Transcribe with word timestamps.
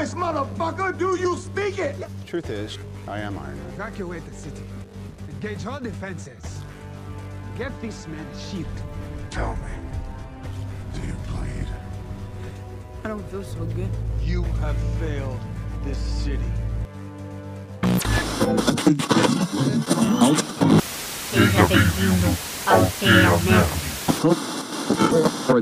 English, 0.00 0.14
motherfucker? 0.14 0.98
Do 0.98 1.16
you 1.16 1.36
speak 1.36 1.78
it? 1.78 1.94
Truth 2.26 2.48
is, 2.48 2.78
I 3.06 3.18
am 3.18 3.38
Iron 3.38 3.58
Man. 3.58 3.72
Evacuate 3.74 4.24
the 4.24 4.34
city. 4.34 4.62
Engage 5.28 5.66
all 5.66 5.78
defenses. 5.78 6.62
Get 7.58 7.70
this 7.82 8.06
man 8.08 8.26
shield. 8.38 8.64
Tell 9.28 9.54
me, 9.56 9.74
do 10.94 11.00
you 11.06 11.12
bleed? 11.28 11.68
I 13.04 13.08
don't 13.08 13.22
feel 13.30 13.44
so 13.44 13.62
good. 13.76 13.90
You 14.22 14.42
have 14.64 14.76
failed 14.98 15.38
this 15.84 15.98
city. 15.98 16.50
Seja 21.30 21.66
bem-vindo 21.68 22.36
ao 22.66 22.86
Teamel. 22.98 23.38
Fala 25.46 25.60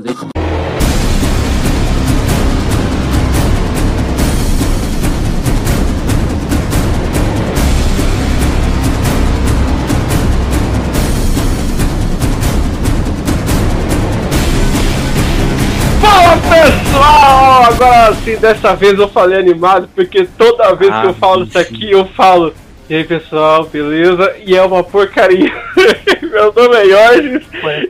pessoal! 17.89 17.99
Agora 18.09 18.15
sim, 18.15 18.37
dessa 18.37 18.75
vez 18.75 18.97
eu 18.99 19.07
falei 19.07 19.39
animado, 19.39 19.89
porque 19.95 20.25
toda 20.37 20.75
vez 20.75 20.93
que 20.93 21.07
eu 21.07 21.13
falo 21.15 21.43
isso 21.45 21.57
aqui, 21.57 21.91
eu 21.91 22.05
falo. 22.05 22.53
E 22.89 22.95
aí 22.95 23.03
pessoal, 23.03 23.65
beleza? 23.65 24.35
E 24.45 24.55
é 24.55 24.63
uma 24.63 24.83
porcaria. 24.83 25.51
Meu 26.21 26.53
nome 26.53 26.75
é 26.75 26.85
Jorge 26.85 27.41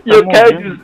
e 0.05 0.09
eu 0.09 0.27
quero 0.27 0.57
dizer. 0.57 0.79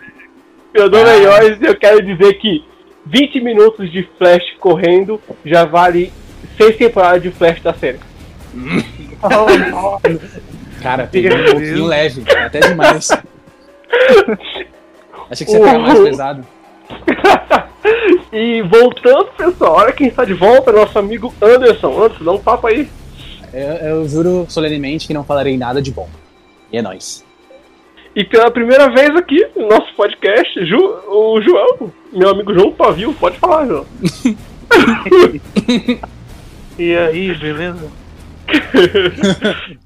Meu 0.73 0.89
nome 0.89 1.09
é 1.09 1.21
Jorge 1.21 1.57
e 1.61 1.65
eu 1.65 1.75
quero 1.75 2.01
dizer 2.01 2.33
que 2.35 2.63
20 3.05 3.41
minutos 3.41 3.91
de 3.91 4.07
Flash 4.17 4.43
correndo 4.59 5.21
já 5.45 5.65
vale 5.65 6.13
6 6.57 6.77
temporadas 6.77 7.23
de 7.23 7.31
Flash 7.31 7.61
da 7.61 7.73
série. 7.73 7.99
Cara, 10.81 11.07
peguei 11.07 11.33
um 11.33 11.43
pouquinho 11.45 11.85
leve, 11.85 12.23
até 12.31 12.59
demais. 12.59 13.09
Achei 15.29 15.45
que 15.45 15.51
você 15.51 15.59
tava 15.59 15.79
mais 15.79 15.99
pesado. 15.99 16.45
E 18.37 18.61
voltando, 18.63 19.25
pessoal, 19.37 19.75
olha 19.77 19.91
quem 19.93 20.07
está 20.07 20.25
de 20.25 20.33
volta, 20.33 20.71
nosso 20.71 20.97
amigo 20.99 21.33
Anderson. 21.41 22.03
Anderson, 22.03 22.23
dá 22.23 22.31
um 22.33 22.39
papo 22.41 22.67
aí. 22.67 22.89
Eu, 23.53 23.89
eu 23.99 24.07
juro 24.09 24.45
solenemente 24.49 25.07
que 25.07 25.13
não 25.13 25.23
falarei 25.23 25.57
nada 25.57 25.81
de 25.81 25.91
bom. 25.91 26.09
E 26.71 26.77
é 26.77 26.81
nóis. 26.81 27.23
E 28.15 28.23
pela 28.23 28.51
primeira 28.51 28.89
vez 28.89 29.15
aqui 29.15 29.45
no 29.55 29.67
nosso 29.69 29.93
podcast, 29.95 30.65
Ju- 30.65 30.99
o 31.07 31.41
João, 31.41 31.91
meu 32.13 32.29
amigo 32.29 32.53
João 32.53 32.71
Pavio, 32.71 33.13
pode 33.13 33.37
falar, 33.39 33.65
João. 33.67 33.85
E 36.77 36.93
aí, 36.93 37.33
beleza? 37.35 37.89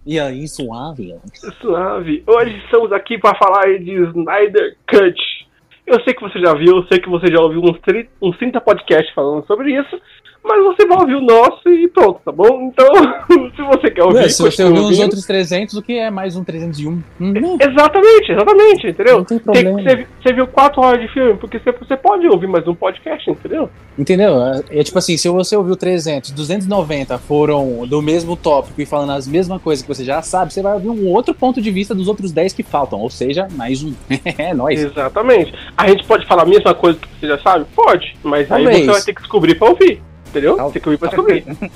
E 0.06 0.20
aí, 0.20 0.48
suave? 0.48 1.16
Suave. 1.62 2.24
Hoje 2.26 2.58
estamos 2.66 2.92
aqui 2.92 3.18
para 3.20 3.36
falar 3.38 3.78
de 3.78 3.92
Snyder 4.10 4.76
Cut. 4.90 5.48
Eu 5.90 6.00
sei 6.04 6.14
que 6.14 6.22
você 6.22 6.40
já 6.40 6.54
viu, 6.54 6.78
eu 6.78 6.84
sei 6.84 7.00
que 7.00 7.10
você 7.10 7.26
já 7.34 7.42
ouviu 7.42 7.62
uns, 7.62 7.80
30, 7.80 8.10
uns 8.22 8.38
30 8.38 8.62
podcasts 8.62 9.12
falando 9.16 9.44
sobre 9.48 9.74
isso, 9.74 10.00
mas 10.44 10.64
você 10.64 10.86
vai 10.88 10.98
ouvir 11.00 11.16
o 11.16 11.22
nosso 11.22 11.70
e 11.70 11.88
pronto, 11.88 12.20
tá 12.26 12.32
bom? 12.32 12.72
Então, 12.72 12.88
se 13.56 13.62
você 13.62 13.92
quer 13.92 14.04
ouvir, 14.04 14.30
se 14.30 14.42
você 14.42 14.64
ouviu 14.64 14.84
os 14.84 15.00
outros 15.00 15.26
300, 15.26 15.76
o 15.76 15.82
que 15.82 15.94
é 15.98 16.10
mais 16.10 16.36
um 16.36 16.44
301? 16.44 16.92
Hum, 17.22 17.34
Exatamente, 17.60 18.32
exatamente, 18.32 18.88
entendeu? 18.88 19.18
Não 19.18 19.26
tem 19.26 19.40
Tem- 19.40 19.64
problema. 19.64 19.82
Você 19.82 20.08
você 20.24 20.34
viu 20.34 20.48
4 20.48 20.82
horas 20.82 21.02
de 21.02 21.08
filme, 21.14 21.34
porque 21.36 21.60
você, 21.60 21.72
você 21.72 21.96
pode 21.98 22.28
ouvir 22.28 22.48
mais 22.48 22.68
um 22.68 22.76
podcast, 22.76 23.30
entendeu? 23.30 23.70
Entendeu? 23.98 24.42
É, 24.42 24.80
é 24.80 24.84
tipo 24.84 24.98
assim, 24.98 25.18
se 25.18 25.28
você 25.30 25.56
ouviu 25.56 25.76
300, 25.76 26.32
290 26.32 27.18
foram 27.18 27.86
do 27.88 28.02
mesmo 28.02 28.36
tópico 28.36 28.82
e 28.82 28.86
falando 28.86 29.12
as 29.12 29.28
mesmas 29.28 29.62
coisas 29.62 29.82
que 29.84 29.88
você 29.88 30.04
já 30.04 30.22
sabe, 30.22 30.54
você 30.54 30.62
vai 30.62 30.74
ouvir 30.74 30.90
um 30.90 31.08
outro 31.10 31.34
ponto 31.34 31.62
de 31.62 31.70
vista 31.72 31.94
dos 31.94 32.08
outros 32.08 32.32
10 32.32 32.54
que 32.54 32.64
faltam, 32.64 33.00
ou 33.00 33.10
seja, 33.10 33.48
mais 33.56 33.84
um. 33.84 33.94
é 34.38 34.54
nóis. 34.54 34.82
Exatamente. 34.84 35.54
A 35.78 35.88
gente 35.90 36.06
pode 36.06 36.26
falar 36.26 36.44
a 36.44 36.46
mesma 36.46 36.74
coisa 36.74 36.98
que 37.00 37.08
você 37.20 37.28
já 37.28 37.38
sabe? 37.40 37.66
Pode, 37.76 38.16
mas 38.24 38.52
aí 38.52 38.64
você 38.66 38.86
vai 38.86 39.02
ter 39.02 39.14
que 39.14 39.22
descobrir 39.22 39.56
pra 39.56 39.70
ouvir, 39.70 40.02
entendeu? 40.30 40.56
Tal- 40.56 40.72
Tem 40.72 40.82
que 40.82 40.88
ouvir 40.90 40.98
pra 40.98 41.10
descobrir. 41.10 41.46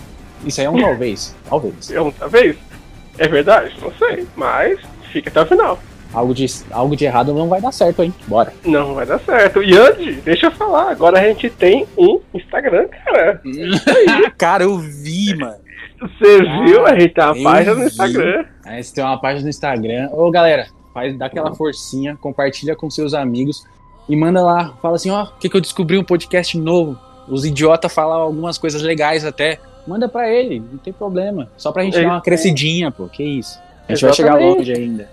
Isso 0.46 0.60
aí 0.60 0.68
é 0.68 0.70
um 0.70 0.80
talvez. 0.80 1.36
Talvez. 1.50 1.92
É 1.92 2.02
uma 2.02 2.12
vez? 2.28 2.56
É 3.18 3.28
verdade? 3.28 3.74
Não 3.82 3.92
sei, 3.94 4.28
mas 4.36 4.80
fica 5.12 5.30
até 5.30 5.42
o 5.42 5.46
final. 5.46 5.80
Algo 6.14 6.34
de, 6.34 6.46
algo 6.70 6.96
de 6.96 7.06
errado 7.06 7.34
não 7.34 7.48
vai 7.50 7.60
dar 7.60 7.72
certo, 7.72 8.04
hein? 8.04 8.14
Bora. 8.28 8.54
Não 8.66 8.94
vai 8.94 9.06
dar 9.06 9.20
certo. 9.20 9.64
E 9.64 9.76
antes, 9.76 10.22
deixa 10.24 10.48
eu 10.48 10.52
falar, 10.52 10.92
agora 10.92 11.20
a 11.20 11.24
gente 11.24 11.50
tem 11.50 11.88
um 11.98 12.20
Instagram, 12.34 12.88
cara. 13.06 13.42
Cara, 14.38 14.64
eu 14.64 14.78
vi, 14.78 15.36
mano. 15.36 15.56
Você 16.00 16.42
viu? 16.42 16.86
A 16.86 17.00
gente 17.00 17.14
tem 17.14 17.24
uma 17.24 17.44
página 17.52 17.74
no 17.76 17.80
vi. 17.82 17.88
Instagram. 17.88 18.46
Aí 18.66 18.84
você 18.84 18.94
tem 18.94 19.04
uma 19.04 19.20
página 19.20 19.44
no 19.44 19.50
Instagram. 19.50 20.10
Ô, 20.12 20.30
galera, 20.30 20.68
faz, 20.94 21.18
dá 21.18 21.26
aquela 21.28 21.56
forcinha, 21.56 22.16
compartilha 22.18 22.76
com 22.76 22.90
seus 22.92 23.14
amigos 23.16 23.66
e 24.08 24.16
manda 24.16 24.42
lá. 24.44 24.74
Fala 24.82 24.98
assim, 24.98 25.10
ó, 25.10 25.24
o 25.24 25.38
que, 25.40 25.50
que 25.50 25.56
eu 25.58 25.62
descobri 25.62 25.98
um 25.98 26.04
podcast 26.04 26.56
novo. 26.60 26.96
Os 27.28 27.46
idiotas 27.46 27.94
falam 27.94 28.20
algumas 28.22 28.58
coisas 28.58 28.82
legais 28.82 29.26
até. 29.26 29.60
Manda 29.88 30.08
pra 30.08 30.30
ele, 30.30 30.60
não 30.60 30.78
tem 30.78 30.94
problema. 30.94 31.50
Só 31.58 31.72
pra 31.72 31.84
gente 31.84 31.98
É 31.98 32.02
dar 32.04 32.08
uma 32.10 32.22
crescidinha, 32.22 32.92
pô. 32.92 33.08
Que 33.08 33.24
isso. 33.24 33.60
A 33.88 33.94
gente 33.94 34.06
vai 34.06 34.14
chegar 34.14 34.30
Exatamente. 34.42 34.58
longe 34.58 34.74
ainda. 34.74 35.10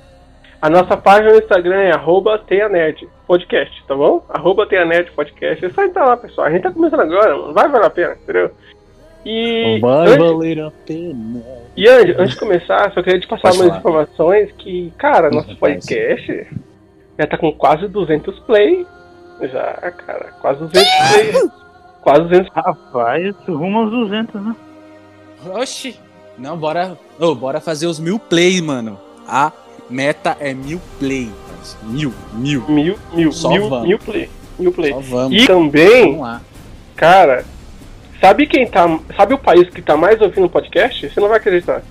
A 0.63 0.69
nossa 0.69 0.97
página 0.97 1.33
no 1.33 1.39
Instagram 1.39 1.77
é 1.81 1.93
arroba 1.93 2.39
podcast, 3.27 3.83
tá 3.89 3.95
bom? 3.95 4.23
Arroba 4.29 4.67
podcast. 5.15 5.65
É 5.65 5.71
só 5.71 5.85
entrar 5.85 6.05
lá, 6.05 6.17
pessoal. 6.17 6.47
A 6.47 6.51
gente 6.51 6.63
tá 6.63 6.71
começando 6.71 7.01
agora, 7.01 7.37
mano. 7.37 7.55
Vai 7.55 7.69
valer 7.69 7.87
a 7.87 7.91
pena, 7.91 8.17
entendeu? 8.23 8.51
E 9.25 9.79
Vai 9.81 10.07
antes, 10.09 10.17
valer 10.19 10.61
a 10.61 10.71
pena. 10.87 11.43
e 11.77 11.89
antes, 11.89 12.19
antes 12.19 12.35
de 12.35 12.41
começar, 12.41 12.93
só 12.93 13.03
queria 13.03 13.21
te 13.21 13.27
passar 13.27 13.43
Pode 13.51 13.57
umas 13.57 13.67
falar. 13.69 13.79
informações 13.79 14.53
que, 14.53 14.93
cara, 14.99 15.31
nosso 15.31 15.57
podcast 15.57 16.47
já 17.19 17.27
tá 17.27 17.37
com 17.37 17.53
quase 17.53 17.89
200 17.89 18.39
play. 18.41 18.87
Já, 19.43 19.73
cara, 19.93 20.33
quase 20.41 20.61
200 20.61 20.73
play. 20.73 21.51
Quase 22.03 22.23
200 22.23 22.51
Rapaz, 22.55 23.35
rumo 23.47 23.81
aos 23.81 23.91
200, 23.91 24.43
né? 24.43 24.57
Oxi. 25.55 25.99
Não, 26.39 26.57
bora. 26.57 26.97
Ô, 27.19 27.35
bora 27.35 27.61
fazer 27.61 27.87
os 27.87 27.99
mil 28.01 28.19
play, 28.19 28.61
mano. 28.63 28.99
A 29.29 29.53
meta 29.89 30.37
é 30.41 30.55
mil 30.55 30.81
play. 30.99 31.31
mas 31.59 31.77
Mil, 31.83 32.13
mil. 32.33 32.65
mil, 32.69 32.99
mil, 33.13 33.33
Só 33.33 33.51
mil, 33.51 33.69
vamos. 33.69 33.89
mil 33.89 33.99
play. 33.99 34.31
Mil 34.59 34.73
play. 34.73 34.93
Só 34.93 35.01
vamos. 35.01 35.43
E 35.43 35.47
também, 35.47 36.05
Vamos 36.13 36.21
lá. 36.21 36.41
cara, 36.97 37.45
sabe 38.21 38.47
quem 38.47 38.67
tá. 38.67 38.99
Sabe 39.17 39.35
o 39.35 39.39
país 39.39 39.69
que 39.69 39.83
tá 39.83 39.97
mais 39.97 40.21
ouvindo 40.21 40.49
podcast? 40.49 41.09
Você 41.09 41.21
não 41.21 41.29
vai 41.29 41.37
acreditar. 41.39 41.83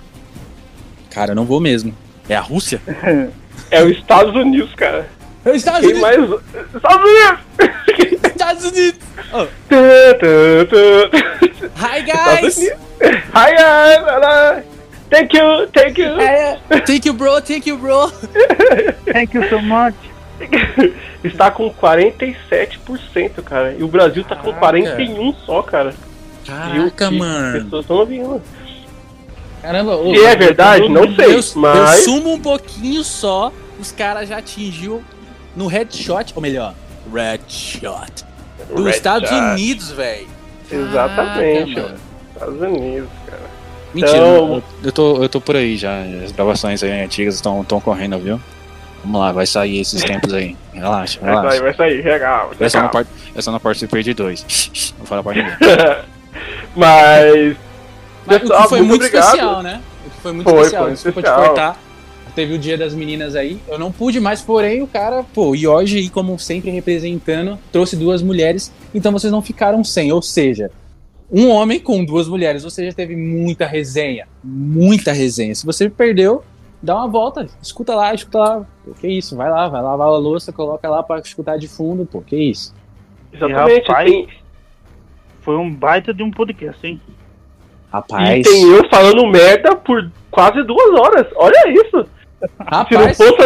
Cara, 1.10 1.32
eu 1.32 1.36
não 1.36 1.44
vou 1.44 1.60
mesmo. 1.60 1.94
É 2.28 2.34
a 2.36 2.40
Rússia? 2.40 2.80
É 3.70 3.84
os 3.84 3.90
Estados 3.92 4.34
Unidos, 4.34 4.74
cara. 4.74 5.08
Estados 5.46 5.92
Quem 5.92 6.00
mais. 6.00 6.18
Estados 6.18 7.04
Unidos! 7.08 7.40
Estados 8.60 8.78
Unidos! 8.78 9.00
Oh, 9.32 9.46
hi, 11.76 12.00
guys! 12.02 12.58
Hi, 13.32 13.54
guys! 13.54 14.64
Thank 15.08 15.34
you, 15.36 15.66
thank 15.72 15.98
you. 15.98 16.16
Thank 16.86 17.06
you, 17.06 17.12
bro, 17.14 17.40
thank 17.40 17.66
you, 17.66 17.76
bro. 17.78 18.08
Thank 19.12 19.34
you 19.34 19.48
so 19.48 19.60
much. 19.60 19.94
Está 21.24 21.50
com 21.50 21.70
47%, 21.70 23.42
cara. 23.42 23.74
E 23.78 23.82
o 23.82 23.88
Brasil 23.88 24.22
tá 24.24 24.36
com 24.36 24.52
Caraca. 24.52 24.96
41% 24.96 25.34
só, 25.44 25.62
cara. 25.62 25.94
Caraca, 26.46 27.08
que 27.08 27.18
mano. 27.18 27.56
As 27.58 27.62
pessoas 27.64 27.82
estão 27.82 27.96
ouvindo. 27.96 28.42
Caramba, 29.62 29.96
ô, 29.96 30.14
Se 30.14 30.24
é 30.24 30.36
verdade, 30.36 30.88
não 30.88 31.14
sei, 31.14 31.34
eu, 31.34 31.40
mas- 31.56 31.98
eu 31.98 32.04
sumo 32.04 32.32
um 32.32 32.40
pouquinho 32.40 33.04
só, 33.04 33.52
os 33.78 33.92
caras 33.92 34.28
já 34.28 34.38
atingiu 34.38 35.02
no 35.54 35.66
headshot, 35.66 36.32
ou 36.34 36.40
melhor, 36.40 36.74
red 37.12 37.40
shot. 37.46 38.24
Dos 38.74 38.84
Red 38.84 38.90
Estados 38.92 39.28
shot. 39.28 39.40
Unidos, 39.40 39.90
velho. 39.92 40.26
Exatamente, 40.70 41.74
mano. 41.80 41.94
Estados 42.34 42.60
Unidos, 42.60 43.08
cara. 43.26 43.42
Mentira, 43.92 44.16
Então- 44.18 44.62
eu, 44.84 44.92
tô, 44.92 45.22
eu 45.22 45.28
tô 45.28 45.40
por 45.40 45.56
aí 45.56 45.76
já. 45.76 45.90
As 46.24 46.32
gravações 46.32 46.82
aí 46.82 47.02
antigas 47.02 47.34
estão 47.34 47.64
correndo, 47.82 48.18
viu? 48.18 48.40
Vamos 49.02 49.20
lá, 49.20 49.32
vai 49.32 49.46
sair 49.46 49.80
esses 49.80 50.02
tempos 50.04 50.32
aí. 50.34 50.56
Relaxa, 50.74 51.18
Vai 51.20 51.30
sair, 51.30 51.40
relaxa. 51.40 51.62
vai 51.62 51.74
sair, 51.74 52.04
legal. 52.04 52.50
Eu 52.60 52.70
só, 52.70 52.82
não 52.82 52.88
part... 52.90 53.08
eu 53.34 53.42
só 53.42 53.50
não 53.50 53.58
participei 53.60 54.02
de 54.02 54.14
dois. 54.14 54.92
Não 54.98 55.06
fala 55.06 55.22
pra 55.22 55.32
ninguém. 55.32 55.52
Mas. 56.76 57.56
Mas 58.26 58.36
o 58.36 58.40
que 58.62 58.68
foi 58.68 58.82
muito 58.82 59.04
obrigado. 59.04 59.24
especial, 59.24 59.62
né? 59.62 59.80
O 60.06 60.10
que 60.10 60.20
foi 60.20 60.32
muito 60.32 60.50
Foi, 60.50 60.58
especial. 60.58 60.82
foi 60.84 60.92
Desculpa 60.92 61.20
especial. 61.20 61.40
te 61.42 61.46
cortar. 61.48 61.76
Teve 62.34 62.54
o 62.54 62.58
dia 62.58 62.76
das 62.78 62.94
meninas 62.94 63.34
aí. 63.34 63.60
Eu 63.68 63.78
não 63.78 63.90
pude, 63.90 64.20
mas 64.20 64.40
porém 64.40 64.82
o 64.82 64.86
cara, 64.86 65.24
pô, 65.34 65.54
e 65.54 65.66
hoje, 65.66 65.98
aí, 65.98 66.08
como 66.08 66.38
sempre 66.38 66.70
representando, 66.70 67.58
trouxe 67.72 67.96
duas 67.96 68.22
mulheres. 68.22 68.72
Então 68.94 69.12
vocês 69.12 69.32
não 69.32 69.42
ficaram 69.42 69.82
sem. 69.84 70.12
Ou 70.12 70.22
seja, 70.22 70.70
um 71.30 71.48
homem 71.48 71.78
com 71.80 72.04
duas 72.04 72.28
mulheres. 72.28 72.64
Ou 72.64 72.70
seja, 72.70 72.92
teve 72.94 73.16
muita 73.16 73.66
resenha. 73.66 74.26
Muita 74.42 75.12
resenha. 75.12 75.54
Se 75.54 75.66
você 75.66 75.88
perdeu, 75.88 76.42
dá 76.82 76.96
uma 76.96 77.08
volta. 77.08 77.46
Escuta 77.62 77.94
lá, 77.94 78.14
escuta 78.14 78.38
lá. 78.38 78.66
Pô, 78.84 78.92
que 78.92 79.08
isso? 79.08 79.36
Vai 79.36 79.50
lá, 79.50 79.68
vai 79.68 79.82
lavar 79.82 80.08
a 80.08 80.16
louça, 80.18 80.52
coloca 80.52 80.88
lá 80.88 81.02
pra 81.02 81.18
escutar 81.18 81.56
de 81.58 81.68
fundo. 81.68 82.06
Pô, 82.06 82.20
que 82.20 82.36
isso? 82.36 82.74
Exatamente, 83.32 83.88
rapaz. 83.88 84.10
tem. 84.10 84.28
Foi 85.42 85.56
um 85.56 85.72
baita 85.72 86.12
de 86.12 86.22
um 86.22 86.30
podcast, 86.30 86.86
hein? 86.86 87.00
E 87.08 87.92
Rapaz. 87.92 88.46
tem 88.46 88.62
eu 88.70 88.88
falando 88.88 89.26
merda 89.26 89.74
por 89.74 90.10
quase 90.30 90.62
duas 90.62 90.94
horas. 90.98 91.26
Olha 91.34 91.68
isso. 91.68 92.06
Se 92.40 92.94
não 92.94 93.00
Rapaz. 93.00 93.16
fosse, 93.16 93.36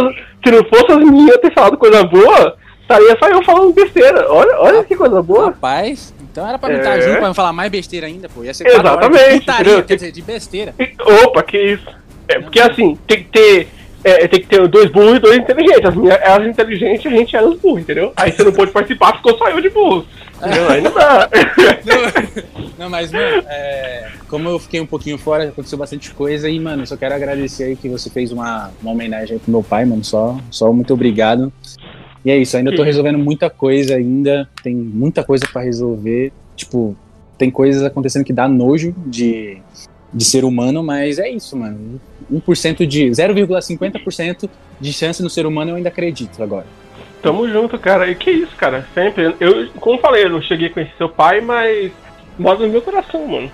se 0.44 0.50
não 0.50 0.64
fosse 0.64 0.93
as 0.93 0.99
meninas 0.99 1.37
ter 1.38 1.52
falado 1.52 1.76
coisa 1.76 2.05
boa, 2.05 2.56
estaria 2.82 3.17
só 3.19 3.29
eu 3.29 3.43
falando 3.43 3.73
besteira. 3.73 4.26
Olha, 4.31 4.56
olha 4.61 4.85
que 4.85 4.94
coisa 4.94 5.20
boa. 5.23 5.46
Rapaz. 5.46 6.14
Então 6.31 6.46
era 6.49 6.58
pra 6.58 6.69
me 6.69 6.76
É. 6.76 6.79
estar 6.79 7.00
junto 7.00 7.19
pra 7.19 7.29
me 7.29 7.35
falar 7.35 7.52
mais 7.52 7.70
besteira 7.70 8.06
ainda, 8.06 8.29
pô. 8.29 8.43
Ia 8.44 8.52
ser 8.55 8.64
horas 8.64 8.75
de 8.82 8.87
Exatamente, 8.88 9.41
putaria, 9.41 9.82
quer 9.82 9.94
dizer, 9.94 10.12
de 10.12 10.23
besteira. 10.23 10.75
Opa, 11.25 11.43
que 11.43 11.58
isso. 11.58 11.87
É, 12.29 12.41
porque 12.41 12.61
assim, 12.61 12.96
tem 13.06 13.19
que 13.19 13.31
ter. 13.31 13.69
é, 14.02 14.29
tem 14.29 14.41
que 14.41 14.46
ter 14.46 14.67
dois 14.69 14.91
burros 14.91 15.17
e 15.17 15.19
dois 15.20 15.37
inteligentes. 15.38 15.85
As 15.87 15.94
minhas, 15.94 16.19
elas 16.23 16.46
inteligentes, 16.46 17.06
a 17.06 17.14
gente 17.17 17.37
era 17.37 17.46
os 17.46 17.58
burros, 17.58 17.81
entendeu? 17.82 18.12
Aí 18.17 18.31
você 18.32 18.43
não 18.44 18.52
pôde 18.52 18.70
participar, 18.70 19.17
ficou 19.17 19.37
só 19.38 19.49
eu 19.49 19.61
de 19.61 19.70
burro. 19.70 20.05
Entendeu? 20.44 20.69
Aí 20.69 20.82
não 20.82 20.93
dá. 20.93 21.31
Não, 21.85 22.73
não, 22.85 22.91
mas, 22.91 23.11
mano, 23.11 23.44
é, 23.49 24.11
como 24.29 24.49
eu 24.49 24.58
fiquei 24.58 24.81
um 24.81 24.87
pouquinho 24.87 25.17
fora, 25.17 25.44
aconteceu 25.44 25.79
bastante 25.79 26.12
coisa 26.12 26.49
e, 26.49 26.58
mano, 26.61 26.82
eu 26.82 26.87
só 26.87 26.96
quero 26.96 27.14
agradecer 27.14 27.64
aí 27.64 27.76
que 27.76 27.88
você 27.88 28.11
fez 28.11 28.32
uma, 28.32 28.70
uma 28.82 28.93
homenagem 28.93 29.35
aí 29.35 29.38
pro 29.38 29.50
meu 29.50 29.62
pai, 29.62 29.85
mano. 29.85 30.05
Só, 30.05 30.38
só 30.50 30.73
muito 30.73 30.93
obrigado. 30.93 31.52
E 32.25 32.31
é 32.31 32.38
isso, 32.38 32.56
ainda 32.56 32.75
tô 32.75 32.82
resolvendo 32.82 33.19
muita 33.19 33.50
coisa 33.50 33.96
ainda. 33.96 34.49
Tem 34.62 34.75
muita 34.75 35.23
coisa 35.23 35.46
pra 35.52 35.62
resolver. 35.62 36.32
Tipo, 36.56 36.96
tem 37.37 37.50
coisas 37.50 37.82
acontecendo 37.82 38.25
que 38.25 38.32
dá 38.32 38.49
nojo 38.49 38.94
de, 39.06 39.58
de 40.12 40.25
ser 40.25 40.44
humano, 40.44 40.82
mas 40.82 41.19
é 41.19 41.29
isso, 41.29 41.56
mano. 41.56 42.00
1% 42.32 42.87
de. 42.87 43.11
0,50% 43.11 44.49
de 44.81 44.93
chance 44.93 45.23
no 45.23 45.31
ser 45.31 45.46
humano 45.46 45.73
eu 45.73 45.76
ainda 45.76 45.88
acredito 45.88 46.43
agora. 46.43 46.67
Tamo 47.25 47.49
junto, 47.49 47.79
cara. 47.79 48.11
E 48.11 48.15
que 48.15 48.31
isso, 48.31 48.55
cara. 48.56 48.87
Sempre. 48.94 49.35
Eu, 49.41 49.69
como 49.81 49.97
eu 49.97 50.00
falei, 50.00 50.25
eu 50.25 50.31
não 50.31 50.43
cheguei 50.43 50.69
a 50.69 50.71
conhecer 50.71 50.93
seu 50.99 51.09
pai, 51.09 51.41
mas 51.41 51.91
mora 52.38 52.59
no 52.59 52.69
meu 52.69 52.82
coração, 52.82 53.26
mano. 53.26 53.50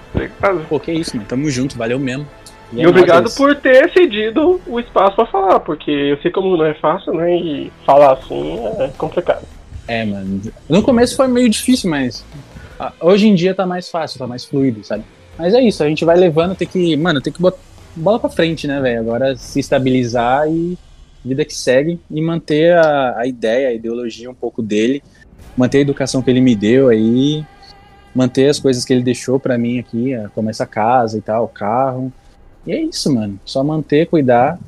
Pô, 0.68 0.80
que 0.80 0.92
isso, 0.92 1.16
mano. 1.16 1.28
Tamo 1.28 1.48
junto, 1.48 1.78
valeu 1.78 1.98
mesmo. 1.98 2.26
E 2.72 2.82
é 2.82 2.88
obrigado 2.88 3.30
por 3.34 3.54
ter 3.56 3.92
cedido 3.92 4.60
o 4.66 4.78
espaço 4.78 5.16
pra 5.16 5.26
falar, 5.26 5.60
porque 5.60 5.90
eu 5.90 6.18
sei 6.18 6.30
como 6.30 6.56
não 6.56 6.64
é 6.64 6.74
fácil, 6.74 7.14
né? 7.14 7.36
E 7.36 7.72
falar 7.86 8.12
assim 8.12 8.60
é 8.78 8.88
complicado. 8.96 9.44
É, 9.88 10.04
mano. 10.04 10.40
No 10.68 10.82
começo 10.82 11.16
foi 11.16 11.26
meio 11.26 11.48
difícil, 11.48 11.90
mas 11.90 12.24
ah, 12.78 12.92
hoje 13.00 13.26
em 13.26 13.34
dia 13.34 13.54
tá 13.54 13.66
mais 13.66 13.88
fácil, 13.88 14.18
tá 14.18 14.26
mais 14.26 14.44
fluido, 14.44 14.84
sabe? 14.84 15.04
Mas 15.36 15.52
é 15.54 15.60
isso, 15.60 15.82
a 15.82 15.88
gente 15.88 16.04
vai 16.04 16.16
levando, 16.16 16.54
tem 16.54 16.68
que, 16.68 16.96
mano, 16.96 17.20
tem 17.20 17.32
que 17.32 17.40
botar 17.40 17.58
bola 17.96 18.20
pra 18.20 18.30
frente, 18.30 18.68
né, 18.68 18.80
velho? 18.80 19.00
Agora 19.00 19.34
se 19.36 19.58
estabilizar 19.58 20.48
e 20.48 20.78
vida 21.24 21.44
que 21.44 21.54
segue 21.54 22.00
e 22.10 22.20
manter 22.20 22.76
a, 22.76 23.18
a 23.18 23.26
ideia, 23.26 23.68
a 23.68 23.72
ideologia 23.72 24.30
um 24.30 24.34
pouco 24.34 24.62
dele, 24.62 25.02
manter 25.56 25.78
a 25.78 25.82
educação 25.82 26.22
que 26.22 26.30
ele 26.30 26.40
me 26.40 26.54
deu 26.54 26.88
aí, 26.88 27.44
manter 28.14 28.48
as 28.48 28.58
coisas 28.58 28.84
que 28.84 28.92
ele 28.92 29.02
deixou 29.02 29.38
pra 29.38 29.58
mim 29.58 29.78
aqui, 29.78 30.14
ah, 30.14 30.30
como 30.34 30.50
essa 30.50 30.66
casa 30.66 31.18
e 31.18 31.20
tal, 31.20 31.44
o 31.44 31.48
carro. 31.48 32.12
E 32.66 32.72
é 32.72 32.80
isso, 32.80 33.12
mano. 33.14 33.38
Só 33.44 33.62
manter, 33.64 34.06
cuidar. 34.06 34.58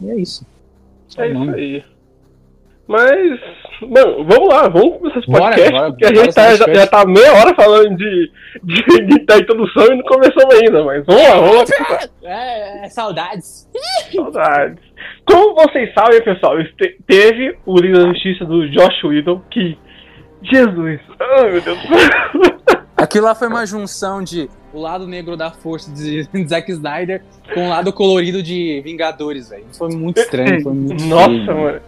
E 0.00 0.10
é 0.10 0.16
isso. 0.16 0.46
Só 1.08 1.22
É 1.22 1.28
isso 1.28 1.38
mano. 1.38 1.54
aí. 1.54 1.84
Mas, 2.86 3.40
mano, 3.80 4.24
vamos 4.24 4.48
lá, 4.48 4.68
vamos 4.68 4.98
começar 4.98 5.18
esse 5.20 5.26
podcast, 5.26 5.70
bora, 5.70 5.90
porque 5.90 6.04
a 6.04 6.14
gente 6.14 6.34
tá, 6.34 6.54
já, 6.54 6.74
já 6.74 6.86
tá 6.86 7.06
meia 7.06 7.32
hora 7.32 7.54
falando 7.54 7.96
de, 7.96 8.30
de, 8.62 9.06
de 9.06 9.24
da 9.24 9.38
introdução 9.38 9.86
e 9.86 9.96
não 9.96 10.04
começamos 10.04 10.54
ainda, 10.54 10.84
mas 10.84 11.06
vamos 11.06 11.22
lá, 11.22 11.40
vamos 11.40 11.70
lá. 11.70 11.98
É, 12.24 12.84
é, 12.84 12.88
saudades. 12.90 13.68
Saudades. 14.14 14.78
Como 15.26 15.54
vocês 15.54 15.92
sabem, 15.94 16.22
pessoal, 16.22 16.56
teve 17.06 17.56
o 17.64 17.78
Liga 17.78 18.00
da 18.00 18.08
Justiça 18.08 18.44
do 18.44 18.68
Josh 18.70 19.04
Whedon, 19.04 19.40
que. 19.50 19.76
Jesus! 20.42 21.00
Ai, 21.18 21.52
meu 21.52 21.60
Deus 21.60 21.78
do 21.78 21.88
céu! 21.98 22.54
Aquilo 22.96 23.24
lá 23.24 23.34
foi 23.34 23.48
uma 23.48 23.66
junção 23.66 24.22
de 24.22 24.48
o 24.72 24.80
lado 24.80 25.06
negro 25.06 25.36
da 25.36 25.50
força 25.50 25.90
de 25.92 26.28
Zack 26.46 26.70
Snyder 26.70 27.22
com 27.52 27.66
o 27.66 27.68
lado 27.68 27.92
colorido 27.92 28.42
de 28.42 28.80
Vingadores, 28.84 29.48
velho. 29.48 29.64
Foi 29.72 29.88
muito 29.88 30.20
estranho, 30.20 30.62
foi 30.62 30.72
muito 30.72 31.04
Nossa, 31.06 31.28
feio, 31.28 31.56
mano. 31.56 31.80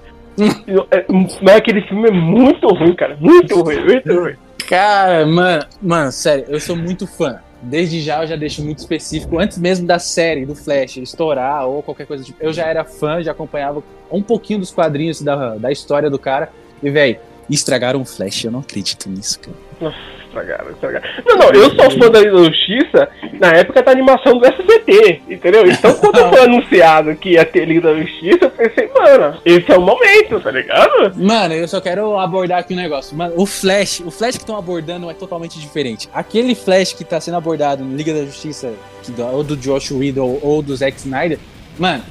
É, 0.90 1.06
Mas 1.42 1.56
aquele 1.56 1.82
filme 1.82 2.08
é 2.08 2.12
muito 2.12 2.66
ruim, 2.68 2.94
cara. 2.94 3.16
Muito 3.20 3.60
ruim, 3.60 3.84
muito 3.84 4.20
ruim. 4.20 4.34
Cara, 4.68 5.24
mano, 5.26 5.64
mano, 5.80 6.12
sério, 6.12 6.44
eu 6.48 6.60
sou 6.60 6.76
muito 6.76 7.06
fã. 7.06 7.40
Desde 7.62 8.00
já 8.00 8.22
eu 8.22 8.26
já 8.26 8.36
deixo 8.36 8.62
muito 8.62 8.78
específico, 8.78 9.38
antes 9.38 9.58
mesmo 9.58 9.86
da 9.86 9.98
série, 9.98 10.44
do 10.44 10.54
Flash, 10.54 10.98
estourar 10.98 11.66
ou 11.66 11.82
qualquer 11.82 12.06
coisa 12.06 12.22
tipo. 12.22 12.42
Eu 12.42 12.52
já 12.52 12.66
era 12.66 12.84
fã, 12.84 13.22
já 13.22 13.32
acompanhava 13.32 13.82
um 14.10 14.22
pouquinho 14.22 14.60
dos 14.60 14.70
quadrinhos 14.70 15.20
da, 15.22 15.56
da 15.56 15.72
história 15.72 16.10
do 16.10 16.18
cara. 16.18 16.50
E, 16.82 16.90
velho, 16.90 17.18
estragaram 17.48 18.00
o 18.00 18.04
Flash, 18.04 18.44
eu 18.44 18.50
não 18.50 18.60
acredito 18.60 19.08
nisso, 19.08 19.40
cara. 19.40 19.94
Estragaram, 20.42 20.70
estragaram. 20.72 21.04
Não, 21.26 21.36
não, 21.38 21.50
eu 21.50 21.70
sou 21.74 21.90
fã 21.92 22.10
da 22.10 22.18
Liga 22.20 22.32
da 22.32 22.44
Justiça 22.44 23.08
na 23.40 23.48
época 23.52 23.82
da 23.82 23.90
animação 23.90 24.38
do 24.38 24.46
SBT, 24.46 25.22
entendeu? 25.30 25.66
Então 25.66 25.94
quando 26.00 26.28
foi 26.28 26.40
anunciado 26.40 27.14
que 27.16 27.30
ia 27.30 27.44
ter 27.44 27.64
Liga 27.64 27.80
da 27.92 27.94
Justiça, 28.00 28.44
eu 28.44 28.50
pensei, 28.50 28.90
mano, 28.94 29.38
esse 29.44 29.70
é 29.72 29.78
o 29.78 29.80
momento, 29.80 30.38
tá 30.40 30.50
ligado? 30.50 31.12
Mano, 31.16 31.54
eu 31.54 31.66
só 31.66 31.80
quero 31.80 32.18
abordar 32.18 32.58
aqui 32.60 32.74
um 32.74 32.76
negócio. 32.76 33.16
Mano, 33.16 33.34
o 33.36 33.46
Flash, 33.46 34.00
o 34.04 34.10
Flash 34.10 34.36
que 34.36 34.42
estão 34.42 34.56
abordando 34.58 35.08
é 35.10 35.14
totalmente 35.14 35.58
diferente. 35.58 36.08
Aquele 36.12 36.54
Flash 36.54 36.92
que 36.92 37.04
tá 37.04 37.18
sendo 37.20 37.36
abordado 37.38 37.82
no 37.84 37.96
Liga 37.96 38.12
da 38.12 38.24
Justiça, 38.24 38.72
que 39.02 39.10
do- 39.12 39.24
ou 39.26 39.42
do 39.42 39.56
Josh 39.56 39.90
Whedon 39.90 40.38
ou 40.42 40.60
do 40.62 40.76
Zack 40.76 40.98
Snyder, 40.98 41.38
mano, 41.78 42.02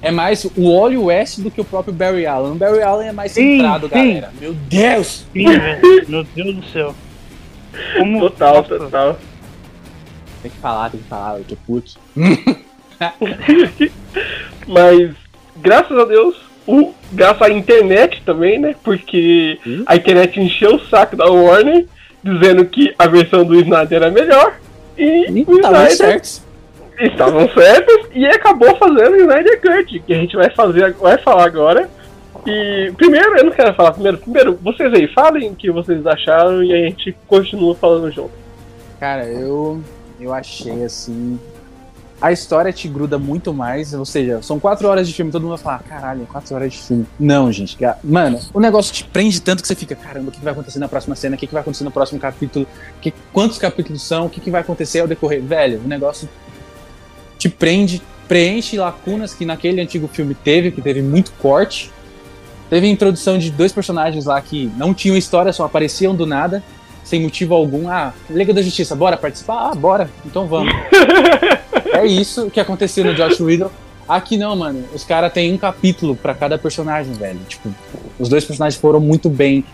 é 0.00 0.10
mais 0.12 0.44
o 0.44 0.78
Wally 0.80 0.96
West 0.96 1.40
do 1.40 1.50
que 1.50 1.60
o 1.60 1.64
próprio 1.64 1.92
Barry 1.92 2.24
Allen. 2.24 2.52
O 2.52 2.54
Barry 2.54 2.82
Allen 2.82 3.08
é 3.08 3.12
mais 3.12 3.32
Sim, 3.32 3.56
centrado, 3.56 3.88
sim. 3.88 3.94
galera. 3.94 4.30
Meu 4.40 4.52
Deus! 4.54 5.26
Sim. 5.32 5.44
Meu 6.08 6.24
Deus 6.24 6.54
do 6.56 6.64
céu. 6.72 6.94
Como... 7.96 8.20
Total, 8.20 8.54
Nossa, 8.56 8.78
total. 8.78 9.18
Tem 10.42 10.50
que 10.50 10.58
falar, 10.58 10.90
tem 10.90 11.00
que 11.00 11.08
falar, 11.08 11.38
eu 11.38 11.44
tô 11.44 11.56
puto. 11.66 11.92
Mas, 14.66 15.10
graças 15.56 15.96
a 15.98 16.04
Deus, 16.04 16.36
o, 16.66 16.92
graças 17.12 17.42
à 17.42 17.50
internet 17.50 18.22
também, 18.24 18.58
né? 18.58 18.74
Porque 18.82 19.58
Hum? 19.66 19.82
a 19.86 19.96
internet 19.96 20.40
encheu 20.40 20.76
o 20.76 20.86
saco 20.86 21.16
da 21.16 21.26
Warner, 21.26 21.86
dizendo 22.22 22.64
que 22.66 22.94
a 22.98 23.06
versão 23.06 23.44
do 23.44 23.54
Snyder 23.58 24.02
era 24.02 24.10
melhor. 24.10 24.54
E 24.96 25.30
Ih, 25.30 25.44
o 25.46 25.60
tá 25.60 25.68
Snyder 25.68 25.96
certo. 25.96 26.42
estavam 27.00 27.48
certos 27.50 28.08
e 28.12 28.26
acabou 28.26 28.76
fazendo 28.76 29.12
o 29.12 29.20
Snyder 29.20 29.60
Cut, 29.60 30.00
que 30.00 30.12
a 30.12 30.16
gente 30.16 30.36
vai 30.36 30.50
fazer, 30.50 30.92
vai 30.94 31.18
falar 31.18 31.44
agora. 31.46 31.88
E 32.50 32.90
primeiro, 32.96 33.36
eu 33.36 33.44
não 33.44 33.52
quero 33.52 33.74
falar 33.74 33.92
primeiro, 33.92 34.16
primeiro, 34.16 34.58
vocês 34.62 34.90
aí, 34.94 35.06
falem 35.12 35.50
o 35.50 35.54
que 35.54 35.70
vocês 35.70 36.06
acharam 36.06 36.64
e 36.64 36.72
a 36.72 36.88
gente 36.88 37.14
continua 37.26 37.74
falando 37.74 38.10
junto. 38.10 38.30
Cara, 38.98 39.26
eu, 39.26 39.82
eu 40.18 40.32
achei 40.32 40.82
assim. 40.82 41.38
A 42.20 42.32
história 42.32 42.72
te 42.72 42.88
gruda 42.88 43.18
muito 43.18 43.52
mais, 43.52 43.92
ou 43.92 44.04
seja, 44.06 44.40
são 44.40 44.58
quatro 44.58 44.88
horas 44.88 45.06
de 45.06 45.12
filme, 45.12 45.30
todo 45.30 45.42
mundo 45.42 45.56
vai 45.56 45.58
falar, 45.58 45.78
caralho, 45.80 46.26
quatro 46.26 46.54
horas 46.54 46.72
de 46.72 46.78
filme. 46.78 47.06
Não, 47.20 47.52
gente, 47.52 47.76
mano, 48.02 48.40
o 48.54 48.58
negócio 48.58 48.94
te 48.94 49.04
prende 49.04 49.40
tanto 49.42 49.60
que 49.60 49.68
você 49.68 49.74
fica, 49.74 49.94
caramba, 49.94 50.30
o 50.30 50.32
que 50.32 50.40
vai 50.40 50.52
acontecer 50.54 50.78
na 50.78 50.88
próxima 50.88 51.14
cena, 51.14 51.36
o 51.36 51.38
que 51.38 51.46
vai 51.46 51.60
acontecer 51.60 51.84
no 51.84 51.92
próximo 51.92 52.18
capítulo, 52.18 52.66
que, 53.00 53.12
quantos 53.30 53.58
capítulos 53.58 54.02
são, 54.02 54.26
o 54.26 54.30
que 54.30 54.50
vai 54.50 54.62
acontecer 54.62 55.00
ao 55.00 55.06
decorrer. 55.06 55.42
Velho, 55.42 55.80
o 55.84 55.86
negócio 55.86 56.26
te 57.38 57.48
prende, 57.48 58.02
preenche 58.26 58.78
lacunas 58.78 59.34
que 59.34 59.44
naquele 59.44 59.80
antigo 59.80 60.08
filme 60.08 60.34
teve, 60.34 60.72
que 60.72 60.80
teve 60.80 61.02
muito 61.02 61.30
corte. 61.32 61.92
Teve 62.70 62.86
a 62.86 62.90
introdução 62.90 63.38
de 63.38 63.50
dois 63.50 63.72
personagens 63.72 64.26
lá 64.26 64.40
que 64.40 64.70
não 64.76 64.92
tinham 64.92 65.16
história, 65.16 65.52
só 65.52 65.64
apareciam 65.64 66.14
do 66.14 66.26
nada, 66.26 66.62
sem 67.02 67.22
motivo 67.22 67.54
algum. 67.54 67.88
Ah, 67.88 68.12
Liga 68.28 68.52
da 68.52 68.60
Justiça, 68.60 68.94
bora 68.94 69.16
participar? 69.16 69.70
Ah, 69.70 69.74
bora, 69.74 70.10
então 70.26 70.46
vamos. 70.46 70.72
é 71.92 72.06
isso 72.06 72.50
que 72.50 72.60
aconteceu 72.60 73.04
no 73.04 73.14
Josh 73.14 73.40
Whedon. 73.40 73.70
Aqui 74.06 74.36
não, 74.36 74.54
mano. 74.56 74.84
Os 74.94 75.04
caras 75.04 75.32
têm 75.32 75.52
um 75.52 75.58
capítulo 75.58 76.14
pra 76.14 76.34
cada 76.34 76.58
personagem, 76.58 77.12
velho. 77.14 77.40
Tipo, 77.48 77.74
os 78.18 78.28
dois 78.28 78.44
personagens 78.44 78.80
foram 78.80 79.00
muito 79.00 79.30
bem 79.30 79.64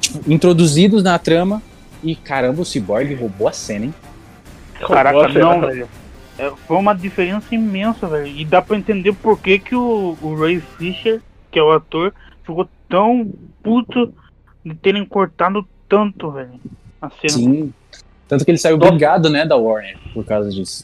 tipo, 0.00 0.32
introduzidos 0.32 1.02
na 1.02 1.18
trama. 1.18 1.62
E 2.02 2.16
caramba, 2.16 2.62
o 2.62 2.64
Cyborg 2.64 3.14
roubou 3.14 3.46
a 3.46 3.52
cena, 3.52 3.86
hein? 3.86 3.94
Caraca, 4.80 5.28
não, 5.28 5.60
velho. 5.60 5.88
É, 6.38 6.50
foi 6.66 6.76
uma 6.76 6.94
diferença 6.94 7.54
imensa, 7.54 8.06
velho. 8.06 8.26
E 8.26 8.44
dá 8.44 8.62
pra 8.62 8.76
entender 8.76 9.12
por 9.12 9.38
que, 9.38 9.58
que 9.58 9.74
o, 9.74 10.16
o 10.22 10.34
Ray 10.34 10.62
Fisher, 10.78 11.20
que 11.50 11.58
é 11.58 11.62
o 11.62 11.70
ator, 11.70 12.14
ficou 12.50 12.68
tão 12.88 13.32
puto 13.62 14.12
de 14.64 14.74
terem 14.74 15.04
cortado 15.04 15.66
tanto, 15.88 16.30
velho. 16.30 16.60
A 17.00 17.08
cena. 17.10 17.28
Sim. 17.32 17.74
Tanto 18.28 18.44
que 18.44 18.50
ele 18.50 18.58
saiu 18.58 18.78
brigado, 18.78 19.28
né, 19.28 19.44
da 19.44 19.56
Warner 19.56 19.98
por 20.14 20.24
causa 20.24 20.50
disso. 20.50 20.82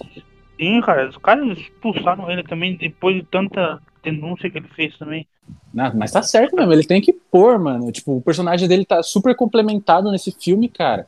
Sim, 0.58 0.80
cara. 0.80 1.08
Os 1.08 1.16
caras 1.18 1.58
expulsaram 1.58 2.30
ele 2.30 2.42
também 2.42 2.74
depois 2.76 3.14
de 3.16 3.22
tanta 3.22 3.80
denúncia 4.02 4.50
que 4.50 4.58
ele 4.58 4.68
fez 4.74 4.96
também. 4.98 5.26
Não, 5.72 5.92
mas 5.94 6.10
tá 6.10 6.22
certo 6.22 6.56
mesmo, 6.56 6.72
ele 6.72 6.84
tem 6.84 7.00
que 7.00 7.12
pôr, 7.12 7.58
mano. 7.58 7.92
Tipo, 7.92 8.16
o 8.16 8.20
personagem 8.22 8.66
dele 8.66 8.84
tá 8.84 9.02
super 9.02 9.34
complementado 9.36 10.10
nesse 10.10 10.32
filme, 10.32 10.68
cara. 10.68 11.06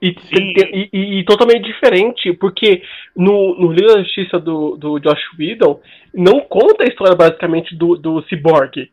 E, 0.00 0.08
e- 0.32 0.88
e- 0.92 1.18
e 1.20 1.24
totalmente 1.24 1.64
diferente, 1.64 2.32
porque 2.34 2.82
no, 3.16 3.58
no 3.58 3.72
Liga 3.72 3.94
da 3.94 4.02
Justiça 4.02 4.38
do, 4.38 4.76
do 4.76 4.98
Josh 5.00 5.22
Whedon 5.38 5.80
não 6.14 6.40
conta 6.40 6.84
a 6.84 6.86
história 6.86 7.16
basicamente 7.16 7.74
do, 7.74 7.96
do 7.96 8.22
Cyborg. 8.28 8.90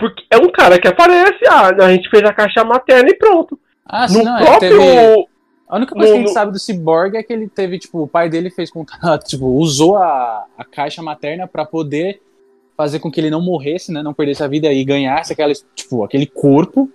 Porque 0.00 0.24
é 0.30 0.36
um 0.38 0.50
cara 0.50 0.80
que 0.80 0.88
aparece, 0.88 1.46
ah, 1.48 1.68
a 1.68 1.92
gente 1.92 2.08
fez 2.10 2.24
a 2.24 2.32
caixa 2.32 2.64
materna 2.64 3.08
e 3.10 3.14
pronto. 3.14 3.56
Ah, 3.86 4.02
No 4.02 4.08
sim, 4.08 4.22
não, 4.24 4.38
é, 4.38 4.44
próprio. 4.44 4.78
teve... 4.78 5.26
A 5.68 5.76
única 5.76 5.94
coisa 5.94 6.08
No- 6.08 6.12
que 6.14 6.16
a 6.16 6.20
gente 6.22 6.28
no- 6.28 6.34
sabe 6.34 6.50
do 6.52 6.58
Cyborg 6.58 7.16
é 7.16 7.22
que 7.22 7.32
ele 7.32 7.46
teve, 7.48 7.78
tipo, 7.78 8.02
o 8.02 8.08
pai 8.08 8.28
dele 8.28 8.50
fez 8.50 8.70
contato, 8.72 9.24
tipo, 9.28 9.46
usou 9.46 9.96
a, 9.96 10.44
a 10.58 10.64
caixa 10.64 11.00
materna 11.00 11.46
pra 11.46 11.64
poder 11.64 12.20
fazer 12.76 12.98
com 12.98 13.08
que 13.10 13.20
ele 13.20 13.30
não 13.30 13.40
morresse, 13.40 13.92
né? 13.92 14.02
Não 14.02 14.12
perdesse 14.14 14.42
a 14.42 14.48
vida 14.48 14.72
e 14.72 14.82
ganhasse 14.84 15.32
aquela, 15.32 15.52
tipo, 15.76 16.02
aquele 16.02 16.26
corpo 16.26 16.90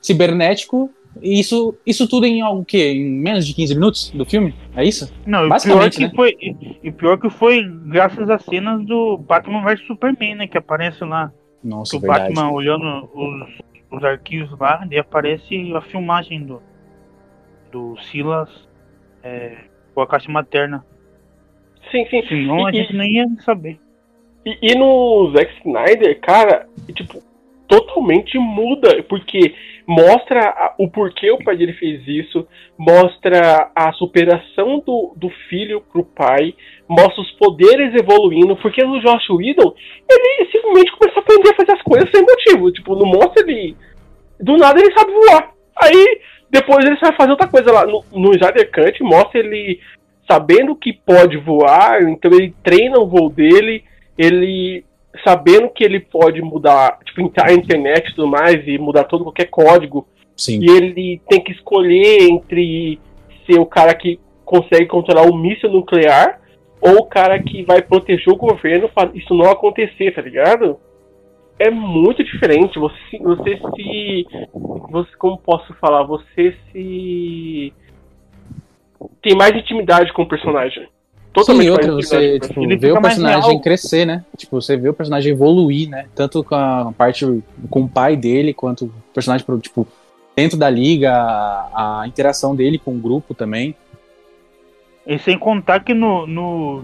cibernético. 0.00 0.90
E 1.20 1.40
isso, 1.40 1.74
isso 1.84 2.08
tudo 2.08 2.26
em 2.26 2.42
o 2.44 2.64
quê? 2.64 2.92
Em 2.92 3.04
menos 3.10 3.46
de 3.46 3.52
15 3.54 3.74
minutos 3.74 4.10
do 4.10 4.24
filme? 4.24 4.54
É 4.76 4.84
isso? 4.84 5.12
Não, 5.26 5.40
e 5.40 5.42
pior 5.42 5.48
Basicamente, 5.50 5.96
que 5.96 6.04
né? 6.06 6.12
foi. 6.14 6.36
E, 6.40 6.78
e 6.84 6.92
pior 6.92 7.18
que 7.18 7.28
foi 7.30 7.62
graças 7.86 8.28
às 8.30 8.44
cenas 8.44 8.84
do 8.86 9.16
Batman 9.18 9.62
vs 9.64 9.84
Superman, 9.86 10.36
né? 10.36 10.46
Que 10.46 10.58
aparece 10.58 11.04
lá. 11.04 11.32
Nossa, 11.62 11.90
que 11.92 11.96
o 11.96 12.00
verdade. 12.00 12.34
Batman 12.34 12.50
olhando 12.52 13.08
os, 13.14 13.48
os 13.90 14.04
arquivos 14.04 14.58
lá, 14.58 14.86
e 14.90 14.98
aparece 14.98 15.72
a 15.74 15.80
filmagem 15.80 16.44
do, 16.44 16.62
do 17.72 17.96
Silas 18.04 18.48
é, 19.22 19.56
com 19.94 20.00
a 20.02 20.06
caixa 20.06 20.30
materna. 20.30 20.84
Sim, 21.90 22.06
sim. 22.10 22.22
Senão 22.26 22.66
a 22.66 22.70
E- 22.70 22.74
gente 22.74 22.94
nem 22.94 23.12
ia 23.14 23.26
saber. 23.44 23.78
E, 24.44 24.56
e 24.62 24.74
no 24.78 25.30
Zack 25.34 25.52
Snyder, 25.58 26.20
cara, 26.20 26.68
tipo, 26.94 27.22
totalmente 27.66 28.38
muda, 28.38 29.02
porque 29.02 29.54
mostra 29.88 30.74
o 30.76 30.86
porquê 30.86 31.30
o 31.30 31.42
pai 31.42 31.56
dele 31.56 31.72
fez 31.72 32.06
isso, 32.06 32.46
mostra 32.76 33.70
a 33.74 33.90
superação 33.94 34.82
do, 34.86 35.14
do 35.16 35.30
filho 35.48 35.80
pro 35.80 36.04
pai, 36.04 36.54
mostra 36.86 37.22
os 37.22 37.30
poderes 37.32 37.94
evoluindo, 37.94 38.54
porque 38.56 38.84
no 38.84 39.00
Josh 39.00 39.30
Whedon, 39.30 39.74
ele 40.06 40.50
simplesmente 40.52 40.92
começou 40.92 41.20
a 41.20 41.22
aprender 41.22 41.50
a 41.50 41.56
fazer 41.56 41.72
as 41.72 41.82
coisas 41.82 42.10
sem 42.10 42.20
motivo, 42.20 42.70
tipo, 42.70 42.94
não 42.94 43.06
mostra 43.06 43.42
ele... 43.42 43.74
Do 44.38 44.58
nada 44.58 44.78
ele 44.78 44.92
sabe 44.92 45.10
voar. 45.10 45.52
Aí, 45.82 46.20
depois 46.50 46.84
ele 46.84 46.96
vai 46.96 47.16
fazer 47.16 47.30
outra 47.30 47.48
coisa 47.48 47.72
lá. 47.72 47.86
No, 47.86 48.04
no 48.12 48.30
Snyder 48.32 48.70
Cut, 48.70 49.02
mostra 49.02 49.40
ele 49.40 49.80
sabendo 50.30 50.76
que 50.76 50.92
pode 50.92 51.38
voar, 51.38 52.02
então 52.02 52.30
ele 52.30 52.54
treina 52.62 53.00
o 53.00 53.06
voo 53.08 53.30
dele, 53.30 53.82
ele 54.16 54.84
sabendo 55.24 55.68
que 55.70 55.84
ele 55.84 56.00
pode 56.00 56.40
mudar, 56.42 56.98
tipo, 57.04 57.20
entrar 57.20 57.46
na 57.46 57.52
internet 57.54 58.08
e 58.08 58.14
tudo 58.14 58.28
mais, 58.28 58.66
e 58.66 58.78
mudar 58.78 59.04
todo 59.04 59.24
qualquer 59.24 59.46
código, 59.46 60.06
Sim. 60.36 60.60
e 60.62 60.70
ele 60.70 61.20
tem 61.28 61.42
que 61.42 61.52
escolher 61.52 62.22
entre 62.30 62.98
ser 63.46 63.58
o 63.58 63.66
cara 63.66 63.94
que 63.94 64.18
consegue 64.44 64.86
controlar 64.86 65.22
um 65.22 65.36
míssil 65.36 65.70
nuclear 65.70 66.40
ou 66.80 66.98
o 67.00 67.06
cara 67.06 67.42
que 67.42 67.62
vai 67.64 67.82
proteger 67.82 68.32
o 68.32 68.36
governo 68.36 68.88
para 68.88 69.10
isso 69.14 69.34
não 69.34 69.50
acontecer, 69.50 70.12
tá 70.14 70.22
ligado? 70.22 70.78
É 71.58 71.70
muito 71.70 72.22
diferente. 72.22 72.78
Você, 72.78 72.96
se- 73.10 73.18
você 73.18 73.58
se. 73.74 74.26
Você, 74.90 75.10
como 75.18 75.38
posso 75.38 75.74
falar? 75.74 76.04
Você 76.04 76.54
se. 76.70 77.72
Tem 79.22 79.34
mais 79.36 79.56
intimidade 79.56 80.12
com 80.12 80.22
o 80.22 80.28
personagem. 80.28 80.88
Sim, 81.28 81.32
Totalmente 81.32 81.70
mais 81.70 81.88
outra, 81.88 81.92
você 81.94 82.36
o 82.36 82.40
tipo, 82.40 82.68
vê 82.78 82.92
o 82.92 83.00
personagem 83.00 83.50
real. 83.50 83.60
crescer, 83.60 84.04
né? 84.04 84.24
Tipo, 84.36 84.60
você 84.60 84.76
vê 84.76 84.88
o 84.88 84.94
personagem 84.94 85.30
evoluir, 85.32 85.88
né? 85.88 86.06
Tanto 86.14 86.42
com 86.42 86.54
a 86.54 86.92
parte 86.96 87.24
com 87.70 87.82
o 87.82 87.88
pai 87.88 88.16
dele, 88.16 88.52
quanto 88.52 88.86
o 88.86 88.92
personagem, 89.14 89.46
pro- 89.46 89.58
tipo, 89.60 89.86
dentro 90.34 90.56
da 90.58 90.68
liga, 90.68 91.12
a, 91.12 92.00
a 92.02 92.08
interação 92.08 92.56
dele 92.56 92.78
com 92.78 92.92
o 92.92 92.98
grupo 92.98 93.34
também. 93.34 93.74
E 95.06 95.18
sem 95.18 95.38
contar 95.38 95.80
que 95.80 95.94
no, 95.94 96.26
no, 96.26 96.82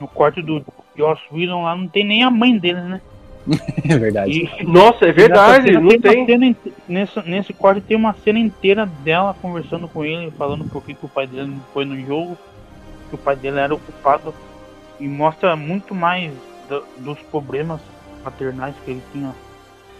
no 0.00 0.08
quarto 0.08 0.42
do 0.42 0.62
Joss 0.96 1.20
Whedon 1.32 1.62
lá 1.62 1.74
não 1.74 1.88
tem 1.88 2.04
nem 2.04 2.22
a 2.22 2.30
mãe 2.30 2.56
dele, 2.58 2.80
né? 2.80 3.00
É 3.88 3.96
verdade. 3.96 4.50
E 4.60 4.64
Nossa, 4.64 5.06
é 5.06 5.12
verdade, 5.12 5.70
não 5.72 5.98
tem. 6.00 6.26
cena 6.26 6.44
inte- 6.46 6.72
nesse, 6.88 7.20
nesse 7.28 7.52
quarto 7.52 7.80
tem 7.80 7.96
uma 7.96 8.12
cena 8.24 8.38
inteira 8.38 8.84
dela 9.04 9.34
conversando 9.40 9.86
com 9.88 10.04
ele, 10.04 10.30
falando 10.32 10.64
por 10.64 10.82
que, 10.84 10.92
que 10.94 11.06
o 11.06 11.08
pai 11.08 11.26
dele 11.26 11.46
não 11.46 11.60
foi 11.72 11.84
no 11.84 11.98
jogo, 12.04 12.36
o 13.16 13.18
pai 13.18 13.34
dele 13.36 13.58
era 13.58 13.74
o 13.74 13.78
culpado. 13.78 14.32
E 15.00 15.06
mostra 15.06 15.54
muito 15.56 15.94
mais 15.94 16.32
do- 16.68 16.84
dos 16.98 17.18
problemas 17.30 17.80
paternais 18.24 18.74
que 18.84 18.90
ele 18.92 19.02
tinha. 19.12 19.34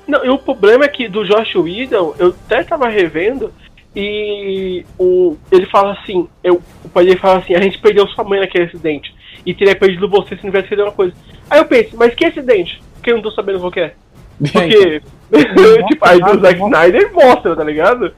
Não, 0.06 0.24
e 0.24 0.28
o 0.30 0.38
problema 0.38 0.84
é 0.84 0.88
que 0.88 1.08
do 1.08 1.24
Josh 1.24 1.54
Whedon, 1.56 2.14
eu 2.18 2.28
até 2.28 2.62
tava 2.62 2.88
revendo 2.88 3.52
e 3.94 4.84
o, 4.98 5.36
ele 5.50 5.66
fala 5.66 5.92
assim, 5.92 6.28
eu, 6.44 6.62
o 6.84 6.88
pai 6.88 7.04
dele 7.04 7.18
fala 7.18 7.38
assim, 7.38 7.54
a 7.54 7.60
gente 7.60 7.78
perdeu 7.78 8.06
sua 8.08 8.24
mãe 8.24 8.40
naquele 8.40 8.64
acidente 8.64 9.14
e 9.44 9.52
teria 9.54 9.74
perdido 9.76 10.08
você 10.08 10.36
se 10.36 10.44
não 10.44 10.50
tivesse 10.50 10.68
feito 10.68 10.82
uma 10.82 10.92
coisa. 10.92 11.14
Aí 11.50 11.58
eu 11.58 11.64
penso, 11.66 11.96
mas 11.96 12.14
que 12.14 12.24
acidente? 12.24 12.82
Porque 12.94 13.10
eu 13.10 13.16
não 13.16 13.22
tô 13.22 13.30
sabendo 13.32 13.58
qual 13.58 13.70
que 13.72 13.80
é. 13.80 13.94
Porque, 14.38 15.02
tipo, 15.88 16.04
aí 16.06 16.20
do 16.20 16.40
Zack 16.40 16.60
Snyder 16.60 17.12
mostra, 17.12 17.56
tá 17.56 17.64
ligado? 17.64 18.14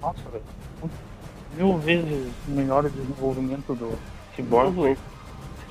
Nossa, 0.00 0.20
velho. 0.30 0.44
Mil 1.56 1.76
vezes 1.78 2.28
melhor 2.48 2.84
o 2.84 2.90
desenvolvimento 2.90 3.74
do 3.74 3.92
Cyborg. 4.34 4.76
Uhum. 4.78 4.96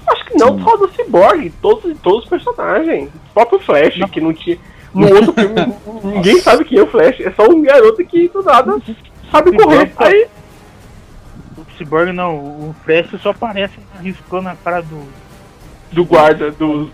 Acho 0.07 0.25
que 0.25 0.37
não 0.37 0.59
só 0.63 0.77
do 0.77 0.87
Cyborg, 0.93 1.49
todos, 1.61 1.97
todos 1.99 2.23
os 2.23 2.29
personagens. 2.29 3.09
O 3.09 3.33
próprio 3.33 3.59
Flash, 3.59 3.97
Não. 3.97 4.07
que 4.07 4.21
não 4.21 4.33
tinha. 4.33 4.57
No 4.93 5.07
outro 5.13 5.33
filme, 5.33 5.55
ninguém 6.03 6.39
sabe 6.41 6.65
quem 6.65 6.77
é 6.79 6.83
o 6.83 6.87
Flash. 6.87 7.19
É 7.21 7.31
só 7.31 7.47
um 7.49 7.61
garoto 7.61 8.03
que 8.05 8.27
do 8.29 8.43
nada 8.43 8.77
sabe 9.31 9.55
correr. 9.57 9.91
Aí, 9.97 10.27
O 11.57 11.65
Cyborg 11.77 12.11
não, 12.11 12.35
o 12.35 12.75
Flash 12.83 13.09
só 13.21 13.29
aparece 13.31 13.75
riscando 14.01 14.49
a 14.49 14.55
cara 14.55 14.81
do. 14.81 15.03
do 15.91 16.03
guarda, 16.05 16.51
do 16.51 16.89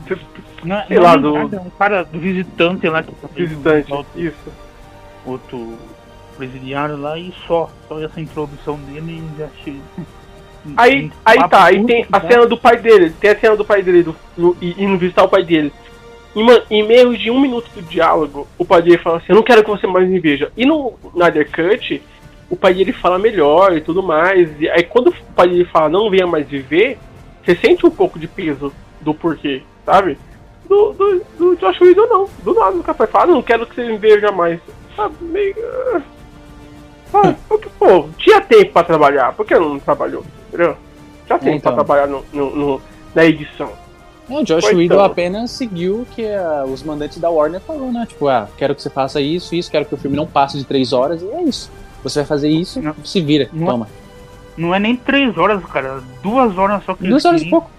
Não, 0.63 0.85
Sei 0.87 0.97
não 0.97 1.03
lá, 1.03 1.15
do- 1.17 1.33
nada, 1.33 1.61
um 1.61 1.69
cara 1.71 2.03
do 2.03 2.19
visitante 2.19 2.87
lá 2.87 3.01
que 3.03 3.11
tá 3.15 3.27
visitante. 3.35 3.91
outro, 3.91 4.21
Isso. 4.21 4.51
outro 5.25 5.73
presidiário 6.37 6.97
lá 6.97 7.17
e 7.17 7.33
só. 7.47 7.69
Só 7.87 7.99
essa 8.01 8.21
introdução 8.21 8.77
dele 8.77 9.23
e 9.23 9.39
já 9.39 9.47
chega. 9.63 9.79
Aí, 10.75 11.09
aí 11.23 11.37
tá, 11.47 11.63
aí 11.63 11.81
tem 11.85 12.05
a 12.11 12.19
né? 12.19 12.29
cena 12.29 12.45
do 12.45 12.57
pai 12.57 12.75
dele, 12.75 13.13
tem 13.21 13.29
a 13.29 13.39
cena 13.39 13.55
do 13.55 13.63
pai 13.63 13.81
dele 13.81 14.03
do, 14.03 14.57
e- 14.61 14.75
indo 14.77 14.97
visitar 14.97 15.23
o 15.23 15.29
pai 15.29 15.41
dele. 15.41 15.71
E, 16.35 16.43
mano, 16.43 16.61
em 16.69 16.85
meio 16.85 17.17
de 17.17 17.31
um 17.31 17.39
minuto 17.39 17.69
do 17.73 17.81
diálogo, 17.81 18.45
o 18.57 18.65
pai 18.65 18.81
dele 18.81 18.97
fala 18.97 19.17
assim, 19.17 19.27
eu 19.29 19.35
não 19.35 19.43
quero 19.43 19.63
que 19.63 19.69
você 19.69 19.87
mais 19.87 20.09
me 20.09 20.19
veja. 20.19 20.51
E 20.57 20.65
no 20.65 20.93
Snyder 21.13 21.49
Cut, 21.49 22.01
o 22.49 22.55
pai 22.55 22.73
dele 22.73 22.91
fala 22.91 23.17
melhor 23.17 23.77
e 23.77 23.81
tudo 23.81 24.03
mais. 24.03 24.49
E 24.59 24.69
aí 24.69 24.83
quando 24.83 25.07
o 25.07 25.33
pai 25.35 25.47
dele 25.47 25.65
fala, 25.65 25.89
não 25.89 26.09
venha 26.09 26.27
mais 26.27 26.47
viver, 26.47 26.97
você 27.43 27.55
sente 27.55 27.85
um 27.85 27.91
pouco 27.91 28.19
de 28.19 28.27
peso 28.27 28.73
do 29.01 29.13
porquê, 29.13 29.61
sabe? 29.85 30.17
Do, 30.67 30.91
do, 30.93 31.21
do 31.37 31.55
Josh 31.55 31.79
Whedon 31.79 32.07
não. 32.07 32.29
Do 32.43 32.53
nada 32.53 32.83
cara 32.83 33.07
fala, 33.07 33.31
não 33.31 33.41
quero 33.41 33.65
que 33.65 33.75
você 33.75 33.85
me 33.85 33.97
veja 33.97 34.31
mais. 34.31 34.59
Sabe, 34.95 35.15
meio... 35.21 35.55
porque, 37.47 37.69
pô, 37.79 38.05
tinha 38.17 38.41
tempo 38.41 38.73
pra 38.73 38.83
trabalhar, 38.83 39.33
por 39.33 39.45
que 39.45 39.57
não 39.57 39.79
trabalhou? 39.79 40.23
Entendeu? 40.47 40.75
Tinha 41.25 41.39
tempo 41.39 41.55
então. 41.57 41.73
pra 41.73 41.83
trabalhar 41.83 42.07
no, 42.07 42.23
no- 42.33 42.55
no- 42.55 42.81
na 43.15 43.25
edição. 43.25 43.69
Não, 44.29 44.41
o 44.41 44.43
Josh 44.43 44.65
Whedon 44.65 44.81
então. 44.95 45.03
apenas 45.05 45.51
seguiu 45.51 46.01
o 46.01 46.05
que 46.05 46.25
ah, 46.25 46.65
os 46.67 46.83
mandantes 46.83 47.17
da 47.17 47.29
Warner 47.29 47.61
falou, 47.61 47.91
né? 47.93 48.05
Tipo, 48.07 48.27
ah, 48.27 48.47
quero 48.57 48.75
que 48.75 48.81
você 48.81 48.89
faça 48.89 49.21
isso, 49.21 49.55
isso, 49.55 49.71
quero 49.71 49.85
que 49.85 49.93
o 49.93 49.97
filme 49.97 50.17
não 50.17 50.27
passe 50.27 50.57
de 50.57 50.65
três 50.65 50.91
horas, 50.91 51.21
e 51.21 51.27
é 51.29 51.41
isso. 51.43 51.71
Você 52.03 52.19
vai 52.19 52.25
fazer 52.27 52.49
isso, 52.49 52.81
Não. 52.81 52.93
se 53.03 53.21
vira, 53.21 53.49
Não. 53.53 53.67
toma. 53.67 53.87
Não 54.57 54.73
é 54.75 54.79
nem 54.79 54.95
três 54.95 55.37
horas, 55.37 55.63
cara. 55.65 56.01
Duas 56.21 56.57
horas 56.57 56.83
só 56.83 56.93
que 56.93 57.07
Duas 57.07 57.23
horas 57.23 57.41
e 57.41 57.49
pouco. 57.49 57.69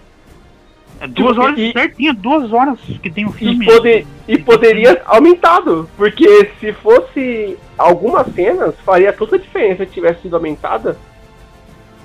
É 1.01 1.07
duas 1.07 1.39
horas 1.39 1.59
e- 1.59 1.73
certinho, 1.73 2.15
duas 2.15 2.53
horas 2.53 2.79
que 3.03 3.11
tem 3.11 3.25
o 3.25 3.31
E, 3.31 3.33
filme. 3.33 3.67
poder, 3.67 4.07
e 4.27 4.39
poderia 4.39 5.03
aumentado, 5.07 5.89
porque 5.97 6.51
se 6.59 6.73
fosse 6.73 7.57
algumas 7.77 8.27
cenas, 8.35 8.75
faria 8.85 9.13
toda 9.13 9.37
a 9.37 9.39
diferença 9.39 9.85
se 9.85 9.93
tivesse 9.93 10.23
sido 10.23 10.35
aumentada 10.37 10.97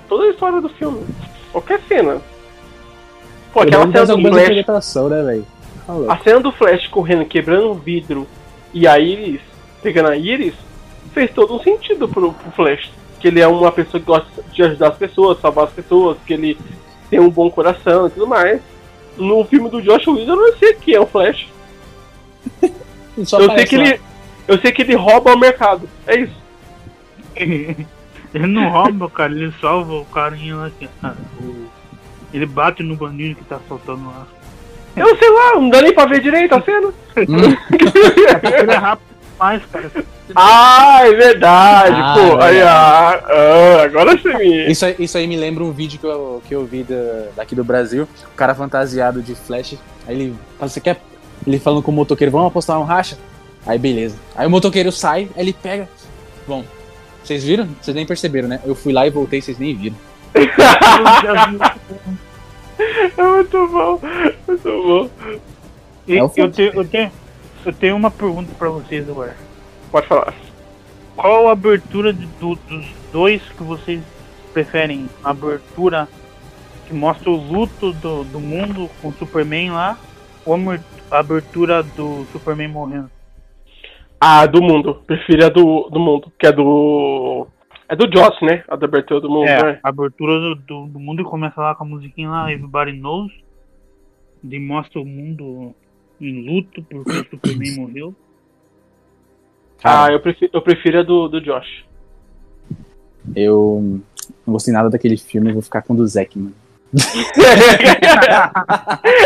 toda 0.08 0.26
a 0.26 0.30
história 0.30 0.62
do 0.62 0.70
filme. 0.70 1.06
Qualquer 1.52 1.80
cena. 1.88 2.22
Pô, 3.52 3.62
aquela 3.62 3.92
cena 3.92 4.06
do 4.06 4.22
Flash, 4.22 4.50
né, 5.10 5.24
velho? 5.24 5.46
Tá 5.86 6.14
a 6.14 6.18
cena 6.20 6.40
do 6.40 6.52
Flash 6.52 6.88
correndo, 6.88 7.26
quebrando 7.26 7.72
o 7.72 7.76
vidro 7.76 8.28
e 8.74 8.88
a 8.88 8.98
Iris 9.00 9.42
pegando 9.84 10.10
a 10.10 10.16
Iris, 10.16 10.56
fez 11.14 11.30
todo 11.32 11.54
um 11.54 11.60
sentido 11.60 12.08
pro, 12.08 12.32
pro 12.32 12.52
Flash. 12.52 12.90
Que 13.20 13.28
ele 13.28 13.42
é 13.42 13.48
uma 13.48 13.72
pessoa 13.72 14.00
que 14.00 14.08
gosta 14.08 14.28
de 14.52 14.64
ajudar 14.64 14.88
as 14.90 14.98
pessoas, 14.98 15.40
salvar 15.40 15.66
as 15.66 15.72
pessoas, 15.72 16.18
que 16.26 16.34
ele 16.34 16.58
tem 17.10 17.20
um 17.20 17.30
bom 17.30 17.52
coração 17.52 18.08
e 18.08 18.10
tudo 18.10 18.26
mais. 18.26 18.62
No 19.18 19.44
filme 19.46 19.70
do 19.70 19.82
Josh 19.82 20.08
Whedon 20.08 20.34
eu 20.34 20.52
não 20.52 20.58
sei 20.58 20.74
quem 20.76 20.96
é 20.96 21.00
o 21.00 21.06
Flash. 21.06 21.48
Eu 23.16 23.26
sei 23.26 23.66
que 23.66 23.78
lá. 23.78 23.84
ele. 23.86 24.02
Eu 24.48 24.60
sei 24.60 24.72
que 24.72 24.82
ele 24.82 24.96
rouba 24.96 25.34
o 25.34 25.38
mercado. 25.38 25.88
É 26.08 26.20
isso. 26.22 26.36
ele 27.36 28.48
não 28.48 28.70
rouba, 28.70 29.08
cara, 29.10 29.32
ele 29.32 29.54
salva 29.62 29.94
o 29.94 30.06
carinha 30.06 30.56
lá 30.56 30.72
que. 30.78 30.90
ah, 31.04 31.14
o- 31.40 31.68
Ele 32.34 32.46
bate 32.48 32.82
no 32.82 32.96
bandido 32.96 33.36
que 33.36 33.44
tá 33.46 33.60
soltando 33.68 34.08
lá. 34.08 34.26
Eu 34.96 35.16
sei 35.18 35.30
lá, 35.30 35.54
não 35.56 35.70
dá 35.70 35.82
nem 35.82 35.94
pra 35.94 36.06
ver 36.06 36.22
direito 36.22 36.54
a 36.54 36.62
cena. 36.62 36.92
Ele 37.16 38.72
é 38.72 38.76
rápido 38.76 39.08
demais, 39.34 39.62
cara. 39.72 39.92
Ah, 40.36 41.00
é 41.04 41.12
verdade, 41.14 41.96
Ah, 41.96 42.14
pô. 42.16 42.42
é 42.42 42.46
Aí, 42.46 42.62
ah, 42.62 43.24
ah, 43.26 43.84
agora 43.84 44.16
me. 44.16 44.72
Isso, 44.72 44.86
aí- 44.86 44.96
isso 45.00 45.18
aí 45.18 45.28
me 45.28 45.36
lembra 45.36 45.64
um 45.64 45.72
vídeo 45.72 46.00
que 46.00 46.06
eu, 46.06 46.42
que 46.48 46.56
eu 46.56 46.66
vi 46.66 46.84
da- 46.84 47.28
daqui 47.36 47.56
do 47.56 47.64
Brasil. 47.64 48.08
O 48.32 48.36
cara 48.36 48.56
fantasiado 48.56 49.22
de 49.22 49.36
Flash. 49.36 49.76
Aí 50.08 50.16
ele 50.16 50.36
fala, 50.58 50.70
você 50.70 50.80
quer? 50.82 51.02
Ele 51.46 51.60
falando 51.60 51.84
com 51.84 51.92
o 51.92 51.94
motoqueiro, 51.94 52.32
vamos 52.32 52.48
apostar 52.48 52.80
um 52.80 52.84
racha? 52.84 53.18
Aí 53.66 53.78
beleza. 53.78 54.16
Aí 54.36 54.48
o 54.48 54.50
motoqueiro 54.50 54.92
sai, 54.92 55.30
aí 55.36 55.44
ele 55.44 55.54
pega. 55.54 55.88
Bom. 56.48 56.64
Vocês 57.24 57.44
viram? 57.44 57.68
Vocês 57.82 57.96
nem 57.96 58.06
perceberam, 58.06 58.48
né? 58.50 58.60
Eu 58.66 58.76
fui 58.76 58.92
lá 58.92 59.08
e 59.08 59.10
voltei, 59.10 59.42
vocês 59.42 59.58
nem 59.58 59.76
viram. 59.76 59.96
É 63.18 63.22
muito 63.24 63.68
bom, 63.68 64.00
muito 64.48 64.64
bom. 64.64 65.10
E 66.08 66.18
É 66.18 66.22
eu, 66.22 66.28
tenho, 66.30 66.72
eu, 66.74 66.86
tenho, 66.86 67.12
eu 67.66 67.74
tenho 67.74 67.96
uma 67.96 68.10
pergunta 68.12 68.52
pra 68.58 68.68
vocês 68.70 69.08
agora. 69.08 69.36
Pode 69.94 70.08
falar. 70.08 70.34
Qual 71.16 71.48
a 71.48 71.52
abertura 71.52 72.12
de- 72.12 72.26
do- 72.26 72.56
dos 72.68 72.86
dois 73.12 73.42
que 73.52 73.62
vocês 73.64 74.02
preferem? 74.52 75.08
A 75.24 75.30
abertura 75.30 76.08
que 76.88 76.94
mostra 76.96 77.30
o 77.30 77.36
luto 77.36 77.94
do, 77.94 78.24
do 78.24 78.40
mundo 78.40 78.90
com 79.02 79.10
o 79.10 79.14
Superman 79.14 79.70
lá? 79.72 79.98
Ou 80.46 80.56
a 80.56 80.80
a 81.12 81.20
abertura 81.20 81.84
do 81.84 82.26
Superman 82.32 82.68
morrendo? 82.70 83.12
Ah, 84.20 84.48
do 84.48 84.64
mundo. 84.64 84.96
Prefiro 85.06 85.46
a 85.46 85.50
do, 85.50 85.88
do 85.92 86.00
mundo, 86.00 86.32
que 86.40 86.48
é 86.48 86.52
do. 86.52 87.46
É 87.88 87.96
do 87.96 88.10
Joss, 88.12 88.44
né? 88.44 88.64
A 88.68 88.76
da 88.76 88.88
abertura 88.88 89.22
do 89.22 89.30
mundo, 89.30 89.46
É, 89.48 89.64
né? 89.74 89.80
a 89.84 89.90
abertura 89.90 90.40
do, 90.40 90.56
do, 90.56 90.88
do 90.88 91.00
mundo 91.00 91.24
começa 91.24 91.62
lá 91.62 91.76
com 91.76 91.84
a 91.84 91.88
musiquinha 91.88 92.30
lá, 92.30 92.52
Everybody 92.52 92.94
Knows. 92.94 93.32
E 94.44 94.60
mostra 94.60 95.00
o 95.00 95.06
mundo 95.06 95.76
em 96.20 96.50
luto 96.50 96.82
porque 96.84 97.12
o 97.12 97.26
Superman 97.30 97.76
morreu. 97.78 98.16
Ah, 99.84 100.12
eu 100.12 100.20
prefiro, 100.20 100.52
eu 100.54 100.62
prefiro 100.62 101.00
a 101.00 101.04
do, 101.04 101.28
do 101.28 101.42
Josh. 101.42 101.84
Eu 103.36 104.02
não 104.46 104.54
gostei 104.54 104.74
nada 104.74 104.90
daquele 104.90 105.18
filme, 105.18 105.52
vou 105.54 105.62
ficar 105.62 105.82
com 105.82 105.94
o 105.94 105.98
do 105.98 106.08
Zack, 106.08 106.38
mano. 106.38 106.54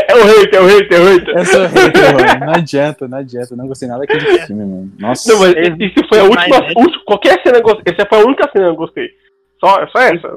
é 0.08 0.16
o 0.16 0.24
hater, 0.26 0.60
é 0.60 0.62
o 0.62 0.66
hater, 0.66 0.98
é 0.98 1.02
o 1.02 1.06
hater. 1.10 1.38
Eu 1.38 1.46
sou 1.46 1.68
hater, 1.68 2.14
mano. 2.16 2.46
Não 2.46 2.54
adianta, 2.54 3.08
não 3.08 3.18
adianta. 3.18 3.56
Não 3.56 3.68
gostei 3.68 3.88
nada 3.88 4.02
daquele 4.02 4.40
filme, 4.46 4.64
mano. 4.66 4.92
Nossa. 5.00 5.32
Não, 5.32 5.40
mas 5.40 5.54
É, 5.56 5.68
isso 5.80 6.08
foi 6.08 6.20
a 6.20 6.24
última. 6.24 6.60
mas- 6.62 6.76
última- 6.76 7.04
qualquer 7.06 7.42
cena 7.44 7.58
eu 7.58 7.64
gostei. 7.64 7.94
Essa 7.94 8.06
foi 8.08 8.20
a 8.22 8.26
única 8.26 8.44
cena 8.52 8.66
que 8.66 8.72
eu 8.72 8.76
gostei. 8.76 9.10
Só, 9.60 9.88
só 9.88 10.00
essa. 10.00 10.28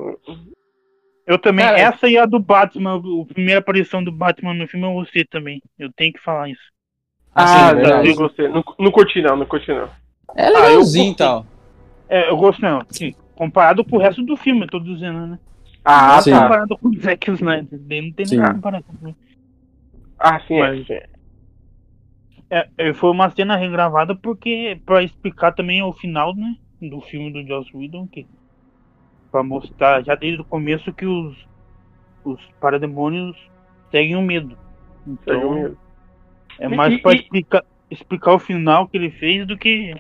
Eu 1.27 1.39
também, 1.39 1.65
Cara, 1.65 1.79
essa 1.79 2.09
e 2.09 2.19
a 2.19 2.27
do 2.27 2.41
Batman, 2.41 2.97
a 2.97 3.33
primeira 3.33 3.61
aparição 3.61 4.03
do 4.03 4.11
Batman 4.11 4.55
no 4.55 4.67
filme 4.67 4.87
eu 4.87 4.95
gostei 4.95 5.25
também. 5.25 5.63
Eu 5.79 5.91
tenho 5.95 6.13
que 6.13 6.21
falar 6.21 6.49
isso. 6.49 6.63
Ah, 7.33 7.47
sim, 7.47 7.63
não, 7.67 7.75
verdade. 7.77 8.09
eu 8.09 8.17
gostei. 8.17 8.49
Não, 8.49 8.65
não 8.79 8.91
curti, 8.91 9.23
não, 9.23 9.37
não 9.37 9.47
curti, 9.47 9.73
não. 9.73 9.89
É 10.37 10.49
eu 10.49 10.55
legalzinho 10.55 11.13
e 11.13 11.17
tal. 11.17 11.47
É, 12.09 12.31
eu 12.31 12.37
gosto 12.37 12.61
não, 12.63 12.83
sim, 12.91 13.15
comparado 13.35 13.85
com 13.85 13.97
o 13.97 13.99
resto 14.01 14.23
do 14.23 14.37
filme, 14.37 14.63
eu 14.63 14.69
tô 14.69 14.81
dizendo, 14.81 15.27
né? 15.27 15.39
Ah, 15.85 16.21
Sim. 16.21 16.33
tá. 16.33 16.43
Comparado 16.43 16.77
com 16.79 16.89
o 16.89 17.01
Zack 17.01 17.31
Snyder, 17.31 17.67
não 17.73 18.13
tem 18.13 18.27
nenhuma 18.31 18.55
comparação. 18.55 18.95
né? 19.01 19.15
Ah, 20.19 20.39
sim, 20.41 20.55
é. 20.55 20.61
Mas- 20.61 20.87
sim. 20.87 20.99
É, 22.51 22.69
é, 22.77 22.93
foi 22.95 23.11
uma 23.11 23.31
cena 23.31 23.57
regravada 23.57 24.15
porque 24.15 24.79
pra 24.85 25.03
explicar 25.03 25.53
também 25.53 25.83
o 25.83 25.93
final, 25.93 26.35
né, 26.35 26.57
do 26.83 27.01
filme 27.01 27.33
do 27.33 27.47
Joss 27.47 27.71
Whedon, 27.75 28.09
que 28.09 28.27
pra 29.31 29.43
mostrar 29.45 30.03
já 30.03 30.17
desde 30.17 30.41
o 30.41 30.45
começo 30.45 30.93
que 30.93 31.07
os 31.07 31.49
os 32.25 32.39
parademônios 32.61 33.37
seguem 33.91 34.17
o 34.17 34.21
medo. 34.23 34.59
Então, 35.07 35.35
Segue 35.35 35.45
o 35.47 35.55
medo. 35.55 35.79
é 36.59 36.69
mais 36.69 37.01
pra 37.01 37.13
e- 37.13 37.17
explicar, 37.21 37.65
explicar 37.91 38.35
o 38.35 38.39
final 38.39 38.87
que 38.89 38.97
ele 38.99 39.11
fez 39.13 39.47
do 39.47 39.57
que 39.57 39.95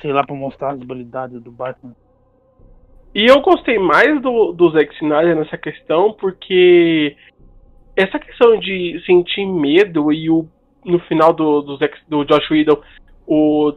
sei 0.00 0.12
lá, 0.12 0.24
pra 0.24 0.34
mostrar 0.34 0.70
as 0.72 0.80
habilidades 0.80 1.40
do 1.42 1.50
Batman. 1.50 1.94
E 3.14 3.26
eu 3.26 3.40
gostei 3.40 3.78
mais 3.78 4.20
do, 4.20 4.52
do 4.52 4.70
Zack 4.70 4.94
Snyder 4.96 5.36
nessa 5.36 5.56
questão, 5.56 6.12
porque 6.12 7.16
essa 7.96 8.18
questão 8.18 8.58
de 8.58 9.02
sentir 9.06 9.46
medo 9.46 10.12
e 10.12 10.28
o, 10.28 10.46
no 10.84 10.98
final 11.00 11.32
do, 11.32 11.62
do, 11.62 11.76
Zack, 11.78 11.96
do 12.08 12.24
Josh 12.24 12.50
Whedon, 12.50 12.78
o 13.26 13.72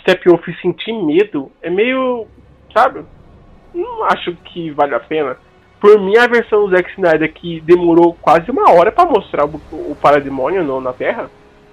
Steppenwolf 0.00 0.46
sentir 0.60 0.92
medo, 0.92 1.50
é 1.62 1.70
meio, 1.70 2.26
sabe? 2.74 3.02
Não 3.74 4.04
acho 4.04 4.34
que 4.36 4.70
vale 4.70 4.94
a 4.94 5.00
pena. 5.00 5.36
Por 5.80 5.98
mim, 5.98 6.16
a 6.18 6.26
versão 6.26 6.66
do 6.66 6.76
Zack 6.76 6.90
Snyder 6.92 7.32
que 7.32 7.60
demorou 7.62 8.14
quase 8.20 8.50
uma 8.50 8.70
hora 8.72 8.92
pra 8.92 9.06
mostrar 9.06 9.46
o, 9.46 9.56
o 9.72 9.96
parademônio 10.00 10.62
no- 10.62 10.80
na 10.82 10.92
Terra, 10.92 11.30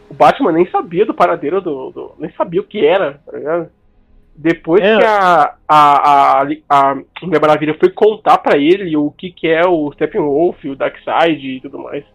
o 0.10 0.14
Batman 0.14 0.54
nem 0.54 0.66
sabia 0.72 1.06
do 1.06 1.14
paradeiro 1.14 1.60
do, 1.62 1.92
do- 1.92 2.12
nem 2.18 2.32
sabia 2.32 2.62
o 2.62 2.64
que 2.64 2.84
era, 2.86 3.22
tá 3.26 3.38
ligado? 3.38 3.70
Depois 4.42 4.82
É. 4.82 4.98
que 4.98 5.04
a, 5.04 5.54
a, 5.68 6.42
a, 6.42 6.48
a 6.70 6.96
Mulher 7.22 7.42
Maravilha 7.42 7.76
foi 7.78 7.90
contar 7.90 8.38
pra 8.38 8.58
ele 8.58 8.96
o 8.96 9.12
que, 9.12 9.30
que 9.32 9.50
é 9.50 9.68
o 9.68 9.92
Steppenwolf, 9.92 10.64
o 10.64 10.78
Darkseid 10.78 11.46
e 11.46 11.60
tudo 11.60 11.78
mais. 11.80 12.06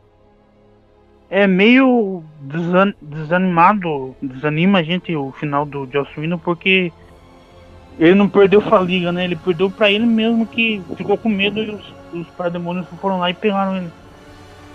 É 1.28 1.46
meio 1.46 2.22
desan- 2.40 2.94
desanimado, 3.02 4.16
desanima 4.22 4.78
a 4.78 4.82
gente 4.82 5.14
o 5.14 5.32
final 5.32 5.66
do 5.66 5.86
Joss 5.92 6.08
Whedon 6.18 6.38
porque 6.38 6.90
ele 7.98 8.14
não 8.14 8.28
perdeu 8.28 8.62
pra 8.62 8.80
liga, 8.80 9.12
né? 9.12 9.24
Ele 9.24 9.36
perdeu 9.36 9.70
pra 9.70 9.90
ele 9.90 10.06
mesmo 10.06 10.46
que 10.46 10.80
ficou 10.96 11.18
com 11.18 11.28
medo 11.28 11.60
e 11.62 11.70
os, 11.70 11.94
os 12.14 12.26
parademônios 12.28 12.86
foram 13.02 13.18
lá 13.18 13.28
e 13.28 13.34
pegaram 13.34 13.76
ele. 13.76 13.90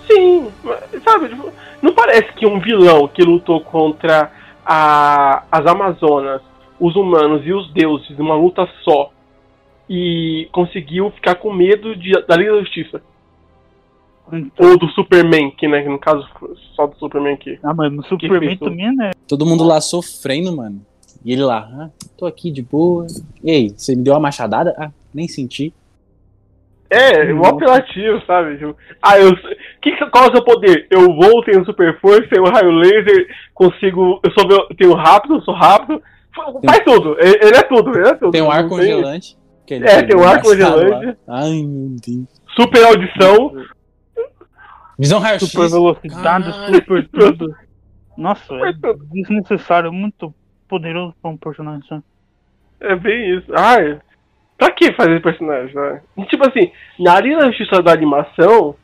Sim, 0.08 0.52
sabe, 1.04 1.36
não 1.82 1.94
parece 1.94 2.32
que 2.34 2.46
um 2.46 2.60
vilão 2.60 3.08
que 3.08 3.24
lutou 3.24 3.62
contra 3.62 4.32
a, 4.64 5.44
as 5.52 5.66
Amazonas, 5.66 6.42
os 6.80 6.96
humanos 6.96 7.46
e 7.46 7.54
os 7.54 7.72
deuses 7.74 8.18
numa 8.18 8.36
luta 8.36 8.68
só 8.84 9.12
e 9.90 10.48
conseguiu 10.52 11.10
ficar 11.12 11.36
com 11.36 11.52
medo 11.52 11.96
de, 11.96 12.12
da 12.28 12.36
Liga 12.36 12.54
da 12.54 12.60
Justiça. 12.60 13.02
Então, 14.32 14.70
Ou 14.70 14.78
do 14.78 14.88
Superman, 14.90 15.50
que 15.50 15.68
né, 15.68 15.84
no 15.84 15.98
caso 15.98 16.28
só 16.76 16.86
do 16.86 16.96
Superman 16.98 17.34
aqui. 17.34 17.58
ah, 17.64 17.74
mas 17.74 17.92
no 17.92 18.04
Superman 18.06 18.58
também, 18.58 18.96
né? 18.96 19.12
Todo 19.28 19.46
mundo 19.46 19.64
lá 19.64 19.82
sofrendo, 19.82 20.56
mano. 20.56 20.86
E 21.26 21.34
ele 21.34 21.42
lá, 21.42 21.68
ah, 21.74 21.90
tô 22.16 22.28
aqui 22.28 22.52
de 22.52 22.62
boa. 22.62 23.08
Ei, 23.44 23.70
você 23.70 23.96
me 23.96 24.04
deu 24.04 24.14
uma 24.14 24.20
machadada? 24.20 24.76
Ah, 24.78 24.92
nem 25.14 25.28
senti. 25.28 25.74
É, 26.92 27.32
o 27.34 27.46
apelativo, 27.46 28.20
sabe? 28.26 28.58
Tipo, 28.58 28.76
ah, 29.02 29.20
eu. 29.20 29.36
Que, 29.82 29.96
qual 30.10 30.26
é 30.26 30.30
o 30.30 30.32
seu 30.32 30.44
poder? 30.44 30.88
Eu 30.90 31.14
vou, 31.14 31.44
tenho 31.44 31.64
super 31.64 32.00
força, 32.00 32.28
tenho 32.30 32.46
raio 32.46 32.72
laser, 32.72 33.28
consigo. 33.54 34.20
Eu 34.24 34.32
sou 34.32 34.68
tenho 34.76 34.94
rápido, 34.96 35.36
eu 35.36 35.42
sou 35.42 35.54
rápido. 35.54 36.02
Faz 36.66 36.84
tudo, 36.84 37.16
ele 37.20 37.38
ele 37.42 37.56
é 37.58 37.64
tudo, 37.64 37.98
ele 37.98 38.08
é 38.10 38.14
tudo. 38.16 38.32
Tem 38.32 38.42
um 38.42 38.52
ar 38.52 38.68
congelante. 38.68 39.38
que 39.66 39.74
ele 39.76 39.88
É, 39.88 40.02
tem 40.04 40.16
um 40.18 40.24
ar 40.28 40.42
congelante. 40.42 41.18
lá. 41.28 41.40
Ai, 41.40 41.64
meu 41.64 41.96
Deus. 42.06 42.28
Super 42.56 42.84
audição. 42.86 43.54
Visão 44.98 45.20
raio-x. 45.20 45.50
Super 45.50 45.70
velocidade, 45.70 46.52
Caralho. 46.52 46.76
super 46.76 47.08
tudo. 47.14 47.56
Nossa, 48.18 48.54
é 48.54 48.74
Super 48.74 48.94
tudo. 48.94 49.06
desnecessário, 49.12 49.94
muito 49.94 50.34
poderoso 50.68 51.16
pra 51.22 51.32
um 51.32 51.38
personagem 51.38 51.82
só. 51.88 52.00
É 52.82 52.96
bem 52.96 53.38
isso. 53.38 53.52
Ai, 53.56 54.00
pra 54.58 54.72
que 54.72 54.92
fazer 54.94 55.22
personagem, 55.22 55.74
né? 55.74 56.02
Tipo 56.30 56.48
assim, 56.48 56.72
na 57.00 57.20
Liga 57.20 57.38
da 57.38 57.48
Justiça 57.52 57.82
da 57.82 57.94
animação, 57.94 58.76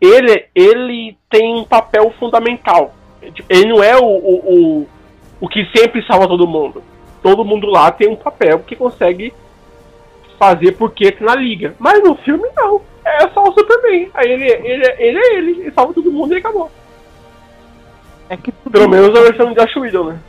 ele, 0.00 0.46
ele 0.54 1.16
tem 1.30 1.54
um 1.56 1.64
papel 1.64 2.12
fundamental. 2.18 2.94
Tipo, 3.34 3.46
Ele 3.50 3.66
não 3.70 3.82
é 3.82 3.96
o, 3.96 4.04
o, 4.04 4.80
o, 4.82 4.88
o 5.40 5.48
que 5.48 5.64
sempre 5.76 6.04
salva 6.06 6.28
todo 6.28 6.46
mundo. 6.46 6.82
Todo 7.22 7.44
mundo 7.44 7.66
lá 7.66 7.90
tem 7.90 8.08
um 8.08 8.16
papel 8.16 8.60
que 8.60 8.76
consegue 8.76 9.32
fazer 10.38 10.72
porque 10.72 11.16
na 11.20 11.34
liga. 11.34 11.74
Mas 11.78 12.02
no 12.02 12.14
filme 12.16 12.48
não. 12.56 12.80
É 13.04 13.28
só 13.30 13.42
o 13.42 13.52
Superman. 13.52 14.10
Aí 14.14 14.30
ele, 14.30 14.44
ele, 14.44 14.94
ele 14.98 15.18
é 15.18 15.34
ele, 15.36 15.50
ele 15.60 15.70
salva 15.72 15.94
todo 15.94 16.12
mundo 16.12 16.34
e 16.34 16.38
acabou. 16.38 16.70
É 18.28 18.36
que 18.36 18.52
Pelo 18.52 18.88
menos 18.88 19.16
a 19.16 19.22
versão 19.22 19.52
de 19.52 19.54
Josh 19.54 19.76
Whedon, 19.76 20.04
né? 20.04 20.20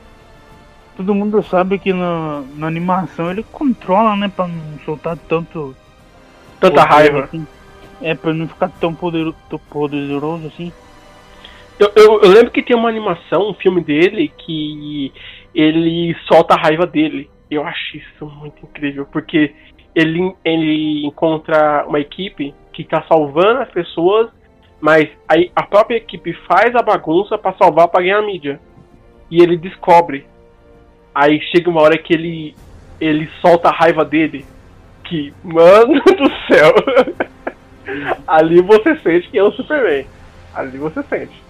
todo 1.00 1.16
mundo 1.16 1.42
sabe 1.44 1.80
que 1.80 1.94
na, 1.94 2.44
na 2.58 2.68
animação 2.68 3.32
ele 3.32 3.46
controla, 3.54 4.18
né? 4.18 4.28
Pra 4.28 4.50
não 4.50 4.78
soltar 4.84 5.18
tanto. 5.30 5.74
Tanta 6.60 6.84
raiva. 6.84 7.24
assim. 7.24 7.48
É, 8.02 8.14
pra 8.14 8.34
não 8.34 8.50
ficar 8.50 8.70
tão 8.82 8.94
poderoso, 8.94 9.36
tão 9.50 9.60
poderoso 9.60 10.48
assim. 10.48 10.74
Eu, 11.80 11.92
eu, 11.96 12.22
eu 12.22 12.30
lembro 12.30 12.52
que 12.52 12.62
tem 12.62 12.76
uma 12.76 12.90
animação, 12.90 13.50
um 13.50 13.54
filme 13.54 13.82
dele, 13.82 14.32
que 14.38 15.14
ele 15.56 16.14
solta 16.28 16.54
a 16.54 16.62
raiva 16.62 16.86
dele. 16.86 17.30
Eu 17.50 17.64
acho 17.66 17.98
isso 17.98 18.26
muito 18.26 18.62
incrível, 18.64 19.06
porque 19.06 19.54
ele, 19.96 20.36
ele 20.44 21.06
encontra 21.06 21.86
uma 21.88 22.00
equipe 22.00 22.54
que 22.74 22.84
tá 22.84 23.04
salvando 23.08 23.62
as 23.62 23.70
pessoas, 23.70 24.30
mas 24.82 25.10
aí 25.28 25.52
a 25.56 25.64
própria 25.64 25.96
equipe 25.96 26.34
faz 26.48 26.76
a 26.76 26.82
bagunça 26.82 27.38
pra 27.38 27.54
salvar 27.54 27.88
pra 27.88 28.02
ganhar 28.02 28.22
mídia. 28.22 28.60
E 29.32 29.42
ele 29.42 29.58
descobre. 29.58 30.26
Aí 31.16 31.40
chega 31.52 31.70
uma 31.70 31.82
hora 31.82 31.98
que 31.98 32.14
ele 32.14 32.56
ele 33.00 33.30
solta 33.42 33.70
a 33.70 33.74
raiva 33.74 34.04
dele. 34.04 34.46
Que, 35.06 35.34
mano 35.44 35.94
do 36.04 36.30
céu. 36.54 36.74
Ali 38.28 38.62
você 38.62 38.96
sente 38.98 39.30
que 39.30 39.38
é 39.38 39.44
o 39.44 39.52
Superman. 39.52 40.06
Ali 40.54 40.78
você 40.78 41.02
sente. 41.04 41.49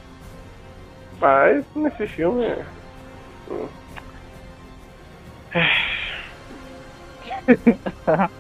Mas 1.20 1.66
nesse 1.76 2.08
filme 2.08 2.46
é. 2.46 2.64
hum. 3.52 3.66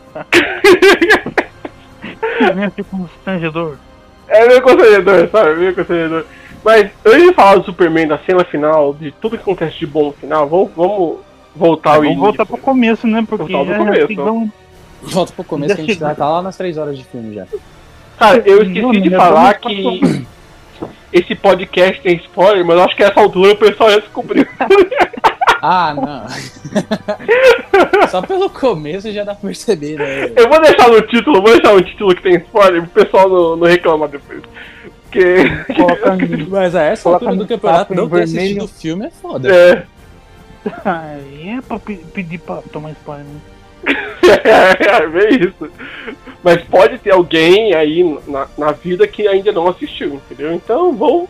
É 2.42 2.54
meio 2.54 2.72
que 2.72 2.84
constrangedor. 2.84 3.76
É 4.28 4.48
meio 4.48 4.62
constrangedor, 4.62 5.30
sabe? 5.30 5.56
Meio 5.56 5.76
constrangedor. 5.76 6.26
Mas 6.64 6.90
antes 7.06 7.24
de 7.28 7.34
falar 7.34 7.56
do 7.58 7.64
Superman, 7.66 8.08
da 8.08 8.18
cena 8.20 8.44
final, 8.46 8.94
de 8.94 9.12
tudo 9.12 9.38
que 9.38 9.42
acontece 9.44 9.78
de 9.80 9.88
bom 9.88 10.08
no 10.08 10.14
final, 10.14 10.48
vamos, 10.48 10.72
vamos 10.76 11.18
voltar 11.56 11.92
ao 11.92 11.96
Vamos 11.98 12.08
início. 12.12 12.24
voltar 12.26 12.46
pro 12.46 12.58
começo, 12.58 13.08
né? 13.08 13.26
Porque 13.28 13.52
Voltar 13.52 13.72
do 13.72 13.72
já 13.72 13.78
começo. 13.86 14.08
chegamos- 14.08 14.50
Volta 15.02 15.34
pro 15.34 15.44
começo 15.46 15.76
que 15.76 15.82
a 15.82 15.86
gente 15.86 16.00
já 16.00 16.14
tá 16.16 16.30
lá 16.30 16.42
nas 16.42 16.58
três 16.58 16.78
horas 16.78 16.98
de 16.98 17.04
filme 17.06 17.36
já. 17.36 17.46
Cara, 18.18 18.38
eu 18.46 18.62
esqueci 18.64 18.82
Não, 18.82 18.92
de 18.92 19.10
já 19.10 19.18
falar 19.18 19.54
que 19.56 20.26
esse 21.14 21.36
podcast 21.36 22.02
tem 22.02 22.16
spoiler, 22.18 22.64
mas 22.66 22.78
eu 22.78 22.84
acho 22.84 22.96
que 22.96 23.04
nessa 23.04 23.20
altura 23.20 23.54
o 23.54 23.58
pessoal 23.58 23.92
já 23.92 24.00
descobriu. 24.00 24.46
Ah, 25.62 25.94
não. 25.94 26.24
Só 28.08 28.22
pelo 28.22 28.50
começo 28.50 29.12
já 29.12 29.26
dá 29.26 29.36
pra 29.36 29.50
perceber, 29.50 29.98
né? 29.98 30.32
Eu 30.34 30.48
vou 30.48 30.62
deixar 30.62 30.88
no 30.88 31.02
título, 31.02 31.42
vou 31.42 31.52
deixar 31.52 31.74
no 31.74 31.82
título 31.84 32.16
que 32.16 32.22
tem 32.24 32.36
spoiler, 32.38 32.82
pro 32.88 33.04
pessoal 33.04 33.28
não, 33.28 33.56
não 33.58 33.68
reclamar 33.68 34.08
depois. 34.08 34.42
Porque. 35.04 35.44
Mas 36.50 36.74
a 36.76 36.84
essa 36.84 37.10
altura 37.10 37.36
do 37.36 37.46
campeonato 37.46 37.94
não 37.94 38.08
ter 38.08 38.22
assistido 38.22 38.64
o 38.64 38.68
filme 38.70 39.08
é 39.08 39.10
foda. 39.12 39.54
é, 39.54 39.84
Aí 40.86 41.50
é 41.58 41.62
pra 41.62 41.78
pe- 41.78 42.06
pedir 42.14 42.38
pra 42.38 42.62
tomar 42.72 42.92
spoiler. 42.92 43.26
né? 43.26 43.40
é, 44.44 45.08
bem 45.08 45.42
isso. 45.48 45.72
Mas 46.44 46.62
pode 46.64 46.98
ter 47.00 47.12
alguém 47.12 47.74
aí 47.74 48.04
na, 48.28 48.48
na 48.58 48.72
vida 48.72 49.08
que 49.08 49.28
ainda 49.28 49.52
não 49.52 49.68
assistiu, 49.68 50.16
entendeu? 50.16 50.54
Então 50.54 50.94
vamos, 50.96 51.28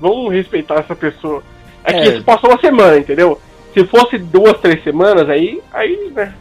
vamos 0.00 0.32
respeitar 0.32 0.76
essa 0.80 0.94
pessoa. 0.94 1.42
É 1.84 1.92
que 1.92 1.98
É. 2.00 2.08
isso 2.14 2.24
passou 2.24 2.50
uma 2.50 2.60
semana, 2.60 2.98
entendeu? 2.98 3.40
Se 3.74 3.84
fosse 3.86 4.18
duas, 4.18 4.58
três 4.60 4.82
semanas, 4.84 5.28
aí, 5.28 5.60
aí, 5.72 6.12
né? 6.14 6.34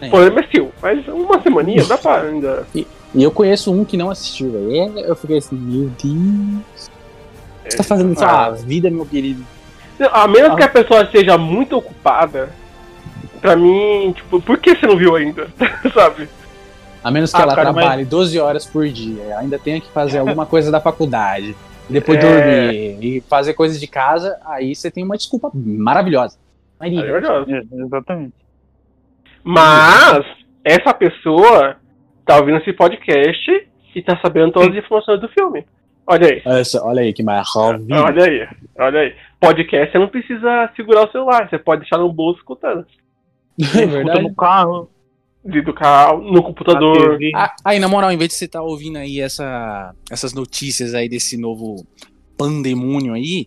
É. 0.00 0.06
O 0.06 0.10
problema 0.10 0.40
é 0.40 0.46
seu. 0.48 0.70
Mas 0.82 1.06
uma 1.08 1.40
semaninha 1.40 1.84
dá 1.84 1.96
pra 1.96 2.22
ainda. 2.22 2.66
E 2.74 2.86
eu 3.14 3.30
conheço 3.30 3.72
um 3.72 3.84
que 3.84 3.96
não 3.96 4.10
assistiu, 4.10 4.50
velho. 4.50 4.98
É, 4.98 5.10
Eu 5.10 5.16
fiquei 5.16 5.38
assim, 5.38 5.56
meu 5.56 5.88
Deus. 6.02 6.88
O 6.88 7.64
que 7.64 7.70
você 7.70 7.76
tá 7.78 7.84
fazendo 7.84 8.08
com 8.14 8.20
sua 8.20 8.46
Ah. 8.46 8.50
vida, 8.50 8.90
meu 8.90 9.06
querido? 9.06 9.42
Não, 9.98 10.08
A 10.12 10.26
menos 10.28 10.50
Ah. 10.52 10.56
que 10.56 10.62
a 10.64 10.68
pessoa 10.68 11.08
seja 11.10 11.38
muito 11.38 11.76
ocupada, 11.76 12.50
pra 13.40 13.56
mim, 13.56 14.12
tipo, 14.12 14.40
por 14.40 14.58
que 14.58 14.74
você 14.76 14.86
não 14.86 14.96
viu 14.96 15.14
ainda? 15.16 15.48
Sabe? 15.94 16.28
A 17.02 17.10
menos 17.10 17.30
que 17.32 17.38
Ah, 17.38 17.42
ela 17.44 17.54
cara, 17.54 17.72
mas- 17.72 17.84
trabalhe 17.84 18.04
12 18.04 18.38
horas 18.40 18.66
por 18.66 18.88
dia, 18.88 19.38
ainda 19.38 19.58
tenha 19.58 19.80
que 19.80 19.88
fazer 19.90 20.18
alguma 20.18 20.44
coisa 20.46 20.70
da 20.70 20.80
faculdade, 20.80 21.54
e 21.88 21.92
depois 21.92 22.18
É. 22.18 22.20
dormir 22.22 22.98
e 23.00 23.20
fazer 23.22 23.54
coisas 23.54 23.78
de 23.78 23.86
casa, 23.86 24.38
aí 24.44 24.74
você 24.74 24.90
tem 24.90 25.04
uma 25.04 25.16
desculpa 25.16 25.50
maravilhosa. 25.54 26.36
É 26.80 26.84
Maria, 26.84 27.02
verdade. 27.12 27.54
É, 27.54 27.62
exatamente. 27.84 28.34
Mas 29.44 30.24
essa 30.64 30.92
pessoa 30.92 31.76
tá 32.24 32.36
ouvindo 32.38 32.58
esse 32.58 32.72
podcast 32.72 33.68
e 33.94 34.02
tá 34.02 34.18
sabendo 34.20 34.52
todas 34.52 34.70
as 34.70 34.84
informações 34.84 35.20
do 35.20 35.28
filme. 35.28 35.64
Olha 36.06 36.28
aí. 36.28 36.42
Essa, 36.44 36.84
olha 36.84 37.02
aí 37.02 37.12
que 37.12 37.22
maravilha. 37.22 38.02
Olha 38.02 38.24
aí, 38.24 38.48
olha 38.78 39.00
aí. 39.00 39.14
Podcast 39.40 39.92
você 39.92 39.98
não 39.98 40.08
precisa 40.08 40.70
segurar 40.76 41.06
o 41.08 41.12
celular, 41.12 41.48
você 41.48 41.58
pode 41.58 41.82
deixar 41.82 41.98
no 41.98 42.12
bolso 42.12 42.38
escutando. 42.40 42.84
É 43.60 43.62
Escuta 43.64 43.86
verdade. 43.86 44.22
no 44.22 44.34
carro, 44.34 44.90
Dentro 45.46 45.66
do 45.66 45.74
carro, 45.74 46.20
no 46.20 46.42
computador. 46.42 47.18
Ah, 47.36 47.54
aí, 47.64 47.78
na 47.78 47.86
moral, 47.86 48.10
em 48.10 48.16
vez 48.16 48.30
de 48.30 48.34
você 48.34 48.46
estar 48.46 48.62
ouvindo 48.62 48.98
aí 48.98 49.20
essa, 49.20 49.94
essas 50.10 50.34
notícias 50.34 50.92
aí 50.92 51.08
desse 51.08 51.36
novo 51.36 51.86
pandemônio 52.36 53.14
aí, 53.14 53.46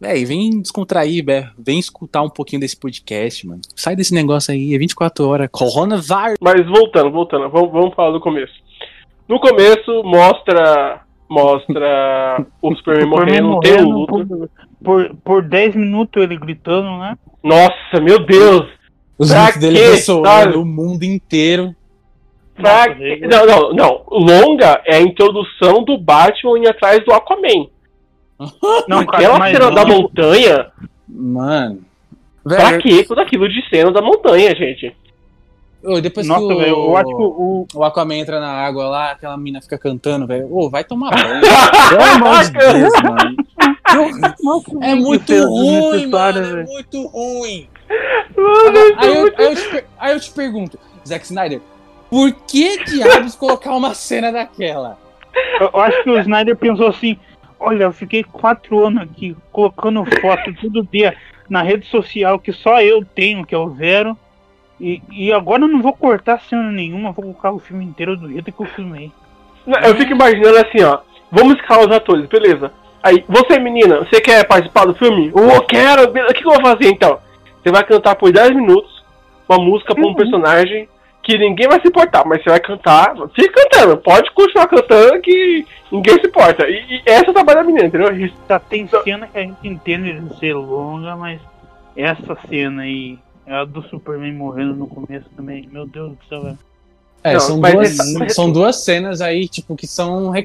véi, 0.00 0.24
vem 0.24 0.60
descontrair, 0.60 1.24
vé, 1.24 1.48
vem 1.56 1.78
escutar 1.78 2.22
um 2.22 2.28
pouquinho 2.28 2.60
desse 2.60 2.76
podcast, 2.76 3.46
mano. 3.46 3.60
Sai 3.76 3.94
desse 3.94 4.12
negócio 4.12 4.52
aí, 4.52 4.74
é 4.74 4.78
24 4.78 5.28
horas, 5.28 5.48
coronavirus. 5.52 6.38
Mas 6.40 6.66
voltando, 6.66 7.12
voltando, 7.12 7.48
vamos, 7.48 7.70
vamos 7.70 7.94
falar 7.94 8.10
do 8.10 8.20
começo. 8.20 8.52
No 9.28 9.38
começo 9.38 10.02
mostra. 10.04 11.02
Mostra 11.30 12.44
o 12.60 12.74
Superman 12.74 13.06
morrendo, 13.06 13.60
tem 13.60 13.80
luto. 13.80 14.12
por, 14.26 14.50
por, 14.82 15.16
por 15.24 15.42
10 15.42 15.76
minutos 15.76 16.20
ele 16.20 16.36
gritando, 16.36 16.98
né? 16.98 17.16
Nossa, 17.42 18.00
meu 18.02 18.18
Deus! 18.26 18.81
Os 19.18 19.30
Pra 19.30 19.50
gritos 19.50 19.60
dele 19.60 19.78
ressoando 19.78 20.62
o 20.62 20.64
mundo 20.64 21.04
inteiro. 21.04 21.74
Pra 22.54 22.86
Nossa, 22.86 22.94
que-. 22.94 23.26
Não, 23.26 23.46
não, 23.46 23.72
não. 23.72 24.02
Longa 24.10 24.82
é 24.86 24.96
a 24.96 25.00
introdução 25.00 25.84
do 25.84 25.96
Batman 25.98 26.58
indo 26.58 26.68
atrás 26.68 27.04
do 27.04 27.12
Aquaman. 27.12 27.66
Não, 28.88 29.00
Aquela 29.00 29.38
mas 29.38 29.56
cena 29.56 29.70
da 29.70 29.84
montanha, 29.84 30.66
Mano. 31.06 31.80
pra 32.42 32.76
que 32.78 33.04
tudo 33.04 33.20
aquilo 33.20 33.48
de 33.48 33.62
cena 33.68 33.92
da 33.92 34.02
montanha, 34.02 34.52
gente? 34.56 34.96
ô, 35.84 36.00
depois 36.00 36.26
Nossa, 36.26 36.46
que 36.46 36.52
o, 36.52 36.58
velho, 36.58 36.70
eu 36.70 36.96
acho 36.96 37.08
que 37.08 37.22
o, 37.22 37.66
o 37.74 37.84
Aquaman 37.84 38.16
entra 38.16 38.40
na 38.40 38.50
água 38.50 38.88
lá, 38.88 39.10
aquela 39.12 39.36
mina 39.36 39.60
fica 39.60 39.76
cantando, 39.76 40.26
velho. 40.26 40.48
Ô, 40.52 40.70
vai 40.70 40.84
tomar 40.84 41.10
banho. 41.10 41.40
Pelo 41.90 42.02
amor 42.02 42.44
de 42.44 42.50
Deus, 42.52 42.92
mano. 43.02 43.36
Horrível. 44.44 44.82
É 44.82 44.94
muito 44.94 45.32
é 45.32 45.40
ruim, 45.40 46.06
mano. 46.06 46.38
É 46.60 46.64
muito 46.64 47.06
ruim. 47.08 47.68
Mano, 48.36 48.78
Aí 48.96 49.08
é 49.08 49.18
eu, 49.18 49.34
aí 49.36 49.44
eu 49.46 49.54
te, 49.54 49.84
aí 49.98 50.12
eu 50.14 50.20
te 50.20 50.30
pergunto, 50.30 50.78
Zack 51.06 51.24
Snyder, 51.24 51.60
por 52.10 52.32
que 52.46 52.84
diabos 52.84 53.34
colocar 53.34 53.74
uma 53.74 53.94
cena 53.94 54.30
daquela? 54.30 54.98
Eu 55.60 55.70
eu 55.72 55.80
acho 55.80 56.02
que 56.02 56.10
o 56.10 56.18
Snyder 56.18 56.56
pensou 56.56 56.88
assim: 56.88 57.18
olha, 57.58 57.84
eu 57.84 57.92
fiquei 57.92 58.22
quatro 58.22 58.84
anos 58.84 59.02
aqui 59.02 59.36
colocando 59.50 60.04
foto 60.20 60.52
todo 60.60 60.86
dia 60.90 61.16
na 61.48 61.62
rede 61.62 61.86
social 61.86 62.38
que 62.38 62.52
só 62.52 62.80
eu 62.80 63.04
tenho, 63.04 63.46
que 63.46 63.54
é 63.54 63.58
o 63.58 63.74
Zero. 63.76 64.16
E, 64.80 65.00
e 65.10 65.32
agora 65.32 65.62
eu 65.62 65.68
não 65.68 65.80
vou 65.80 65.92
cortar 65.92 66.40
cena 66.40 66.72
nenhuma, 66.72 67.12
vou 67.12 67.24
colocar 67.24 67.52
o 67.52 67.58
filme 67.58 67.84
inteiro 67.84 68.16
do 68.16 68.28
jeito 68.28 68.50
que 68.50 68.60
eu 68.60 68.66
filmei. 68.66 69.12
Eu 69.84 69.94
fico 69.96 70.12
imaginando 70.12 70.58
assim, 70.58 70.82
ó. 70.82 70.98
Vamos 71.30 71.54
escalar 71.54 71.86
os 71.86 71.96
atores, 71.96 72.26
beleza. 72.26 72.72
Aí, 73.02 73.24
você 73.28 73.58
menina, 73.58 74.00
você 74.00 74.20
quer 74.20 74.44
participar 74.46 74.84
do 74.84 74.94
filme? 74.94 75.30
Oh, 75.34 75.40
eu 75.40 75.62
quero! 75.62 76.10
beleza. 76.10 76.32
O 76.32 76.34
que 76.34 76.46
eu 76.46 76.52
vou 76.52 76.60
fazer 76.60 76.88
então? 76.88 77.18
Você 77.62 77.70
vai 77.70 77.84
cantar 77.84 78.16
por 78.16 78.32
10 78.32 78.54
minutos 78.56 79.02
uma 79.48 79.58
música 79.58 79.94
pra 79.94 80.04
um 80.04 80.08
Uhum. 80.08 80.14
personagem 80.14 80.88
que 81.22 81.38
ninguém 81.38 81.68
vai 81.68 81.80
se 81.80 81.86
importar, 81.86 82.24
mas 82.26 82.42
você 82.42 82.50
vai 82.50 82.58
cantar, 82.58 83.14
fica 83.34 83.52
cantando, 83.62 83.96
pode 83.98 84.28
continuar 84.32 84.66
cantando 84.66 85.20
que 85.20 85.64
ninguém 85.92 86.14
se 86.20 86.26
importa. 86.26 86.68
E, 86.68 86.96
e 86.96 87.02
essa 87.06 87.26
é 87.26 87.30
o 87.30 87.34
trabalho 87.34 87.60
da 87.60 87.64
menina, 87.64 87.86
entendeu? 87.86 88.12
Isso- 88.16 88.34
Tá, 88.48 88.58
tem 88.58 88.88
cena 89.04 89.28
que 89.28 89.38
a 89.38 89.42
gente 89.42 89.56
entende 89.62 90.18
de 90.18 90.38
ser 90.40 90.54
longa, 90.54 91.14
mas 91.16 91.40
essa 91.96 92.36
cena 92.48 92.82
aí, 92.82 93.18
a 93.46 93.64
do 93.64 93.82
Superman 93.88 94.32
morrendo 94.32 94.74
no 94.74 94.86
começo 94.88 95.26
também, 95.36 95.68
meu 95.70 95.86
Deus 95.86 96.10
do 96.10 96.18
céu, 96.28 96.42
velho. 96.42 96.58
É, 97.24 97.34
Não, 97.34 97.40
são, 97.40 97.60
duas, 97.60 97.96
são 98.34 98.50
duas 98.50 98.76
cenas 98.82 99.20
aí, 99.20 99.46
tipo, 99.46 99.76
que 99.76 99.86
são 99.86 100.30
re- 100.30 100.44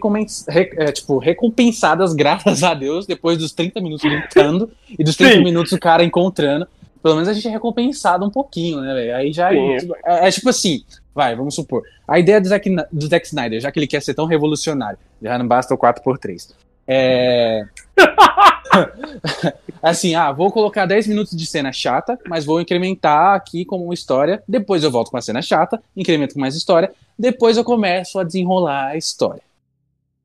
é, 0.78 0.92
tipo, 0.92 1.18
recompensadas, 1.18 2.14
graças 2.14 2.62
a 2.64 2.76
Deus, 2.76 3.08
depois 3.08 3.40
dos 3.40 3.52
30 3.52 3.82
minutos 3.82 4.08
lutando 4.08 4.70
e 4.92 5.04
dos 5.04 5.16
30 5.16 5.38
Sim. 5.38 5.44
minutos 5.44 5.72
o 5.72 5.80
cara 5.80 6.04
encontrando. 6.04 6.68
Pelo 7.02 7.16
menos 7.16 7.30
a 7.30 7.34
gente 7.34 7.48
é 7.48 7.52
recompensado 7.52 8.26
um 8.26 8.30
pouquinho, 8.30 8.82
né, 8.82 8.94
velho? 8.94 9.16
Aí 9.16 9.34
já 9.34 9.50
Sim. 9.50 9.78
é, 10.06 10.28
é 10.28 10.32
tipo 10.32 10.50
assim, 10.50 10.84
vai, 11.14 11.36
vamos 11.36 11.56
supor. 11.56 11.84
A 12.08 12.20
ideia 12.20 12.40
do 12.40 12.48
Zack, 12.48 12.70
do 12.92 13.08
Zack 13.08 13.26
Snyder, 13.26 13.60
já 13.60 13.72
que 13.72 13.80
ele 13.80 13.88
quer 13.88 14.02
ser 14.02 14.14
tão 14.14 14.26
revolucionário, 14.26 15.00
já 15.22 15.38
não 15.38 15.48
basta 15.48 15.74
o 15.74 15.78
4x3. 15.78 16.54
É. 16.88 17.66
assim, 19.82 20.16
ah, 20.16 20.32
vou 20.32 20.52
colocar 20.52 20.86
10 20.86 21.08
minutos 21.08 21.36
de 21.36 21.46
cena 21.46 21.74
chata, 21.74 22.18
mas 22.28 22.46
vou 22.46 22.62
incrementar 22.62 23.36
aqui 23.36 23.66
como 23.66 23.84
uma 23.84 23.94
história. 23.94 24.42
Depois 24.48 24.84
eu 24.84 24.92
volto 24.92 25.12
com 25.12 25.18
a 25.18 25.22
cena 25.22 25.42
chata, 25.42 25.82
incremento 25.96 26.36
com 26.36 26.40
mais 26.40 26.56
história. 26.56 26.92
Depois 27.20 27.58
eu 27.58 27.64
começo 27.64 28.18
a 28.20 28.24
desenrolar 28.24 28.88
a 28.88 28.98
história. 28.98 29.42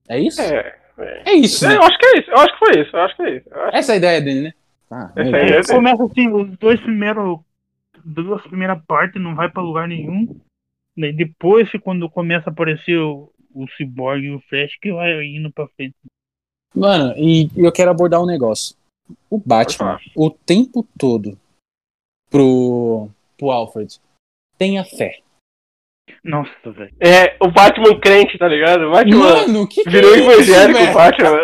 É 0.09 0.19
isso? 0.19 0.41
É, 0.41 0.75
É, 1.25 1.33
isso, 1.33 1.67
né? 1.67 1.77
eu 1.77 1.83
acho 1.83 1.99
que 1.99 2.07
é 2.07 2.19
isso, 2.19 2.31
eu 2.31 2.37
acho 2.37 2.53
que 2.53 2.59
foi 2.59 2.81
isso, 2.81 2.97
eu 2.97 3.01
acho 3.01 3.17
que 3.17 3.23
é 3.23 3.37
isso. 3.37 3.49
Essa 3.73 3.93
é 3.93 3.95
a 3.95 3.97
ideia 3.97 4.21
dele, 4.21 4.41
né? 4.43 4.53
Ah, 4.93 5.11
é- 5.17 5.59
É, 5.59 5.63
começa 5.65 6.05
assim, 6.05 6.29
os 6.29 6.57
dois 6.59 6.81
primeiros. 6.81 7.41
Duas 8.05 8.43
primeiras 8.43 8.83
partes 8.85 9.23
não 9.23 9.35
vai 9.35 9.49
pra 9.49 9.63
lugar 9.63 9.87
nenhum. 9.89 10.39
Daí 10.97 11.13
depois, 11.13 11.71
quando 11.83 12.11
começa 12.11 12.51
a 12.51 12.53
aparecer 12.53 12.99
o, 12.99 13.33
o 13.55 13.67
Cyborg 13.77 14.23
e 14.25 14.35
o 14.35 14.41
Flash, 14.49 14.77
que 14.81 14.93
vai 14.93 15.25
indo 15.25 15.51
pra 15.53 15.69
frente. 15.69 15.95
Mano, 16.75 17.15
e 17.17 17.49
eu 17.57 17.71
quero 17.73 17.91
abordar 17.91 18.21
um 18.21 18.27
negócio. 18.27 18.77
O 19.31 19.39
Batman, 19.39 19.99
o 20.17 20.31
tempo 20.31 20.87
todo, 20.99 21.39
pro, 22.31 23.09
pro 23.39 23.51
Alfred, 23.51 23.99
tenha 24.59 24.85
fé. 24.85 25.21
Nossa, 26.25 26.51
velho. 26.71 26.95
É, 27.01 27.37
o 27.41 27.51
Batman 27.51 27.99
crente, 28.01 28.39
tá 28.39 28.49
ligado? 28.49 28.87
O 28.87 28.91
Batman 28.93 29.19
Mano, 29.19 29.69
que 29.69 29.85
que 29.85 29.91
virou 29.91 30.15
é 30.15 30.19
isso, 30.19 30.31
evangélico, 30.31 30.95
Batman. 30.95 31.39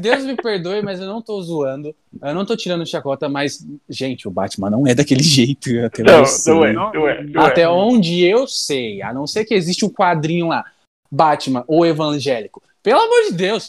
Deus 0.00 0.24
me 0.24 0.34
perdoe, 0.36 0.82
mas 0.82 1.00
eu 1.00 1.06
não 1.06 1.20
tô 1.22 1.40
zoando. 1.42 1.94
Eu 2.22 2.34
não 2.34 2.44
tô 2.44 2.56
tirando 2.56 2.86
chacota, 2.86 3.28
mas, 3.28 3.66
gente, 3.88 4.26
o 4.26 4.30
Batman 4.30 4.70
não 4.70 4.86
é 4.86 4.94
daquele 4.94 5.22
jeito. 5.24 5.70
Até 5.84 6.02
Não, 6.02 6.12
onde 6.20 6.22
eu 6.22 6.26
sei. 6.26 6.54
não 6.54 6.64
é, 6.64 6.72
não 6.72 7.08
é. 7.08 7.22
Não 7.24 7.42
Até 7.42 7.62
é. 7.62 7.68
onde 7.68 8.24
eu 8.24 8.46
sei, 8.46 9.02
a 9.02 9.12
não 9.12 9.26
ser 9.26 9.44
que 9.44 9.54
existe 9.54 9.84
um 9.84 9.90
quadrinho 9.90 10.48
lá, 10.48 10.64
Batman 11.10 11.64
ou 11.66 11.84
evangélico. 11.86 12.62
Pelo 12.82 13.00
amor 13.00 13.30
de 13.30 13.34
Deus. 13.34 13.68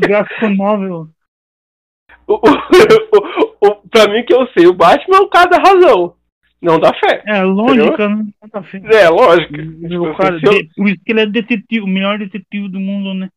Gráfico 0.00 0.48
novel. 0.50 1.08
O, 2.30 2.34
o, 2.34 2.36
o, 2.36 3.68
o- 3.70 3.88
pra 3.88 4.06
mim 4.06 4.22
que 4.22 4.34
eu 4.34 4.46
sei, 4.48 4.66
o 4.66 4.74
Batman 4.74 5.16
é 5.16 5.20
o 5.20 5.28
cara 5.30 5.48
da 5.48 5.56
razão. 5.56 6.12
Não 6.60 6.78
dá 6.80 6.92
fé. 6.94 7.22
É, 7.26 7.42
lógica, 7.42 8.08
né? 8.08 8.26
Nada 8.42 8.58
a 8.58 8.60
ver. 8.60 8.84
É, 8.92 9.08
lógico. 9.08 9.54
O 10.04 10.14
cara, 10.16 10.38
Se 10.40 10.46
eu- 10.46 10.52
de- 10.52 10.70
por 10.76 10.88
isso 10.88 11.00
que 11.04 11.12
ele 11.12 11.20
é 11.20 11.26
detetive, 11.26 11.80
o 11.84 11.86
melhor 11.86 12.18
detetive 12.18 12.68
do 12.68 12.80
mundo, 12.80 13.14
né? 13.14 13.28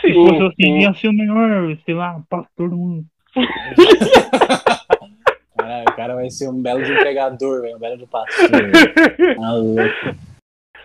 Se 0.00 0.08
Sim, 0.08 0.14
fosse 0.14 0.42
assim, 0.42 0.54
sim. 0.62 0.78
ia 0.80 0.94
ser 0.94 1.08
o 1.08 1.12
melhor, 1.12 1.76
sei 1.84 1.94
lá, 1.94 2.20
pastor 2.30 2.70
do 2.70 2.76
mundo. 2.76 3.04
Caralho, 5.56 5.84
o 5.88 5.96
cara 5.96 6.14
vai 6.14 6.30
ser 6.30 6.48
um 6.48 6.60
belo 6.62 6.82
de 6.82 6.92
empregador, 6.92 7.60
velho. 7.62 7.76
Um 7.76 7.78
belo 7.78 7.98
de 7.98 8.06
pastor. 8.06 8.50
louco. 9.38 10.16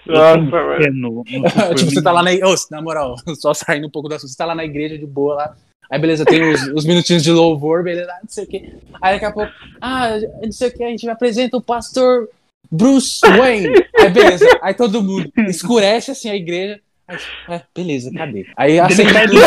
Nossa, 0.06 0.68
velho. 0.80 1.24
Tipo, 1.76 1.92
você 1.92 2.02
tá 2.04 2.12
lá 2.12 2.22
na. 2.24 2.32
Ô, 2.32 2.56
na 2.72 2.82
moral, 2.82 3.16
só 3.40 3.54
saindo 3.54 3.88
um 3.88 3.92
pouco 3.92 4.10
do 4.10 4.16
assunto, 4.16 4.30
você 4.30 4.38
tá 4.38 4.46
lá 4.46 4.56
na 4.56 4.66
igreja 4.66 4.98
de 4.98 5.06
boa 5.06 5.36
lá. 5.36 5.56
Aí, 5.90 6.00
beleza, 6.00 6.26
tem 6.26 6.44
os, 6.44 6.68
os 6.68 6.86
minutinhos 6.86 7.24
de 7.24 7.32
louvor, 7.32 7.84
beleza, 7.84 8.12
ah, 8.12 8.20
não 8.22 8.30
sei 8.30 8.44
o 8.44 8.48
quê. 8.48 8.74
Aí 9.02 9.14
daqui 9.14 9.26
a 9.26 9.32
pouco, 9.32 9.52
ah, 9.82 10.10
não 10.44 10.52
sei 10.52 10.68
o 10.68 10.74
que, 10.74 10.84
a 10.84 10.90
gente 10.90 11.10
apresenta 11.10 11.58
o 11.58 11.62
pastor 11.62 12.30
Bruce 12.70 13.22
Wayne. 13.22 13.70
Aí, 14.00 14.10
beleza, 14.10 14.46
aí 14.62 14.74
todo 14.74 15.02
mundo 15.02 15.32
escurece 15.48 16.12
assim 16.12 16.30
a 16.30 16.36
igreja. 16.36 16.80
Aí, 17.08 17.18
é, 17.48 17.62
beleza, 17.74 18.12
cadê? 18.12 18.46
Aí 18.58 18.80
acende 18.80 19.14
tudo. 19.28 19.42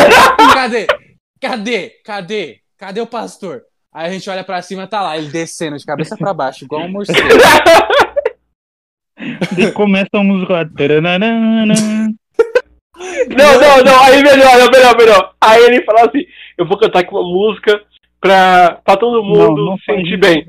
Cadê? 0.53 0.87
Cadê? 1.39 1.89
Cadê? 2.03 2.59
Cadê 2.77 3.01
o 3.01 3.07
pastor? 3.07 3.63
Aí 3.93 4.07
a 4.07 4.09
gente 4.11 4.29
olha 4.29 4.43
pra 4.43 4.61
cima, 4.61 4.87
tá 4.87 5.01
lá, 5.01 5.17
ele 5.17 5.29
descendo 5.29 5.77
de 5.77 5.85
cabeça 5.85 6.17
pra 6.17 6.33
baixo, 6.33 6.65
igual 6.65 6.83
um 6.83 6.89
morcego. 6.89 7.19
Daí 9.55 9.71
começa 9.73 10.09
a 10.13 10.23
música 10.23 10.67
taranana. 10.75 12.11
Não, 13.29 13.59
não, 13.59 13.83
não, 13.83 14.03
aí 14.03 14.21
melhor, 14.23 14.71
melhor, 14.71 14.97
melhor. 14.97 15.33
Aí 15.41 15.63
ele 15.63 15.83
fala 15.83 16.01
assim: 16.01 16.25
eu 16.57 16.65
vou 16.65 16.77
cantar 16.77 16.99
aqui 16.99 17.11
uma 17.11 17.23
música 17.23 17.81
pra, 18.19 18.79
pra 18.83 18.97
todo 18.97 19.23
mundo 19.23 19.65
Não, 19.65 19.71
não 19.71 19.77
sentir 19.79 20.17
bem. 20.17 20.45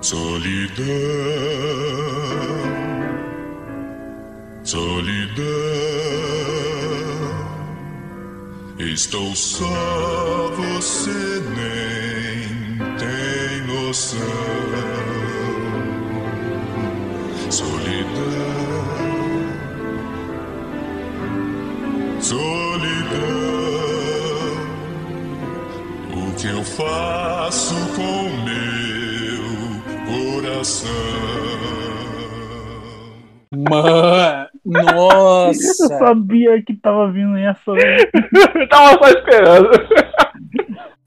Solidão, 0.00 0.84
solidão. 4.64 5.88
Estou 8.78 9.34
só, 9.34 9.66
você 10.56 11.10
nem 11.56 12.78
tem 12.96 13.66
noção. 13.66 14.77
Solidão, 17.50 18.04
solidão. 22.20 23.18
O 26.12 26.34
que 26.36 26.48
eu 26.48 26.62
faço 26.62 27.74
com 27.96 28.28
meu 28.44 29.80
coração? 30.06 30.90
Mano, 33.70 34.46
Eu 34.66 34.82
nossa! 34.94 35.88
sabia 35.98 36.62
que 36.62 36.74
tava 36.76 37.10
vindo 37.10 37.34
essa. 37.38 37.70
Eu 37.70 38.68
tava 38.68 38.98
só 38.98 39.08
esperando. 39.08 39.70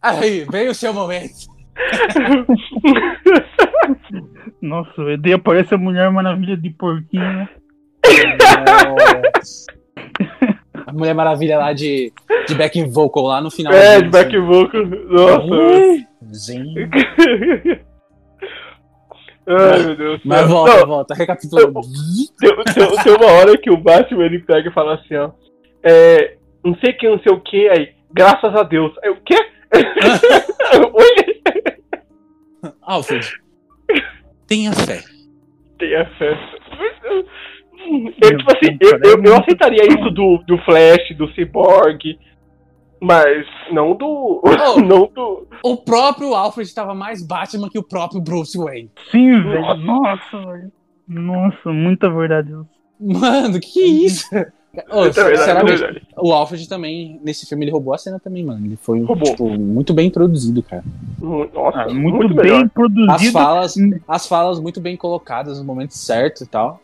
Aí, 0.02 0.44
veio 0.52 0.72
o 0.72 0.76
seu 0.76 0.92
momento. 0.92 1.52
Nossa, 4.62 5.04
velho. 5.04 5.18
Daí 5.22 5.34
aparece 5.34 5.74
a 5.74 5.78
Mulher 5.78 6.10
Maravilha 6.12 6.56
de 6.56 6.70
porquinho, 6.70 7.24
né? 7.24 7.50
A 10.88 10.94
Mulher 10.94 11.14
Maravilha 11.16 11.58
lá 11.58 11.74
de, 11.74 12.12
de 12.48 12.56
backing 12.56 12.90
vocal 12.90 13.24
lá 13.24 13.42
no 13.42 13.52
final. 13.52 13.74
É, 13.74 14.02
de 14.02 14.10
back 14.10 14.38
vocal. 14.40 14.86
Nossa. 14.86 16.06
Sim. 16.34 16.74
Ai, 19.48 19.84
meu 19.84 19.96
Deus. 19.96 20.22
Mas 20.24 20.48
volta, 20.48 20.78
Não, 20.80 20.88
volta, 20.88 21.14
recapitulando. 21.16 21.82
Tem, 22.40 22.56
tem- 22.74 23.04
tem 23.04 23.16
uma 23.16 23.32
hora 23.32 23.58
que 23.58 23.70
o 23.72 23.78
Batman 23.78 24.26
ele 24.26 24.40
pega 24.40 24.70
e 24.70 24.74
fala 24.74 24.96
assim, 24.96 25.16
ó. 25.16 25.32
É, 25.84 26.36
não 26.64 26.76
sei 26.76 26.94
que, 26.94 27.10
não 27.10 27.20
sei 27.20 27.32
o 27.32 27.40
que, 27.40 27.68
aí, 27.70 27.90
graças 28.14 28.56
a 28.56 28.64
Deus. 28.64 28.94
Aí, 29.04 29.10
o 29.10 29.18
quê? 29.26 29.36
Alfred, 32.82 33.28
tenha 34.52 34.74
fé. 34.74 35.02
Tenha 35.80 36.06
fé. 36.18 36.38
Eu, 38.22 38.38
tipo 38.38 38.52
assim, 38.52 38.78
eu, 38.82 39.00
eu, 39.04 39.24
eu 39.24 39.38
aceitaria 39.38 39.88
isso 39.88 40.10
do, 40.12 40.44
do 40.46 40.58
Flash, 40.60 41.16
do 41.18 41.28
Cyborg, 41.30 42.20
mas 43.02 43.48
não 43.72 43.96
do. 43.96 44.42
Oh. 44.44 44.80
Não 44.82 45.08
do. 45.08 45.48
O 45.64 45.78
próprio 45.78 46.36
Alfred 46.36 46.68
estava 46.68 46.94
mais 46.94 47.26
Batman 47.26 47.70
que 47.70 47.80
o 47.80 47.84
próprio 47.84 48.22
Bruce 48.22 48.58
Wayne. 48.58 48.92
Sim, 49.10 49.42
velho. 49.42 49.76
Nossa, 49.78 50.38
velho. 50.38 50.72
Nossa, 51.08 51.72
muita 51.72 52.10
verdade. 52.10 52.52
Mano, 53.00 53.60
que 53.60 53.80
isso? 53.80 54.30
É 54.74 55.10
verdade, 55.10 55.66
verdade. 55.66 56.02
o 56.18 56.32
Alfred 56.32 56.68
também, 56.68 57.20
nesse 57.22 57.46
filme, 57.46 57.66
ele 57.66 57.72
roubou 57.72 57.94
a 57.94 57.98
cena 57.98 58.20
também, 58.20 58.44
mano. 58.44 58.66
Ele 58.66 58.78
foi 58.78 59.06
tipo, 59.06 59.50
muito 59.50 59.94
bem 59.94 60.10
produzido, 60.10 60.64
cara. 60.64 60.84
Nossa, 61.20 61.82
Ah, 61.82 61.94
muito, 61.94 62.16
muito, 62.16 62.36
bem 62.36 62.46
melhor. 62.46 62.66
As 62.66 62.72
produzido. 62.72 63.32
falas, 63.34 63.76
as 64.08 64.28
falas 64.28 64.60
muito 64.62 64.80
bem 64.80 64.96
colocadas 64.96 65.60
no 65.60 65.66
momento 65.66 65.94
certo 65.94 66.44
e 66.46 66.48
tal. 66.48 66.82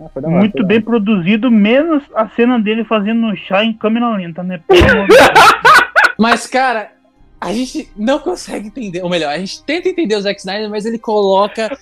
Ah, 0.00 0.08
hora, 0.14 0.28
Muito 0.28 0.64
bem 0.64 0.80
produzido, 0.80 1.50
menos 1.50 2.04
a 2.14 2.28
cena 2.28 2.60
dele 2.60 2.84
fazendo 2.84 3.34
chá 3.36 3.64
em 3.64 3.72
câmera 3.72 4.16
lenta, 4.16 4.44
né? 4.44 4.60
Mas, 6.16 6.46
cara, 6.46 6.92
a 7.40 7.52
gente 7.52 7.90
não 7.96 8.20
consegue 8.20 8.68
entender. 8.68 9.02
Ou 9.02 9.10
melhor, 9.10 9.30
a 9.32 9.38
gente 9.38 9.62
tenta 9.64 9.88
entender 9.88 10.14
o 10.14 10.20
Zack 10.20 10.38
Snyder, 10.38 10.68
mas 10.70 10.84
ele 10.84 10.98
coloca 10.98 11.76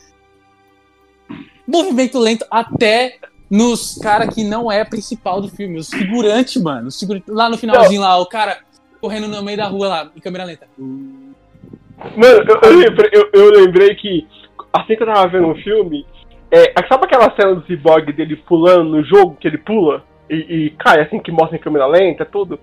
movimento 1.66 2.18
lento 2.18 2.44
até 2.50 3.18
nos 3.50 3.98
cara 4.02 4.26
que 4.26 4.44
não 4.44 4.70
é 4.70 4.84
principal 4.84 5.40
do 5.40 5.48
filme. 5.48 5.78
Os 5.78 5.90
figurantes, 5.90 6.60
mano. 6.62 6.88
Os 6.88 6.98
figurantes, 6.98 7.32
lá 7.32 7.48
no 7.48 7.56
finalzinho, 7.56 8.00
lá, 8.00 8.18
o 8.18 8.26
cara 8.26 8.58
correndo 9.00 9.28
no 9.28 9.42
meio 9.42 9.56
da 9.56 9.66
rua 9.66 9.88
lá, 9.88 10.10
em 10.16 10.20
câmera 10.20 10.44
lenta. 10.44 10.66
Mano, 10.78 12.44
eu, 12.48 12.60
eu 12.62 12.78
lembrei, 12.78 13.10
eu, 13.12 13.30
eu 13.32 13.50
lembrei 13.50 13.94
que 13.94 14.26
assim 14.72 14.96
que 14.96 15.02
eu 15.02 15.06
tava 15.06 15.28
vendo 15.28 15.48
o 15.48 15.54
filme, 15.56 16.06
é, 16.50 16.72
sabe 16.88 17.04
aquela 17.04 17.34
cena 17.34 17.54
do 17.54 17.66
Cyborg 17.66 18.12
dele 18.12 18.36
pulando 18.36 18.90
no 18.90 19.04
jogo, 19.04 19.36
que 19.40 19.48
ele 19.48 19.58
pula 19.58 20.04
e, 20.28 20.36
e 20.36 20.70
cai 20.70 21.00
assim, 21.00 21.18
que 21.18 21.30
mostra 21.30 21.56
em 21.56 21.60
câmera 21.60 21.86
lenta, 21.86 22.24
tudo? 22.24 22.58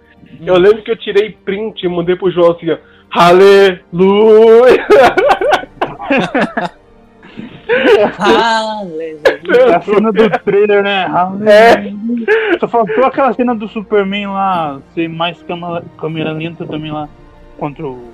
Eu 0.46 0.58
lembro 0.58 0.84
que 0.84 0.92
eu 0.92 0.98
tirei 0.98 1.32
print 1.32 1.86
e 1.86 1.90
mandei 1.90 2.16
pro 2.16 2.32
João 2.32 2.52
assim, 2.52 2.70
ó, 2.70 2.78
Aleluia! 3.12 4.88
A 9.76 9.82
cena 9.82 10.12
do 10.12 10.30
trailer, 10.44 10.84
né? 10.84 11.08
É. 11.46 12.58
Só 12.60 12.68
faltou 12.68 13.06
aquela 13.06 13.34
cena 13.34 13.56
do 13.56 13.68
Superman 13.68 14.28
lá, 14.28 14.80
ser 14.94 15.08
mais 15.08 15.42
câmera, 15.44 15.84
câmera 15.98 16.32
lenta 16.32 16.66
também 16.66 16.92
lá 16.92 17.08
contra 17.58 17.86
o. 17.86 18.12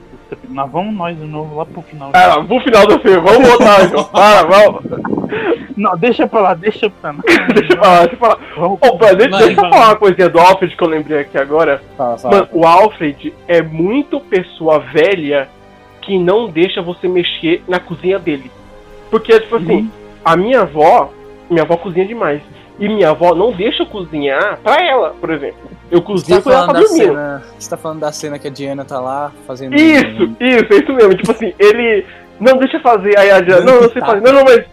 Nós 0.49 0.71
vamos 0.71 0.93
nós 0.93 1.17
de 1.17 1.25
novo 1.25 1.57
lá 1.57 1.65
pro 1.65 1.81
final. 1.81 2.11
Ah, 2.13 2.43
pro 2.43 2.59
final 2.59 2.85
do 2.85 2.99
filme, 2.99 3.17
vamos 3.19 3.47
voltar 3.49 3.85
então. 3.85 4.03
Para, 4.03 4.43
vamos. 4.43 4.83
Não, 5.75 5.97
deixa 5.97 6.27
pra 6.27 6.41
lá, 6.41 6.53
deixa 6.53 6.89
pra 6.89 7.11
lá. 7.11 7.17
Deixa 7.53 7.73
eu 7.73 7.77
falar, 7.77 7.99
deixa 8.01 8.13
eu 8.13 8.19
falar. 8.19 8.37
Vamos 8.55 8.79
deixa, 9.17 9.51
eu 9.51 9.55
falar 9.55 9.87
uma 9.87 9.95
coisinha 9.95 10.29
do 10.29 10.39
Alfred 10.39 10.75
que 10.75 10.83
eu 10.83 10.87
lembrei 10.87 11.21
aqui 11.21 11.37
agora. 11.37 11.81
Fala, 11.97 12.17
fala. 12.17 12.35
Mano, 12.35 12.49
o 12.51 12.67
Alfred 12.67 13.33
é 13.47 13.61
muito 13.61 14.19
pessoa 14.19 14.79
velha 14.79 15.47
que 16.01 16.17
não 16.19 16.47
deixa 16.49 16.81
você 16.81 17.07
mexer 17.07 17.63
na 17.67 17.79
cozinha 17.79 18.19
dele. 18.19 18.51
Porque, 19.09 19.39
tipo 19.39 19.55
assim, 19.57 19.91
a 20.23 20.35
minha 20.37 20.61
avó, 20.61 21.11
minha 21.49 21.63
avó 21.63 21.77
cozinha 21.77 22.05
demais. 22.05 22.41
E 22.79 22.87
minha 22.87 23.09
avó 23.09 23.35
não 23.35 23.51
deixa 23.51 23.83
eu 23.83 23.87
cozinhar 23.87 24.57
pra 24.63 24.81
ela, 24.81 25.13
por 25.19 25.29
exemplo. 25.31 25.69
Eu 25.91 26.01
cozinho 26.01 26.37
tá, 26.37 26.43
quando 26.43 26.55
ela 26.55 26.67
tá 26.67 26.73
da 26.73 26.79
dormindo. 26.79 27.03
cena, 27.03 27.43
você 27.57 27.69
tá 27.69 27.75
falando 27.77 27.99
da 27.99 28.11
cena 28.11 28.39
que 28.39 28.47
a 28.47 28.51
Diana 28.51 28.85
tá 28.85 28.99
lá 29.01 29.31
fazendo. 29.45 29.75
Isso, 29.75 30.23
isso, 30.39 30.73
é 30.73 30.75
isso 30.77 30.93
mesmo. 30.93 31.15
Tipo 31.15 31.31
assim, 31.31 31.53
ele 31.59 32.05
não 32.39 32.57
deixa 32.57 32.77
eu 32.77 32.81
fazer. 32.81 33.17
Aí 33.19 33.31
a 33.31 33.41
Diana, 33.41 33.65
não, 33.65 33.81
não 33.81 33.89
sei 33.91 33.99
Tá. 34.01 34.05
fazer. 34.07 34.21
Não, 34.21 34.31
não, 34.33 34.43
mas. 34.45 34.65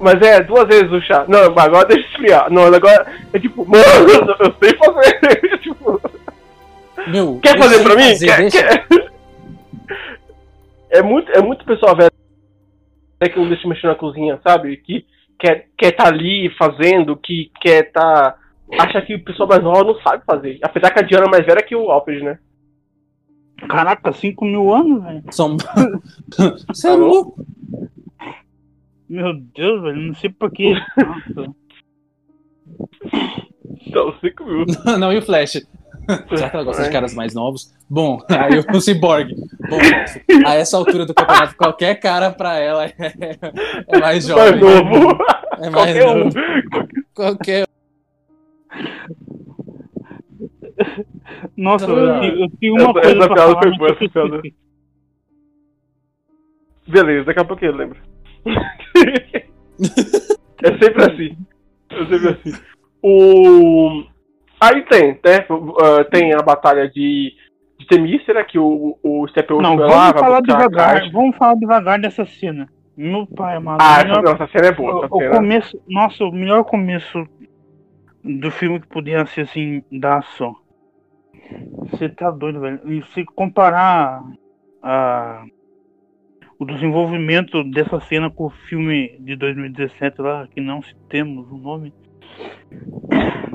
Mas 0.00 0.20
é, 0.22 0.40
duas 0.42 0.66
vezes 0.68 0.90
o 0.92 1.00
chá. 1.02 1.24
Não, 1.28 1.50
mas 1.54 1.64
agora 1.64 1.86
deixa 1.88 2.06
esfriar. 2.08 2.50
Não, 2.52 2.62
agora 2.64 3.06
é 3.32 3.38
tipo, 3.38 3.64
mano, 3.68 3.84
eu 4.38 4.54
sei 4.62 4.76
fazer. 4.76 5.58
tipo, 5.62 6.00
Meu, 7.08 7.38
Quer 7.42 7.58
fazer 7.58 7.82
pra 7.82 7.94
mim? 7.96 8.08
fazer, 8.10 8.26
Quer- 8.26 8.50
quer- 8.50 8.86
É 10.90 11.02
muito, 11.02 11.30
é 11.32 11.40
muito 11.40 11.64
pessoal 11.64 11.94
velho 11.96 12.10
que 13.28 13.38
não 13.38 13.48
deixa 13.48 13.68
mexer 13.68 13.86
na 13.86 13.94
cozinha, 13.94 14.40
sabe? 14.42 14.76
Que 14.78 15.06
quer 15.38 15.68
quer 15.76 15.92
tá 15.92 16.06
ali 16.06 16.50
fazendo, 16.56 17.16
que 17.16 17.50
quer 17.60 17.90
tá 17.90 18.36
acha 18.78 19.02
que 19.02 19.14
o 19.14 19.24
pessoal 19.24 19.48
mais 19.48 19.62
nova 19.62 19.84
não 19.84 20.00
sabe 20.00 20.24
fazer. 20.24 20.58
Apesar 20.62 20.90
que 20.90 21.00
a 21.00 21.02
Diana 21.02 21.26
é 21.26 21.30
mais 21.30 21.44
velha 21.44 21.62
que 21.62 21.74
o 21.74 21.90
Alfred, 21.90 22.22
né? 22.22 22.38
Caraca, 23.68 24.12
5 24.12 24.44
mil 24.44 24.72
anos, 24.72 25.02
velho. 25.02 25.22
São... 25.30 25.56
Você 26.68 26.88
é 26.88 26.92
louco? 26.92 27.44
Meu 29.08 29.34
Deus, 29.34 29.82
velho, 29.82 29.96
não 29.96 30.14
sei 30.14 30.30
porquê. 30.30 30.74
Nossa. 30.96 31.54
Então, 33.86 34.14
5 34.20 34.44
mil. 34.44 34.66
Não, 34.98 35.12
e 35.12 35.18
o 35.18 35.22
Flash? 35.22 35.66
Será 36.36 36.50
que 36.50 36.56
ela 36.56 36.64
gosta 36.64 36.82
de 36.84 36.90
caras 36.90 37.14
mais 37.14 37.34
novos? 37.34 37.72
Bom, 37.88 38.18
aí 38.28 38.58
o 38.58 38.80
Cyborg. 38.80 39.34
Bom, 39.68 39.78
a 40.46 40.54
essa 40.54 40.76
altura 40.76 41.04
do 41.06 41.14
campeonato, 41.14 41.56
qualquer 41.56 41.94
cara 42.00 42.30
pra 42.30 42.58
ela 42.58 42.86
é, 42.86 42.94
é 43.88 43.98
mais 43.98 44.26
jovem. 44.26 44.60
Mais 44.60 44.60
novo. 44.60 45.18
É 45.60 45.70
mais 45.70 45.72
Qualquer 45.72 46.06
um. 46.08 46.18
novo. 46.24 46.34
Qualquer 47.14 47.66
Nossa, 51.56 51.86
Ah. 51.86 51.90
eu, 51.90 52.20
tenho- 52.20 52.42
eu 52.44 52.50
tenho 52.60 52.72
uma 52.74 52.82
Essa- 52.82 52.92
coisa 52.92 53.08
essa 53.08 53.18
pra 53.26 53.34
piada 53.34 53.50
falar, 53.50 53.62
foi 53.62 53.76
boa, 53.76 53.88
eu 53.90 53.94
essa 53.94 54.08
piada. 54.08 54.42
Beleza, 56.88 57.24
daqui 57.26 57.40
a 57.40 57.44
pouco 57.44 57.64
eu 57.64 57.76
lembro. 57.76 57.98
é 60.62 60.78
sempre 60.78 61.04
assim. 61.04 61.36
É 61.90 62.06
sempre 62.06 62.28
assim. 62.30 62.52
O... 63.02 64.02
Aí 64.60 64.82
tem, 64.82 65.12
né? 65.12 65.46
ah, 65.80 66.04
tem 66.10 66.34
a 66.34 66.42
batalha 66.42 66.88
de, 66.88 67.32
de 67.78 67.86
Temícera, 67.86 68.44
que 68.44 68.58
o, 68.58 68.98
o 69.02 69.26
Steppenwolf 69.28 69.62
Não, 69.62 69.76
vai 69.76 69.88
vamos 69.88 70.04
lá, 70.04 70.12
falar 70.12 70.40
devagar. 70.42 71.10
Vamos 71.10 71.36
falar 71.36 71.54
devagar 71.54 71.98
dessa 72.00 72.26
cena. 72.26 72.68
Meu 72.96 73.26
pai 73.26 73.56
amado. 73.56 73.80
Ah, 73.80 74.04
melhor- 74.04 74.18
essa, 74.18 74.22
não, 74.22 74.32
essa 74.32 74.46
cena 74.48 74.66
é 74.66 74.72
boa. 74.72 74.94
o, 74.94 75.04
Essa 75.04 75.14
o 75.14 75.18
cena... 75.18 75.34
começo. 75.36 75.82
Nossa, 75.88 76.24
o 76.24 76.32
melhor 76.32 76.64
começo 76.64 77.26
do 78.22 78.50
filme 78.50 78.80
que 78.80 78.88
podia 78.88 79.24
ser 79.26 79.42
assim, 79.42 79.82
da 79.90 80.18
ação. 80.18 80.54
Você 81.90 82.08
tá 82.10 82.30
doido, 82.30 82.60
velho. 82.60 82.80
E 82.92 83.02
se 83.14 83.24
comparar 83.24 84.22
a, 84.82 85.42
o 86.58 86.66
desenvolvimento 86.66 87.64
dessa 87.64 87.98
cena 88.00 88.30
com 88.30 88.44
o 88.46 88.50
filme 88.50 89.16
de 89.20 89.34
2017 89.36 90.20
lá, 90.20 90.46
que 90.54 90.60
não 90.60 90.80
temos 91.08 91.50
o 91.50 91.56
nome. 91.56 91.94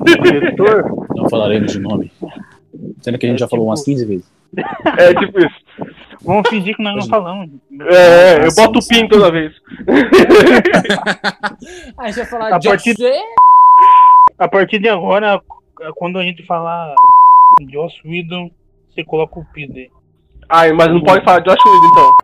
Diretor. 0.05 1.07
Não 1.15 1.29
falaremos 1.29 1.71
de 1.71 1.79
nome. 1.79 2.11
Sendo 3.01 3.17
que 3.17 3.25
a 3.25 3.29
gente 3.29 3.37
É 3.37 3.39
já 3.39 3.47
falou 3.47 3.65
tipo- 3.65 3.69
umas 3.71 3.83
15 3.83 4.05
vezes. 4.05 4.31
É 4.97 5.13
tipo 5.13 5.39
isso. 5.39 5.55
Vamos 6.23 6.47
fingir 6.49 6.75
que 6.75 6.83
nós 6.83 6.95
não 6.95 7.07
falamos. 7.07 7.49
É, 7.81 8.45
eu 8.45 8.49
Ah, 8.49 8.55
boto 8.55 8.79
o 8.79 8.87
pin 8.87 9.07
toda 9.07 9.31
vez. 9.31 9.53
A 11.97 12.05
gente 12.07 12.15
vai 12.15 12.25
falar 12.25 12.55
A 12.55 12.59
de 12.59 12.67
partir- 12.69 12.95
você. 12.95 13.13
A 14.37 14.47
partir 14.47 14.79
de 14.79 14.89
agora, 14.89 15.41
quando 15.95 16.19
a 16.19 16.23
gente 16.23 16.45
falar 16.45 16.93
Joss 17.71 17.95
Whedon, 18.05 18.49
você 18.93 19.03
coloca 19.03 19.39
o 19.39 19.45
P 19.45 19.63
aí. 19.73 19.89
Ai, 20.49 20.73
mas 20.73 20.89
não 20.89 21.01
pode 21.01 21.23
falar 21.23 21.39
de 21.39 21.49
Josh 21.49 21.65
Whedon, 21.65 21.87
então. 21.91 22.17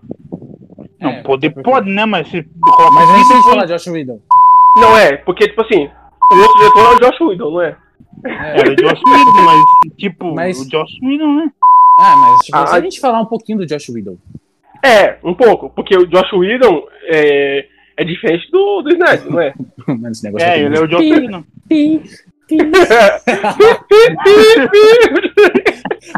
Não, 0.99 1.09
É, 1.09 1.21
pode, 1.23 1.49
porque- 1.49 1.69
pode, 1.69 1.89
né? 1.89 2.05
Mas 2.05 2.27
se 2.29 2.43
coloca 2.61 2.91
Mas 2.93 3.09
a 3.09 3.17
gente 3.17 3.27
tem 3.29 3.41
que 3.41 3.49
falar 3.49 3.65
de 3.65 3.73
Josh 3.73 3.87
Whedon. 3.87 4.19
Não 4.77 4.97
é, 4.97 5.17
porque, 5.17 5.47
tipo 5.47 5.61
assim, 5.61 5.89
o 6.31 6.39
outro 6.41 6.57
diretor 6.57 6.79
é 6.79 6.95
o 6.95 6.99
Josh 6.99 7.21
Whedon, 7.21 7.51
não 7.51 7.61
é? 7.61 7.77
Era 8.23 8.69
o 8.71 8.75
Joss 8.79 9.01
Whedon, 9.07 9.41
mas 9.43 9.95
tipo, 9.97 10.33
Mas- 10.35 10.59
o 10.59 10.69
Joss 10.69 10.91
Whedon, 11.01 11.35
né? 11.35 11.51
Ah, 11.99 12.15
mas 12.15 12.45
tipo, 12.45 12.57
Ah, 12.57 12.67
se 12.67 12.75
a 12.75 12.81
gente 12.81 12.99
falar 12.99 13.21
um 13.21 13.25
pouquinho 13.25 13.57
do 13.59 13.65
Josh 13.65 13.89
Whedon. 13.89 14.17
É, 14.83 15.17
um 15.23 15.33
pouco, 15.33 15.69
porque 15.69 15.95
o 15.95 16.05
Josh 16.07 16.31
Whedon 16.33 16.83
é, 17.05 17.65
é 17.97 18.03
diferente 18.03 18.49
do, 18.51 18.81
do 18.81 18.89
Snyder, 18.89 19.29
não 19.31 19.39
é? 19.41 19.53
Mano, 19.87 20.09
esse 20.11 20.23
negócio 20.23 20.47
É, 20.47 20.51
aqui 20.51 20.61
ele 20.61 20.77
é 20.77 20.81
o 20.81 20.87
Joss 20.89 21.09
Whedon. 21.09 21.43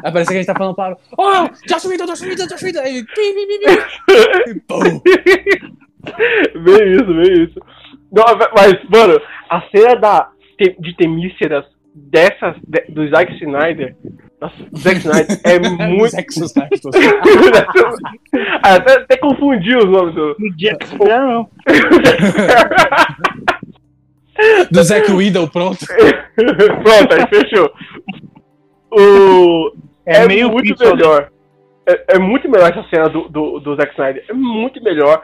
Aí 0.04 0.12
parece 0.12 0.30
que 0.30 0.34
a 0.34 0.38
gente 0.38 0.46
tá 0.48 0.56
falando 0.56 0.76
para. 0.76 0.98
Oh, 1.18 1.50
Josh 1.68 1.86
Whedon, 1.86 2.06
Josh 2.06 2.22
Whedon, 2.22 2.48
Josh 2.48 2.64
Whedon. 2.64 2.80
Aí, 2.82 3.04
pi, 3.04 3.34
pi, 3.34 3.48
pi, 3.48 3.60
pi. 3.60 4.50
E 4.50 4.54
pum. 4.68 5.02
bem 6.64 6.92
isso, 6.96 7.14
bem 7.14 7.44
isso. 7.44 7.60
Não, 8.12 8.24
mas, 8.56 8.74
mano, 8.90 9.20
a 9.58 9.62
cena 9.70 9.96
da, 9.96 10.30
de 10.80 10.96
Temíceras 10.96 11.66
dessas, 11.94 12.56
de- 12.68 12.86
do 12.90 13.08
Zack 13.10 13.34
Snyder, 13.36 13.96
nossa, 14.42 14.56
do 14.64 14.78
Zack 14.80 14.98
Snyder 14.98 15.40
é 15.46 15.88
muito... 15.88 16.10
Sexo, 16.10 16.48
sexo. 16.50 16.90
Ah, 18.64 18.76
até, 18.76 18.94
até 18.94 19.18
confundi 19.18 19.76
os 19.76 19.86
nomes 19.86 20.16
do... 20.16 20.32
O 20.32 20.56
Jack 20.58 20.88
Sparrow. 20.88 21.50
Do 24.72 24.84
Zack 24.84 25.12
Whedon, 25.12 25.48
pronto. 25.48 25.86
Pronto, 26.36 27.14
aí 27.14 27.28
fechou. 27.30 27.72
O... 28.92 29.72
É, 30.06 30.24
É, 30.24 30.28
meio 30.28 30.50
muito 30.50 30.84
né? 30.84 30.92
melhor. 30.92 31.30
É, 31.88 32.16
é 32.16 32.20
muito 32.20 32.50
melhor 32.50 32.72
essa 32.72 32.84
cena 32.90 33.10
do, 33.10 33.30
do, 33.30 33.60
do 33.60 33.76
Zack 33.76 33.92
Snyder. 33.92 34.26
É 34.28 34.34
muito 34.34 34.82
melhor. 34.84 35.24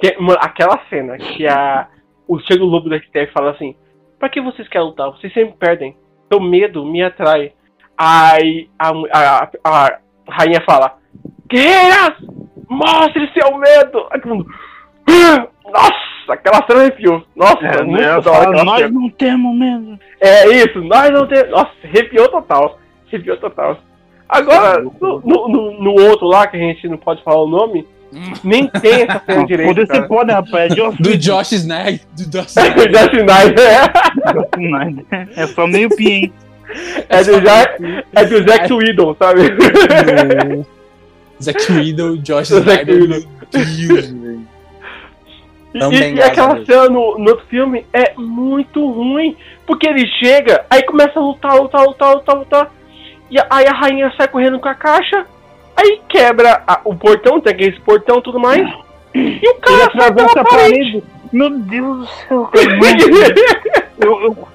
Que, 0.00 0.16
mano, 0.18 0.38
aquela 0.40 0.80
cena 0.88 1.18
que 1.18 1.46
a, 1.46 1.88
o 2.34 2.40
Chega 2.40 2.62
o 2.64 2.66
Lobo 2.66 2.88
da 2.88 2.98
STF 2.98 3.32
fala 3.32 3.50
assim: 3.52 3.74
Pra 4.18 4.28
que 4.28 4.40
vocês 4.40 4.68
querem 4.68 4.86
lutar? 4.88 5.10
Vocês 5.10 5.32
sempre 5.32 5.54
perdem. 5.58 5.96
Seu 6.32 6.40
medo 6.40 6.84
me 6.84 7.02
atrai. 7.02 7.52
Aí 7.96 8.68
a, 8.78 8.88
a, 8.90 9.44
a, 9.44 9.48
a 9.64 9.98
rainha 10.28 10.60
fala: 10.64 10.96
Guerreiras! 11.48 12.14
Mostre 12.68 13.30
seu 13.34 13.56
medo! 13.58 14.06
Aí 14.10 14.20
todo 14.20 14.34
mundo, 14.34 14.46
"Ah!" 15.08 15.46
Nossa, 15.70 16.32
aquela 16.32 16.64
cena 16.66 16.80
arrepiou. 16.80 17.22
Nossa, 17.36 17.58
É, 17.64 17.82
muito 17.82 18.02
ela 18.02 18.20
da 18.20 18.30
hora 18.30 18.40
fala, 18.44 18.48
aquela 18.50 18.64
nós 18.64 18.78
cena. 18.80 19.00
não 19.00 19.10
temos 19.10 19.56
medo. 19.56 19.98
É 20.20 20.48
isso, 20.48 20.80
nós 20.82 21.10
não 21.10 21.26
temos. 21.26 21.50
Nossa, 21.50 21.70
arrepiou 21.84 22.28
total. 22.30 22.78
Arrepiou 23.08 23.36
total. 23.36 23.78
Agora, 24.28 24.82
no, 24.82 25.20
no- 25.20 25.72
no 25.82 25.92
outro 26.08 26.26
lá, 26.26 26.46
que 26.46 26.56
a 26.56 26.60
gente 26.60 26.88
não 26.88 26.96
pode 26.96 27.22
falar 27.22 27.42
o 27.42 27.46
nome, 27.48 27.86
nem 28.44 28.66
tem 28.68 29.02
essa 29.02 29.22
cena 29.24 29.46
direito. 29.46 29.68
Poder 29.68 29.86
você 29.86 30.02
pode, 30.02 30.32
rapaz. 30.32 30.72
É 30.72 30.76
Joss 30.76 30.96
Do. 30.98 31.16
Josh 31.16 31.52
Snag. 31.52 32.00
Do 32.16 32.24
Josh 32.30 32.54
Snyder, 32.56 33.58
é, 33.60 34.58
Snyder. 34.58 35.28
É 35.36 35.46
só 35.46 35.66
meio 35.66 35.88
pi, 35.90 36.10
hein? 36.10 36.32
é 37.08 37.22
do, 37.22 37.40
Ja- 37.40 37.74
é 38.14 38.24
do 38.24 38.48
Zack 38.48 38.72
Whedon, 38.72 39.14
sabe? 39.18 39.42
Zack 41.42 41.72
Whedon, 41.72 42.16
Josh 42.18 42.50
Snyder. 42.50 43.00
Whedon. 43.00 43.26
Meu 43.52 43.80
Deus, 43.90 44.08
velho. 44.10 44.42
E, 45.74 46.14
e 46.18 46.22
aquela 46.22 46.64
cena 46.66 46.84
no, 46.88 47.18
no 47.18 47.30
outro 47.30 47.46
filme 47.46 47.86
é 47.92 48.12
muito 48.16 48.90
ruim, 48.90 49.36
porque 49.66 49.86
ele 49.86 50.06
chega, 50.06 50.64
aí 50.68 50.82
começa 50.82 51.18
a 51.18 51.22
lutar, 51.22 51.56
lutar, 51.56 51.82
lutar, 51.82 52.14
lutar, 52.14 52.36
lutar, 52.36 52.70
e 53.30 53.38
aí 53.38 53.66
a 53.66 53.72
rainha 53.72 54.12
sai 54.16 54.28
correndo 54.28 54.60
com 54.60 54.68
a 54.68 54.74
caixa, 54.74 55.24
aí 55.82 56.00
quebra 56.08 56.62
a- 56.66 56.80
o 56.84 56.94
portão, 56.94 57.40
tem 57.40 57.52
aquele 57.52 57.78
portão 57.80 58.18
e 58.18 58.22
tudo 58.22 58.38
mais, 58.40 58.68
e 59.14 59.48
o 59.48 59.54
cara 59.60 59.90
sai 59.92 60.08
atravessa 60.08 60.28
pela 60.34 60.40
a 60.40 60.44
parede. 60.44 61.02
Meu 61.32 61.50
Deus 61.50 61.98
do 61.98 62.06
céu, 62.06 62.50
eu, 64.00 64.20
eu, 64.22 64.48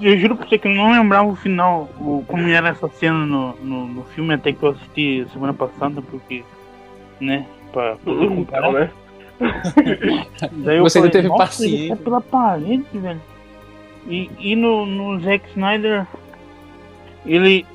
eu 0.00 0.18
juro 0.18 0.36
pra 0.36 0.46
você 0.48 0.58
que 0.58 0.66
eu 0.68 0.74
não 0.74 0.90
lembrava 0.92 1.28
o 1.28 1.36
final, 1.36 1.88
o, 2.00 2.24
como 2.26 2.48
era 2.48 2.68
essa 2.70 2.88
cena 2.88 3.18
no, 3.24 3.54
no, 3.62 3.86
no 3.86 4.04
filme, 4.04 4.34
até 4.34 4.52
que 4.52 4.62
eu 4.62 4.70
assisti 4.70 5.26
semana 5.32 5.54
passada, 5.54 6.02
porque, 6.02 6.42
né, 7.20 7.46
pra 7.72 7.96
poder 7.96 8.28
comparar. 8.28 8.68
Então, 8.68 8.72
né? 8.80 8.90
Daí 10.52 10.76
eu 10.78 10.84
Você 10.84 11.00
não 11.00 11.08
teve 11.10 11.28
"Nossa, 11.28 11.44
paciência." 11.44 11.92
Ele 11.92 11.96
pela 11.96 12.20
parede, 12.20 12.84
velho. 12.92 13.20
E, 14.08 14.30
e 14.38 14.56
no, 14.56 14.86
no 14.86 15.20
Zack 15.20 15.48
Snyder, 15.50 16.06
ele. 17.26 17.66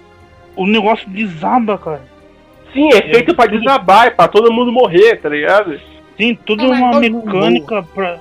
O 0.55 0.65
negócio 0.67 1.09
desaba, 1.09 1.77
cara. 1.77 2.01
Sim, 2.73 2.89
é 2.93 3.01
feito 3.01 3.35
pra 3.35 3.47
desabar, 3.47 4.07
é 4.07 4.11
pra 4.11 4.27
todo 4.27 4.51
mundo 4.53 4.71
morrer, 4.71 5.17
tá 5.17 5.29
ligado? 5.29 5.79
Toda 6.45 6.65
Ah, 6.65 6.67
mas 6.67 6.79
uma 6.79 6.99
mecânica 6.99 7.83
pra. 7.83 8.19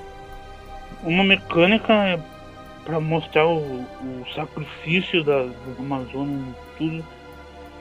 Uma 1.02 1.24
mecânica 1.24 2.20
pra 2.84 3.00
mostrar 3.00 3.46
o, 3.46 3.58
o 3.58 4.24
sacrifício 4.34 5.24
da, 5.24 5.46
Amazonas 5.78 6.40
e 6.40 6.78
tudo. 6.78 7.04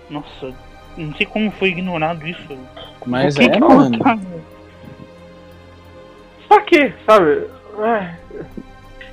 Nossa, 0.10 0.54
não 0.98 1.14
sei 1.16 1.26
como 1.26 1.52
foi 1.52 1.70
ignorado 1.70 2.28
isso. 2.28 2.58
Mas 3.06 3.36
Por 3.36 3.42
que 3.42 3.50
é, 3.50 3.54
que 3.54 3.60
mano. 3.60 3.92
colocaram? 3.92 4.22
Pra 6.48 6.62
quê, 6.62 6.94
sabe? 7.06 7.48
É. 7.80 8.16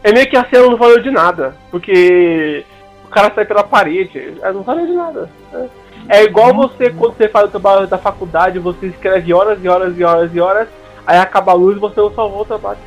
É 0.04 0.12
meio 0.12 0.28
que 0.28 0.36
a 0.36 0.44
cena 0.44 0.66
não 0.66 0.76
valeu 0.76 1.00
de 1.02 1.10
nada, 1.10 1.56
porque 1.70 2.64
o 3.04 3.08
cara 3.08 3.32
sai 3.34 3.44
pela 3.44 3.64
parede, 3.64 4.34
é, 4.42 4.52
não 4.52 4.62
valeu 4.62 4.86
de 4.86 4.92
nada. 4.92 5.30
É, 5.52 5.66
É 6.08 6.22
igual 6.22 6.54
você, 6.54 6.90
quando 6.90 7.16
você 7.16 7.28
faz 7.28 7.46
o 7.46 7.50
trabalho 7.50 7.86
da 7.86 7.98
faculdade, 7.98 8.58
você 8.58 8.86
escreve 8.86 9.32
horas 9.32 9.58
e 9.62 9.68
horas 9.68 9.98
e 9.98 10.04
horas 10.04 10.34
e 10.34 10.40
horas, 10.40 10.68
aí 11.06 11.18
acaba 11.18 11.52
a 11.52 11.54
luz 11.54 11.76
e 11.76 11.80
você 11.80 12.00
não 12.00 12.12
salvou 12.14 12.42
o 12.42 12.44
trabalho. 12.44 12.78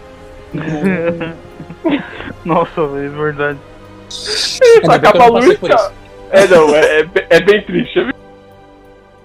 Nossa, 2.45 2.87
velho, 2.87 3.05
é 3.05 3.09
verdade. 3.09 3.59
Isso, 4.09 4.91
acaba 4.91 5.23
a 5.23 5.27
luz, 5.27 5.57
cara. 5.59 5.91
É, 6.29 6.47
não, 6.47 6.75
é, 6.75 7.01
é, 7.01 7.07
é 7.29 7.39
bem 7.41 7.61
triste. 7.63 7.99
É 7.99 8.03
bem 8.03 8.17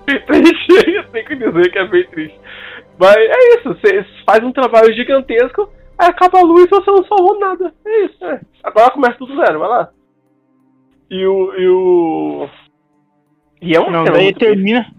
bem 0.07 0.21
triste, 0.21 0.91
eu 0.91 1.05
tenho 1.09 1.27
que 1.27 1.37
dizer 1.37 1.71
que 1.71 1.79
é 1.79 1.87
bem 1.87 2.07
triste. 2.09 2.41
Mas 2.99 3.17
é 3.17 3.55
isso, 3.57 3.69
você 3.69 4.05
faz 4.27 4.43
um 4.45 4.53
trabalho 4.53 4.93
gigantesco, 4.95 5.69
aí 5.99 6.09
acaba 6.09 6.39
a 6.39 6.43
luz 6.43 6.65
e 6.65 6.69
você 6.69 6.91
não 6.91 7.05
salvou 7.05 7.39
nada. 7.39 7.73
É 7.85 8.05
isso, 8.05 8.25
é. 8.25 8.41
Agora 8.63 8.91
começa 8.91 9.19
tudo 9.19 9.37
zero, 9.37 9.59
vai 9.59 9.69
lá. 9.69 9.89
E 11.11 11.27
o. 11.27 11.55
E 11.55 11.69
o. 11.69 12.49
E 13.63 13.75
é 13.75 13.81
uma 13.81 13.91
Não, 13.91 14.05
daí 14.05 14.35
termina. 14.35 14.93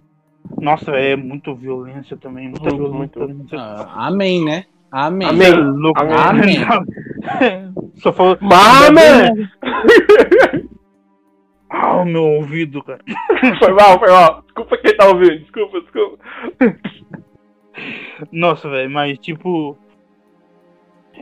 Nossa, 0.59 0.91
é 0.91 1.15
muito 1.15 1.53
violência 1.53 2.15
também, 2.17 2.49
muita 2.49 2.69
Muito, 2.73 2.77
violência. 3.19 3.21
muito. 3.27 3.55
Ah, 3.57 4.07
amém, 4.07 4.43
né? 4.43 4.65
Amém. 4.89 5.27
Amém. 5.27 5.53
Louco. 5.53 5.99
Amém. 6.01 6.57
Só 7.95 8.11
falou. 8.13 8.37
Mama! 8.41 9.01
Ah, 11.75 11.97
o 11.97 12.05
meu 12.05 12.23
ouvido, 12.23 12.83
cara. 12.83 12.99
foi 13.57 13.73
mal, 13.73 13.97
foi 13.97 14.11
mal. 14.11 14.43
Desculpa 14.43 14.77
quem 14.77 14.95
tá 14.95 15.07
ouvindo, 15.07 15.39
desculpa, 15.39 15.81
desculpa. 15.81 16.23
Nossa, 18.31 18.69
velho, 18.69 18.91
mas 18.91 19.17
tipo. 19.17 19.75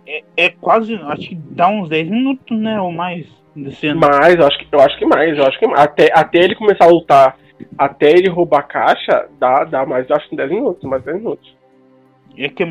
É, 0.05 0.23
é 0.35 0.49
quase. 0.49 0.95
Acho 0.95 1.29
que 1.29 1.35
dá 1.35 1.69
uns 1.69 1.87
10 1.87 2.09
minutos, 2.09 2.59
né? 2.59 2.81
Ou 2.81 2.91
mais. 2.91 3.25
Mais, 3.55 4.35
eu 4.35 4.47
acho 4.47 4.57
que, 4.57 4.67
eu 4.71 4.79
acho 4.79 4.97
que 4.97 5.05
mais, 5.05 5.37
eu 5.37 5.45
acho 5.45 5.59
que 5.59 5.67
mais. 5.67 5.81
Até, 5.81 6.09
até 6.13 6.39
ele 6.39 6.55
começar 6.55 6.85
a 6.85 6.89
lutar, 6.89 7.37
até 7.77 8.09
ele 8.11 8.29
roubar 8.29 8.59
a 8.59 8.63
caixa, 8.63 9.27
dá, 9.39 9.63
dá 9.65 9.85
mais, 9.85 10.09
eu 10.09 10.15
acho 10.15 10.29
que 10.29 10.35
10 10.35 10.49
minutos, 10.49 10.89
mais 10.89 11.03
10 11.03 11.17
minutos. 11.17 11.55
É 12.37 12.47
que 12.47 12.63
é, 12.63 12.67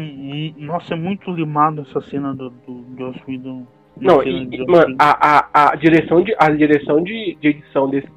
nossa, 0.57 0.95
é 0.95 0.97
muito 0.97 1.31
limado 1.31 1.83
essa 1.83 2.01
cena 2.01 2.35
do, 2.35 2.51
do 2.51 2.85
Joss 2.99 3.21
Whedon. 3.29 3.67
Não, 3.97 4.23
e, 4.23 4.49
e, 4.51 4.67
mano, 4.67 4.97
a, 4.99 5.39
a, 5.53 5.73
a 5.73 5.77
direção, 5.77 6.23
de, 6.23 6.35
a 6.39 6.49
direção 6.49 7.03
de, 7.03 7.37
de 7.39 7.49
edição 7.49 7.89
desse, 7.89 8.09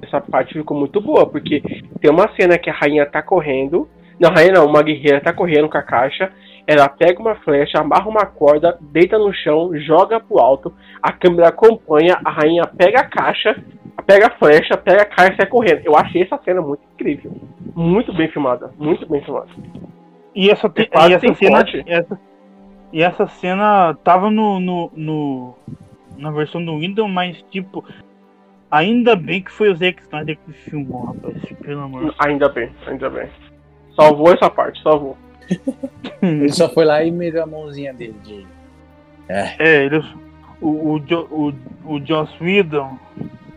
dessa 0.00 0.20
parte 0.20 0.54
ficou 0.54 0.78
muito 0.78 1.00
boa, 1.00 1.26
porque 1.26 1.60
tem 2.00 2.10
uma 2.10 2.28
cena 2.34 2.58
que 2.58 2.70
a 2.70 2.72
rainha 2.72 3.04
tá 3.04 3.22
correndo. 3.22 3.88
Não, 4.18 4.30
a 4.30 4.32
rainha 4.32 4.54
não, 4.54 4.66
uma 4.66 4.82
guerreira 4.82 5.20
tá 5.20 5.32
correndo 5.32 5.68
com 5.68 5.76
a 5.76 5.82
caixa. 5.82 6.32
Ela 6.66 6.88
pega 6.88 7.20
uma 7.20 7.36
flecha, 7.36 7.78
amarra 7.78 8.08
uma 8.08 8.26
corda, 8.26 8.76
deita 8.80 9.16
no 9.18 9.32
chão, 9.32 9.70
joga 9.78 10.18
pro 10.18 10.38
alto. 10.40 10.72
A 11.00 11.12
câmera 11.12 11.48
acompanha, 11.48 12.18
a 12.24 12.30
rainha 12.30 12.64
pega 12.66 13.00
a 13.00 13.04
caixa, 13.04 13.56
pega 14.04 14.26
a 14.26 14.30
flecha, 14.30 14.76
pega 14.76 15.02
a 15.02 15.06
caixa 15.06 15.34
e 15.34 15.36
sai 15.36 15.46
correndo. 15.46 15.82
Eu 15.84 15.94
achei 15.96 16.22
essa 16.22 16.36
cena 16.44 16.60
muito 16.60 16.82
incrível. 16.94 17.32
Muito 17.74 18.12
bem 18.12 18.28
filmada, 18.28 18.72
muito 18.78 19.06
bem 19.08 19.22
filmada. 19.22 19.46
E 20.34 20.50
essa, 20.50 20.68
te- 20.68 20.88
e 21.10 21.14
essa 21.14 21.34
cena. 21.34 21.58
Essa, 21.86 22.20
e 22.92 23.02
essa 23.02 23.26
cena 23.28 23.94
tava 24.02 24.28
no, 24.30 24.58
no, 24.58 24.90
no- 24.96 25.54
na 26.18 26.30
versão 26.32 26.64
do 26.64 26.78
Windows, 26.78 27.08
mas 27.10 27.40
tipo. 27.50 27.84
Ainda 28.68 29.14
bem 29.14 29.40
que 29.40 29.52
foi 29.52 29.70
o 29.70 29.76
Zack 29.76 30.02
Snyder 30.02 30.36
que 30.44 30.52
filmou, 30.52 31.04
rapaz. 31.06 31.36
Pelo 31.62 31.82
amor. 31.82 32.12
Ainda 32.18 32.48
bem, 32.48 32.70
ainda 32.86 33.08
bem. 33.08 33.28
Salvou 33.94 34.32
essa 34.32 34.50
parte, 34.50 34.82
salvou. 34.82 35.16
Ele 36.22 36.52
só 36.52 36.68
foi 36.68 36.84
lá 36.84 37.02
e 37.04 37.10
meteu 37.10 37.42
a 37.42 37.46
mãozinha 37.46 37.92
dele 37.94 38.16
de. 38.24 38.46
É, 39.28 39.84
ele, 39.84 40.02
o, 40.60 40.92
o, 40.94 41.00
Jo- 41.00 41.28
o, 41.30 41.52
o 41.84 42.00
Joss 42.04 42.32
Whedon. 42.40 42.98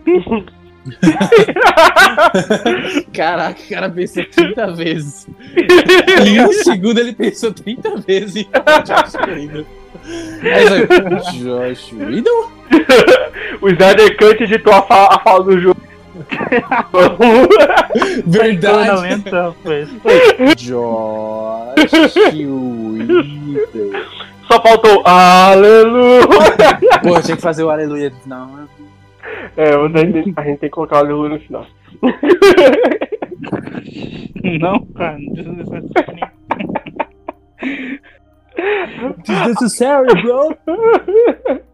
Caraca, 3.14 3.60
o 3.62 3.70
cara 3.70 3.90
pensou 3.90 4.26
30 4.26 4.74
vezes. 4.74 5.28
Em 6.26 6.42
um 6.42 6.52
segundo 6.54 7.00
ele 7.00 7.14
pensou 7.14 7.54
30 7.54 7.98
vezes 8.02 8.36
em 8.38 8.48
Josh 8.86 9.14
Whedon. 9.28 9.66
Aí 10.42 10.88
foi, 10.88 10.88
Josh 11.40 11.94
Whedon? 11.94 12.50
o 13.62 13.70
Snyder 13.70 14.18
Cut 14.18 14.44
editou 14.44 14.74
a 14.74 14.82
fala, 14.84 15.16
a 15.16 15.20
fala 15.20 15.44
do 15.44 15.60
jogo. 15.60 15.80
Verdade. 18.26 19.02
lenta. 19.02 19.56
Josh 20.58 22.16
Whedon. 22.16 22.98
Só 24.52 24.62
faltou 24.62 25.02
aleluia. 25.06 26.28
Pô, 27.04 27.22
tinha 27.22 27.38
que 27.38 27.42
fazer 27.42 27.64
o 27.64 27.70
aleluia 27.70 28.10
no 28.10 28.16
final. 28.18 28.50
É, 29.56 29.70
a 29.70 29.88
gente, 29.88 30.34
a 30.36 30.44
gente 30.44 30.60
tem 30.60 30.70
que 30.70 30.70
colocar 30.70 30.98
o 30.98 31.00
aleluia 31.00 31.30
no 31.30 31.40
final. 31.40 31.66
Não, 34.60 34.86
cara. 34.96 35.18
desnecessário. 35.18 36.28
Desnecessário, 39.24 40.14
bro. 40.22 40.58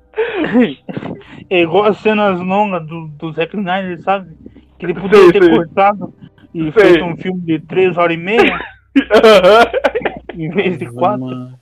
É 1.49 1.61
igual 1.61 1.85
as 1.85 1.97
cenas 1.97 2.39
longas 2.39 2.85
do, 2.87 3.07
do 3.07 3.31
Zack 3.33 3.55
Snyder, 3.55 4.01
sabe? 4.01 4.35
Que 4.79 4.85
ele 4.87 4.93
poderia 4.95 5.31
ter 5.31 5.43
sei. 5.43 5.55
cortado 5.55 6.13
e 6.53 6.71
Sei. 6.71 6.71
feito 6.71 7.03
um 7.03 7.17
filme 7.17 7.41
de 7.41 7.59
3 7.59 7.97
horas 7.97 8.15
e 8.15 8.19
meia 8.19 8.59
em 10.33 10.49
vez 10.49 10.79
de 10.79 10.85
4. 10.91 11.19
Mano. 11.19 11.59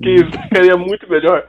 que 0.00 0.10
isso 0.10 0.30
ficaria 0.42 0.76
muito 0.76 1.08
melhor. 1.08 1.46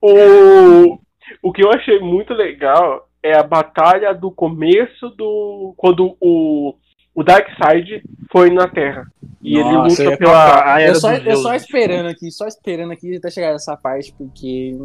O, 0.00 0.98
o 1.42 1.52
que 1.52 1.64
eu 1.64 1.70
achei 1.70 1.98
muito 1.98 2.34
legal 2.34 3.08
é 3.22 3.36
a 3.36 3.42
batalha 3.42 4.12
do 4.14 4.30
começo 4.30 5.08
do. 5.10 5.74
Quando 5.76 6.16
o, 6.20 6.74
o 7.14 7.24
Darkseid 7.24 8.02
foi 8.30 8.50
na 8.50 8.68
Terra. 8.68 9.06
E 9.42 9.58
Nossa, 9.58 10.02
ele 10.02 10.10
luta 10.10 10.18
pela. 10.18 10.82
Eu 10.82 10.94
só, 10.94 11.14
eu 11.14 11.36
só 11.36 11.54
esperando 11.54 12.08
aqui, 12.08 12.30
só 12.30 12.46
esperando 12.46 12.92
aqui 12.92 13.16
até 13.16 13.30
chegar 13.30 13.52
nessa 13.52 13.76
parte, 13.76 14.12
porque 14.12 14.76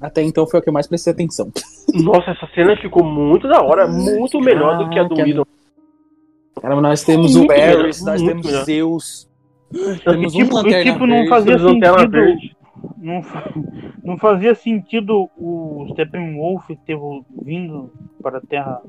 até 0.00 0.22
então 0.22 0.46
foi 0.46 0.60
o 0.60 0.62
que 0.62 0.68
eu 0.68 0.72
mais 0.72 0.86
prestei 0.86 1.12
atenção. 1.12 1.50
Nossa, 1.94 2.30
essa 2.30 2.48
cena 2.54 2.76
ficou 2.76 3.04
muito 3.04 3.46
da 3.48 3.60
hora, 3.62 3.86
muito 3.86 4.40
melhor 4.40 4.78
do 4.78 4.88
que 4.90 4.98
a 4.98 5.04
do. 5.04 5.14
Whedon. 5.14 5.44
Caramba, 6.60 6.82
nós 6.82 7.02
temos 7.04 7.34
o 7.34 7.38
Muito 7.38 7.48
Barris, 7.48 8.02
nós 8.04 8.20
temos 8.22 8.44
melhor. 8.46 8.64
Zeus. 8.64 9.28
E 9.72 9.98
Temos 10.00 10.34
um 10.34 10.38
tipo, 10.38 10.52
e 10.52 10.54
Lanterna 10.62 10.92
tipo 10.92 11.06
não 11.06 11.16
Verde, 11.16 11.28
fazia 11.28 11.58
sentido. 11.58 12.50
Não, 12.98 13.22
não 14.02 14.18
fazia 14.18 14.54
sentido 14.54 15.30
o 15.36 15.86
Steppenwolf 15.92 16.68
ter 16.86 16.98
vindo 17.42 17.90
para 18.22 18.38
a 18.38 18.40
Terra 18.40 18.82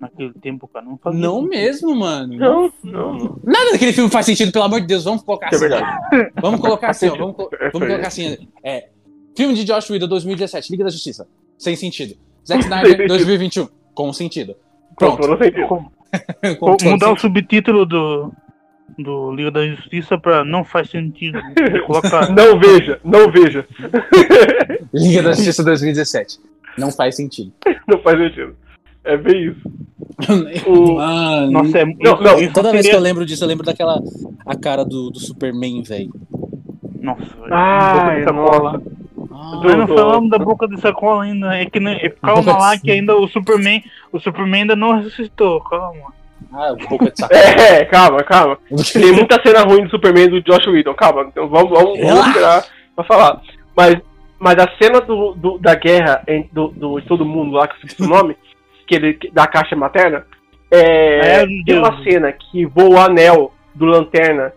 naquele 0.00 0.32
tempo, 0.34 0.68
cara. 0.68 0.84
Não 0.86 0.96
fazia 0.98 1.20
Não 1.20 1.36
sentido. 1.42 1.50
mesmo, 1.50 1.96
mano. 1.96 2.36
Não, 2.36 2.72
não, 2.84 3.14
não. 3.14 3.40
Nada 3.44 3.72
daquele 3.72 3.92
filme 3.92 4.10
faz 4.10 4.24
sentido, 4.26 4.52
pelo 4.52 4.64
amor 4.64 4.80
de 4.80 4.86
Deus. 4.86 5.04
Vamos 5.04 5.22
colocar 5.22 5.46
é 5.46 5.48
assim. 5.56 5.68
verdade. 5.68 6.30
Vamos 6.40 6.60
colocar 6.60 6.90
assim, 6.90 7.08
ó. 7.08 7.16
Vamos, 7.16 7.34
É 7.38 7.40
vamos 7.40 7.58
verdade. 7.58 7.80
colocar 7.88 8.06
assim. 8.08 8.48
É, 8.62 8.87
filme 9.38 9.54
de 9.54 9.64
Josh 9.64 9.88
Whedon 9.88 10.08
2017, 10.08 10.70
Liga 10.70 10.84
da 10.84 10.90
Justiça. 10.90 11.26
Sem 11.56 11.76
sentido. 11.76 12.16
Zack 12.46 12.62
Snyder 12.64 12.90
sentido. 12.90 13.08
2021. 13.08 13.68
Com 13.94 14.12
sentido. 14.12 14.56
Pronto, 14.96 15.26
não 15.28 15.38
sentido. 15.38 15.66
Com 15.68 15.84
Vou 16.66 16.76
todo 16.76 16.90
mudar 16.90 17.06
o 17.06 17.10
sentido. 17.10 17.20
subtítulo 17.20 17.86
do, 17.86 18.32
do 18.98 19.32
Liga 19.32 19.50
da 19.52 19.66
Justiça 19.66 20.18
pra 20.18 20.44
não 20.44 20.64
faz 20.64 20.90
sentido. 20.90 21.38
Colocar 21.86 22.28
Não 22.34 22.58
veja, 22.58 23.00
não 23.04 23.30
veja. 23.30 23.64
Liga 24.92 25.22
da 25.22 25.32
Justiça 25.32 25.62
2017. 25.62 26.38
Não 26.76 26.90
faz 26.90 27.16
sentido. 27.16 27.52
Não 27.86 27.98
faz 28.00 28.18
sentido. 28.18 28.56
É 29.04 29.16
bem 29.16 29.50
isso. 29.50 29.70
O- 30.66 30.94
Mano. 30.96 31.50
Nossa, 31.52 31.78
é 31.78 31.84
Não, 31.84 32.20
não, 32.20 32.40
isso 32.40 32.52
Toda 32.52 32.72
vez 32.72 32.88
que 32.88 32.94
eu 32.94 32.98
lembro 33.00 33.24
disso, 33.24 33.44
eu 33.44 33.48
lembro 33.48 33.64
daquela 33.64 34.00
a 34.44 34.56
cara 34.56 34.84
do, 34.84 35.10
do 35.10 35.20
Superman, 35.20 35.80
velho. 35.82 36.10
Nossa, 37.00 37.22
velho. 37.22 37.52
Ah, 37.54 38.80
sacola. 39.38 39.60
Ah, 39.60 39.64
Nós 39.64 39.76
não 39.76 39.86
do- 39.86 39.94
falamos 39.94 40.30
da 40.30 40.38
boca 40.38 40.68
de 40.68 40.80
sacola 40.80 41.24
ainda. 41.24 41.54
É 41.56 41.66
que 41.66 41.80
não- 41.80 41.90
é, 41.92 42.08
calma 42.22 42.52
lá 42.52 42.60
sacola. 42.60 42.78
que 42.78 42.90
ainda 42.90 43.16
o 43.16 43.28
Superman. 43.28 43.82
O 44.12 44.18
Superman 44.20 44.62
ainda 44.62 44.76
não 44.76 44.96
ressuscitou. 44.96 45.60
Calma. 45.62 46.12
ah, 46.52 46.74
boca 46.88 47.10
de 47.10 47.18
saco. 47.18 47.34
É, 47.34 47.84
calma, 47.84 48.22
calma. 48.22 48.58
Tem 48.92 49.12
muita 49.12 49.40
cena 49.42 49.62
ruim 49.62 49.84
do 49.84 49.90
Superman 49.90 50.28
do 50.28 50.40
Josh 50.42 50.66
Whedon, 50.66 50.94
calma. 50.94 51.22
Então 51.28 51.48
vamos, 51.48 51.70
vamos, 51.70 51.98
vamos 52.00 52.26
esperar 52.28 52.64
pra 52.94 53.04
falar. 53.04 53.40
Mas, 53.76 53.96
mas 54.38 54.54
a 54.58 54.68
cena 54.80 55.00
do, 55.00 55.34
do- 55.34 55.58
da 55.58 55.74
guerra 55.74 56.22
em- 56.28 56.48
do, 56.52 56.68
do- 56.68 57.00
de 57.00 57.06
todo 57.06 57.24
mundo 57.24 57.52
lá, 57.56 57.66
que 57.68 57.74
eu 57.74 57.78
esqueci 57.86 58.02
o 58.02 58.08
nome, 58.08 58.36
que 58.86 58.94
ele, 58.94 59.18
da 59.32 59.46
caixa 59.46 59.76
materna, 59.76 60.24
é, 60.70 61.42
É, 61.42 61.46
tem 61.66 61.78
uma 61.78 62.02
cena 62.02 62.32
que 62.32 62.66
voa 62.66 62.88
o 62.88 62.98
anel 63.00 63.52
do 63.74 63.84
Lanterna 63.86 64.52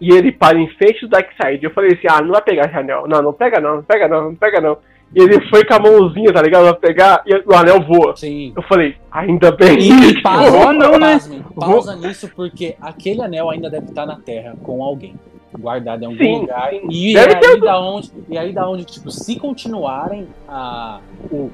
e 0.00 0.10
ele 0.12 0.30
para 0.32 0.58
em 0.58 0.68
frente 0.76 1.00
do 1.02 1.08
Darkseid. 1.08 1.62
Eu 1.64 1.70
falei 1.72 1.92
assim, 1.94 2.06
ah, 2.08 2.20
não 2.22 2.32
vai 2.32 2.42
pegar 2.42 2.66
esse 2.66 2.76
anel. 2.76 3.06
Não, 3.08 3.22
não 3.22 3.32
pega 3.32 3.60
não, 3.60 3.76
não 3.76 3.82
pega 3.82 4.08
não, 4.08 4.24
não 4.26 4.34
pega 4.34 4.60
não. 4.60 4.78
E 5.14 5.20
ele 5.20 5.40
foi 5.48 5.64
com 5.64 5.74
a 5.74 5.78
mãozinha, 5.78 6.32
tá 6.32 6.42
ligado? 6.42 6.64
Vai 6.64 6.74
pegar 6.74 7.22
e 7.24 7.34
o 7.46 7.54
anel 7.54 7.80
voa. 7.82 8.16
Sim. 8.16 8.52
Eu 8.56 8.62
falei, 8.62 8.96
ainda 9.10 9.52
bem. 9.52 9.78
E 9.78 10.20
pausa, 10.22 10.50
Vou 10.50 10.72
não, 10.72 10.98
né? 10.98 11.18
pausa 11.54 11.94
nisso, 11.96 12.28
porque 12.34 12.74
aquele 12.80 13.22
anel 13.22 13.48
ainda 13.48 13.70
deve 13.70 13.86
estar 13.86 14.04
na 14.04 14.16
Terra 14.16 14.54
com 14.62 14.82
alguém. 14.82 15.14
Guardado 15.58 16.02
em 16.02 16.06
algum 16.06 16.18
Sim, 16.18 16.40
lugar. 16.40 16.70
sim. 16.70 16.80
E 16.90 17.14
Deve 17.14 17.32
é 17.32 17.36
ter 17.36 17.46
aí 17.46 17.60
da 17.60 17.80
onde, 17.80 18.12
e 18.28 18.36
aí 18.36 18.52
da 18.52 18.68
onde, 18.68 18.84
tipo, 18.84 19.10
se 19.10 19.38
continuarem 19.38 20.26
a, 20.48 20.98
o 21.30 21.50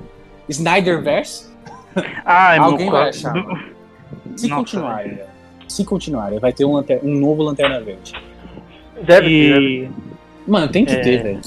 Snyderverse, 0.48 1.52
Ai, 2.24 2.58
Alguém 2.58 2.86
meu 2.86 2.92
vai 2.92 3.00
cara. 3.00 3.10
achar, 3.10 3.34
mano. 3.34 3.60
se 4.34 4.48
Nossa, 4.48 4.60
continuarem, 4.62 5.14
velho. 5.14 5.28
se 5.68 5.84
continuarem, 5.84 6.38
vai 6.38 6.52
ter 6.52 6.64
um, 6.64 6.72
lanter- 6.72 7.00
um 7.04 7.14
novo 7.14 7.42
Lanterna 7.42 7.80
Verde. 7.80 8.14
Deve 9.00 9.26
ter, 9.28 9.60
E, 9.62 9.90
Mano, 10.46 10.68
tem 10.68 10.84
que 10.84 10.92
É. 10.92 10.98
ter, 11.00 11.22
velho. 11.22 11.40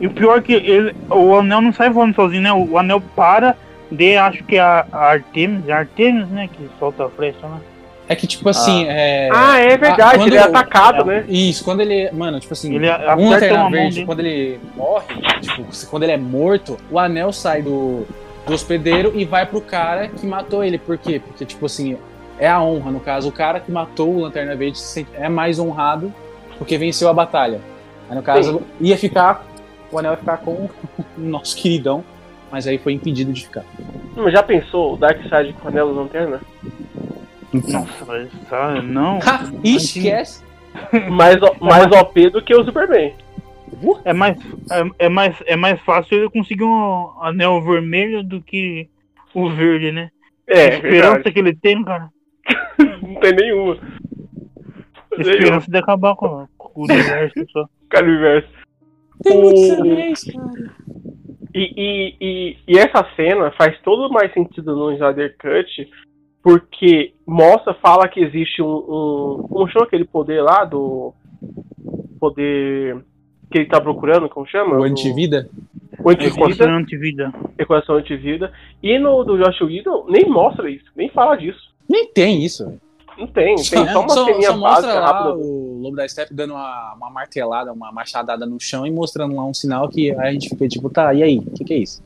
e 0.00 0.06
o 0.06 0.10
pior 0.10 0.38
é 0.38 0.40
que 0.40 0.52
ele, 0.52 0.94
o 1.10 1.34
anel 1.36 1.60
não 1.60 1.72
sai 1.72 1.90
voando 1.90 2.14
sozinho, 2.14 2.42
né? 2.42 2.52
O 2.52 2.78
anel 2.78 3.00
para 3.14 3.56
de, 3.90 4.16
acho 4.16 4.42
que 4.44 4.56
é 4.56 4.60
a, 4.60 4.86
a 4.92 4.98
Artemis, 5.12 5.68
é 5.68 5.72
a 5.72 5.78
Artemis, 5.78 6.28
né? 6.28 6.48
Que 6.52 6.68
solta 6.78 7.04
a 7.06 7.08
flecha, 7.08 7.38
né? 7.46 7.58
É 8.06 8.14
que, 8.14 8.26
tipo 8.26 8.46
assim, 8.48 8.84
é. 8.86 9.30
Ah, 9.32 9.58
é 9.58 9.76
verdade, 9.78 10.18
quando 10.18 10.26
ele 10.28 10.36
é 10.36 10.40
eu- 10.40 10.44
atacado, 10.44 11.04
né? 11.06 11.24
Isso, 11.28 11.64
quando 11.64 11.80
ele. 11.80 12.10
Mano, 12.12 12.38
tipo 12.38 12.52
assim, 12.52 12.74
Ele 12.74 12.86
um 13.16 13.30
Lanterna 13.30 13.54
uma 13.56 13.62
mão 13.62 13.70
Verde, 13.70 13.94
dele. 13.94 14.06
quando 14.06 14.20
ele 14.20 14.60
morre, 14.76 15.06
tipo, 15.40 15.64
quando 15.90 16.02
ele 16.02 16.12
é 16.12 16.16
morto, 16.18 16.76
o 16.90 16.98
anel 16.98 17.32
sai 17.32 17.62
do, 17.62 18.06
do 18.46 18.52
hospedeiro 18.52 19.12
e 19.14 19.24
vai 19.24 19.46
pro 19.46 19.60
cara 19.60 20.08
que 20.08 20.26
matou 20.26 20.62
ele. 20.62 20.76
Por 20.76 20.98
quê? 20.98 21.18
Porque, 21.24 21.46
tipo 21.46 21.64
assim, 21.64 21.96
é 22.38 22.48
a 22.48 22.60
honra, 22.60 22.90
no 22.90 23.00
caso. 23.00 23.28
O 23.28 23.32
cara 23.32 23.60
que 23.60 23.70
matou 23.70 24.14
o 24.14 24.20
Lanterna 24.20 24.54
Verde 24.56 24.78
se 24.78 24.84
sente- 24.92 25.10
é 25.14 25.28
mais 25.28 25.58
honrado 25.58 26.12
porque 26.58 26.76
venceu 26.78 27.08
a 27.08 27.12
batalha. 27.12 27.60
Aí, 28.08 28.16
no 28.16 28.22
caso, 28.22 28.62
ia 28.80 28.96
ficar. 28.98 29.44
O 29.90 29.98
anel 29.98 30.12
ia 30.12 30.18
ficar 30.18 30.38
com 30.38 30.50
o 30.52 30.70
nosso 31.16 31.56
queridão, 31.56 32.04
mas 32.50 32.66
aí 32.66 32.78
foi 32.78 32.92
impedido 32.92 33.32
de 33.32 33.44
ficar. 33.44 33.64
Hum, 34.16 34.30
Já 34.30 34.42
pensou 34.42 34.94
o 34.94 34.96
Darkseid 34.96 35.52
com 35.54 35.68
anel 35.68 35.92
lanterna? 35.92 36.40
Nossa, 37.52 38.04
mas 38.06 38.28
sabe, 38.48 38.82
não. 38.82 39.18
Ha, 39.18 39.44
esquece! 39.62 40.42
Mais, 41.08 41.40
o- 41.40 41.54
mais 41.64 41.86
OP 41.92 42.30
do 42.30 42.42
que 42.42 42.52
o 42.52 42.64
Superman. 42.64 43.14
É 44.04 44.12
mais, 44.12 44.36
é, 44.98 45.06
é 45.06 45.08
mais, 45.08 45.36
é 45.46 45.54
mais 45.56 45.80
fácil 45.82 46.18
ele 46.18 46.30
conseguir 46.30 46.64
um 46.64 47.10
anel 47.20 47.62
vermelho 47.62 48.24
do 48.24 48.40
que 48.42 48.88
o 49.32 49.48
verde, 49.50 49.92
né? 49.92 50.10
É, 50.48 50.62
a 50.64 50.68
esperança 50.74 51.12
verdade. 51.12 51.32
que 51.32 51.38
ele 51.38 51.54
tem, 51.54 51.84
cara. 51.84 52.08
Não 53.02 53.14
tem 53.20 53.34
nenhuma. 53.34 53.78
Esperança 55.18 55.70
de 55.70 55.76
acabar 55.78 56.14
com, 56.16 56.46
com 56.58 56.80
o 56.80 56.84
universo 56.84 57.44
só. 57.52 57.68
Cara, 57.88 58.06
universo. 58.06 58.48
Tem 59.22 59.40
muitos 59.40 59.68
O- 59.70 59.80
anéis, 59.80 60.24
cara. 60.24 60.74
E, 61.54 61.72
e, 61.76 62.16
e, 62.20 62.56
e 62.66 62.78
essa 62.78 63.06
cena 63.14 63.52
faz 63.52 63.78
todo 63.82 64.12
mais 64.12 64.32
sentido 64.32 64.74
no 64.74 64.90
Snyder 64.92 65.36
Cut, 65.38 65.88
porque 66.42 67.14
mostra, 67.24 67.72
fala 67.74 68.08
que 68.08 68.18
existe 68.20 68.60
um, 68.60 68.66
um. 68.66 69.46
Como 69.48 69.68
chama 69.68 69.84
aquele 69.86 70.04
poder 70.04 70.42
lá 70.42 70.64
do. 70.64 71.14
Poder. 72.18 72.96
Que 73.50 73.58
ele 73.58 73.66
tá 73.68 73.80
procurando, 73.80 74.28
como 74.28 74.46
chama? 74.46 74.76
O 74.78 74.82
antivida? 74.82 75.48
O 76.00 76.10
Equação 76.10 76.74
antivida. 76.74 77.28
antivida. 77.28 77.32
Equação 77.56 77.94
antivida. 77.96 78.52
E 78.82 78.98
no 78.98 79.22
do 79.22 79.38
Josh 79.38 79.60
Whedon 79.60 80.06
nem 80.08 80.28
mostra 80.28 80.68
isso, 80.68 80.90
nem 80.96 81.08
fala 81.10 81.36
disso. 81.36 81.72
Nem 81.88 82.06
tem 82.12 82.44
isso, 82.44 82.66
velho. 82.66 82.80
Não 83.16 83.28
tem, 83.28 83.54
tem 83.54 83.64
só 83.64 84.00
uma 84.00 84.08
só, 84.08 84.24
ceninha 84.24 84.50
só 84.50 84.56
mostra 84.56 84.94
lá 84.94 85.06
rápida. 85.06 85.36
o 85.36 85.78
Lobo 85.80 85.96
da 85.96 86.08
Steppe 86.08 86.34
dando 86.34 86.54
uma, 86.54 86.94
uma 86.96 87.10
martelada, 87.10 87.72
uma 87.72 87.92
machadada 87.92 88.44
no 88.44 88.58
chão 88.58 88.84
e 88.84 88.90
mostrando 88.90 89.36
lá 89.36 89.44
um 89.44 89.54
sinal 89.54 89.88
que 89.88 90.10
a 90.12 90.32
gente 90.32 90.48
fica 90.48 90.66
tipo, 90.66 90.90
tá, 90.90 91.14
e 91.14 91.22
aí? 91.22 91.38
O 91.38 91.50
que, 91.52 91.64
que 91.64 91.74
é 91.74 91.78
isso? 91.78 92.02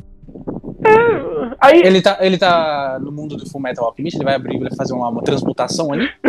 Aí. 1.61 1.81
Ele 1.83 2.03
tá, 2.03 2.19
ele 2.21 2.37
tá 2.37 2.99
no 3.01 3.11
mundo 3.11 3.37
do 3.37 3.49
Full 3.49 3.61
Metal 3.61 3.85
Alchemist, 3.85 4.17
ele 4.17 4.25
vai 4.25 4.35
abrir, 4.35 4.59
vai 4.59 4.71
fazer 4.77 4.93
uma, 4.93 5.09
uma 5.09 5.23
transmutação 5.23 5.93
ali. 5.93 6.09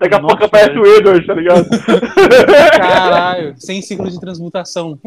Daqui 0.00 0.14
a 0.14 0.20
pouco 0.20 0.34
Nossa, 0.34 0.44
aparece 0.46 0.72
velho. 0.72 0.82
o 0.82 0.86
Edward, 0.86 1.26
tá 1.26 1.34
ligado? 1.34 1.68
Caralho, 2.76 3.54
sem 3.56 3.80
ciclo 3.80 4.10
de 4.10 4.18
transmutação. 4.18 4.98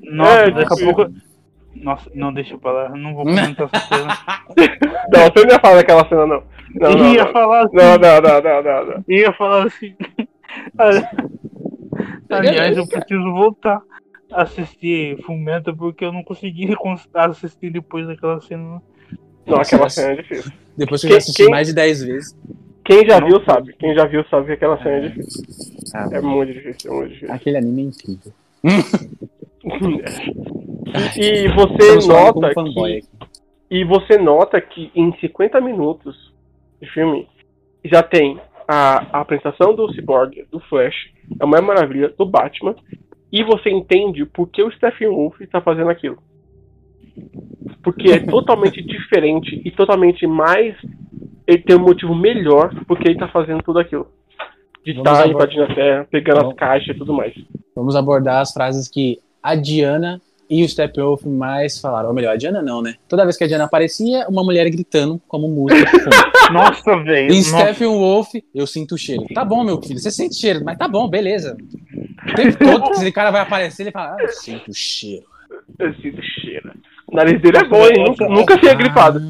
Nossa, 0.00 0.32
É, 0.32 0.50
daqui 0.50 0.74
a 0.74 0.84
pouco. 0.84 1.12
Nossa, 1.74 2.10
não, 2.14 2.32
deixa 2.32 2.54
eu 2.54 2.96
Não 2.96 3.14
vou 3.14 3.24
comentar 3.24 3.68
essa 3.72 3.86
cena. 3.88 4.18
Não, 5.12 5.20
você 5.24 5.44
não 5.44 5.52
ia 5.52 5.58
falar 5.60 5.76
daquela 5.76 6.08
cena, 6.08 6.26
não. 6.26 6.42
Não, 6.74 6.90
não, 6.94 7.12
ia 7.12 7.24
não. 7.24 7.32
falar 7.32 7.64
assim. 7.66 7.76
Não, 7.76 7.98
não, 7.98 8.20
não, 8.20 8.62
não, 8.62 8.86
não, 8.86 9.04
ia 9.08 9.32
falar 9.32 9.66
assim. 9.66 9.94
Aliás, 12.30 12.76
eu 12.76 12.86
preciso 12.86 13.32
voltar 13.32 13.82
a 14.32 14.42
assistir 14.42 15.20
Fullmetal 15.22 15.76
porque 15.76 16.04
eu 16.04 16.12
não 16.12 16.22
consegui 16.24 16.74
cons- 16.76 17.08
assistir 17.14 17.70
depois 17.70 18.06
daquela 18.06 18.40
cena. 18.40 18.82
Não, 19.46 19.56
aquela 19.60 19.88
cena 19.88 20.12
é 20.12 20.16
difícil. 20.16 20.52
Depois 20.76 21.00
que 21.00 21.08
eu 21.08 21.12
já 21.12 21.18
assisti 21.18 21.42
quem- 21.42 21.50
mais 21.50 21.66
de 21.66 21.74
10 21.74 22.02
vezes. 22.04 22.36
Quem 22.84 23.06
já 23.06 23.20
viu 23.20 23.44
sabe. 23.44 23.74
Quem 23.78 23.94
já 23.94 24.06
viu 24.06 24.24
sabe 24.28 24.46
que 24.46 24.52
aquela 24.52 24.76
cena 24.82 24.96
é 24.96 25.08
difícil. 25.08 25.44
Ah. 25.94 26.08
É 26.12 26.20
muito 26.20 26.52
difícil, 26.52 26.90
é 26.90 26.94
muito 26.94 27.10
difícil. 27.12 27.34
Aquele 27.34 27.56
anime 27.58 27.82
é 27.82 27.84
incrível. 27.86 28.32
E 31.16 31.48
você 31.48 32.06
nota 32.06 32.54
que, 32.54 33.04
e 33.70 33.84
você 33.84 34.18
nota 34.18 34.60
que 34.60 34.90
em 34.94 35.12
50 35.18 35.60
minutos 35.60 36.32
de 36.80 36.88
filme 36.90 37.28
já 37.84 38.02
tem 38.02 38.38
a, 38.68 39.18
a 39.18 39.20
apresentação 39.20 39.74
do 39.74 39.92
Cyborg, 39.92 40.44
do 40.50 40.60
Flash, 40.60 40.94
a 41.40 41.46
Mulher 41.46 41.62
Maravilha, 41.62 42.14
do 42.16 42.26
Batman, 42.26 42.74
e 43.30 43.42
você 43.42 43.70
entende 43.70 44.26
por 44.26 44.48
que 44.48 44.62
o 44.62 44.70
Stephen 44.72 45.08
Wolf 45.08 45.40
está 45.40 45.60
fazendo 45.60 45.90
aquilo. 45.90 46.18
Porque 47.82 48.10
é 48.10 48.20
totalmente 48.26 48.82
diferente 48.82 49.60
e 49.64 49.70
totalmente 49.70 50.26
mais. 50.26 50.76
Ele 51.46 51.62
tem 51.62 51.76
um 51.76 51.80
motivo 51.80 52.14
melhor 52.14 52.72
porque 52.86 53.08
ele 53.08 53.18
tá 53.18 53.28
fazendo 53.28 53.62
tudo 53.62 53.78
aquilo. 53.78 54.06
De 54.84 54.92
Vamos 54.94 55.10
estar 55.12 55.24
agora- 55.24 55.28
invadindo 55.30 55.62
a 55.64 55.74
Terra, 55.74 56.06
pegando 56.10 56.36
Vamos- 56.38 56.52
as 56.54 56.58
caixas 56.58 56.94
e 56.96 56.98
tudo 56.98 57.12
mais. 57.12 57.32
Vamos 57.74 57.94
abordar 57.96 58.40
as 58.40 58.52
frases 58.52 58.88
que 58.88 59.18
a 59.42 59.54
Diana 59.54 60.20
e 60.50 60.64
o 60.64 60.68
Steppenwolf 60.68 61.24
mais 61.24 61.80
falaram. 61.80 62.08
Ou 62.08 62.14
melhor, 62.14 62.32
a 62.32 62.36
Diana 62.36 62.60
não, 62.60 62.82
né? 62.82 62.94
Toda 63.08 63.24
vez 63.24 63.36
que 63.36 63.44
a 63.44 63.46
Diana 63.46 63.64
aparecia, 63.64 64.26
uma 64.28 64.42
mulher 64.44 64.68
gritando 64.70 65.20
como 65.28 65.48
música. 65.48 65.80
Nossa, 66.52 66.96
velho. 67.04 67.32
E 67.32 67.36
nossa. 67.38 67.58
Steppenwolf, 67.58 68.28
eu 68.54 68.66
sinto 68.66 68.94
o 68.96 68.98
cheiro. 68.98 69.24
Tá 69.32 69.44
bom, 69.44 69.62
meu 69.64 69.80
filho, 69.80 69.98
você 69.98 70.10
sente 70.10 70.34
cheiro, 70.34 70.62
mas 70.64 70.76
tá 70.76 70.86
bom, 70.88 71.08
beleza. 71.08 71.56
O 72.28 72.34
tempo 72.34 72.58
todo 72.58 72.84
que 72.90 72.96
esse 72.96 73.12
cara 73.12 73.30
vai 73.30 73.40
aparecer, 73.40 73.84
ele 73.84 73.90
fala, 73.92 74.16
ah, 74.18 74.22
eu 74.22 74.28
sinto 74.28 74.70
o 74.70 74.74
cheiro. 74.74 75.24
Eu 75.78 75.94
sinto 75.94 76.20
cheiro. 76.22 76.72
O 77.06 77.14
nariz 77.16 77.40
dele 77.40 77.58
é 77.58 77.64
bom, 77.64 77.86
hein? 77.86 78.04
Nunca, 78.04 78.28
nunca 78.28 78.54
fica 78.58 78.74
gripado. 78.74 79.20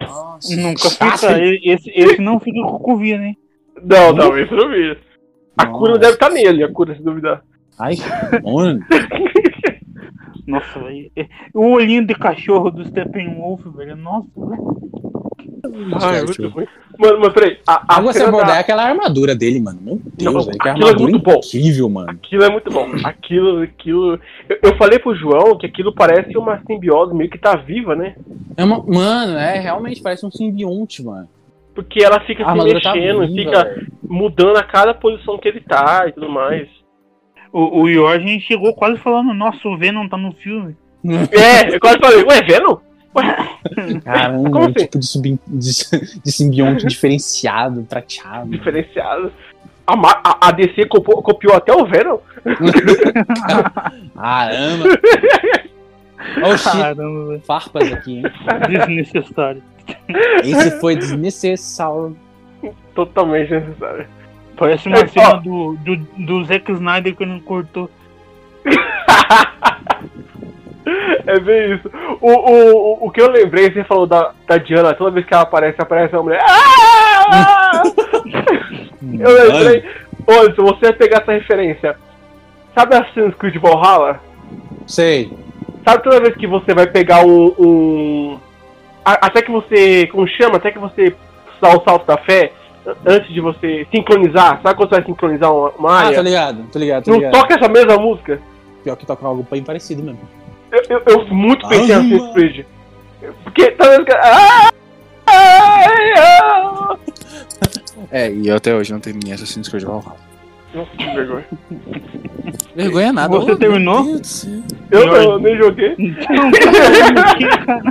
Nossa. 0.00 0.54
Nunca 0.56 0.88
Ah, 1.00 1.16
fica. 1.16 1.38
e- 1.44 1.60
Esse, 1.64 1.90
esse 1.90 2.20
não 2.20 2.38
fica 2.38 2.60
com 2.62 2.78
Covid, 2.78 3.18
né? 3.18 3.34
Não, 3.84 4.12
não, 4.12 4.38
isso 4.38 4.52
eu 4.54 4.58
não 4.58 4.68
vi. 4.70 4.98
A 5.56 5.64
Nossa. 5.64 5.78
cura 5.78 5.98
deve 5.98 6.12
estar 6.14 6.30
nele, 6.30 6.62
a 6.64 6.72
cura, 6.72 6.94
se 6.94 7.02
duvidar. 7.02 7.42
Ai, 7.78 7.94
mano. 8.44 8.80
Nossa, 10.46 10.78
velho. 10.80 11.10
O 11.54 11.72
olhinho 11.72 12.06
de 12.06 12.14
cachorro 12.14 12.70
do 12.70 12.84
Steppenwolf, 12.86 13.60
velho. 13.76 13.96
Nossa, 13.96 14.28
velho. 14.36 14.78
Ai, 16.00 16.18
é 16.20 16.24
muito 16.24 16.48
ruim. 16.48 16.66
Mano, 16.98 17.20
mas 17.20 17.32
peraí. 17.32 17.58
A, 17.66 17.96
a 17.96 18.00
você 18.00 18.22
abordar 18.22 18.50
é 18.50 18.52
da- 18.54 18.58
aquela 18.60 18.84
armadura 18.84 19.34
dele, 19.34 19.60
mano. 19.60 19.78
Meu 19.82 20.00
Deus, 20.16 20.34
Não, 20.34 20.42
velho. 20.42 20.58
Que 20.58 20.68
aquilo 20.68 20.86
é 20.86 20.88
armadura 20.90 21.10
muito 21.10 21.22
bom. 21.24 21.40
incrível, 21.44 21.88
mano. 21.88 22.10
Aquilo 22.10 22.42
é 22.44 22.50
muito 22.50 22.70
bom. 22.70 22.86
Aquilo, 23.04 23.62
aquilo. 23.62 24.20
Eu, 24.48 24.58
eu 24.62 24.76
falei 24.76 24.98
pro 24.98 25.14
João 25.14 25.56
que 25.58 25.66
aquilo 25.66 25.94
parece 25.94 26.36
uma 26.38 26.60
simbiose 26.66 27.14
meio 27.14 27.30
que 27.30 27.38
tá 27.38 27.54
viva, 27.56 27.94
né? 27.94 28.16
É 28.56 28.64
uma- 28.64 28.82
Mano, 28.84 29.36
é 29.36 29.58
realmente 29.60 30.00
parece 30.00 30.24
um 30.24 30.30
simbionte, 30.30 31.02
mano. 31.04 31.28
Porque 31.78 32.02
ela 32.02 32.18
fica 32.20 32.42
A 32.44 32.50
se 32.50 32.58
tá 32.82 32.92
mexendo, 32.92 33.20
viva, 33.20 33.34
fica 33.36 33.64
velho. 33.64 33.86
mudando 34.02 34.56
a 34.56 34.64
cada 34.64 34.92
posição 34.92 35.38
que 35.38 35.46
ele 35.46 35.60
tá 35.60 36.06
e 36.08 36.12
tudo 36.12 36.28
mais. 36.28 36.66
O, 37.52 37.82
o 37.82 37.88
Jorge 37.92 38.40
chegou 38.40 38.74
quase 38.74 38.98
falando, 38.98 39.32
nossa, 39.32 39.68
o 39.68 39.78
Venom 39.78 40.08
tá 40.08 40.16
no 40.16 40.32
filme. 40.32 40.76
É, 41.30 41.72
eu 41.72 41.78
quase 41.78 41.98
falei, 42.00 42.24
ué, 42.24 42.42
Venom? 42.42 42.78
Caramba, 44.04 44.50
Como 44.50 44.64
um 44.64 44.68
assim? 44.68 44.72
tipo 44.74 44.98
de, 44.98 45.06
subi- 45.06 45.40
de, 45.46 46.20
de 46.24 46.32
simbionte 46.32 46.84
diferenciado, 46.84 47.84
prateado. 47.88 48.50
Diferenciado. 48.50 49.32
A, 49.86 49.94
a, 49.94 50.48
a 50.48 50.50
DC 50.50 50.84
copiou, 50.86 51.22
copiou 51.22 51.54
até 51.54 51.72
o 51.72 51.86
Venom. 51.86 52.18
Caramba. 54.16 54.84
Caramba. 56.64 57.40
Farpas 57.46 57.92
aqui, 57.92 58.18
hein? 58.18 58.24
Desnecessário. 58.68 59.62
Esse 60.42 60.80
foi 60.80 60.96
desnecessário. 60.96 62.16
Totalmente 62.94 63.52
necessário. 63.52 64.06
Parece 64.56 64.88
uma 64.88 64.98
É, 64.98 65.06
cena 65.06 65.34
ó. 65.34 65.36
do, 65.36 65.76
do, 65.76 65.96
do 65.96 66.44
Zack 66.44 66.70
Snyder 66.72 67.14
que 67.14 67.24
não 67.24 67.40
cortou. 67.40 67.90
É 71.26 71.38
bem 71.38 71.74
isso. 71.74 71.90
O, 72.20 72.30
o, 72.30 72.72
o, 72.72 73.06
o 73.06 73.10
que 73.10 73.20
eu 73.20 73.30
lembrei, 73.30 73.70
você 73.70 73.84
falou 73.84 74.06
da, 74.06 74.32
da 74.46 74.56
Diana, 74.56 74.94
toda 74.94 75.10
vez 75.10 75.26
que 75.26 75.34
ela 75.34 75.42
aparece, 75.42 75.80
aparece 75.80 76.14
uma 76.16 76.22
mulher. 76.22 76.40
Ah! 76.42 77.82
eu 79.02 79.52
lembrei. 79.52 79.84
Olha, 80.26 80.54
se 80.54 80.56
você 80.56 80.90
pegar 80.94 81.18
essa 81.18 81.32
referência, 81.32 81.96
sabe 82.74 82.96
Assassin's 82.96 83.34
Creed 83.34 83.56
Valhalla? 83.56 84.18
Sei. 84.86 85.30
Sabe 85.84 86.02
toda 86.02 86.20
vez 86.20 86.34
que 86.36 86.46
você 86.46 86.74
vai 86.74 86.86
pegar 86.86 87.24
um- 87.24 88.38
a- 89.04 89.26
até 89.26 89.42
que 89.42 89.50
você. 89.50 90.06
Como 90.08 90.26
chama? 90.28 90.56
Até 90.56 90.70
que 90.70 90.78
você 90.78 91.14
dá 91.60 91.70
o 91.76 91.82
salto 91.82 92.06
da 92.06 92.16
fé, 92.18 92.52
antes 93.06 93.32
de 93.32 93.40
você 93.40 93.86
sincronizar. 93.94 94.60
Sabe 94.62 94.76
quando 94.76 94.90
você 94.90 94.96
vai 94.96 95.04
sincronizar 95.04 95.52
uma, 95.54 95.70
uma 95.70 95.98
Ah, 95.98 96.02
tô 96.02 96.06
área? 96.08 96.20
ligado, 96.22 96.64
tô 96.72 96.78
ligado, 96.78 97.04
tô 97.04 97.10
Não 97.12 97.18
ligado. 97.18 97.32
toca 97.32 97.54
essa 97.54 97.68
mesma 97.68 97.96
música? 97.96 98.40
Pior 98.84 98.96
que 98.96 99.06
toca 99.06 99.26
algo 99.26 99.46
bem 99.50 99.62
parecido 99.62 100.02
mesmo. 100.02 100.20
Eu, 100.70 100.82
eu, 100.90 101.02
eu 101.06 101.26
muito 101.34 101.66
pensei 101.68 101.86
em 101.86 101.92
Assassin's. 101.92 102.32
Creed. 102.32 102.66
Porque 103.44 103.70
toda 103.72 103.90
vez 103.90 104.04
que. 104.04 104.12
Ah! 104.12 104.70
Ah! 105.26 106.96
É, 108.10 108.30
e 108.30 108.48
eu 108.48 108.56
até 108.56 108.74
hoje 108.74 108.92
não 108.92 109.00
terminei 109.00 109.32
Assassin's 109.32 109.68
Creed 109.68 109.84
Valhalla. 109.84 110.16
Nossa, 110.74 110.90
que 110.96 111.04
vergonha. 111.14 111.44
Vergonha 112.76 113.12
nada. 113.12 113.36
Você 113.38 113.52
Oh, 113.52 113.56
terminou? 113.56 114.20
Eu 114.90 115.06
não, 115.06 115.38
nem 115.38 115.56
joguei. 115.56 115.94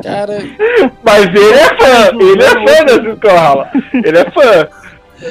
Cara, 0.03 0.37
Mas 1.03 1.25
ele 1.25 1.39
é 1.53 1.77
fã, 1.77 2.17
ele 2.19 2.43
é 2.43 2.49
fã 2.49 2.85
da 2.85 2.97
Assassin's 3.03 3.27
Valhalla. 3.27 3.71
Ele 3.93 4.17
é 4.17 4.31
fã. 4.31 4.67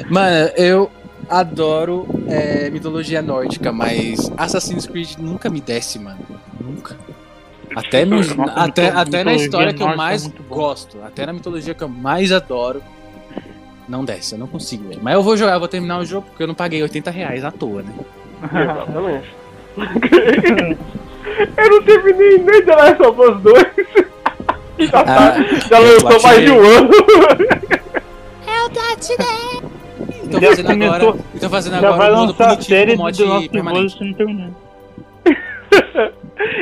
Mano, 0.09 0.51
eu 0.57 0.91
adoro 1.29 2.05
é, 2.29 2.69
mitologia 2.69 3.21
nórdica, 3.21 3.71
mas 3.71 4.31
Assassin's 4.37 4.85
Creed 4.85 5.15
nunca 5.17 5.49
me 5.49 5.61
desce, 5.61 5.99
mano. 5.99 6.19
Nunca. 6.59 6.95
Até, 7.75 8.05
no- 8.05 8.17
Nossa, 8.17 8.43
até, 8.55 8.87
até 8.89 9.23
na 9.23 9.33
história 9.33 9.73
que 9.73 9.83
eu 9.83 9.89
é 9.89 9.95
mais 9.95 10.27
gosto, 10.49 10.97
até 11.03 11.25
na 11.25 11.33
mitologia 11.33 11.73
que 11.73 11.83
eu 11.83 11.89
mais 11.89 12.31
adoro, 12.31 12.81
não 13.87 14.03
desce, 14.05 14.33
eu 14.33 14.39
não 14.39 14.47
consigo, 14.47 14.87
velho. 14.89 14.99
Mas 15.01 15.13
eu 15.13 15.23
vou 15.23 15.35
jogar, 15.37 15.53
eu 15.53 15.59
vou 15.59 15.67
terminar 15.67 15.99
o 15.99 16.05
jogo 16.05 16.27
porque 16.27 16.43
eu 16.43 16.47
não 16.47 16.55
paguei 16.55 16.81
80 16.83 17.09
reais 17.11 17.43
à 17.45 17.51
toa, 17.51 17.81
né? 17.83 17.93
Exatamente. 18.43 19.35
eu 21.57 21.69
não 21.69 21.83
terminei 21.83 22.37
nem 22.39 22.65
The 22.65 22.75
Last 22.75 23.01
of 23.03 23.21
Us 23.21 23.41
2. 23.41 23.65
já, 24.89 25.03
tá, 25.03 25.35
Ah, 25.35 25.43
já 25.69 25.81
eu 25.81 26.03
lançou 26.03 26.21
mais 26.23 26.41
de 26.45 26.51
um 26.51 26.59
ano. 26.59 26.89
Tô 30.29 30.41
Já 30.41 30.49
fazendo 30.49 30.67
começou- 30.67 30.95
agora, 31.09 31.23
tô 31.39 31.49
fazendo 31.49 31.71
Já 31.73 31.77
agora 31.79 31.97
vai 31.97 32.11
lançar 32.11 32.57
a 32.57 32.61
série 32.61 32.91
do 32.95 32.97
mod 32.97 33.17
The 33.17 33.23
Last 33.25 33.57
of 33.57 33.85
Us 33.85 33.95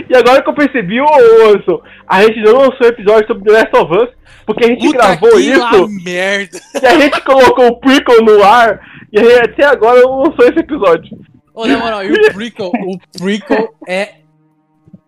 e 0.09 0.15
agora 0.15 0.41
que 0.41 0.49
eu 0.49 0.53
percebi, 0.53 0.99
ô 1.01 1.05
Anderson, 1.05 1.82
a 2.07 2.23
gente 2.23 2.41
não 2.41 2.59
lançou 2.59 2.88
episódio 2.88 3.28
sobre 3.28 3.43
The 3.43 3.51
Last 3.51 3.76
of 3.76 3.93
Us, 3.93 4.09
porque 4.45 4.65
a 4.65 4.67
gente 4.67 4.86
Puta 4.86 4.97
gravou 4.97 5.32
que 5.32 5.39
isso 5.39 5.59
lá 5.59 5.88
merda. 6.03 6.59
e 6.82 6.86
a 6.86 6.99
gente 6.99 7.21
colocou 7.21 7.67
o 7.67 7.80
prequel 7.80 8.23
no 8.23 8.43
ar 8.43 8.80
e 9.11 9.19
gente 9.19 9.39
até 9.39 9.65
agora 9.65 10.01
não 10.01 10.23
lançou 10.23 10.45
esse 10.45 10.59
episódio. 10.59 11.17
Ô, 11.53 11.65
na 11.65 11.78
moral, 11.78 12.03
e 12.03 12.11
o 12.11 12.15
prequel, 12.34 12.67
o 12.67 13.19
prequel 13.19 13.73
é 13.88 14.24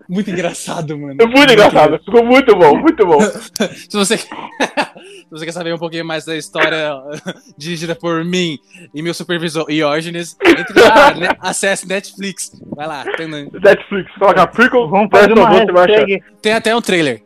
muito 0.07 0.29
engraçado, 0.29 0.97
mano. 0.97 1.15
É 1.19 1.25
muito 1.25 1.51
engraçado, 1.51 1.99
ficou 2.03 2.23
muito 2.23 2.55
bom, 2.55 2.77
muito 2.77 3.05
bom. 3.05 3.19
Se 3.89 3.97
você, 3.97 4.17
se 4.17 4.27
você 5.29 5.45
quer 5.45 5.51
saber 5.51 5.73
um 5.73 5.77
pouquinho 5.77 6.05
mais 6.05 6.23
da 6.25 6.35
história 6.35 6.93
dirigida 7.57 7.95
por 7.95 8.23
mim 8.23 8.57
e 8.93 9.01
meu 9.01 9.13
supervisor 9.13 9.69
Iógenes, 9.69 10.37
entre 10.45 10.79
lá, 10.81 11.13
né? 11.13 11.29
acesse 11.39 11.87
Netflix. 11.87 12.51
Vai 12.75 12.87
lá. 12.87 13.03
Tem, 13.17 13.27
Netflix, 13.27 14.11
coloca 14.17 14.47
prequel, 14.47 14.87
Vamos 14.87 15.09
fazer 15.11 15.33
uma 15.33 15.49
hashtag. 15.49 16.23
tem 16.41 16.53
até 16.53 16.75
um 16.75 16.81
trailer. 16.81 17.23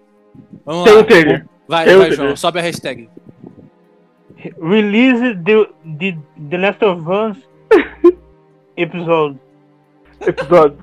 Vamos 0.66 0.84
Tem 0.86 0.94
lá. 0.94 1.00
um 1.00 1.04
trailer. 1.04 1.46
Vai, 1.68 1.86
Tem 1.86 1.96
um 1.96 2.00
vai, 2.00 2.08
trailer. 2.08 2.26
João. 2.28 2.36
Sobe 2.36 2.60
a 2.60 2.62
hashtag. 2.62 3.10
Release 4.62 5.36
the, 5.44 5.70
the, 6.00 6.18
the 6.50 6.58
Last 6.58 6.84
of 6.84 7.04
Us 7.10 7.38
episode. 8.78 9.38
Episódio. 10.22 10.78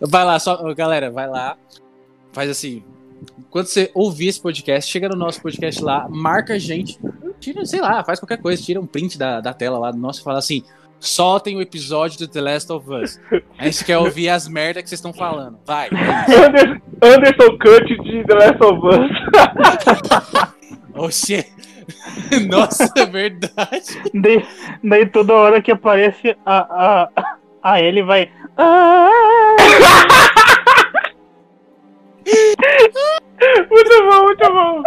Vai 0.00 0.24
lá, 0.24 0.38
só, 0.38 0.72
galera, 0.74 1.10
vai 1.10 1.28
lá. 1.28 1.56
Faz 2.32 2.50
assim. 2.50 2.82
Quando 3.50 3.66
você 3.66 3.90
ouvir 3.94 4.28
esse 4.28 4.40
podcast, 4.40 4.90
chega 4.90 5.08
no 5.08 5.16
nosso 5.16 5.42
podcast 5.42 5.82
lá, 5.82 6.08
marca 6.08 6.54
a 6.54 6.58
gente, 6.58 6.98
tira, 7.38 7.66
sei 7.66 7.80
lá, 7.80 8.02
faz 8.04 8.20
qualquer 8.20 8.38
coisa, 8.38 8.62
tira 8.62 8.80
um 8.80 8.86
print 8.86 9.18
da, 9.18 9.40
da 9.40 9.52
tela 9.52 9.78
lá 9.78 9.90
do 9.90 9.98
nosso 9.98 10.20
e 10.20 10.24
fala 10.24 10.38
assim: 10.38 10.62
soltem 11.00 11.56
o 11.56 11.62
episódio 11.62 12.18
do 12.18 12.28
The 12.28 12.40
Last 12.40 12.72
of 12.72 12.88
Us. 12.92 13.20
A 13.58 13.64
gente 13.64 13.84
quer 13.84 13.98
ouvir 13.98 14.28
as 14.28 14.46
merdas 14.46 14.82
que 14.82 14.88
vocês 14.88 14.98
estão 14.98 15.12
falando. 15.12 15.58
Vai. 15.66 15.88
Anderson, 15.88 16.80
Anderson 17.02 17.58
Cut 17.58 18.02
de 18.02 18.24
The 18.24 18.34
Last 18.34 18.62
of 18.62 18.86
Us. 18.86 19.10
Oxê. 20.94 21.46
Nossa, 22.48 22.92
é 22.96 23.06
verdade. 23.06 24.02
Daí, 24.14 24.46
daí 24.84 25.06
toda 25.06 25.32
hora 25.32 25.62
que 25.62 25.72
aparece 25.72 26.36
a, 26.44 26.58
a, 26.58 27.36
a 27.62 27.80
Ellie 27.80 28.02
vai. 28.02 28.30
"Ah!" 28.56 29.56
muito 33.70 34.02
bom, 34.08 34.22
muito 34.24 34.52
bom. 34.52 34.82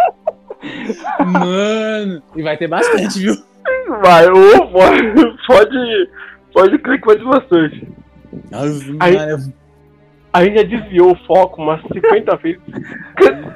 Mano. 1.26 2.22
E 2.36 2.42
vai 2.42 2.56
ter 2.56 2.68
bastante, 2.68 3.18
viu? 3.20 3.34
Vai, 4.02 4.26
ô, 4.28 4.66
pode, 4.68 5.02
pode, 5.46 6.10
pode 6.52 6.78
crer 6.78 7.00
que 7.00 7.06
vai 7.06 7.16
ter 7.16 7.24
bastante. 7.24 7.88
Aí- 9.00 9.16
A 10.32 10.44
gente 10.44 10.56
já 10.56 10.62
desviou 10.64 11.12
o 11.12 11.26
foco 11.26 11.62
umas 11.62 11.80
50 11.82 12.36
vezes. 12.36 12.60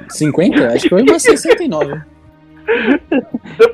50? 0.09 0.67
Acho 0.69 0.83
que 0.83 0.89
foi 0.89 1.01
umas 1.01 1.21
69. 1.21 2.01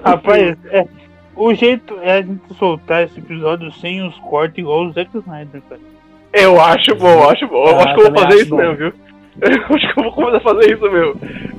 Rapaz, 0.04 0.58
é, 0.72 0.88
o 1.36 1.53
jeito 1.53 1.97
é 2.01 2.17
a 2.17 2.21
gente 2.21 2.41
soltar 2.57 3.03
esse 3.03 3.19
episódio 3.19 3.71
sem 3.73 4.01
os 4.05 4.15
cortes 4.19 4.57
igual 4.59 4.86
o 4.86 4.91
Zack 4.93 5.09
Snyder, 5.17 5.61
cara. 5.69 5.81
Eu 6.33 6.59
acho 6.59 6.95
bom, 6.95 7.07
eu 7.23 7.29
acho 7.29 7.47
bom. 7.47 7.65
Eu 7.67 7.79
Ah, 7.79 7.83
acho 7.83 7.95
que 7.95 8.01
eu 8.01 8.11
vou 8.11 8.21
fazer 8.23 8.36
isso 8.41 8.49
bom. 8.49 8.57
mesmo, 8.57 8.75
viu? 8.75 8.93
Eu 9.41 9.75
acho 9.75 9.93
que 9.93 9.99
eu 9.99 10.03
vou 10.03 10.13
começar 10.13 10.38
a 10.38 10.39
fazer 10.39 10.73
isso 10.73 10.89
mesmo. 10.91 11.15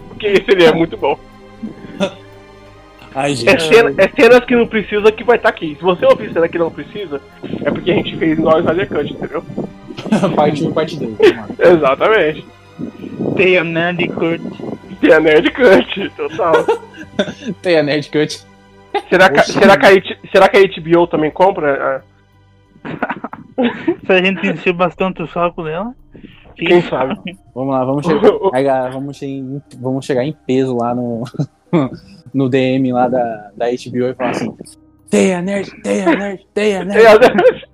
Porque 0.09 0.43
seria 0.47 0.73
muito 0.73 0.97
bom. 0.97 1.19
Ai, 3.15 3.33
É, 3.33 3.35
gente. 3.35 3.63
cena- 3.63 3.95
é 3.99 4.09
cenas 4.09 4.45
que 4.45 4.55
não 4.57 4.67
precisa 4.67 5.11
que 5.13 5.25
vai 5.25 5.37
estar 5.37 5.49
aqui. 5.51 5.75
Se 5.77 5.83
você 5.83 6.05
ouvir 6.07 6.33
cena 6.33 6.49
que 6.49 6.59
não 6.59 6.71
precisa, 6.71 7.21
é 7.65 7.71
porque 7.71 7.91
a 7.91 7.95
gente 7.95 8.17
fez 8.17 8.39
nós 8.39 8.61
Snyder 8.65 8.89
Cut, 8.89 9.13
entendeu? 9.13 9.45
parte 10.37 10.65
1 10.65 10.73
parte 10.73 10.97
2. 10.99 11.17
Exatamente. 11.59 12.47
Tem 13.37 13.57
a 13.59 13.65
Nerd 13.65 14.09
Kurt. 14.09 14.41
Tem 15.01 15.13
a 15.13 15.21
Nerd 15.21 15.51
Cut, 15.51 16.11
total. 16.17 16.53
Tem 17.63 17.79
a 17.79 17.83
Nerd 17.83 18.11
Cut. 18.11 18.41
Será, 19.09 19.31
que, 19.31 19.41
será, 19.43 19.77
que 19.77 19.87
a, 19.87 20.31
será 20.31 20.49
que 20.49 20.57
a 20.57 20.63
HBO 20.63 21.07
também 21.07 21.31
compra? 21.31 22.03
Se 24.07 24.13
a 24.13 24.23
gente 24.23 24.47
encher 24.47 24.73
bastante 24.73 25.23
o 25.23 25.27
saco 25.27 25.63
dela. 25.65 25.95
Quem 26.57 26.81
sabe? 26.83 27.15
Vamos 27.55 27.75
lá, 27.75 27.85
vamos 27.85 28.07
chegar, 28.07 28.91
vamos, 28.93 29.19
che- 29.19 29.43
vamos 29.79 30.07
chegar 30.07 30.25
em 30.25 30.33
peso 30.47 30.77
lá 30.77 30.95
no, 30.95 31.25
no 32.33 32.49
DM 32.49 32.93
lá 32.93 33.09
da, 33.09 33.51
da 33.57 33.67
HBO 33.67 34.07
e 34.09 34.15
falar 34.15 34.31
assim: 34.31 34.57
Teia 35.11 35.43
Nerd, 35.43 35.71
Teia 35.83 36.17
Nerd, 36.17 36.47
Teia 36.55 36.85
Nerd. 36.85 37.67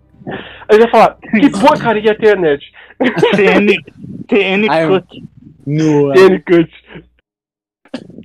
Aí 0.69 0.79
vai 0.79 0.91
falar, 0.91 1.17
que 1.31 1.51
porcaria 1.51 2.17
tem 2.19 2.31
a 2.31 2.37
Nerd? 2.37 2.65
TN, 3.37 3.67
TN 4.27 4.69
Cut. 4.89 5.25
Nua. 5.67 6.15
N 6.17 6.41
Cut. 6.41 6.71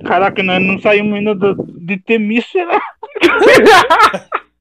Caraca, 0.06 0.42
nós 0.44 0.62
não 0.62 0.80
saímos 0.80 1.18
ainda 1.18 1.36
do, 1.36 1.56
de 1.78 1.98
Temícera. 1.98 2.80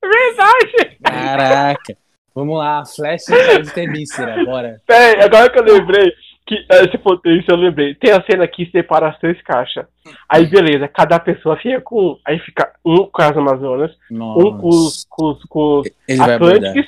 Verdade! 0.02 0.96
Caraca. 1.02 1.96
Vamos 2.34 2.58
lá, 2.58 2.84
Flash 2.84 3.24
de 3.64 3.72
Temícera, 3.72 4.44
bora. 4.44 4.80
Pera 4.86 5.04
aí, 5.04 5.24
agora 5.24 5.50
que 5.50 5.58
eu 5.58 5.64
lembrei 5.64 6.12
que 6.46 6.64
esse 6.70 6.96
potência 6.98 7.50
eu 7.50 7.56
lembrei. 7.56 7.94
Tem 7.94 8.12
a 8.12 8.22
cena 8.22 8.46
que 8.46 8.70
separa 8.70 9.08
as 9.08 9.18
três 9.18 9.40
caixas. 9.42 9.84
Aí 10.28 10.46
beleza, 10.46 10.86
cada 10.86 11.18
pessoa 11.18 11.56
fica 11.56 11.80
com 11.80 12.12
um. 12.12 12.18
Aí 12.24 12.38
fica 12.38 12.72
um 12.84 13.06
com 13.06 13.22
as 13.22 13.36
Amazonas, 13.36 13.90
um 14.10 14.58
com 14.58 14.68
os, 14.68 15.04
com 15.08 15.30
os, 15.32 15.42
com 15.44 15.80
os. 15.80 16.20
Atlânticos. 16.20 16.86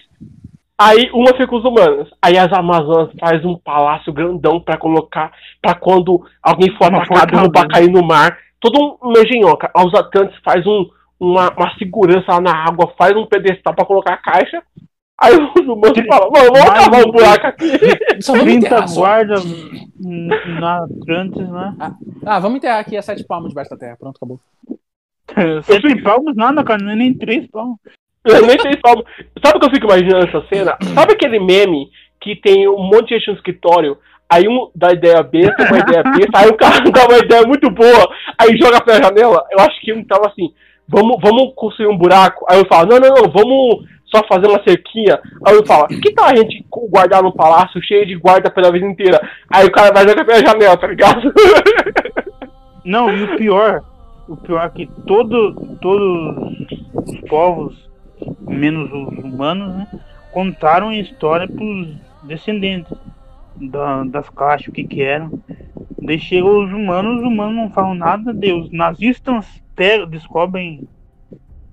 Aí 0.80 1.10
uma 1.12 1.32
fica 1.32 1.48
com 1.48 1.56
os 1.56 1.64
humanos. 1.64 2.08
Aí 2.22 2.38
as 2.38 2.52
Amazonas 2.52 3.10
faz 3.18 3.44
um 3.44 3.56
palácio 3.56 4.12
grandão 4.12 4.60
pra 4.60 4.76
colocar. 4.76 5.32
Pra 5.60 5.74
quando 5.74 6.24
alguém 6.42 6.70
for 6.76 6.88
Uma 6.88 7.02
atacado, 7.02 7.30
derrubar, 7.32 7.60
fortaleza. 7.62 7.68
cair 7.68 7.90
no 7.90 8.06
mar. 8.06 8.38
Todo 8.60 8.98
um 9.02 9.12
engenhoca. 9.12 9.70
Aí 9.76 9.84
Os 9.84 9.94
Atlantes 9.94 10.38
faz 10.44 10.64
um, 10.66 10.88
uma, 11.18 11.50
uma 11.50 11.74
segurança 11.78 12.32
lá 12.34 12.40
na 12.40 12.56
água, 12.64 12.92
faz 12.96 13.16
um 13.16 13.26
pedestal 13.26 13.74
pra 13.74 13.84
colocar 13.84 14.14
a 14.14 14.18
caixa. 14.18 14.62
Aí 15.20 15.34
os 15.34 15.66
humanos 15.66 15.98
falam, 16.06 16.30
"Mano, 16.30 16.52
vamos 16.52 16.68
Mais 16.68 16.84
cavar 16.84 17.06
um 17.06 17.10
buraco 17.10 17.46
aqui. 17.48 17.72
Só 18.22 18.32
vamos 18.34 18.46
30 18.46 18.66
enterrar. 18.66 18.88
Só. 18.88 19.00
guardas 19.00 19.44
na 20.60 20.84
Atlantis, 20.84 21.48
né? 21.48 21.74
Ah, 22.24 22.38
vamos 22.38 22.58
enterrar 22.58 22.78
aqui 22.78 22.96
a 22.96 23.02
sete 23.02 23.24
palmas 23.24 23.48
debaixo 23.48 23.70
da 23.70 23.76
terra. 23.76 23.96
Pronto, 23.98 24.16
acabou. 24.16 24.40
Sete 25.64 26.02
palmos 26.02 26.36
nada, 26.36 26.62
cara, 26.64 26.82
não 26.82 26.92
é 26.92 26.96
nem 26.96 27.12
três 27.12 27.46
palmos. 27.48 27.78
Eu 28.28 28.46
nem 28.46 28.58
sei 28.60 28.76
como. 28.82 29.04
Sabe 29.44 29.56
o 29.56 29.60
que 29.60 29.66
eu 29.66 29.74
fico 29.74 29.86
imaginando 29.86 30.26
essa 30.26 30.46
cena? 30.48 30.76
Sabe 30.94 31.12
aquele 31.12 31.38
meme 31.38 31.88
que 32.20 32.36
tem 32.36 32.68
um 32.68 32.82
monte 32.82 33.08
de 33.08 33.18
gente 33.18 33.28
no 33.28 33.34
escritório? 33.34 33.98
Aí 34.30 34.46
um 34.46 34.70
dá 34.74 34.92
ideia 34.92 35.22
besta, 35.22 35.64
uma 35.64 35.78
ideia 35.78 36.02
besta, 36.02 36.30
aí 36.34 36.48
o 36.48 36.56
cara 36.56 36.80
dá 36.90 37.06
uma 37.06 37.18
ideia 37.18 37.46
muito 37.46 37.70
boa, 37.70 38.10
aí 38.38 38.56
joga 38.58 38.80
pela 38.82 39.02
janela. 39.02 39.42
Eu 39.50 39.58
acho 39.60 39.80
que 39.80 39.92
um 39.92 40.04
tava 40.04 40.26
assim, 40.26 40.52
vamos, 40.86 41.16
vamos 41.20 41.52
construir 41.56 41.88
um 41.88 41.96
buraco. 41.96 42.44
Aí 42.48 42.58
eu 42.58 42.66
falo, 42.66 42.88
não, 42.88 42.98
não, 42.98 43.14
não, 43.14 43.30
vamos 43.30 43.86
só 44.14 44.22
fazer 44.28 44.46
uma 44.46 44.62
cerquinha. 44.62 45.18
Aí 45.46 45.54
eu 45.54 45.64
falo, 45.64 45.86
que 45.88 46.12
tal 46.12 46.26
a 46.26 46.36
gente 46.36 46.64
guardar 46.70 47.22
no 47.22 47.34
palácio 47.34 47.82
cheio 47.82 48.06
de 48.06 48.16
guarda 48.16 48.50
pela 48.50 48.70
vida 48.70 48.86
inteira? 48.86 49.18
Aí 49.50 49.66
o 49.66 49.72
cara 49.72 49.92
vai 49.92 50.06
jogar 50.06 50.24
pela 50.24 50.46
janela, 50.46 50.76
tá 50.76 50.86
ligado? 50.86 51.32
Não, 52.84 53.10
e 53.10 53.22
o 53.22 53.36
pior, 53.36 53.82
o 54.28 54.36
pior 54.36 54.64
é 54.64 54.68
que 54.70 54.86
todo, 55.06 55.54
todos 55.80 56.52
os 56.94 57.20
povos, 57.28 57.87
menos 58.58 58.90
os 58.92 59.18
humanos, 59.24 59.74
né, 59.76 59.86
contaram 60.32 60.88
a 60.88 60.96
história 60.96 61.48
pros 61.48 61.96
descendentes 62.22 62.92
da- 63.56 64.04
das 64.04 64.28
caixas, 64.30 64.68
o 64.68 64.72
que 64.72 64.84
que 64.84 65.02
eram. 65.02 65.42
Chegam 66.18 66.64
os 66.64 66.72
humanos, 66.72 67.20
os 67.20 67.26
humanos 67.26 67.56
não 67.56 67.70
falam 67.70 67.94
nada, 67.94 68.32
os 68.32 68.70
nazistas 68.72 69.46
pegam, 69.74 70.08
descobrem 70.08 70.88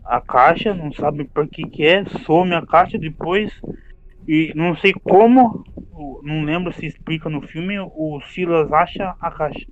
a 0.03 0.21
caixa, 0.21 0.73
não 0.73 0.91
sabem 0.91 1.25
por 1.25 1.47
que 1.47 1.63
que 1.63 1.86
é, 1.86 2.05
some 2.25 2.53
a 2.53 2.65
caixa 2.65 2.97
depois, 2.97 3.51
e 4.27 4.51
não 4.55 4.75
sei 4.77 4.93
como, 4.93 5.63
não 6.23 6.43
lembro 6.43 6.71
se 6.73 6.86
explica 6.86 7.29
no 7.29 7.41
filme, 7.41 7.79
o 7.79 8.19
Silas 8.21 8.71
acha 8.71 9.15
a 9.19 9.31
caixa. 9.31 9.65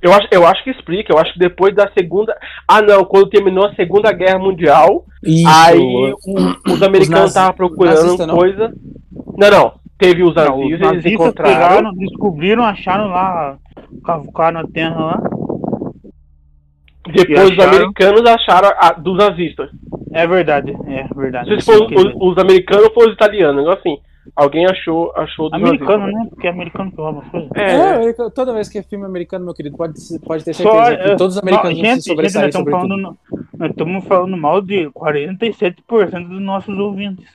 Eu 0.00 0.12
acho, 0.12 0.28
eu 0.30 0.46
acho 0.46 0.62
que 0.62 0.70
explica, 0.70 1.12
eu 1.12 1.18
acho 1.18 1.32
que 1.32 1.38
depois 1.40 1.74
da 1.74 1.90
segunda. 1.96 2.36
Ah 2.68 2.80
não, 2.80 3.04
quando 3.04 3.28
terminou 3.30 3.66
a 3.66 3.74
Segunda 3.74 4.12
Guerra 4.12 4.38
Mundial, 4.38 5.04
Isso. 5.24 5.48
Aí 5.48 6.12
o- 6.26 6.72
os 6.72 6.82
americanos 6.82 7.28
estavam 7.30 7.52
procurando 7.54 7.96
nazista, 8.02 8.26
não? 8.26 8.36
coisa. 8.36 8.72
Não, 9.36 9.50
não. 9.50 9.72
Teve 9.98 10.22
os 10.22 10.32
Não, 10.36 10.60
os 10.60 10.70
nazistas, 10.70 10.92
eles 10.92 11.06
encontraram. 11.06 11.52
pegaram, 11.52 11.94
descobriram, 11.94 12.62
acharam 12.64 13.08
lá, 13.08 13.56
cavucaram 14.04 14.60
a 14.60 14.64
terra 14.68 14.96
lá. 15.04 15.22
Depois 17.12 17.28
e 17.28 17.52
os 17.52 17.58
acharam- 17.58 17.68
americanos 17.76 18.22
acharam 18.26 18.68
a, 18.78 18.92
dos 18.92 19.16
nazistas. 19.16 19.70
É 20.12 20.26
verdade, 20.26 20.70
é 20.86 21.06
verdade. 21.14 21.50
Não 21.50 21.60
sei 21.60 21.74
se 21.74 21.78
foram 21.88 22.14
os, 22.20 22.32
os 22.32 22.38
americanos 22.38 22.84
ou 22.86 22.92
foram 22.94 23.08
os 23.08 23.14
italianos, 23.14 23.66
assim. 23.68 23.98
Alguém 24.36 24.66
achou, 24.66 25.12
achou 25.16 25.50
dos 25.50 25.60
Americano, 25.60 25.98
nazistas. 25.98 26.24
né? 26.24 26.30
Porque 26.30 26.46
é 26.46 26.50
americano 26.50 26.90
que 26.90 26.96
rouba 27.00 27.22
as 27.22 27.28
coisas. 27.30 27.50
É, 27.54 27.72
É, 27.74 27.94
americano- 27.96 28.30
toda 28.30 28.52
vez 28.52 28.68
que 28.68 28.78
é 28.78 28.82
filme 28.82 29.04
americano, 29.04 29.44
meu 29.44 29.54
querido, 29.54 29.76
pode, 29.76 29.94
pode 30.24 30.44
ter 30.44 30.54
Só, 30.54 30.62
certeza 30.84 30.96
que 31.04 31.10
é, 31.10 31.16
todos 31.16 31.36
os 31.36 31.42
americanos 31.42 31.76
não, 31.78 31.84
vão 31.84 32.00
se 32.00 32.10
gente, 32.10 32.22
gente, 32.32 32.54
nós 32.54 32.70
falando, 32.70 33.18
nós 33.58 33.70
estamos 33.70 34.04
falando 34.04 34.36
mal 34.36 34.60
de 34.60 34.88
47% 34.90 36.28
dos 36.28 36.40
nossos 36.40 36.78
ouvintes. 36.78 37.26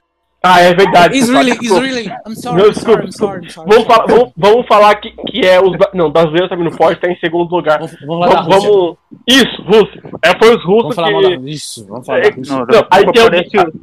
Ah, 0.45 0.59
é 0.59 0.73
verdade. 0.73 1.13
Desculpa. 1.17 1.41
really. 1.79 2.09
I'm 2.27 2.35
sorry, 2.35 2.57
Não, 2.61 2.67
I'm 2.67 2.73
sorry, 2.73 3.05
desculpa, 3.05 3.05
I'm 3.05 3.11
sorry, 3.13 3.45
I'm 3.45 3.49
sorry. 3.49 3.69
Vamos, 3.69 3.85
falar, 3.85 4.05
vamos, 4.07 4.33
vamos 4.35 4.67
falar 4.67 4.95
que, 4.95 5.11
que 5.27 5.39
é 5.47 5.61
os. 5.61 5.71
Não, 5.93 6.11
brasileiro 6.11 6.49
também 6.49 6.65
não 6.69 6.75
pode, 6.75 6.99
tá 6.99 7.09
em 7.09 7.15
segundo 7.19 7.49
lugar. 7.49 7.79
Vamos, 7.79 7.95
vamos 8.05 8.29
da 8.29 8.41
Vamos, 8.41 8.65
vamos- 8.65 8.97
Isso, 9.25 9.61
Rússia. 9.61 10.03
É, 10.21 10.37
foi 10.37 10.53
os 10.57 10.65
russos 10.65 10.81
Vamos 10.81 10.95
falar 10.95 11.07
que. 11.07 11.13
mal 11.13 11.21
da. 11.41 11.49
Isso, 11.49 11.87
vamos 11.87 12.05
falar 12.05 12.19
É. 12.25 12.31
Não, 12.35 12.57
Não, 12.59 12.87
aí 12.91 13.05
tem 13.05 13.23
parece 13.23 13.57
alguém- 13.57 13.81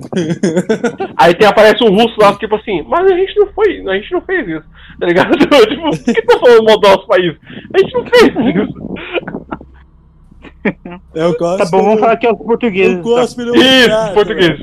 Aí 1.16 1.34
tem, 1.34 1.46
aparece 1.46 1.82
um 1.84 1.90
russo 1.90 2.14
lá, 2.18 2.32
tipo 2.36 2.54
assim, 2.56 2.82
mas 2.88 3.10
a 3.10 3.14
gente 3.14 3.36
não 3.38 3.46
foi, 3.48 3.84
a 3.88 3.94
gente 3.94 4.12
não 4.12 4.20
fez 4.22 4.48
isso, 4.48 4.64
tá 4.98 5.06
ligado? 5.06 5.36
tipo, 5.38 5.90
por 5.90 6.14
que 6.14 6.22
tá 6.22 6.38
falando 6.38 6.64
mal 6.64 6.80
do 6.80 6.88
nosso 6.88 7.06
país? 7.06 7.34
A 7.74 7.78
gente 7.78 7.92
não 7.94 8.04
fez 8.06 8.56
isso. 8.56 8.94
Eu 11.14 11.36
gosto. 11.38 11.58
Tá 11.64 11.70
bom, 11.70 11.82
vamos 11.84 12.00
falar 12.00 12.16
que 12.16 12.26
é 12.26 12.32
os 12.32 12.38
portugueses. 12.38 13.02
tá? 13.02 13.22
Isso, 13.24 14.14
português. 14.14 14.60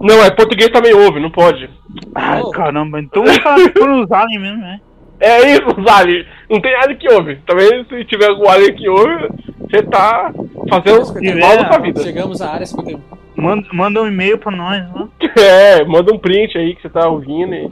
Não, 0.00 0.22
é 0.24 0.30
português 0.30 0.70
também 0.70 0.94
ouve, 0.94 1.20
não 1.20 1.30
pode. 1.30 1.68
Ai, 2.14 2.42
Oh. 2.42 2.50
caramba, 2.50 3.00
então 3.00 3.24
vamos 3.24 3.38
falar 3.38 3.58
foram 3.76 4.02
os 4.04 4.12
aliens 4.12 4.40
mesmo, 4.42 4.58
né? 4.58 4.80
É 5.20 5.50
isso, 5.52 5.64
Zali. 5.84 6.24
Não 6.48 6.60
tem 6.60 6.72
nada 6.72 6.94
que 6.94 7.10
ouve. 7.12 7.36
Também 7.46 7.84
se 7.88 8.04
tiver 8.04 8.28
algum 8.28 8.48
alien 8.48 8.74
que 8.76 8.88
ouve, 8.88 9.28
você 9.70 9.82
tá 9.82 10.32
fazendo 10.68 11.40
mal 11.40 11.56
na 11.56 11.68
sua 11.72 11.78
vida. 11.78 12.02
Chegamos 12.02 12.40
à 12.42 12.50
área 12.52 12.66
51. 12.66 13.00
Manda, 13.36 13.66
manda 13.72 14.02
um 14.02 14.06
e-mail 14.08 14.36
pra 14.38 14.50
nós, 14.50 14.82
né? 14.92 15.08
É, 15.36 15.84
manda 15.84 16.12
um 16.12 16.18
print 16.18 16.56
aí 16.58 16.74
que 16.74 16.82
você 16.82 16.88
tá 16.88 17.06
ouvindo 17.08 17.54
e 17.54 17.68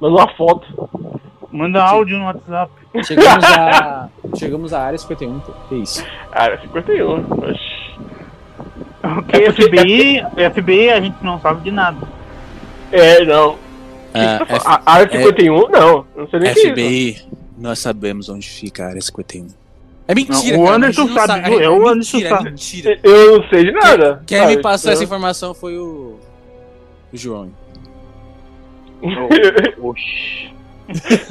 manda 0.00 0.16
uma 0.16 0.28
foto. 0.34 0.66
Manda 1.52 1.82
áudio 1.82 2.18
no 2.18 2.24
WhatsApp. 2.24 2.72
Chegamos 3.04 3.44
à. 3.44 4.08
Chegamos 4.36 4.72
à 4.74 4.82
área 4.82 4.98
51, 4.98 5.38
pô. 5.40 5.52
Que 5.68 5.76
isso? 5.76 6.04
Ah, 6.32 6.56
51. 6.60 7.20
Oxi. 7.30 7.96
Ok, 9.04 9.40
É 9.44 9.52
porque- 9.52 9.62
FBI, 9.62 10.22
FBI 10.52 10.90
a 10.90 11.00
gente 11.00 11.16
não 11.22 11.40
sabe 11.40 11.62
de 11.62 11.70
nada. 11.70 11.98
É, 12.90 13.24
não. 13.24 13.56
Ah, 14.12 14.40
A 14.64 14.80
a 14.84 14.94
área 14.96 15.12
51, 15.22 15.68
não. 15.68 16.04
Não 16.16 16.28
sei 16.28 16.40
nem 16.40 16.50
o 16.50 16.54
que 16.54 16.60
é 16.60 16.62
isso. 16.62 16.70
FBI, 16.72 17.28
nós 17.58 17.78
sabemos 17.78 18.28
onde 18.28 18.48
fica 18.48 18.84
a 18.84 18.88
área 18.88 19.00
51. 19.00 19.46
É 20.08 20.14
mentira, 20.14 20.56
Não, 20.56 20.62
o 20.62 20.66
cara, 20.66 20.76
Anderson 20.76 21.04
não 21.06 21.14
sabe, 21.14 21.62
é 21.64 21.68
o 21.68 21.88
Anderson 21.88 22.16
mentira, 22.16 22.28
sabe. 22.30 22.48
É 22.48 22.50
mentira. 22.50 23.00
Eu 23.02 23.38
não 23.40 23.48
sei 23.48 23.64
de 23.64 23.72
nada. 23.72 24.22
Quem 24.26 24.38
sabe? 24.38 24.56
me 24.56 24.62
passou 24.62 24.90
Eu- 24.90 24.94
essa 24.94 25.04
informação 25.04 25.54
foi 25.54 25.76
o. 25.76 26.16
O 27.12 27.16
João. 27.16 27.50
Oxi. 29.82 30.50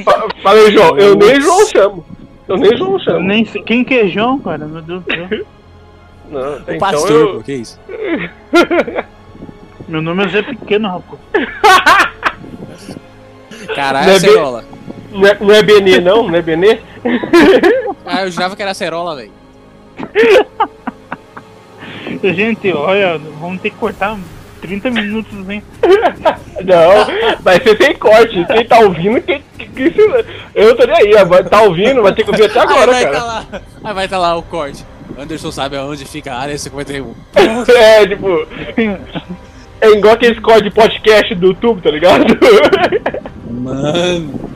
Fa- 0.03 0.27
Fala 0.43 0.59
aí, 0.59 0.71
João. 0.73 0.97
Eu 0.97 1.15
nem 1.15 1.39
João 1.41 1.65
chamo. 1.67 2.05
Eu 2.47 2.57
nem 2.57 2.77
João 2.77 2.93
Eu 2.93 2.99
chamo. 2.99 3.19
nem 3.21 3.45
sei. 3.45 3.61
Quem 3.63 3.83
que 3.83 3.93
é 3.93 4.07
João, 4.07 4.39
cara? 4.39 4.65
Meu 4.65 4.81
Deus 4.81 5.03
do 5.03 5.11
céu. 5.13 5.45
Não, 6.29 6.41
O 6.41 6.57
então 6.61 6.77
pastor, 6.79 7.11
eu... 7.11 7.33
pô, 7.35 7.43
que 7.43 7.53
isso? 7.53 7.79
Meu 9.87 10.01
nome 10.01 10.25
é 10.25 10.29
Zé 10.29 10.41
Pequeno, 10.41 10.87
rapaz. 10.89 11.19
Caralho, 13.75 14.07
Não 14.07 14.13
é 14.13 14.17
acerola. 14.17 14.65
Não 15.11 15.27
é, 15.27 15.37
não 15.39 15.51
é 15.53 15.63
Benê, 15.63 16.01
não? 16.01 16.27
Não 16.27 16.35
é 16.35 16.41
Benê? 16.41 16.79
Ah, 18.05 18.23
eu 18.23 18.31
jurava 18.31 18.55
que 18.55 18.61
era 18.61 18.71
acerola, 18.71 19.15
velho. 19.15 19.31
Gente, 22.23 22.71
olha, 22.73 23.17
vamos 23.39 23.61
ter 23.61 23.69
que 23.69 23.75
cortar 23.77 24.17
30 24.61 24.89
minutos, 24.91 25.49
hein? 25.49 25.61
Não, 26.63 27.37
vai 27.41 27.59
ser 27.61 27.77
sem 27.77 27.95
corte. 27.95 28.45
Quem 28.45 28.65
tá 28.65 28.79
ouvindo, 28.79 29.21
quem, 29.21 29.43
que, 29.57 29.65
que 29.67 29.91
se- 29.91 30.25
eu 30.55 30.75
tô 30.75 30.85
nem 30.85 30.95
aí. 30.95 31.25
Vai 31.25 31.43
tá 31.43 31.61
ouvindo, 31.61 32.01
vai 32.01 32.13
ter 32.13 32.23
que 32.23 32.31
ouvir 32.31 32.45
até 32.45 32.59
agora, 32.59 32.95
aí 32.95 33.03
vai 33.05 33.13
cara. 33.13 33.17
Tá 33.17 33.23
lá, 33.25 33.45
aí 33.83 33.93
vai 33.93 34.05
estar 34.05 34.17
lá 34.17 34.35
o 34.35 34.43
corte. 34.43 34.83
Anderson 35.17 35.51
sabe 35.51 35.77
aonde 35.77 36.05
fica 36.05 36.33
a 36.33 36.39
área 36.39 36.57
51. 36.57 37.13
É, 37.75 38.07
tipo. 38.07 38.47
É 39.81 39.89
igual 39.91 40.13
aqueles 40.13 40.39
cortes 40.39 40.63
de 40.63 40.71
podcast 40.71 41.35
do 41.35 41.47
YouTube, 41.47 41.81
tá 41.81 41.91
ligado? 41.91 42.25
Mano. 43.49 44.49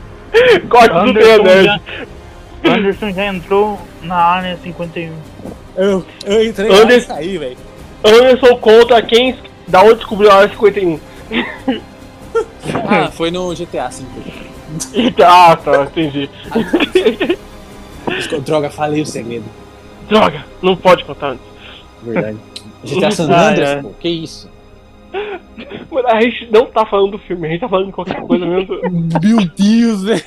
Corte 0.68 0.88
do 0.88 0.98
Anderson 0.98 1.42
The 1.44 1.62
já. 1.64 1.80
Anderson 2.64 3.10
já 3.12 3.26
entrou 3.26 3.78
na 4.02 4.16
área 4.16 4.56
51. 4.62 5.12
Eu, 5.76 6.04
eu 6.24 6.44
entrei 6.44 6.68
Anderson- 6.70 6.84
lá 6.86 6.94
e 6.96 7.00
saí, 7.00 7.38
velho. 7.38 7.56
Anderson 8.04 8.56
conta 8.56 9.00
quem. 9.02 9.36
Da 9.68 9.82
onde 9.82 9.96
descobriu 9.96 10.30
a 10.30 10.34
área 10.34 10.48
51. 10.50 10.98
Ah, 12.88 13.10
foi 13.10 13.30
no 13.30 13.54
GTA 13.54 13.88
V. 13.88 14.04
Ah, 15.24 15.56
tá, 15.56 15.82
entendi. 15.84 16.28
Droga, 18.44 18.70
falei 18.70 19.02
o 19.02 19.06
segredo. 19.06 19.44
Droga, 20.08 20.44
não 20.62 20.76
pode 20.76 21.04
contar 21.04 21.30
antes. 21.30 21.44
Verdade. 22.02 22.38
GTA 22.84 23.10
San 23.10 23.30
Ah, 23.30 23.50
Andreas, 23.50 23.70
é. 23.70 23.82
pô. 23.82 23.90
Que 24.00 24.08
isso? 24.08 24.50
Mano, 25.90 26.08
a 26.08 26.20
gente 26.20 26.48
não 26.52 26.66
tá 26.66 26.86
falando 26.86 27.12
do 27.12 27.18
filme, 27.18 27.46
a 27.46 27.50
gente 27.50 27.60
tá 27.60 27.68
falando 27.68 27.86
de 27.86 27.92
qualquer 27.92 28.20
coisa 28.22 28.46
mesmo. 28.46 28.74
Meu 29.22 29.38
Deus, 29.56 30.02
velho. 30.04 30.22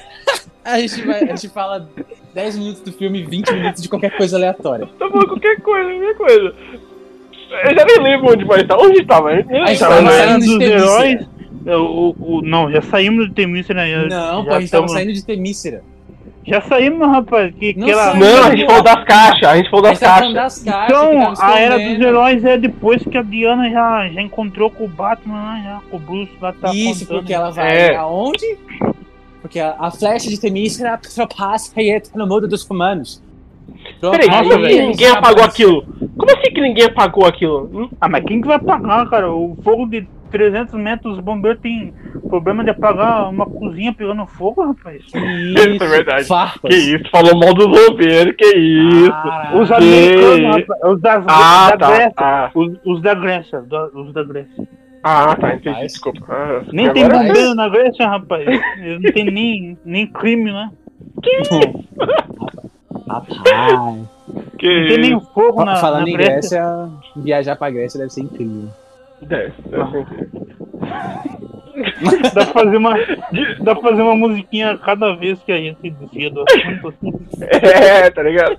A 0.65 0.79
gente, 0.79 1.01
vai, 1.05 1.23
a 1.23 1.35
gente 1.35 1.49
fala 1.49 1.87
10 2.33 2.57
minutos 2.57 2.81
do 2.81 2.91
filme 2.93 3.19
e 3.19 3.23
20 3.25 3.51
minutos 3.53 3.81
de 3.83 3.89
qualquer 3.89 4.15
coisa 4.15 4.37
aleatória. 4.37 4.87
Tá 4.97 5.09
falando 5.09 5.27
qualquer 5.27 5.59
coisa, 5.61 5.89
qualquer 5.89 6.15
coisa. 6.15 6.53
Eu 7.65 7.75
já 7.75 7.85
nem 7.85 7.99
lembro 8.01 8.31
onde 8.31 8.45
vai 8.45 8.61
estar. 8.61 8.77
Onde 8.77 9.05
tava? 9.05 9.33
Eu 9.33 9.45
nem 9.45 9.61
A 9.61 9.65
gente 9.67 9.79
tava, 9.79 9.95
tava 9.95 10.01
na 10.03 10.11
né? 10.11 10.17
saindo 10.17 10.31
era 10.31 10.39
de 10.39 10.47
dos 10.57 10.61
heróis. 10.67 11.27
é, 11.65 11.75
O, 11.77 12.15
o, 12.19 12.41
não, 12.41 12.71
já 12.71 12.81
saímos 12.81 13.27
do 13.27 13.33
Temícera, 13.33 13.83
né? 13.83 13.91
Já- 13.91 14.07
Não, 14.07 14.43
já 14.43 14.49
pô, 14.49 14.55
a 14.55 14.59
gente 14.59 14.71
tava 14.71 14.85
tamo- 14.87 14.97
saindo 14.97 15.13
de 15.13 15.25
Temícera. 15.25 15.83
Já 16.45 16.59
saímos, 16.61 17.07
rapaz. 17.07 17.53
Que, 17.55 17.73
Não 17.77 17.85
que 17.85 17.91
ela... 17.91 18.03
saímos. 18.11 18.27
Não, 18.27 18.43
a 18.43 18.49
gente 18.55 18.65
falou 18.65 18.83
das 18.83 19.03
caixas, 19.05 19.43
a 19.49 19.55
gente 19.57 19.69
falou 19.69 19.83
das 19.83 19.99
caixas. 19.99 20.33
das 20.33 20.63
caixas. 20.63 20.87
que 20.87 20.93
Então, 20.93 21.33
a 21.39 21.59
Era 21.59 21.77
dos 21.77 21.99
Heróis 22.05 22.43
é 22.43 22.57
depois 22.57 23.03
que 23.03 23.17
a 23.17 23.21
Diana 23.21 23.69
já, 23.69 24.09
já 24.09 24.21
encontrou 24.21 24.69
com 24.71 24.85
o 24.85 24.87
Batman 24.89 25.35
lá, 25.35 25.61
já, 25.63 25.81
com 25.89 25.97
o 25.97 25.99
Bruce 25.99 26.31
lá 26.41 26.51
tá 26.53 26.73
Isso, 26.73 27.01
contando. 27.05 27.17
porque 27.19 27.33
ela 27.33 27.51
vai 27.51 27.77
É. 27.91 27.95
aonde? 27.95 28.57
Porque 29.43 29.59
a, 29.59 29.75
a 29.77 29.91
flecha 29.91 30.29
de 30.29 30.39
Temícera 30.39 30.97
ultrapassa 31.05 31.79
e 31.79 31.91
entra 31.91 32.11
no 32.15 32.25
mundo 32.25 32.47
dos 32.47 32.63
humanos. 32.67 33.21
Pronto, 33.99 34.17
Peraí, 34.17 34.29
aí 34.29 34.49
como 34.49 34.53
assim 34.65 34.73
eles 34.73 34.87
ninguém 34.87 35.07
apagou 35.09 35.43
aquilo? 35.43 35.81
Como 36.17 36.31
assim 36.31 36.53
que 36.53 36.61
ninguém 36.61 36.85
apagou 36.85 37.25
aquilo? 37.27 37.69
Hum? 37.73 37.89
Ah, 37.99 38.07
mas 38.09 38.23
quem 38.23 38.39
que 38.41 38.47
vai 38.47 38.55
apagar, 38.55 39.07
cara? 39.09 39.29
O 39.31 39.57
fogo 39.63 39.85
de 39.85 40.07
300 40.31 40.73
metros, 40.75 41.17
os 41.17 41.23
bombeiros 41.23 41.61
têm 41.61 41.93
problema 42.29 42.63
de 42.63 42.69
apagar 42.71 43.29
uma 43.29 43.45
cozinha 43.45 43.93
pegando 43.93 44.25
fogo, 44.25 44.65
rapaz. 44.65 45.03
Isso, 45.03 45.17
Isso 45.69 45.83
é 45.83 45.87
verdade. 45.87 46.25
farpas. 46.25 46.73
Que 46.73 46.79
isso, 46.79 47.09
falou 47.11 47.37
mal 47.37 47.53
dos 47.53 47.67
bombeiros, 47.67 48.35
que 48.37 48.45
isso. 48.57 49.11
Caralho. 49.11 49.61
Os 49.61 49.67
Que 49.67 49.73
americanos, 49.75 50.45
rapaz, 50.67 50.93
os 50.93 51.01
das, 51.01 51.25
Ah, 51.27 51.69
da 51.71 51.77
tá. 51.77 51.87
Grécia. 51.87 52.13
Ah, 52.17 52.51
Os, 52.55 52.71
os 52.85 53.01
da 53.01 53.13
Grécia, 53.13 53.61
da- 53.61 53.87
os 53.93 54.13
da 54.13 54.23
Grécia. 54.23 54.67
Ah, 55.03 55.35
tá, 55.35 55.49
entendi, 55.55 55.69
Rapaz. 55.69 55.91
desculpa. 55.91 56.25
Ah, 56.29 56.61
Nem 56.71 56.91
tem 56.93 57.03
agora- 57.03 57.27
bombeiro 57.27 57.55
na 57.55 57.69
Grécia, 57.69 58.07
rapaz. 58.07 58.45
Não 59.01 59.11
tem 59.11 59.25
nem, 59.25 59.77
nem 59.85 60.07
crime 60.07 60.51
lá. 60.51 60.69
Rapaz. 63.07 64.09
Que 64.57 64.79
Não 64.81 64.87
tem 64.87 64.97
nem 64.97 65.17
isso. 65.17 65.29
fogo 65.33 65.65
na, 65.65 65.75
Falando 65.77 66.03
na 66.03 66.09
em 66.09 66.13
Grécia. 66.13 66.59
Grécia, 66.61 66.89
viajar 67.17 67.55
pra 67.55 67.69
Grécia 67.69 67.97
deve 67.99 68.11
ser 68.11 68.21
incrível. 68.21 68.69
Deve, 69.21 69.53
deve 69.69 69.91
ser 69.91 69.99
incrível. 70.01 70.47
Dá 72.33 72.45
pra 72.45 72.53
fazer 72.53 72.77
uma, 72.77 72.93
dá 73.61 73.75
pra 73.75 73.89
fazer 73.89 74.01
uma 74.03 74.15
musiquinha 74.15 74.77
cada 74.77 75.15
vez 75.15 75.41
que 75.43 75.51
a 75.51 75.57
gente 75.57 75.89
desvia 75.89 76.29
do 76.29 76.43
assunto. 76.47 76.87
assim. 76.89 77.11
É, 77.41 78.09
tá 78.11 78.21
ligado? 78.23 78.57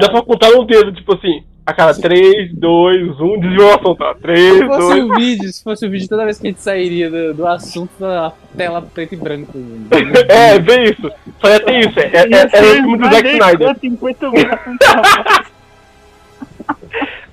Dá 0.00 0.08
pra 0.10 0.22
contar 0.22 0.50
no 0.50 0.64
dedo, 0.64 0.92
tipo 0.92 1.14
assim, 1.14 1.42
a 1.68 1.72
cada 1.74 1.92
3, 1.94 2.50
2, 2.54 3.20
1, 3.20 3.40
desviou 3.40 3.68
o 3.68 3.74
assunto, 3.74 3.96
tá? 3.96 4.14
3, 4.14 4.54
Se 4.56 4.66
fosse 4.66 5.00
2. 5.00 5.04
o 5.04 5.14
vídeo, 5.16 5.52
se 5.52 5.62
fosse 5.62 5.86
o 5.86 5.90
vídeo, 5.90 6.08
toda 6.08 6.24
vez 6.24 6.38
que 6.38 6.46
a 6.46 6.50
gente 6.50 6.62
sairia 6.62 7.10
do, 7.10 7.34
do 7.34 7.46
assunto 7.46 7.90
da 8.00 8.32
tela 8.56 8.80
preto 8.80 9.12
e 9.12 9.16
branco. 9.18 9.52
É, 10.28 10.58
vê 10.58 10.84
isso. 10.92 11.12
Só 11.38 11.48
ia 11.50 11.60
ter 11.60 11.80
isso. 11.80 12.00
É, 12.00 12.04
é, 12.04 12.20
é, 12.22 12.40
é 12.40 12.62
o 12.62 12.74
filme 12.74 12.96
do 12.96 13.04
Zack 13.04 13.28
Snyder. 13.28 13.76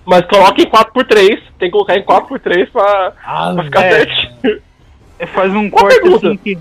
Mas 0.05 0.25
coloca 0.25 0.61
em 0.61 0.65
4x3. 0.69 1.39
Tem 1.57 1.69
que 1.69 1.71
colocar 1.71 1.95
em 1.97 2.03
4x3 2.03 2.69
pra, 2.71 3.13
Ah, 3.23 3.51
pra 3.55 3.63
ficar 3.63 3.83
é. 3.85 3.91
certinho. 3.91 4.61
Faz 5.33 5.51
um 5.53 5.59
Uma 5.61 5.71
corte 5.71 6.01
pergunta. 6.01 6.27
assim 6.27 6.37
que. 6.37 6.57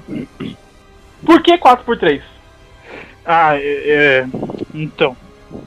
Por 1.27 1.43
que 1.43 1.59
4x3? 1.59 2.21
Ah, 3.27 3.57
é, 3.57 3.61
é, 3.63 4.27
Então. 4.73 5.17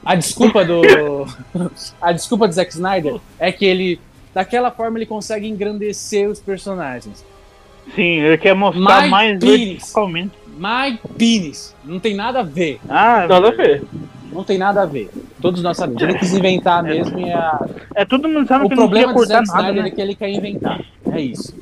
A 0.04 0.14
desculpa 0.14 0.64
do. 0.64 0.82
a 2.00 2.12
desculpa 2.12 2.46
do 2.48 2.54
Zack 2.54 2.72
Snyder 2.72 3.16
é 3.38 3.50
que 3.52 3.64
ele. 3.64 4.00
Daquela 4.34 4.70
forma 4.70 4.98
ele 4.98 5.06
consegue 5.06 5.46
engrandecer 5.48 6.28
os 6.28 6.38
personagens. 6.40 7.24
Sim, 7.94 8.20
ele 8.20 8.38
quer 8.38 8.54
mostrar 8.54 9.02
My 9.04 9.08
mais 9.08 9.38
penis. 9.38 9.68
verticalmente. 9.68 10.32
My 10.56 10.98
penis. 11.16 11.74
Não 11.84 11.98
tem 11.98 12.14
nada 12.14 12.40
a 12.40 12.42
ver. 12.42 12.78
Ah, 12.88 13.26
Nada 13.26 13.48
a 13.48 13.50
ver. 13.52 13.82
Não 14.30 14.44
tem 14.44 14.58
nada 14.58 14.82
a 14.82 14.86
ver. 14.86 15.10
Todos 15.40 15.62
nós 15.62 15.76
sabemos. 15.76 16.02
Ele 16.02 16.18
quis 16.18 16.34
inventar 16.34 16.82
mesmo 16.82 17.18
e 17.18 17.32
a... 17.32 17.58
é 17.94 18.04
todo 18.04 18.28
mundo 18.28 18.46
sabe 18.46 18.66
o 18.66 18.68
que 18.68 18.74
não 18.74 18.82
problema 18.84 19.14
queria 19.14 19.26
do 19.26 19.28
Zack 19.28 19.48
nada, 19.48 19.60
Snyder 19.60 19.82
né? 19.82 19.88
é 19.88 19.92
que 19.92 20.00
ele 20.00 20.14
quer 20.14 20.28
inventar. 20.28 20.80
É 21.10 21.20
isso. 21.20 21.56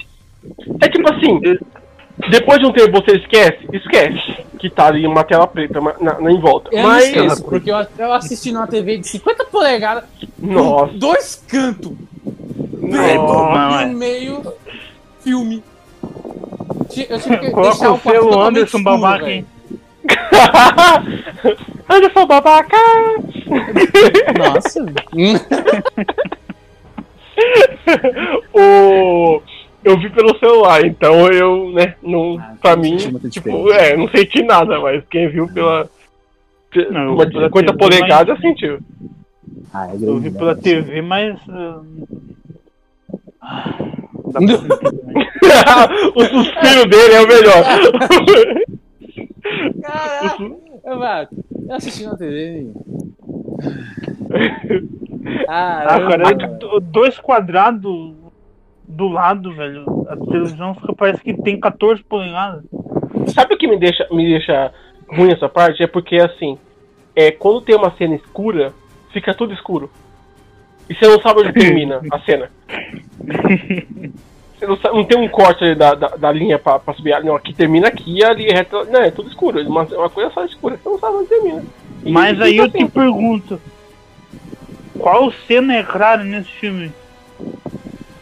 É 0.82 0.88
tipo 0.88 1.08
assim, 1.12 1.40
depois 2.30 2.58
de 2.58 2.66
um 2.66 2.72
tempo 2.72 2.90
você 3.00 3.16
esquece, 3.16 3.58
esquece 3.72 4.35
que 4.58 4.70
tá 4.70 4.86
ali 4.86 5.06
uma 5.06 5.24
tela 5.24 5.46
preta 5.46 5.80
na, 5.80 5.94
na- 6.18 6.30
em 6.30 6.40
volta. 6.40 6.70
Eu 6.72 6.82
não 6.82 6.90
Mas, 6.90 7.04
esqueço, 7.06 7.44
porque 7.44 7.70
eu, 7.70 7.86
eu 7.98 8.12
assisti 8.12 8.52
numa 8.52 8.66
TV 8.66 8.98
de 8.98 9.08
50 9.08 9.44
polegadas, 9.46 10.04
com 10.40 10.46
nossa, 10.46 10.92
dois 10.94 11.42
cantos, 11.48 11.92
É, 12.26 13.16
não, 13.16 13.80
e 13.80 13.82
é. 13.82 13.86
no 13.86 13.98
meio 13.98 14.42
filme. 15.20 15.62
Eu 17.08 17.20
tive 17.20 17.38
que 17.38 17.50
Coloca 17.50 17.92
o 17.92 17.98
selo 18.00 18.40
Anderson 18.42 18.78
escuro, 18.78 18.84
babaca, 18.98 19.24
velho. 19.24 19.36
hein? 19.36 21.56
Anderson 21.88 22.26
babaca! 22.26 22.76
Nossa. 24.38 24.86
o... 28.54 29.40
Eu 29.86 29.96
vi 29.98 30.10
pelo 30.10 30.36
celular, 30.38 30.84
então 30.84 31.28
eu, 31.30 31.70
né, 31.70 31.94
não, 32.02 32.36
Ah, 32.40 32.54
pra 32.60 32.74
não 32.74 32.82
mim, 32.82 32.96
tipo, 33.30 33.70
é, 33.70 33.96
não 33.96 34.08
senti 34.08 34.42
nada, 34.42 34.80
mas 34.80 35.04
quem 35.08 35.28
viu 35.28 35.46
pela. 35.46 35.88
pe- 36.72 36.88
Não, 36.90 37.14
uma 37.14 37.24
vi 37.24 37.30
pela 37.32 37.46
50 37.46 37.72
TV, 37.72 37.78
polegadas 37.78 38.36
mas- 38.36 38.40
sentiu. 38.42 38.80
Ah, 39.72 39.86
é 39.88 39.94
Eu 39.94 40.18
vi 40.18 40.30
né? 40.30 40.38
pela 40.38 40.56
TV, 40.56 41.00
mas. 41.02 41.38
ah, 41.48 41.80
pra 44.32 44.40
o 46.16 46.24
suspiro 46.24 46.88
dele 46.88 47.14
é 47.14 47.20
o 47.22 47.28
melhor. 47.28 47.64
Caraca, 49.82 50.42
eu, 50.84 50.98
assisti 51.76 52.04
na 52.06 52.16
TV. 52.16 52.66
Ah, 55.48 55.84
Ah, 55.88 55.98
do- 56.32 56.80
dois 56.80 57.18
quadrados 57.20 58.15
do 58.96 59.08
lado, 59.08 59.52
velho. 59.54 59.84
A 60.08 60.16
televisão 60.16 60.74
fica, 60.74 60.94
parece 60.94 61.22
que 61.22 61.34
tem 61.42 61.58
14 61.60 62.02
polegadas. 62.04 62.64
Sabe 63.34 63.54
o 63.54 63.58
que 63.58 63.66
me 63.68 63.76
deixa, 63.78 64.06
me 64.10 64.26
deixa 64.28 64.72
ruim 65.08 65.32
essa 65.32 65.48
parte? 65.48 65.82
É 65.82 65.86
porque 65.86 66.16
assim, 66.16 66.58
é, 67.14 67.30
quando 67.30 67.60
tem 67.60 67.76
uma 67.76 67.90
cena 67.96 68.14
escura, 68.14 68.72
fica 69.12 69.34
tudo 69.34 69.52
escuro. 69.52 69.90
E 70.88 70.94
você 70.94 71.06
não 71.06 71.20
sabe 71.20 71.40
onde 71.40 71.52
termina 71.58 72.00
a 72.12 72.18
cena. 72.20 72.50
Você 74.58 74.66
não, 74.66 74.76
sabe- 74.76 74.96
não 74.96 75.04
tem 75.04 75.18
um 75.18 75.28
corte 75.28 75.74
da, 75.74 75.94
da, 75.94 76.08
da 76.16 76.32
linha 76.32 76.58
pra, 76.58 76.78
pra 76.78 76.94
subir. 76.94 77.12
Ah, 77.12 77.20
Não, 77.20 77.34
aqui 77.36 77.52
termina 77.52 77.88
aqui 77.88 78.24
ali 78.24 78.46
é 78.46 78.54
reta. 78.54 78.84
Não, 78.84 79.00
é 79.02 79.10
tudo 79.10 79.28
escuro. 79.28 79.60
Uma, 79.68 79.82
uma 79.82 80.08
coisa 80.08 80.30
só 80.30 80.44
escura, 80.44 80.76
você 80.76 80.88
não 80.88 80.98
sabe 80.98 81.16
onde 81.16 81.28
termina. 81.28 81.62
E 82.04 82.10
Mas 82.12 82.40
aí 82.40 82.56
eu 82.56 82.68
te 82.70 82.76
assim. 82.78 82.86
pergunto: 82.88 83.60
qual 84.98 85.30
cena 85.46 85.74
é 85.76 85.82
clara 85.82 86.24
nesse 86.24 86.48
filme? 86.50 86.90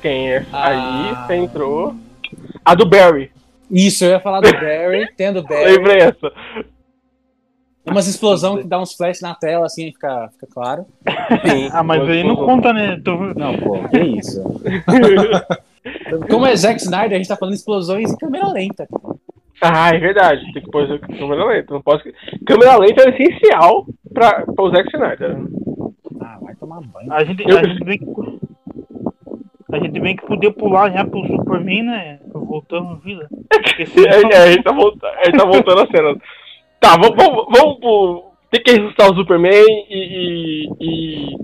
É? 0.09 0.45
Ah. 0.53 0.69
Aí 0.69 1.15
você 1.27 1.35
entrou. 1.37 1.95
A 2.65 2.75
do 2.75 2.87
Barry. 2.87 3.31
Isso, 3.71 4.05
eu 4.05 4.11
ia 4.11 4.21
falar 4.21 4.41
do 4.41 4.53
Barry, 4.53 5.09
tendo 5.17 5.43
Barry. 5.43 5.77
Lembrei 5.77 5.99
essa. 5.99 6.33
Umas 7.87 8.07
explosão 8.07 8.57
que 8.57 8.65
dá 8.67 8.81
uns 8.81 8.95
flash 8.95 9.21
na 9.21 9.35
tela, 9.35 9.67
assim, 9.67 9.93
fica, 9.93 10.31
fica 10.33 10.47
claro. 10.51 10.87
Sim. 11.47 11.69
Ah, 11.71 11.83
mas 11.83 12.03
aí 12.09 12.25
não 12.25 12.37
conta, 12.37 12.73
né? 12.73 12.99
Tô... 13.05 13.15
Não, 13.35 13.59
pô, 13.59 13.87
que 13.89 13.99
isso. 14.01 14.43
Como 16.31 16.47
é 16.47 16.57
Zack 16.57 16.81
Snyder, 16.81 17.13
a 17.13 17.17
gente 17.17 17.29
tá 17.29 17.37
falando 17.37 17.55
explosões 17.55 18.11
em 18.11 18.17
câmera 18.17 18.49
lenta. 18.49 18.89
Ah, 19.61 19.95
é 19.95 19.99
verdade. 19.99 20.51
Tem 20.55 20.63
que 20.63 20.71
pôr 20.71 20.99
câmera 20.99 21.45
lenta. 21.45 21.75
Não 21.75 21.83
posso... 21.83 22.05
Câmera 22.47 22.77
lenta 22.79 23.03
é 23.03 23.11
essencial 23.11 23.87
pra, 24.15 24.47
pra 24.47 24.65
o 24.65 24.71
Zack 24.71 24.89
Snyder. 24.89 25.37
Ah, 26.23 26.39
vai 26.41 26.55
tomar 26.55 26.81
banho. 26.81 27.13
A 27.13 27.23
gente, 27.23 27.43
Eu- 27.47 27.59
a 27.59 27.65
gente 27.65 27.85
bem 27.85 27.99
que. 27.99 28.07
A 29.75 29.79
gente 29.81 29.99
bem 30.01 30.15
que 30.15 30.25
podia 30.25 30.53
pular 30.53 30.93
já 30.93 31.05
pro 31.05 31.27
Superman, 31.27 31.83
né? 31.83 32.21
Voltando 32.33 32.97
vida. 32.99 33.29
É, 33.77 34.37
é, 34.37 34.39
a, 34.39 34.53
gente 34.53 34.63
tá 34.63 34.71
voltando, 34.73 35.05
a 35.07 35.25
gente 35.25 35.37
tá 35.37 35.45
voltando 35.45 35.81
a 35.81 35.87
cena. 35.89 36.17
Tá, 36.79 36.91
vamos, 36.97 37.17
vamos, 37.17 37.47
vamos 37.51 37.81
pro. 37.81 38.25
Tem 38.51 38.63
que 38.63 38.71
ressuscitar 38.71 39.11
o 39.11 39.17
Superman 39.17 39.65
e. 39.91 40.69
e, 40.81 41.31
e- 41.33 41.37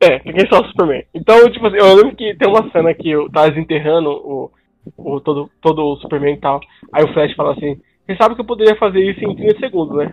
É, 0.00 0.18
tem 0.18 0.32
que 0.32 0.42
ressuscitar 0.42 0.62
o 0.62 0.68
Superman. 0.68 1.04
Então, 1.14 1.50
tipo 1.50 1.66
assim, 1.66 1.78
eu 1.78 1.94
lembro 1.94 2.14
que 2.14 2.34
tem 2.34 2.46
uma 2.48 2.70
cena 2.70 2.92
que 2.92 3.08
eu 3.10 3.30
tava 3.30 3.50
desenterrando 3.50 4.10
o, 4.10 4.50
o, 4.98 5.20
todo, 5.20 5.50
todo 5.62 5.82
o 5.86 5.96
Superman 5.96 6.34
e 6.34 6.40
tal. 6.40 6.60
Aí 6.92 7.02
o 7.02 7.12
Flash 7.14 7.34
fala 7.34 7.52
assim: 7.52 7.80
Você 8.06 8.16
sabe 8.16 8.36
que 8.36 8.40
eu 8.40 8.46
poderia 8.46 8.76
fazer 8.76 9.00
isso 9.00 9.24
em 9.24 9.34
30 9.34 9.58
segundos, 9.58 9.96
né? 9.96 10.12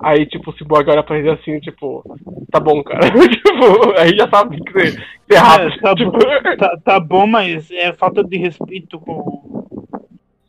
Aí, 0.00 0.26
tipo, 0.26 0.50
o 0.50 0.54
Cyborg 0.54 0.90
olha 0.90 1.02
pra 1.02 1.18
ele 1.18 1.30
assim, 1.30 1.58
tipo, 1.60 2.02
tá 2.50 2.58
bom, 2.58 2.82
cara. 2.82 3.00
tipo, 3.10 3.98
aí 3.98 4.16
já 4.16 4.28
sabe 4.28 4.60
que 4.60 4.72
você, 4.72 4.90
que 4.92 5.02
você 5.28 5.34
é 5.34 5.38
rápido. 5.38 5.74
É, 5.74 5.80
tá, 5.80 5.94
tipo, 5.94 6.10
bom, 6.12 6.56
tá, 6.58 6.78
tá 6.84 7.00
bom, 7.00 7.26
mas 7.26 7.70
é 7.70 7.92
falta 7.92 8.24
de 8.24 8.36
respeito 8.36 8.98
com. 8.98 9.66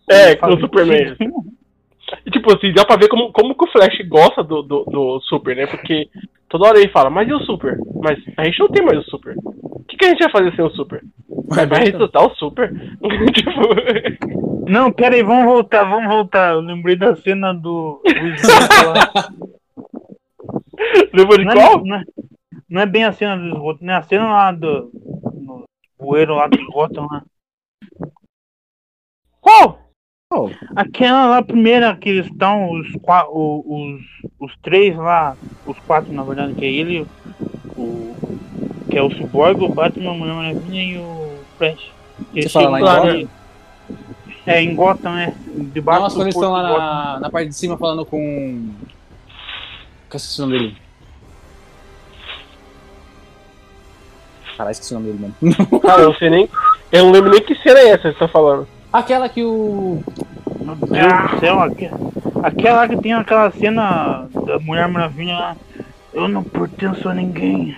é, 0.10 0.36
com 0.36 0.48
o 0.48 0.60
Superman. 0.60 1.16
E, 2.26 2.32
tipo 2.32 2.52
assim, 2.52 2.74
dá 2.74 2.84
pra 2.84 2.96
ver 2.96 3.08
como, 3.08 3.32
como 3.32 3.56
que 3.56 3.66
o 3.66 3.72
Flash 3.72 4.00
gosta 4.08 4.44
do, 4.44 4.64
do, 4.64 4.84
do 4.86 5.22
Super, 5.22 5.56
né? 5.56 5.68
Porque 5.68 6.10
toda 6.50 6.68
hora 6.68 6.80
ele 6.80 6.92
fala, 6.92 7.10
mas 7.10 7.30
e 7.30 7.34
o 7.34 7.40
Super? 7.42 7.78
Mas 8.02 8.18
a 8.36 8.46
gente 8.46 8.60
não 8.60 8.68
tem 8.68 8.84
mais 8.84 8.98
o 8.98 9.10
Super. 9.12 9.36
O 9.38 9.84
que, 9.88 9.96
que 9.96 10.06
a 10.06 10.10
gente 10.10 10.24
vai 10.24 10.32
fazer 10.32 10.56
sem 10.56 10.66
o 10.66 10.72
Super? 10.72 11.04
Vai, 11.48 11.68
vai 11.68 11.84
ressuscitar 11.84 12.26
o 12.26 12.36
Super? 12.36 12.74
tipo, 13.34 14.59
Não, 14.70 14.92
pera 14.92 15.16
aí, 15.16 15.24
vamos 15.24 15.46
voltar, 15.46 15.84
vamos 15.84 16.08
voltar. 16.08 16.52
Eu 16.54 16.60
lembrei 16.62 16.96
da 16.96 17.16
cena 17.16 17.54
do. 17.54 18.02
do 18.04 18.10
esgoto 18.28 18.86
lá. 18.88 19.30
lembra 21.14 21.38
de 21.38 21.46
Não, 21.46 21.54
qual? 21.54 21.80
é, 21.80 21.84
não, 21.84 21.96
é, 21.96 22.04
não 22.70 22.82
é 22.82 22.86
bem 22.86 23.04
a 23.04 23.12
cena 23.14 23.38
do 23.38 23.48
esgoto, 23.48 23.84
né? 23.84 23.96
A 23.96 24.04
cena 24.04 24.28
lá 24.32 24.52
do. 24.52 24.92
No 25.34 25.64
bueiro 26.00 26.36
lá 26.36 26.48
do 26.48 26.58
Gotham 26.72 27.08
lá. 27.10 27.24
Qual? 29.42 29.80
Aquela 30.76 31.26
lá 31.26 31.42
primeira 31.42 31.96
que 31.96 32.08
eles 32.10 32.28
estão, 32.28 32.70
os, 32.72 32.92
qua- 33.02 33.28
o- 33.28 33.64
os, 33.66 34.02
os 34.40 34.56
três 34.62 34.96
lá, 34.96 35.36
os 35.66 35.78
quatro 35.80 36.14
na 36.14 36.22
verdade, 36.24 36.54
que 36.54 36.66
é 36.66 36.72
ele, 36.72 37.08
o. 37.76 38.16
Que 38.90 38.98
é 38.98 39.02
o 39.04 39.10
Cyborg, 39.10 39.64
o 39.64 39.70
Batman, 39.70 40.12
a 40.12 40.14
Mulher 40.14 40.34
Maravilha 40.36 40.82
e 40.84 40.98
o 40.98 41.40
Flash. 41.58 41.92
Eles 42.34 42.52
fala 42.52 42.80
lá 42.80 43.12
em? 43.16 43.28
É, 44.52 44.62
em 44.62 44.76
Gotham, 44.76 45.14
né? 45.14 45.34
Debaixo 45.74 46.02
Nossa, 46.02 46.16
do 46.16 46.18
quando 46.20 46.26
eles 46.28 46.36
estão 46.36 46.52
lá 46.52 46.64
na, 46.64 47.20
na 47.22 47.30
parte 47.30 47.50
de 47.50 47.56
cima 47.56 47.78
falando 47.78 48.06
com. 48.06 48.70
Que 50.10 50.18
esqueci 50.18 50.42
o 50.42 50.46
nome 50.46 50.58
dele. 50.60 50.78
Caralho, 54.58 54.72
esqueci 54.72 54.94
o 54.94 55.00
nome 55.00 55.12
dele, 55.12 55.34
mano. 55.42 55.80
Cara, 55.82 56.02
eu 56.04 56.10
não 56.10 56.16
sei 56.16 56.30
nem. 56.30 56.50
Eu 56.92 57.06
não 57.06 57.12
lembro 57.12 57.30
nem 57.32 57.42
que 57.42 57.56
cena 57.56 57.80
é 57.80 57.90
essa 57.90 58.10
que 58.12 58.14
você 58.14 58.20
tá 58.20 58.28
falando. 58.28 58.68
Aquela 58.92 59.30
que 59.30 59.44
o. 59.44 60.04
Meu 60.60 60.76
Deus 60.76 61.32
do 61.32 61.40
céu, 61.40 61.60
aque- 61.60 61.90
aquela 62.44 62.88
que 62.88 62.98
tem 62.98 63.14
aquela 63.14 63.50
cena 63.52 64.28
da 64.46 64.60
Mulher 64.60 64.88
Maravilha 64.88 65.34
lá. 65.34 65.56
Eu 66.14 66.28
não 66.28 66.44
pertenço 66.44 67.08
a 67.08 67.14
ninguém. 67.14 67.78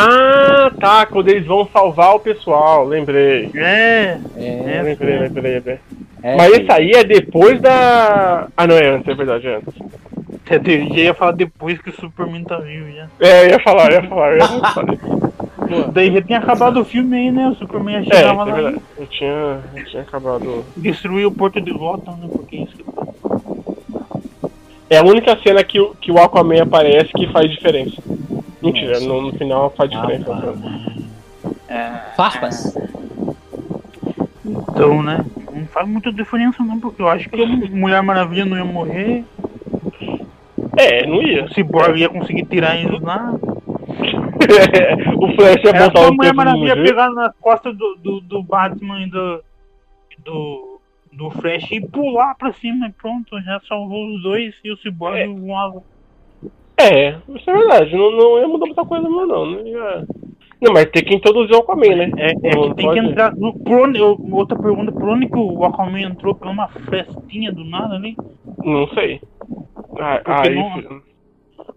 Ah, 0.00 0.70
tá, 0.80 1.06
quando 1.06 1.28
eles 1.28 1.46
vão 1.46 1.68
salvar 1.72 2.14
o 2.14 2.20
pessoal, 2.20 2.84
lembrei. 2.84 3.50
É, 3.54 4.18
É, 4.36 4.82
Lembrei, 4.84 5.18
lembrei, 5.18 5.54
lembrei. 5.54 5.78
é, 6.22 6.36
Mas 6.36 6.52
esse 6.52 6.70
aí 6.72 6.90
é 6.92 7.02
depois 7.04 7.60
da. 7.60 8.46
Ah, 8.56 8.66
não, 8.66 8.76
é 8.76 8.86
antes, 8.88 9.08
é 9.08 9.14
verdade, 9.14 9.46
é 9.48 9.56
antes. 9.56 9.74
eu 10.50 10.88
já 10.94 11.00
ia 11.02 11.14
falar 11.14 11.32
depois 11.32 11.80
que 11.82 11.90
o 11.90 11.94
Superman 12.00 12.44
tá 12.44 12.58
vivo 12.58 12.86
já. 12.92 13.06
É, 13.20 13.44
eu 13.46 13.50
ia 13.50 13.58
falar, 13.60 13.90
eu 13.92 14.02
ia 14.02 14.08
falar, 14.08 14.32
eu 14.32 14.38
ia 14.38 14.48
falar. 14.72 14.98
Daí 15.92 16.12
já 16.12 16.22
tinha 16.22 16.38
acabado 16.38 16.80
o 16.80 16.84
filme 16.84 17.16
aí, 17.16 17.30
né? 17.30 17.48
O 17.48 17.54
Superman 17.56 18.02
já 18.04 18.14
É, 18.14 18.16
chegava 18.18 18.42
é 18.42 18.44
lá 18.44 18.52
verdade. 18.54 18.82
Eu 18.98 19.06
tinha, 19.06 19.58
eu 19.76 19.84
tinha 19.84 20.02
acabado. 20.02 20.64
destruiu 20.76 21.28
o 21.28 21.32
Porto 21.32 21.60
de 21.60 21.70
Gotham, 21.72 22.16
né? 22.16 22.28
Porque 22.32 22.56
isso 22.56 22.74
que 22.76 22.84
É 24.88 24.96
a 24.98 25.02
única 25.04 25.36
cena 25.42 25.62
que 25.62 25.78
o, 25.78 25.94
que 25.96 26.10
o 26.10 26.18
Aquaman 26.18 26.62
aparece 26.62 27.12
que 27.12 27.26
faz 27.30 27.50
diferença. 27.50 28.00
Mentira, 28.62 29.00
no, 29.00 29.22
no 29.22 29.32
final 29.32 29.70
faz 29.70 29.90
diferença. 29.90 30.32
Farpas. 32.16 32.76
Então, 34.44 35.02
né? 35.02 35.24
Não 35.52 35.66
faz 35.66 35.88
muita 35.88 36.12
diferença 36.12 36.62
não, 36.62 36.78
porque 36.80 37.02
eu 37.02 37.08
acho 37.08 37.28
que 37.28 37.42
a 37.42 37.46
Mulher 37.46 38.02
Maravilha 38.02 38.44
não 38.44 38.56
ia 38.56 38.64
morrer, 38.64 39.24
É, 40.76 41.06
não 41.06 41.22
ia. 41.22 41.44
o 41.44 41.52
Cyborg 41.54 41.98
ia 41.98 42.08
conseguir 42.08 42.44
tirar 42.46 42.76
eles 42.76 43.00
lá. 43.00 43.32
o 45.20 45.34
Flash 45.34 45.64
ia 45.64 45.72
botar 45.72 46.08
o 46.08 46.14
Mulher 46.14 46.32
Maravilha 46.34 46.76
pegar 46.76 47.10
nas 47.10 47.34
costas 47.40 47.76
do, 47.76 47.96
do, 47.96 48.20
do 48.20 48.42
Batman 48.42 49.02
e 49.02 49.10
do, 49.10 49.42
do, 50.24 50.80
do 51.12 51.30
Flash 51.30 51.70
e 51.72 51.80
pular 51.80 52.34
pra 52.36 52.52
cima 52.52 52.86
e 52.86 52.92
pronto, 52.92 53.40
já 53.42 53.60
salvou 53.68 54.06
os 54.14 54.22
dois 54.22 54.54
e 54.64 54.70
o 54.70 54.76
Cyborg 54.78 55.18
É. 55.18 55.26
voava. 55.26 55.82
É, 56.78 57.16
isso 57.34 57.50
é 57.50 57.52
verdade. 57.52 57.96
Não, 57.96 58.10
não 58.12 58.38
ia 58.38 58.46
mudar 58.48 58.66
muita 58.66 58.84
coisa 58.84 59.08
não, 59.08 59.26
não. 59.26 59.46
Não, 59.46 59.66
ia... 59.66 60.06
não 60.60 60.72
mas 60.72 60.86
tem 60.90 61.04
que 61.04 61.14
introduzir 61.14 61.54
o 61.56 61.58
Aquaman, 61.60 61.96
né? 61.96 62.12
É, 62.16 62.26
é 62.30 62.50
que 62.50 62.74
tem 62.74 62.90
que 62.92 62.98
entrar. 62.98 63.34
No, 63.36 63.52
por 63.58 63.90
outra 64.32 64.56
pergunta, 64.58 64.92
por 64.92 65.08
onde 65.08 65.26
que 65.26 65.36
o 65.38 65.64
Aquaman 65.64 66.00
entrou? 66.02 66.34
Por 66.34 66.46
uma 66.48 66.68
festinha 66.68 67.50
do 67.52 67.64
nada 67.64 67.94
ali? 67.96 68.16
Não 68.64 68.86
sei. 68.88 69.20
Ah, 69.98 70.20
Porque 70.24 70.48
aí, 70.48 70.54
não- 70.54 71.00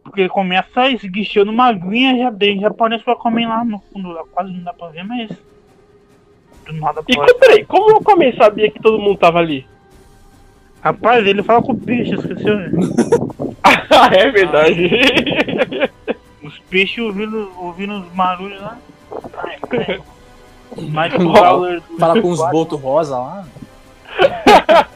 Porque 0.03 0.21
ele 0.21 0.29
começa 0.29 0.89
esguichando 0.89 1.51
uma 1.51 1.67
aguinha 1.67 2.17
já, 2.17 2.29
de- 2.29 2.59
já 2.59 2.67
aparece 2.67 3.03
o 3.07 3.11
Aquaman 3.11 3.47
lá 3.47 3.65
no 3.65 3.79
fundo, 3.79 4.09
lá 4.09 4.23
quase 4.31 4.51
não 4.53 4.63
dá 4.63 4.73
pra 4.73 4.87
ver, 4.89 5.03
mas. 5.03 5.29
Do 6.67 6.73
nada 6.73 7.01
E 7.07 7.13
aparece. 7.13 7.33
co- 7.33 7.39
peraí, 7.39 7.65
como 7.65 7.91
o 7.93 7.97
Aquaman 7.97 8.31
sabia 8.37 8.69
que 8.69 8.79
todo 8.81 8.99
mundo 8.99 9.17
tava 9.17 9.39
ali? 9.39 9.65
Rapaz, 10.81 11.25
ele 11.25 11.41
fala 11.43 11.61
com 11.61 11.71
o 11.73 11.77
peixe, 11.79 12.13
esqueceu? 12.15 12.55
ah, 13.91 14.09
é 14.15 14.29
verdade. 14.31 14.89
Os 16.43 16.57
peixes 16.69 16.97
ouvindo, 16.97 17.51
ouvindo 17.57 17.99
os 17.99 18.07
barulhos 18.13 18.59
lá. 18.61 18.77
Do 20.75 20.89
Fala 21.99 22.21
com 22.21 22.29
os 22.31 22.39
botos 22.49 22.81
rosa 22.81 23.17
lá. 23.17 23.45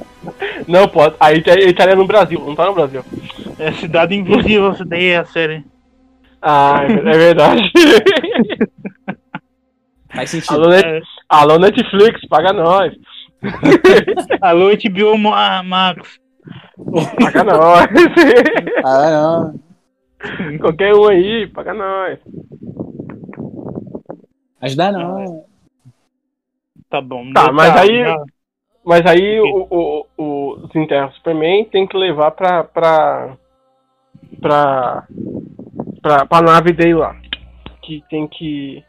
Não, 0.67 0.87
pode. 0.87 1.15
Aí 1.19 1.41
tá- 1.43 1.51
ele 1.53 1.69
estaria 1.69 1.95
no 1.95 2.07
Brasil, 2.07 2.39
não 2.39 2.55
tá 2.55 2.65
no 2.65 2.73
Brasil. 2.73 3.05
É 3.59 3.71
Cidade 3.73 4.15
Invisível, 4.15 4.71
essa 4.71 4.83
daí 4.83 5.05
é 5.09 5.17
a 5.17 5.25
série. 5.25 5.63
Ah, 6.41 6.79
é 6.83 6.87
verdade. 7.17 7.71
Faz 10.13 10.29
sentido. 10.31 10.53
Alô, 10.53 10.69
Net- 10.69 11.03
Alô, 11.29 11.59
Netflix, 11.59 12.27
paga 12.27 12.53
nós. 12.53 12.93
Alô, 14.41 14.69
HBO 14.71 15.17
Ma- 15.17 15.61
Max. 15.61 16.19
Paga 17.19 17.43
nós. 17.43 17.87
Ah, 18.83 19.11
não. 19.11 19.59
Qualquer 20.59 20.93
um 20.95 21.07
aí, 21.07 21.47
paga 21.47 21.73
nós. 21.73 22.19
Ajudar 24.61 24.91
não. 24.91 25.45
Tá 26.89 27.01
bom. 27.01 27.31
Tá, 27.33 27.51
mas 27.51 27.75
aí- 27.75 28.03
já- 28.03 28.23
Mas 28.83 29.05
aí 29.05 29.39
o, 29.39 29.67
o, 29.69 30.05
o 30.17 30.67
Desenterra 30.67 31.11
Superman 31.11 31.65
tem 31.65 31.87
que 31.87 31.97
levar 31.97 32.31
pra. 32.31 32.63
pra. 32.63 33.37
pra. 34.41 35.07
pra, 36.01 36.25
pra 36.25 36.41
nave 36.41 36.71
dele 36.73 36.95
lá. 36.95 37.15
Que 37.81 38.03
tem 38.09 38.27
que. 38.27 38.83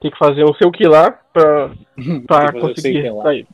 Tem 0.00 0.10
que 0.10 0.18
fazer 0.18 0.44
um 0.44 0.52
sei 0.54 0.66
o 0.68 0.72
que 0.72 0.86
lá 0.86 1.10
pra, 1.32 1.70
pra 2.26 2.52
conseguir 2.52 3.10
lá. 3.10 3.22
sair. 3.22 3.46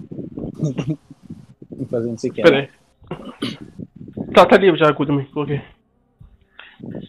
Tem 1.68 1.78
que 1.78 1.90
fazer 1.90 2.08
não 2.10 2.18
sei 2.18 2.30
o 2.30 2.34
que. 2.34 2.42
Aí. 2.42 2.68
Tá, 4.34 4.46
tá 4.46 4.56
livre 4.56 4.78
já, 4.78 4.90
Goodman, 4.90 5.24
coloquei. 5.26 5.60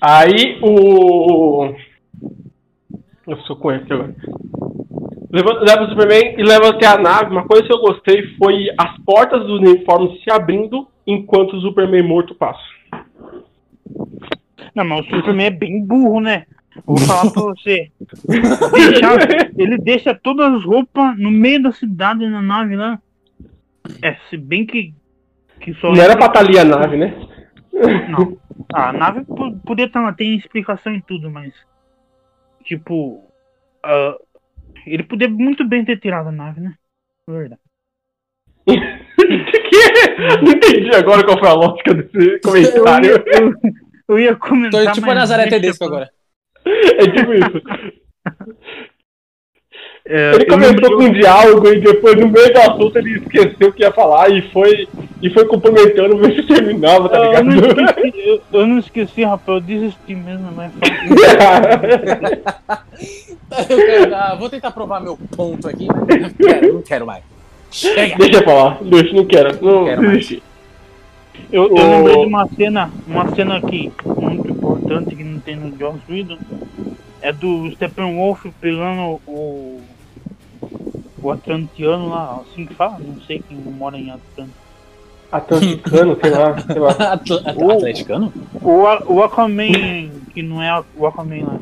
Aí 0.01 0.59
o. 0.61 1.73
Eu 3.27 3.37
sou 3.41 3.55
com 3.55 3.69
agora. 3.69 4.15
Leva, 5.31 5.83
o 5.83 5.89
Superman 5.89 6.35
e 6.37 6.43
leva 6.43 6.69
até 6.69 6.85
a 6.85 6.97
nave. 6.97 7.31
Uma 7.31 7.47
coisa 7.47 7.63
que 7.63 7.73
eu 7.73 7.81
gostei 7.81 8.35
foi 8.37 8.67
as 8.77 8.97
portas 8.99 9.45
do 9.47 9.55
uniforme 9.55 10.19
se 10.23 10.31
abrindo 10.31 10.87
enquanto 11.07 11.55
o 11.55 11.61
Superman 11.61 12.03
morto 12.03 12.35
passa. 12.35 12.61
Não, 14.75 14.85
mas 14.85 15.07
o 15.07 15.09
Superman 15.09 15.47
é 15.47 15.51
bem 15.51 15.83
burro, 15.83 16.19
né? 16.19 16.45
Vou 16.85 16.97
falar 16.97 17.31
pra 17.31 17.41
você. 17.43 17.91
Ele 19.57 19.77
deixa 19.77 20.13
todas 20.13 20.53
as 20.53 20.63
roupas 20.63 21.17
no 21.17 21.31
meio 21.31 21.61
da 21.61 21.71
cidade, 21.71 22.27
na 22.27 22.41
nave 22.41 22.75
lá. 22.75 22.99
É, 24.01 24.15
se 24.29 24.37
bem 24.37 24.65
que. 24.65 24.93
Que 25.63 25.73
só 25.75 25.91
Não 25.91 26.01
era 26.03 26.15
pra 26.15 26.27
estar 26.27 26.39
ali 26.39 26.59
a 26.59 26.65
nave, 26.65 26.97
né? 26.97 27.15
Não. 28.09 28.37
Ah, 28.73 28.89
a 28.89 28.93
nave 28.93 29.23
po- 29.25 29.57
podia 29.65 29.85
estar 29.85 30.01
lá, 30.01 30.13
tem 30.13 30.35
explicação 30.35 30.93
em 30.93 31.01
tudo, 31.01 31.29
mas. 31.31 31.53
Tipo. 32.63 33.29
ah, 33.83 34.15
ele 34.85 35.03
podia 35.03 35.29
muito 35.29 35.65
bem 35.67 35.83
ter 35.85 35.99
tirado 35.99 36.27
a 36.29 36.31
nave, 36.31 36.59
né? 36.61 36.75
Verdade. 37.27 37.61
Não 40.43 40.51
entendi 40.53 40.95
agora 40.95 41.23
qual 41.25 41.39
foi 41.39 41.47
a 41.49 41.53
lógica 41.53 41.93
desse 41.93 42.39
comentário. 42.41 43.23
Eu 44.07 44.19
ia 44.19 44.35
comentar. 44.35 44.85
Tô 44.85 44.91
tipo 44.91 45.09
a 45.09 45.15
Nazaré 45.15 45.47
Tedesco 45.49 45.85
agora. 45.85 46.09
É 46.65 47.07
tipo 47.11 47.33
isso. 47.33 47.61
É, 50.05 50.35
Ele 50.35 50.45
começou 50.45 50.97
com 50.97 51.03
um 51.05 51.13
diálogo 51.13 51.65
e 51.69 51.79
depois, 51.79 52.19
no 52.19 52.27
meio 52.27 52.51
do 52.53 52.59
assunto, 52.59 52.97
ele 52.97 53.19
esqueceu 53.19 53.69
o 53.69 53.71
que 53.71 53.83
ia 53.83 53.91
falar 53.91 54.27
e 54.29 54.41
foi, 54.51 54.85
e 55.21 55.29
foi 55.29 55.45
complementando, 55.45 56.17
ver 56.17 56.35
se 56.35 56.43
terminava, 56.43 57.07
tá 57.07 57.21
Ah, 57.21 57.35
eu, 57.39 57.43
não 57.45 57.51
ligado? 57.53 57.79
esqueci, 57.89 58.27
eu, 58.27 58.41
eu 58.51 58.67
não 58.67 58.79
esqueci, 58.79 59.23
rapaz, 59.23 59.55
eu 59.55 59.61
desisti 59.61 60.13
mesmo, 60.13 60.51
mas 60.53 60.71
quero- 60.81 62.43
ah, 64.15 64.35
vou 64.37 64.49
tentar 64.49 64.71
provar 64.71 64.99
meu 65.01 65.17
ponto 65.35 65.67
aqui. 65.69 65.87
mas 65.87 66.21
Não 66.21 66.29
quero, 66.31 66.73
não 66.73 66.81
quero 66.81 67.05
mais. 67.05 67.23
Chega. 67.71 68.15
Deixa 68.17 68.39
eu 68.39 68.43
falar, 68.43 68.77
deixa, 68.83 69.15
não 69.15 69.25
quero. 69.25 69.65
Não, 69.65 69.85
Quero 69.85 70.01
mais. 70.03 70.11
desiste. 70.17 70.43
eu, 71.51 71.63
eu 71.63 71.73
Ô. 71.75 71.97
lembrei 71.97 72.17
de 72.19 72.25
uma 72.27 72.47
cena, 72.49 72.91
uma 73.07 73.33
cena 73.35 73.61
que 73.61 73.91
muito 74.05 74.49
importante 74.49 75.15
que 75.15 75.23
não 75.23 75.39
tem 75.39 75.55
no 75.55 75.75
Joss 75.77 75.97
Whedon. 76.09 76.37
É 77.21 77.31
do 77.31 77.71
Steppenwolf 77.71 78.45
pegando 78.59 79.21
o. 79.25 79.79
O 81.21 81.31
Atlantiano 81.31 82.09
lá, 82.09 82.41
assim 82.41 82.65
que 82.65 82.73
fala, 82.73 82.99
não 82.99 83.19
sei 83.21 83.41
quem 83.47 83.57
mora 83.57 83.97
em 83.97 84.09
Atlanta. 84.11 84.51
Atlanticano, 85.31 86.17
sei 86.21 86.29
lá, 86.31 86.59
sei 86.59 86.79
lá. 86.79 86.91
Atl- 87.13 87.71
Atleticano? 87.71 88.33
O, 88.61 88.85
A- 88.85 89.03
o 89.07 89.23
Aquaman, 89.23 90.09
que 90.33 90.43
não 90.43 90.61
é 90.61 90.83
o 90.95 91.07
Aquaman 91.07 91.43
lá. 91.45 91.59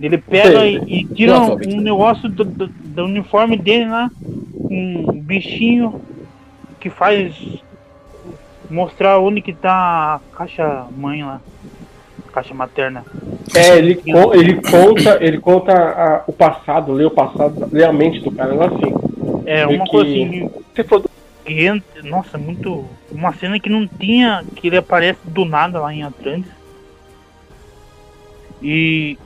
Ele 0.00 0.18
pega 0.18 0.60
Sei, 0.60 0.78
e, 0.86 1.00
e 1.00 1.04
tira 1.06 1.40
um, 1.40 1.54
um 1.54 1.80
negócio 1.80 2.28
do, 2.28 2.44
do, 2.44 2.68
do 2.68 3.04
uniforme 3.04 3.56
dele 3.56 3.86
lá, 3.88 4.08
um 4.54 5.20
bichinho 5.20 6.00
que 6.78 6.88
faz 6.88 7.34
mostrar 8.70 9.18
onde 9.18 9.40
que 9.40 9.52
tá 9.52 10.20
a 10.20 10.36
caixa 10.36 10.86
mãe 10.96 11.24
lá. 11.24 11.40
Caixa 12.38 12.54
materna. 12.54 13.04
É, 13.52 13.76
ele, 13.78 13.96
con- 13.96 14.32
ele 14.32 14.54
conta, 14.60 15.18
ele 15.20 15.38
conta 15.40 15.72
a- 15.72 16.24
o 16.28 16.32
passado, 16.32 16.92
lê 16.92 17.04
o 17.04 17.10
passado, 17.10 17.68
lê 17.72 17.84
a 17.84 17.92
mente 17.92 18.20
do 18.20 18.30
cara, 18.30 18.54
não 18.54 18.62
assim. 18.62 18.94
É 19.44 19.66
uma 19.66 19.84
que- 19.84 19.90
coisa 19.90 20.08
assim 20.10 20.50
Você 20.72 20.84
falou 20.84 21.04
que 21.44 21.64
entra, 21.66 22.02
nossa, 22.04 22.38
muito. 22.38 22.84
Uma 23.10 23.32
cena 23.32 23.58
que 23.58 23.68
não 23.68 23.88
tinha, 23.88 24.44
que 24.54 24.68
ele 24.68 24.76
aparece 24.76 25.18
do 25.24 25.44
nada 25.44 25.80
lá 25.80 25.92
em 25.92 26.04
Atlantis. 26.04 26.52
E. 28.62 29.18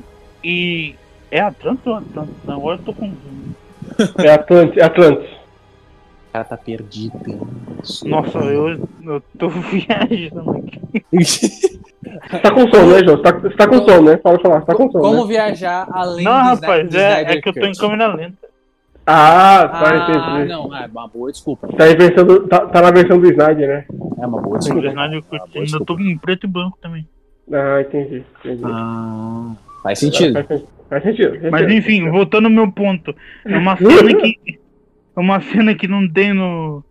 E. 0.42 0.94
É 1.30 1.40
Atlantis 1.40 1.86
ou 1.86 1.94
Atlantis? 1.96 2.34
Agora 2.48 2.78
eu 2.78 2.82
tô 2.84 2.92
com. 2.94 3.12
é 4.24 4.30
Atlantis, 4.30 4.76
é 4.78 4.84
Atlantis. 4.84 5.28
O 5.30 6.32
cara 6.32 6.44
tá 6.46 6.56
perdido. 6.56 7.46
Nossa, 8.06 8.38
eu, 8.38 8.88
eu 9.02 9.22
tô 9.38 9.48
viajando 9.68 10.50
aqui. 10.56 10.80
Você 12.30 12.38
tá 12.38 12.50
com 12.52 12.68
sono, 12.70 12.92
né, 12.92 12.98
João? 13.04 13.16
Você 13.16 13.22
tá, 13.22 13.32
você 13.38 13.56
tá 13.56 13.66
com 13.68 13.78
sono, 13.88 14.02
né? 14.10 14.16
Pode 14.16 14.42
falar, 14.42 14.60
você 14.60 14.66
tá 14.66 14.74
com 14.74 14.90
sono, 14.90 15.04
Como 15.04 15.22
né? 15.22 15.28
viajar 15.28 15.86
além 15.90 16.24
Não, 16.24 16.32
rapaz, 16.32 16.94
é, 16.94 17.10
Snyder 17.22 17.36
é 17.36 17.40
que 17.40 17.48
eu 17.48 17.52
tô 17.52 17.66
em 17.66 17.72
câmera 17.72 18.14
lenta. 18.14 18.52
Ah, 19.04 19.68
tá, 19.68 19.90
Ah, 20.06 20.36
entendi. 20.36 20.48
não, 20.52 20.76
é 20.76 20.86
uma 20.86 21.08
boa 21.08 21.30
desculpa. 21.32 21.66
Tá, 21.76 21.88
em 21.90 21.96
versão 21.96 22.24
do- 22.24 22.46
tá, 22.46 22.60
tá 22.66 22.80
na 22.82 22.90
versão 22.92 23.18
do 23.18 23.28
Snyder, 23.28 23.68
né? 23.68 23.84
É 24.20 24.26
uma 24.26 24.40
boa 24.40 24.56
O 24.56 24.58
desculpa. 24.60 24.86
Snyder 24.86 25.18
Ah, 25.18 25.22
Cut. 25.38 25.52
boa 25.52 25.64
Ainda 25.64 25.84
tô 25.84 25.98
em 25.98 26.16
preto 26.18 26.46
e 26.46 26.48
branco 26.48 26.78
também. 26.80 27.06
Ah, 27.52 27.80
entendi. 27.80 28.22
entendi. 28.44 28.62
Ah, 28.64 29.52
faz 29.82 29.98
sentido. 29.98 30.34
Faz, 30.34 30.46
sentido, 30.46 30.68
faz 30.88 31.02
sentido. 31.02 31.30
faz 31.40 31.50
Mas 31.50 31.60
sentido. 31.62 31.78
enfim, 31.78 32.10
voltando 32.10 32.44
ao 32.44 32.50
meu 32.52 32.70
ponto. 32.70 33.12
É 33.44 33.58
uma 33.58 33.76
cena 33.78 34.14
que. 34.14 34.38
É 35.16 35.20
uma 35.20 35.40
cena 35.40 35.74
que 35.74 35.88
não 35.88 36.08
tem 36.08 36.32
no. 36.32 36.84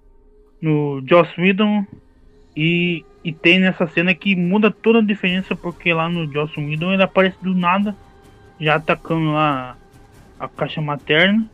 No 0.62 1.02
Joss 1.10 1.30
Whedon. 1.40 1.86
E, 2.58 3.06
e 3.24 3.32
tem 3.32 3.60
nessa 3.60 3.88
cena 3.88 4.14
que 4.16 4.36
muda 4.36 4.72
toda 4.72 5.00
a 5.00 5.04
diferença, 5.04 5.56
porque 5.56 5.94
lá 5.94 6.10
no 6.10 6.32
Joss 6.32 6.60
Whedon 6.60 6.94
ele 6.94 7.04
aparece 7.04 7.38
do 7.42 7.54
nada, 7.54 7.96
já 8.60 8.76
atacando 8.76 9.32
lá 9.32 9.78
a 10.40 10.48
caixa 10.48 10.82
materna. 10.82 11.46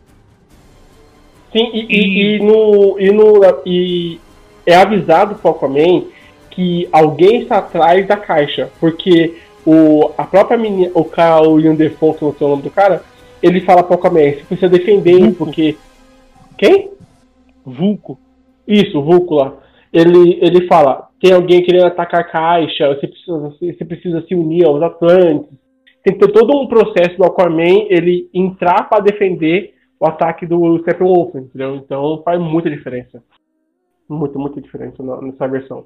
Sim, 1.51 1.69
e, 1.73 1.87
e, 1.89 2.35
e 2.35 2.39
no, 2.39 2.99
e 2.99 3.11
no. 3.11 3.41
E 3.65 4.19
é 4.65 4.75
avisado 4.75 5.35
pro 5.35 5.51
Aquaman 5.51 6.05
que 6.51 6.87
alguém 6.91 7.41
está 7.41 7.57
atrás 7.57 8.07
da 8.07 8.17
caixa. 8.17 8.69
Porque 8.79 9.37
o, 9.65 10.11
a 10.17 10.23
própria 10.23 10.57
menina, 10.57 10.91
o 10.93 11.03
cara, 11.03 11.41
o 11.41 11.53
William 11.53 11.75
Defoe, 11.75 12.15
que 12.15 12.23
não 12.23 12.33
sei 12.33 12.47
o 12.47 12.49
nome 12.49 12.63
do 12.63 12.69
cara, 12.69 13.03
ele 13.43 13.61
fala 13.61 13.83
pro 13.83 13.95
Aquaman, 13.95 14.31
você 14.31 14.43
precisa 14.47 14.69
defender 14.69 15.11
ele, 15.11 15.31
porque. 15.33 15.77
Quem? 16.57 16.91
Vulco. 17.65 18.17
Isso, 18.67 19.01
Vulco 19.01 19.35
lá. 19.35 19.53
Ele, 19.91 20.39
ele 20.41 20.67
fala, 20.67 21.06
tem 21.21 21.33
alguém 21.33 21.63
querendo 21.63 21.85
atacar 21.85 22.21
a 22.21 22.23
caixa, 22.23 22.87
você 22.89 23.07
precisa, 23.07 23.39
você 23.39 23.85
precisa 23.85 24.21
se 24.27 24.35
unir 24.35 24.65
aos 24.65 24.81
Atlantes. 24.81 25.49
Tem 26.03 26.13
que 26.13 26.25
ter 26.25 26.31
todo 26.31 26.57
um 26.57 26.67
processo 26.67 27.17
do 27.17 27.25
Aquaman 27.25 27.87
ele 27.89 28.29
entrar 28.33 28.87
para 28.87 29.03
defender 29.03 29.73
o 29.99 30.05
ataque 30.05 30.45
do 30.45 30.77
Steppenwolf, 30.79 31.35
entendeu? 31.35 31.75
Então 31.75 32.21
faz 32.23 32.39
muita 32.39 32.69
diferença. 32.69 33.23
Muita, 34.07 34.39
muita 34.39 34.61
diferença 34.61 35.03
nessa 35.21 35.47
versão. 35.47 35.85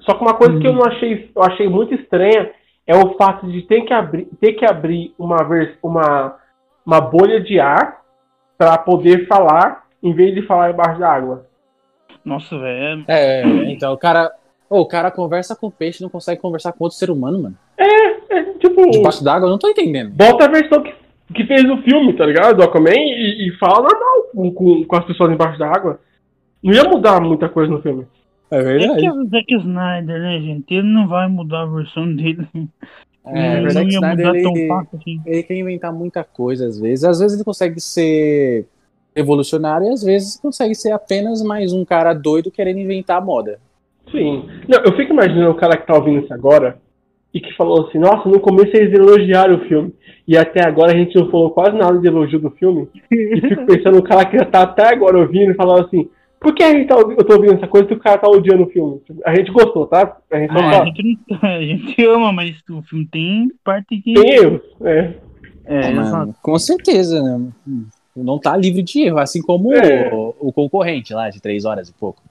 Só 0.00 0.14
que 0.14 0.22
uma 0.22 0.34
coisa 0.34 0.58
que 0.58 0.66
eu 0.66 0.72
não 0.72 0.84
achei, 0.84 1.30
eu 1.34 1.42
achei 1.42 1.68
muito 1.68 1.94
estranha 1.94 2.50
é 2.86 2.96
o 2.96 3.14
fato 3.16 3.46
de 3.50 3.62
ter 3.62 3.82
que 3.82 3.92
abrir, 3.92 4.26
ter 4.40 4.54
que 4.54 4.64
abrir 4.64 5.14
uma, 5.18 5.36
uma, 5.82 6.36
uma 6.86 7.00
bolha 7.00 7.40
de 7.40 7.60
ar 7.60 8.02
para 8.56 8.78
poder 8.78 9.26
falar 9.26 9.86
em 10.02 10.14
vez 10.14 10.34
de 10.34 10.46
falar 10.46 10.70
embaixo 10.70 10.98
da 10.98 11.12
água. 11.12 11.46
Nossa, 12.24 12.58
velho. 12.58 13.04
É, 13.08 13.42
então 13.70 13.92
o 13.92 13.98
cara. 13.98 14.30
Ô, 14.70 14.80
o 14.80 14.86
cara 14.86 15.10
conversa 15.10 15.54
com 15.54 15.70
peixe 15.70 15.98
e 16.00 16.02
não 16.02 16.08
consegue 16.08 16.40
conversar 16.40 16.72
com 16.72 16.84
outro 16.84 16.96
ser 16.98 17.10
humano, 17.10 17.42
mano. 17.42 17.56
É, 17.76 18.42
tipo, 18.54 18.90
Debaixo 18.90 19.22
d'água, 19.22 19.46
eu 19.46 19.50
não 19.50 19.58
tô 19.58 19.68
entendendo. 19.68 20.10
bota 20.14 20.46
a 20.46 20.48
versão 20.48 20.82
que, 20.82 20.94
que 21.34 21.44
fez 21.44 21.68
o 21.68 21.76
filme, 21.82 22.14
tá 22.14 22.24
ligado? 22.24 22.56
Do 22.56 22.62
Aquaman 22.62 22.94
e, 22.94 23.48
e 23.48 23.52
fala 23.58 23.82
normal 23.82 24.22
com, 24.34 24.50
com, 24.52 24.84
com 24.84 24.96
as 24.96 25.04
pessoas 25.04 25.30
embaixo 25.30 25.58
da 25.58 25.66
água. 25.68 26.00
Não 26.62 26.72
ia 26.72 26.84
mudar 26.84 27.20
muita 27.20 27.48
coisa 27.50 27.70
no 27.70 27.82
filme. 27.82 28.06
É 28.50 28.58
É 28.58 28.94
que 28.96 29.06
é 29.06 29.12
o 29.12 29.24
Zack 29.28 29.54
Snyder, 29.56 30.20
né, 30.20 30.40
gente? 30.40 30.72
Ele 30.72 30.86
não 30.88 31.06
vai 31.08 31.28
mudar 31.28 31.62
a 31.62 31.66
versão 31.66 32.06
dele. 32.14 32.46
É, 33.26 33.60
não 33.60 33.66
o 33.66 33.70
Zack 33.70 33.86
ia 33.90 33.94
Snyder, 33.94 34.26
mudar 34.26 34.42
tão 34.42 34.56
ele- 34.56 34.68
fácil 34.68 34.98
assim. 34.98 35.20
Ele 35.26 35.42
quer 35.42 35.54
inventar 35.56 35.92
muita 35.92 36.24
coisa 36.24 36.66
às 36.66 36.78
vezes. 36.80 37.04
Às 37.04 37.18
vezes 37.20 37.36
ele 37.36 37.44
consegue 37.44 37.78
ser 37.80 38.66
revolucionário 39.14 39.86
e 39.86 39.90
às 39.90 40.02
vezes 40.02 40.36
consegue 40.40 40.74
ser 40.74 40.92
apenas 40.92 41.42
mais 41.42 41.72
um 41.72 41.84
cara 41.84 42.12
doido 42.12 42.50
querendo 42.50 42.78
inventar 42.78 43.18
a 43.18 43.24
moda. 43.24 43.58
Sim. 44.10 44.44
Não, 44.68 44.80
eu 44.84 44.96
fico 44.96 45.12
imaginando 45.12 45.50
o 45.50 45.56
cara 45.56 45.76
que 45.76 45.86
tá 45.86 45.94
ouvindo 45.94 46.24
isso 46.24 46.34
agora 46.34 46.78
e 47.32 47.40
que 47.40 47.54
falou 47.56 47.86
assim, 47.86 47.98
nossa, 47.98 48.28
no 48.28 48.40
começo 48.40 48.76
eles 48.76 48.92
elogiaram 48.92 49.56
o 49.56 49.64
filme. 49.66 49.94
E 50.26 50.36
até 50.36 50.64
agora 50.64 50.92
a 50.92 50.96
gente 50.96 51.16
não 51.16 51.30
falou 51.30 51.50
quase 51.50 51.76
nada 51.76 51.98
de 51.98 52.06
elogio 52.06 52.38
do 52.38 52.50
filme. 52.50 52.88
E 53.10 53.40
fico 53.40 53.66
pensando 53.66 53.96
no 53.96 54.02
cara 54.02 54.24
que 54.24 54.38
já 54.38 54.44
tá 54.44 54.62
até 54.62 54.88
agora 54.88 55.18
ouvindo 55.18 55.50
e 55.50 55.54
falando 55.54 55.86
assim, 55.86 56.08
por 56.42 56.54
que 56.54 56.62
a 56.62 56.72
gente 56.72 56.88
tá, 56.88 56.96
eu 56.96 57.24
tô 57.24 57.34
ouvindo 57.34 57.54
essa 57.54 57.68
coisa 57.68 57.86
se 57.86 57.94
o 57.94 57.98
cara 57.98 58.18
tá 58.18 58.28
odiando 58.28 58.64
o 58.64 58.70
filme? 58.70 59.00
A 59.24 59.34
gente 59.34 59.50
gostou, 59.52 59.86
tá? 59.86 60.16
A 60.30 60.38
gente 60.38 60.52
só 60.52 60.58
Ah, 60.58 60.82
a, 60.82 60.84
gente, 60.86 61.18
a 61.42 61.62
gente 61.62 62.06
ama, 62.06 62.32
mas 62.32 62.56
o 62.68 62.82
filme 62.82 63.06
tem 63.06 63.48
parte 63.64 63.96
que. 64.00 64.12
Tem 64.14 64.30
erros. 64.34 64.60
É. 64.82 65.14
É, 65.64 65.92
Mano, 65.92 66.00
exato. 66.00 66.34
com 66.42 66.58
certeza, 66.58 67.22
né? 67.22 67.48
Hum, 67.66 67.86
Não 68.14 68.38
tá 68.38 68.56
livre 68.56 68.82
de 68.82 69.02
erro, 69.02 69.18
assim 69.18 69.40
como 69.40 69.72
É. 69.74 70.10
o, 70.12 70.34
o 70.40 70.52
concorrente 70.52 71.14
lá 71.14 71.30
de 71.30 71.40
três 71.40 71.64
horas 71.64 71.88
e 71.88 71.92
pouco. 71.92 72.22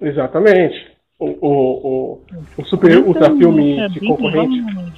Exatamente. 0.00 0.90
O, 1.18 1.26
o, 1.26 1.48
o, 1.48 2.20
o 2.58 2.64
super 2.64 2.98
ultra 2.98 3.30
filme 3.36 3.78
É, 3.78 3.88
de 3.88 4.00
concorrente. 4.00 4.56
legal, 4.60 4.82
mas 4.82 4.92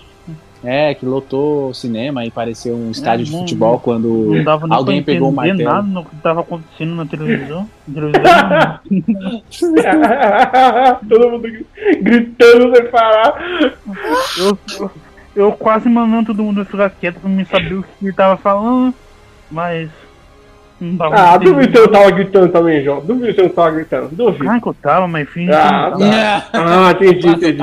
É, 0.64 0.95
que 0.95 1.05
lotou 1.05 1.68
o 1.68 1.74
cinema 1.74 2.24
e 2.24 2.30
pareceu 2.30 2.74
um 2.74 2.91
estádio 2.91 3.26
de 3.26 3.32
não, 3.32 3.41
futebol 3.41 3.72
não- 3.72 3.78
quando 3.78 4.09
Não 4.35 4.43
dava 4.45 4.66
nem 4.66 4.76
alguém 4.78 5.03
pegou 5.03 5.28
o 5.28 5.32
entender 5.45 5.64
martelo. 5.64 5.74
nada 5.74 5.87
no 5.87 6.05
que 6.09 6.16
tava 6.22 6.41
acontecendo 6.41 6.95
na 6.95 7.05
televisão. 7.05 7.68
Na 7.87 8.80
televisão 8.89 8.89
Todo 11.09 11.30
mundo 11.30 11.49
gritando 12.01 12.74
sem 12.76 12.87
parar. 12.91 13.35
eu, 14.39 14.59
eu, 14.80 14.91
eu 15.37 15.53
quase 15.53 15.89
mandando 15.91 16.28
todo 16.28 16.43
mundo 16.43 16.64
ficar 16.64 16.89
quieto 16.91 17.20
pra 17.20 17.28
mim 17.28 17.45
saber 17.45 17.74
o 17.74 17.82
que 17.82 18.07
ele 18.07 18.12
tava 18.14 18.39
falando, 18.39 18.95
mas. 19.55 19.88
Não 20.80 20.96
tava 20.96 21.14
Ah, 21.16 21.36
duvido 21.38 21.70
que 21.70 21.78
você 21.78 21.86
não 21.86 21.92
tava 21.92 22.11
gritando 22.11 22.48
também, 22.52 22.82
João. 22.82 23.00
Duvido 23.00 23.26
que 23.28 23.34
você 23.34 23.42
não 23.42 23.48
tava 23.48 23.70
gritando. 23.70 24.09
Duvido. 24.09 24.44
Claro 24.44 24.61
que 24.61 24.68
eu 24.68 24.74
tava, 24.74 25.07
mas 25.07 25.28
finge 25.30 25.52
Ah, 25.52 25.92
tá. 25.96 26.50
Ah, 26.52 26.90
entendi, 26.90 27.28
entendi. 27.28 27.62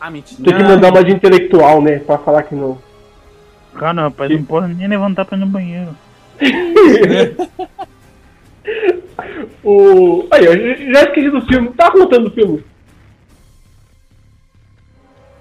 Ah, 0.00 0.10
mentira. 0.10 0.42
Tem 0.42 0.56
que 0.56 0.62
mandar 0.62 0.90
uma 0.90 1.04
de 1.04 1.12
intelectual, 1.12 1.82
né? 1.82 1.98
Pra 1.98 2.16
falar 2.18 2.42
que 2.44 2.54
não. 2.54 2.78
Cara, 3.74 4.02
rapaz, 4.02 4.30
não 4.30 4.42
pode 4.44 4.72
nem 4.74 4.88
levantar 4.88 5.24
pra 5.26 5.36
ir 5.36 5.40
no 5.40 5.46
banheiro. 5.46 5.94
o. 9.62 10.26
Aí, 10.30 10.44
eu 10.46 10.92
já 10.92 11.02
esqueci 11.02 11.30
do 11.30 11.42
filme. 11.42 11.68
Tá 11.70 11.90
contando 11.90 12.30
do 12.30 12.34
filme. 12.34 12.64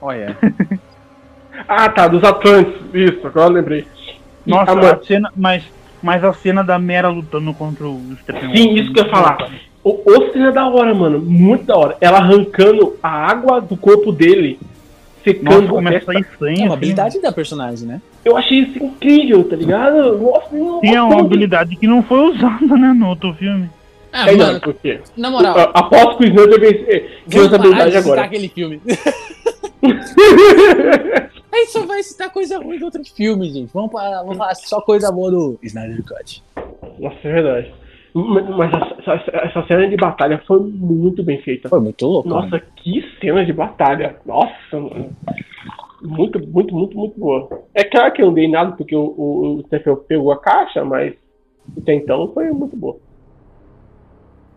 Olha, 0.01 0.37
Ah, 1.67 1.87
tá, 1.89 2.07
dos 2.07 2.23
Atlantes. 2.23 2.73
Isso, 2.93 3.25
agora 3.25 3.47
eu 3.47 3.53
lembrei. 3.53 3.87
Nossa, 4.45 4.71
a 4.93 5.03
cena, 5.03 5.31
mas, 5.35 5.63
mas 6.01 6.23
a 6.23 6.33
cena 6.33 6.63
da 6.63 6.77
Mera 6.79 7.09
lutando 7.09 7.53
contra 7.53 7.87
o 7.87 8.01
Stephen 8.21 8.55
Sim, 8.55 8.73
isso 8.75 8.91
que 8.93 8.99
eu 8.99 9.05
ia 9.05 9.09
falar. 9.09 9.49
O, 9.83 9.89
o 10.05 10.31
cena 10.31 10.49
é 10.49 10.51
da 10.51 10.67
hora, 10.67 10.93
mano. 10.93 11.19
Muito 11.19 11.65
da 11.65 11.75
hora. 11.77 11.97
Ela 12.01 12.17
arrancando 12.19 12.95
a 13.01 13.09
água 13.09 13.59
do 13.61 13.75
corpo 13.77 14.11
dele, 14.11 14.59
secando 15.23 15.49
Nossa, 15.61 15.65
a 15.65 15.69
começa 15.69 16.11
a 16.11 16.13
sangue. 16.13 16.25
é 16.41 16.51
uma 16.51 16.65
assim. 16.65 16.73
habilidade 16.73 17.21
da 17.21 17.31
personagem, 17.31 17.87
né? 17.87 18.01
Eu 18.23 18.37
achei 18.37 18.59
isso 18.59 18.81
incrível, 18.83 19.43
tá 19.43 19.55
ligado? 19.55 20.17
Nossa, 20.17 20.49
Sim, 20.49 20.95
é 20.95 21.01
uma 21.01 21.19
habilidade 21.21 21.75
que 21.75 21.85
não 21.87 22.01
foi 22.03 22.19
usada, 22.31 22.77
né, 22.77 22.93
no 22.97 23.07
outro 23.09 23.33
filme. 23.33 23.69
Ah, 24.11 24.29
É, 24.29 24.35
não, 24.35 24.45
mano, 24.45 24.61
por 24.61 24.73
quê? 24.75 24.99
na 25.17 25.29
moral, 25.31 25.57
A- 25.57 25.63
Aposto 25.79 26.17
que 26.17 26.23
o 26.25 26.27
Snyder 26.27 26.59
vamos 27.27 27.47
essa 27.47 27.49
de 27.49 27.55
habilidade 27.55 27.97
agora. 27.97 28.21
aquele 28.21 28.47
filme. 28.47 28.79
Aí 31.53 31.67
só 31.67 31.85
vai 31.85 32.01
citar 32.01 32.31
coisa 32.31 32.57
ruim 32.57 32.79
do 32.79 32.85
outro 32.85 33.03
filme, 33.05 33.47
gente. 33.49 33.71
Vamos, 33.73 33.91
parar, 33.91 34.21
vamos 34.23 34.37
falar 34.37 34.55
só 34.55 34.81
coisa 34.81 35.11
boa 35.11 35.29
do 35.29 35.59
Snyder 35.61 36.03
Cut. 36.03 36.43
Nossa, 36.99 37.15
é 37.23 37.31
verdade. 37.31 37.73
Mas 38.15 38.71
essa, 38.73 39.11
essa- 39.11 39.37
essa 39.37 39.67
cena 39.67 39.87
de 39.87 39.95
batalha 39.95 40.41
foi 40.47 40.59
muito 40.59 41.23
bem 41.23 41.41
feita. 41.41 41.69
Foi 41.69 41.79
muito 41.79 42.05
louco. 42.05 42.29
Nossa, 42.29 42.47
mano. 42.49 42.63
que 42.77 43.03
cena 43.21 43.45
de 43.45 43.53
batalha. 43.53 44.15
Nossa, 44.25 44.51
mano. 44.79 45.15
Muito, 46.01 46.39
muito, 46.47 46.73
muito, 46.75 46.97
muito 46.97 47.19
boa. 47.19 47.47
É 47.73 47.83
claro 47.83 48.11
que 48.13 48.21
eu 48.21 48.27
não 48.27 48.33
dei 48.33 48.47
nada 48.47 48.71
porque 48.73 48.95
o, 48.95 49.01
o, 49.17 49.55
o 49.57 49.63
Stephen 49.67 49.95
pegou 50.07 50.31
a 50.31 50.37
caixa, 50.39 50.83
mas 50.83 51.13
até 51.77 51.93
então 51.93 52.31
foi 52.33 52.51
muito 52.51 52.75
boa. 52.75 52.97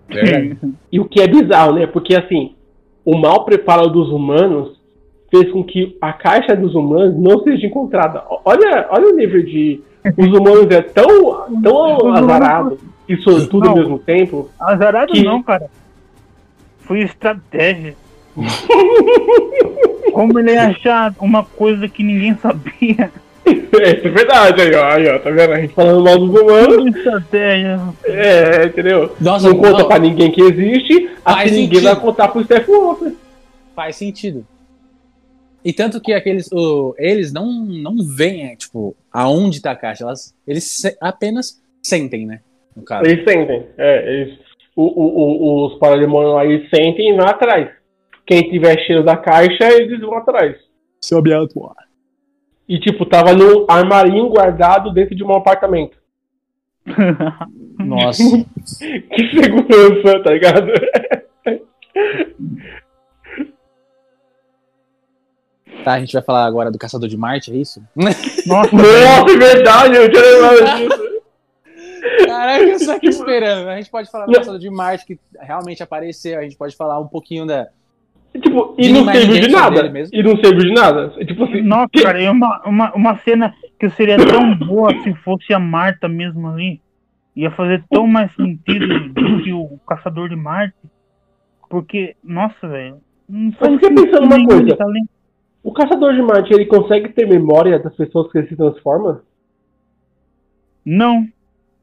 Verdade. 0.08 0.58
E 0.90 1.00
o 1.00 1.04
que 1.08 1.20
é 1.20 1.26
bizarro, 1.28 1.74
né? 1.74 1.86
Porque 1.86 2.14
assim, 2.14 2.54
o 3.04 3.16
mau 3.16 3.44
preparo 3.44 3.88
dos 3.88 4.08
humanos 4.10 4.75
fez 5.40 5.52
com 5.52 5.62
que 5.64 5.96
a 6.00 6.12
caixa 6.12 6.54
dos 6.56 6.74
humanos 6.74 7.16
não 7.18 7.42
seja 7.42 7.66
encontrada. 7.66 8.22
Olha, 8.44 8.86
olha 8.90 9.08
o 9.12 9.16
nível 9.16 9.42
de. 9.42 9.80
Os 10.16 10.28
humanos 10.28 10.70
é 10.70 10.82
tão, 10.82 11.46
tão 11.62 12.14
azarado 12.14 12.78
e 13.08 13.16
sortudo 13.18 13.68
ao 13.68 13.74
Não. 13.74 13.82
mesmo 13.82 13.98
tempo. 13.98 14.48
Azarado 14.60 15.12
Que- 15.12 15.22
não, 15.22 15.42
cara. 15.42 15.68
Foi 16.80 17.00
estratégia. 17.00 17.94
Como 20.12 20.38
ele 20.38 20.52
ia 20.52 20.68
achar 20.68 21.14
uma 21.20 21.44
coisa 21.44 21.88
que 21.88 22.02
ninguém 22.02 22.36
sabia? 22.36 23.10
É, 23.44 23.96
isso 23.96 24.06
é 24.06 24.10
verdade 24.10 24.60
aí, 24.62 24.74
ó, 24.74 24.84
aí, 24.92 25.08
ó. 25.08 25.18
Tá 25.18 25.30
vendo? 25.30 25.52
A 25.52 25.60
gente 25.60 25.74
falando 25.74 26.02
mal 26.04 26.18
dos 26.18 26.40
humanos. 26.40 26.74
Foi 26.76 26.88
estratégia. 26.90 27.80
É, 28.04 28.64
entendeu? 28.66 29.12
Nossa, 29.20 29.48
não 29.48 29.56
conta 29.56 29.78
não. 29.78 29.88
pra 29.88 29.98
ninguém 29.98 30.30
que 30.30 30.40
existe, 30.40 31.10
assim 31.24 31.62
ninguém 31.62 31.80
vai 31.82 31.96
contar 31.96 32.28
pro 32.28 32.42
Stephen 32.44 32.74
Wolfer. 32.74 33.12
Faz 33.74 33.96
sentido. 33.96 34.44
E 35.68 35.72
tanto 35.72 36.00
que 36.00 36.12
aqueles, 36.12 36.48
o- 36.52 36.94
eles 36.96 37.32
não, 37.32 37.50
não 37.64 37.96
veem, 37.98 38.52
é, 38.52 38.54
tipo, 38.56 38.94
aonde 39.12 39.60
tá 39.60 39.72
a 39.72 39.76
caixa. 39.76 40.04
Elas, 40.04 40.32
eles 40.46 40.62
se- 40.62 40.96
apenas 41.00 41.60
sentem, 41.82 42.24
né? 42.24 42.38
No 42.76 42.84
caso. 42.84 43.04
Eles 43.04 43.24
sentem. 43.28 43.66
É, 43.76 44.12
eles, 44.12 44.38
o, 44.76 44.84
o, 44.84 45.06
o- 45.64 45.66
os 45.66 45.78
parademônios 45.80 46.34
lá, 46.34 46.44
eles 46.46 46.70
sentem 46.70 47.10
e 47.10 47.16
vão 47.16 47.26
atrás. 47.26 47.68
Quem 48.24 48.48
tiver 48.48 48.78
cheiro 48.86 49.02
da 49.02 49.16
caixa, 49.16 49.64
eles 49.72 49.98
vão 50.00 50.16
atrás. 50.16 50.56
Sob 51.00 51.32
alto 51.32 51.64
ar. 51.66 51.84
E, 52.68 52.78
tipo, 52.78 53.04
tava 53.04 53.32
num 53.34 53.66
armarinho 53.68 54.28
guardado 54.28 54.92
dentro 54.92 55.16
de 55.16 55.24
um 55.24 55.34
apartamento. 55.34 55.96
Nossa. 57.78 58.22
Que 59.10 59.40
segurança, 59.40 60.22
tá 60.22 60.30
ligado? 60.32 60.66
Tá, 65.86 65.94
a 65.94 66.00
gente 66.00 66.12
vai 66.12 66.22
falar 66.22 66.44
agora 66.44 66.68
do 66.70 66.78
Caçador 66.78 67.08
de 67.08 67.16
Marte, 67.16 67.52
é 67.52 67.56
isso? 67.56 67.80
Nossa, 67.94 68.18
Nossa, 68.46 69.32
é 69.32 69.36
verdade, 69.38 69.94
eu 69.96 70.10
tinha 70.10 70.22
lembrado 70.22 70.76
disso. 70.78 71.06
Caraca, 72.26 72.64
eu 72.64 72.78
só 72.80 72.96
aqui 72.96 73.06
esperando. 73.08 73.68
A 73.68 73.76
gente 73.76 73.90
pode 73.90 74.10
falar 74.10 74.26
do. 74.26 74.32
Caçador 74.32 74.58
de 74.58 74.68
Marte, 74.70 75.06
que 75.06 75.18
realmente 75.40 75.82
apareceu. 75.82 76.38
A 76.38 76.42
gente 76.42 76.56
pode 76.56 76.76
falar 76.76 76.98
um 76.98 77.06
pouquinho 77.06 77.46
da. 77.46 77.68
Tipo, 78.32 78.74
e 78.76 78.92
não 78.92 79.04
serviu 79.04 79.40
de 79.40 79.48
nada. 79.48 80.08
E 80.12 80.22
não 80.22 80.36
serviu 80.36 80.64
de 80.64 80.72
nada. 80.72 81.08
Tipo 81.24 81.44
assim, 81.44 81.62
Nossa, 81.62 81.88
que- 81.92 82.02
cara, 82.02 82.20
é 82.20 82.30
uma, 82.30 82.62
uma, 82.66 82.92
uma 82.94 83.18
cena 83.18 83.54
que 83.78 83.88
seria 83.90 84.16
tão 84.18 84.54
boa 84.56 84.90
se 85.02 85.14
fosse 85.24 85.54
a 85.54 85.58
Marta 85.58 86.08
mesmo 86.08 86.48
ali. 86.48 86.80
Ia 87.34 87.50
fazer 87.50 87.84
tão 87.90 88.06
mais 88.06 88.34
sentido 88.34 89.08
do 89.10 89.42
que 89.42 89.52
o 89.52 89.78
Caçador 89.86 90.28
de 90.28 90.36
Marte. 90.36 90.74
Porque, 91.68 92.16
nossa, 92.22 92.68
velho. 92.68 92.98
Não 93.28 93.52
faz 93.52 93.72
fiquei 93.74 93.90
pensando 93.90 94.24
uma 94.26 94.44
coisa. 94.46 94.76
tá. 94.76 94.84
O 95.68 95.72
caçador 95.72 96.14
de 96.14 96.22
Marte, 96.22 96.52
ele 96.52 96.66
consegue 96.66 97.08
ter 97.10 97.26
memória 97.26 97.78
das 97.78 97.94
pessoas 97.94 98.30
que 98.30 98.38
ele 98.38 98.48
se 98.48 98.56
transforma? 98.56 99.22
Não. 100.84 101.26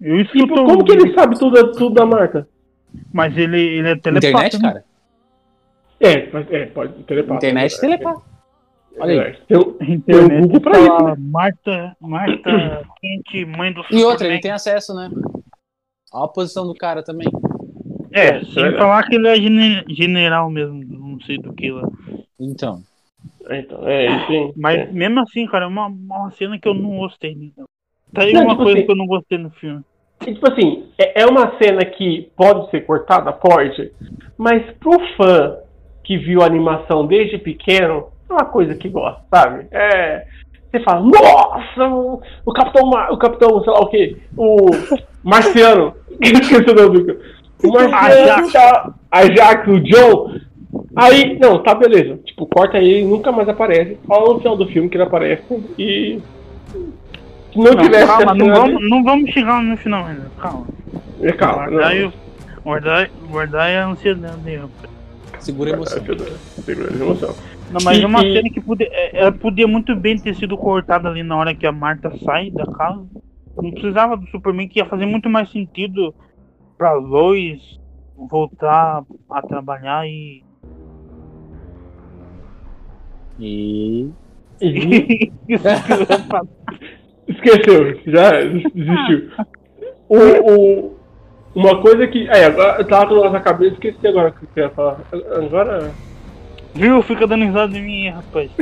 Eu 0.01 0.23
Tipo, 0.25 0.37
escuto. 0.37 0.65
como 0.65 0.83
que 0.83 0.91
ele 0.91 1.13
sabe 1.13 1.37
tudo, 1.37 1.71
tudo 1.73 1.93
da 1.95 2.05
Marta? 2.05 2.47
Mas 3.11 3.35
ele, 3.37 3.59
ele 3.59 3.89
é 3.89 3.95
telepata. 3.95 4.27
Internet, 4.47 4.61
né? 4.61 4.69
cara? 4.73 4.85
É, 5.99 6.29
mas- 6.31 6.51
é, 6.51 6.65
pode 6.67 7.03
telepata. 7.03 7.35
Internet 7.45 7.75
é, 7.75 7.79
telepata. 7.79 8.21
é, 8.95 9.01
Olha 9.01 9.11
aí. 9.13 9.19
é. 9.29 9.31
Tem, 9.47 9.57
um- 9.57 9.77
Internet. 9.93 10.29
Tem 10.29 10.41
Google 10.41 10.61
pra 10.61 10.79
isso, 10.79 11.03
né? 11.03 11.15
Marta, 11.17 11.97
Marta 12.01 12.87
Quente, 12.99 13.45
mãe 13.45 13.71
do 13.73 13.81
E 13.91 14.03
outra, 14.03 14.27
ele 14.27 14.39
tem 14.41 14.51
acesso, 14.51 14.93
né? 14.93 15.09
Olha 16.13 16.25
a 16.25 16.27
posição 16.27 16.67
do 16.67 16.75
cara 16.75 17.01
também. 17.03 17.27
É, 18.11 18.27
É, 18.37 18.43
sem 18.45 18.63
é. 18.65 18.77
falar 18.77 19.03
que 19.07 19.15
ele 19.15 19.27
é 19.27 19.35
gene- 19.35 19.83
general 19.89 20.49
mesmo, 20.49 20.83
não 20.83 21.19
sei 21.21 21.37
do 21.39 21.51
que 21.53 21.71
lá. 21.71 21.87
Então. 22.39 22.81
Então, 23.49 23.87
é, 23.87 24.05
ele 24.05 24.25
tem. 24.27 24.53
Mas 24.57 24.79
é. 24.79 24.85
mesmo 24.91 25.19
assim, 25.21 25.45
cara, 25.47 25.65
é 25.65 25.67
uma, 25.67 25.87
uma 25.87 26.31
cena 26.31 26.57
que 26.59 26.67
eu 26.67 26.73
não 26.73 26.97
gostei. 26.97 27.35
né? 27.35 27.49
Tá 28.13 28.23
aí 28.23 28.33
Não, 28.33 28.41
uma 28.43 28.51
tipo 28.51 28.63
coisa 28.63 28.77
assim- 28.77 28.85
que 28.85 28.91
eu 28.91 28.95
não 28.95 29.05
gostei 29.07 29.37
no 29.37 29.49
filme. 29.51 29.81
E, 30.25 30.33
tipo 30.33 30.51
assim, 30.51 30.85
é, 30.97 31.21
é 31.23 31.25
uma 31.25 31.57
cena 31.57 31.83
que 31.83 32.29
pode 32.37 32.69
ser 32.69 32.81
cortada, 32.85 33.33
pode, 33.33 33.91
mas 34.37 34.63
pro 34.79 34.97
fã 35.17 35.57
que 36.03 36.17
viu 36.17 36.41
a 36.41 36.45
animação 36.45 37.05
desde 37.05 37.37
pequeno, 37.37 38.07
é 38.29 38.33
uma 38.33 38.45
coisa 38.45 38.75
que 38.75 38.87
gosta, 38.89 39.21
sabe? 39.33 39.67
É. 39.71 40.25
Você 40.71 40.79
fala, 40.83 41.01
nossa, 41.01 41.87
o, 41.87 42.21
o 42.45 42.51
Capitão, 42.53 42.89
Mar- 42.89 43.11
o 43.11 43.17
Capitão, 43.17 43.61
sei 43.63 43.73
lá 43.73 43.79
o 43.79 43.87
quê, 43.89 44.17
o 44.35 44.55
Marciano, 45.23 45.93
esqueci 46.21 46.55
o 46.55 46.75
nome 46.75 47.03
do. 47.03 47.19
O 47.63 47.71
Marciano, 47.71 47.95
Ajax. 48.31 48.53
tá- 48.53 48.93
Ajax, 49.11 49.67
o 49.67 49.79
John, 49.81 50.39
Aí, 50.95 51.37
não, 51.39 51.61
tá 51.61 51.73
beleza. 51.75 52.17
Tipo, 52.25 52.45
corta 52.47 52.77
ele 52.77 53.01
e 53.01 53.05
nunca 53.05 53.31
mais 53.31 53.47
aparece. 53.49 53.97
Fala 54.07 54.33
no 54.33 54.39
final 54.39 54.57
do 54.57 54.67
filme 54.67 54.89
que 54.89 54.95
ele 54.97 55.03
aparece 55.03 55.43
e. 55.77 56.19
Se 57.51 57.57
não, 57.59 57.65
Não, 57.73 57.83
tivesse 57.83 58.07
calma, 58.07 58.33
não 58.33 58.47
vamos, 58.55 58.89
não 58.89 59.03
vamos 59.03 59.29
chegar 59.31 59.61
no 59.61 59.77
final 59.77 60.05
ainda. 60.05 60.31
Calma. 60.39 60.65
dele- 61.19 61.33
Calma. 61.33 61.67
Guardar, 62.63 63.09
o- 63.23 63.27
guardar, 63.27 63.69
é 63.69 63.79
a 63.79 63.87
ansiedade. 63.87 64.59
Segura 65.39 65.71
a 65.71 65.73
emoção. 65.73 66.03
Segura 66.63 66.89
a 66.89 66.93
emoção. 66.95 67.35
Não, 67.71 67.79
mas 67.83 67.97
E- 67.97 68.03
é 68.03 68.07
uma 68.07 68.21
cena 68.21 68.49
que 68.49 68.61
podia, 68.61 68.87
é- 68.91 69.19
ela 69.19 69.31
podia 69.31 69.67
muito 69.67 69.95
bem 69.95 70.17
ter 70.17 70.33
sido 70.35 70.57
cortada 70.57 71.09
ali 71.09 71.21
na 71.23 71.35
hora 71.35 71.53
que 71.53 71.65
a 71.67 71.71
Marta 71.71 72.11
sai 72.23 72.49
da 72.49 72.65
casa. 72.65 73.03
Não 73.55 73.71
precisava 73.71 74.15
do 74.17 74.25
Superman, 74.29 74.67
que 74.67 74.79
ia 74.79 74.85
fazer 74.85 75.05
muito 75.05 75.29
mais 75.29 75.51
sentido 75.51 76.13
pra 76.77 76.93
Lois 76.93 77.61
voltar 78.17 79.03
a 79.29 79.41
trabalhar 79.41 80.07
e. 80.07 80.42
E. 83.39 84.09
E-. 84.61 85.31
Esqueceu, 87.27 87.99
já 88.05 88.31
desistiu. 88.41 89.31
O, 90.09 90.17
o, 90.17 90.95
uma 91.55 91.81
coisa 91.81 92.05
que. 92.07 92.27
É, 92.27 92.45
agora 92.45 92.81
eu 92.81 92.87
tava 92.87 93.07
com 93.07 93.15
nossa 93.15 93.39
cabeça, 93.39 93.73
esqueci 93.73 94.07
agora 94.07 94.29
o 94.29 94.33
que 94.33 94.59
eu 94.59 94.63
ia 94.65 94.69
falar. 94.69 94.99
Agora. 95.35 95.91
Viu? 96.75 97.01
Fica 97.03 97.27
dando 97.27 97.45
risada 97.45 97.71
de 97.71 97.81
mim, 97.81 98.09
rapaz. 98.09 98.49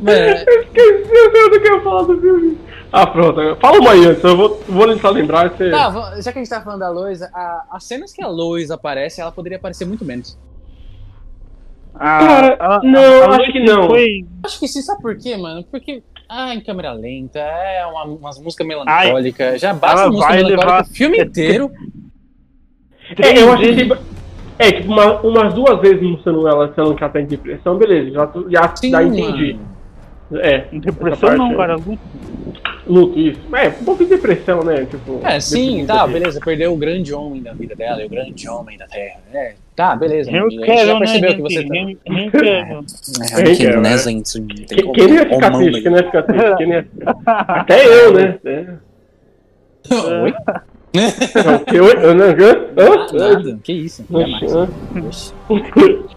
Esqueci 0.00 1.12
o 1.12 1.50
que 1.50 1.68
eu 1.68 1.76
ia 1.76 1.80
falar 1.82 2.02
do 2.02 2.20
filme. 2.20 2.58
Ah, 2.92 3.06
pronto. 3.06 3.56
Fala 3.60 3.78
uma 3.78 3.92
aí 3.92 4.04
antes, 4.04 4.24
eu 4.24 4.36
vou, 4.36 4.60
vou 4.68 4.86
tentar 4.88 5.10
lembrar. 5.10 5.50
Você... 5.50 5.70
tá, 5.70 6.20
já 6.20 6.32
que 6.32 6.38
a 6.38 6.42
gente 6.42 6.50
tá 6.50 6.60
falando 6.60 6.80
da 6.80 6.90
Lois, 6.90 7.22
a- 7.22 7.64
as 7.70 7.84
cenas 7.84 8.12
que 8.12 8.22
a 8.22 8.26
Lois 8.26 8.70
aparece, 8.70 9.20
ela 9.20 9.30
poderia 9.30 9.58
aparecer 9.58 9.84
muito 9.84 10.04
menos. 10.04 10.36
Ah, 11.94 12.18
Cara, 12.18 12.56
a- 12.60 12.80
não, 12.82 13.22
a 13.32 13.36
acho 13.36 13.52
que 13.52 13.60
não. 13.60 13.88
Foi, 13.88 14.24
Acho 14.44 14.58
que 14.60 14.68
sim, 14.68 14.80
sabe 14.82 15.02
por 15.02 15.16
quê, 15.16 15.36
mano? 15.36 15.64
Porque. 15.70 16.02
Ah, 16.28 16.54
em 16.54 16.60
câmera 16.60 16.92
lenta, 16.92 17.40
é 17.40 17.84
uma, 17.86 18.04
umas 18.04 18.38
músicas 18.40 18.64
melancólicas. 18.66 19.60
Já 19.60 19.74
basta 19.74 20.06
música 20.08 20.26
vai 20.28 20.36
melancólica 20.36 20.66
levar- 20.66 20.82
o 20.82 20.86
filme 20.94 21.18
inteiro. 21.22 21.70
É, 23.18 23.42
eu 23.42 23.52
achei 23.52 23.74
que. 23.74 23.98
É, 24.58 24.72
tipo, 24.72 24.92
uma, 24.92 25.20
umas 25.22 25.54
duas 25.54 25.80
vezes 25.80 26.02
mostrando 26.02 26.46
ela 26.46 26.68
falando 26.72 26.94
que 26.94 27.02
ela 27.02 27.12
tá 27.12 27.20
em 27.20 27.26
depressão, 27.26 27.76
beleza, 27.78 28.10
já, 28.10 28.30
já, 28.48 28.76
Sim, 28.76 28.90
já 28.90 29.02
entendi. 29.02 29.54
mano. 29.54 30.40
É, 30.40 30.58
depressão 30.72 31.36
não, 31.36 31.56
cara. 31.56 31.74
luto, 31.76 31.98
isso. 33.16 33.40
É, 33.54 33.68
um 33.68 33.84
pouco 33.84 34.02
de 34.04 34.10
depressão, 34.10 34.62
né? 34.64 34.84
Tipo, 34.84 35.20
É, 35.24 35.38
sim, 35.40 35.84
tá, 35.86 36.02
aqui. 36.04 36.12
beleza. 36.14 36.40
Perdeu 36.44 36.72
o 36.72 36.76
grande 36.76 37.12
homem 37.14 37.42
da 37.42 37.52
vida 37.52 37.74
dela 37.76 38.02
e 38.02 38.06
o 38.06 38.08
grande 38.08 38.48
homem 38.48 38.76
da 38.76 38.86
Terra. 38.86 39.20
É, 39.32 39.54
tá, 39.76 39.94
beleza. 39.96 40.30
Eu 40.30 40.46
a 40.46 40.50
gente 40.50 40.64
quero, 40.64 40.86
já 40.86 40.92
né, 40.94 40.98
percebeu 40.98 41.30
gente? 41.30 41.36
que 41.36 41.42
você 41.42 41.62
tá. 41.64 41.74
Eu- 41.76 41.88
eu 42.24 42.30
quero. 42.30 42.84
É, 43.38 43.42
Quem 43.44 43.54
que 43.54 43.56
quer, 43.64 43.76
né, 43.76 43.90
né? 43.90 43.98
gente, 43.98 44.40
não 44.40 44.92
Quem, 44.92 45.06
não 45.08 45.14
ia 45.14 45.28
ficar 45.28 45.50
triste? 45.52 45.82
Quem 45.82 45.90
não 45.90 45.98
ia 45.98 46.04
ficar 46.04 46.22
triste? 46.22 46.56
Quem 46.56 46.66
não 46.66 46.74
ia... 46.74 46.86
Até 47.26 47.86
eu, 48.06 48.12
né? 48.14 48.38
É. 48.44 48.66
Oi? 50.22 50.34
Não, 50.92 51.58
que 51.60 51.76
eu, 51.76 51.84
eu 51.86 52.14
não? 52.14 52.26
Hã? 52.26 53.06
Nada, 53.12 53.58
que 53.62 53.72
isso? 53.72 54.04
Jamais. 54.10 54.52
Hã? 54.52 54.68
Oxi. 55.06 55.32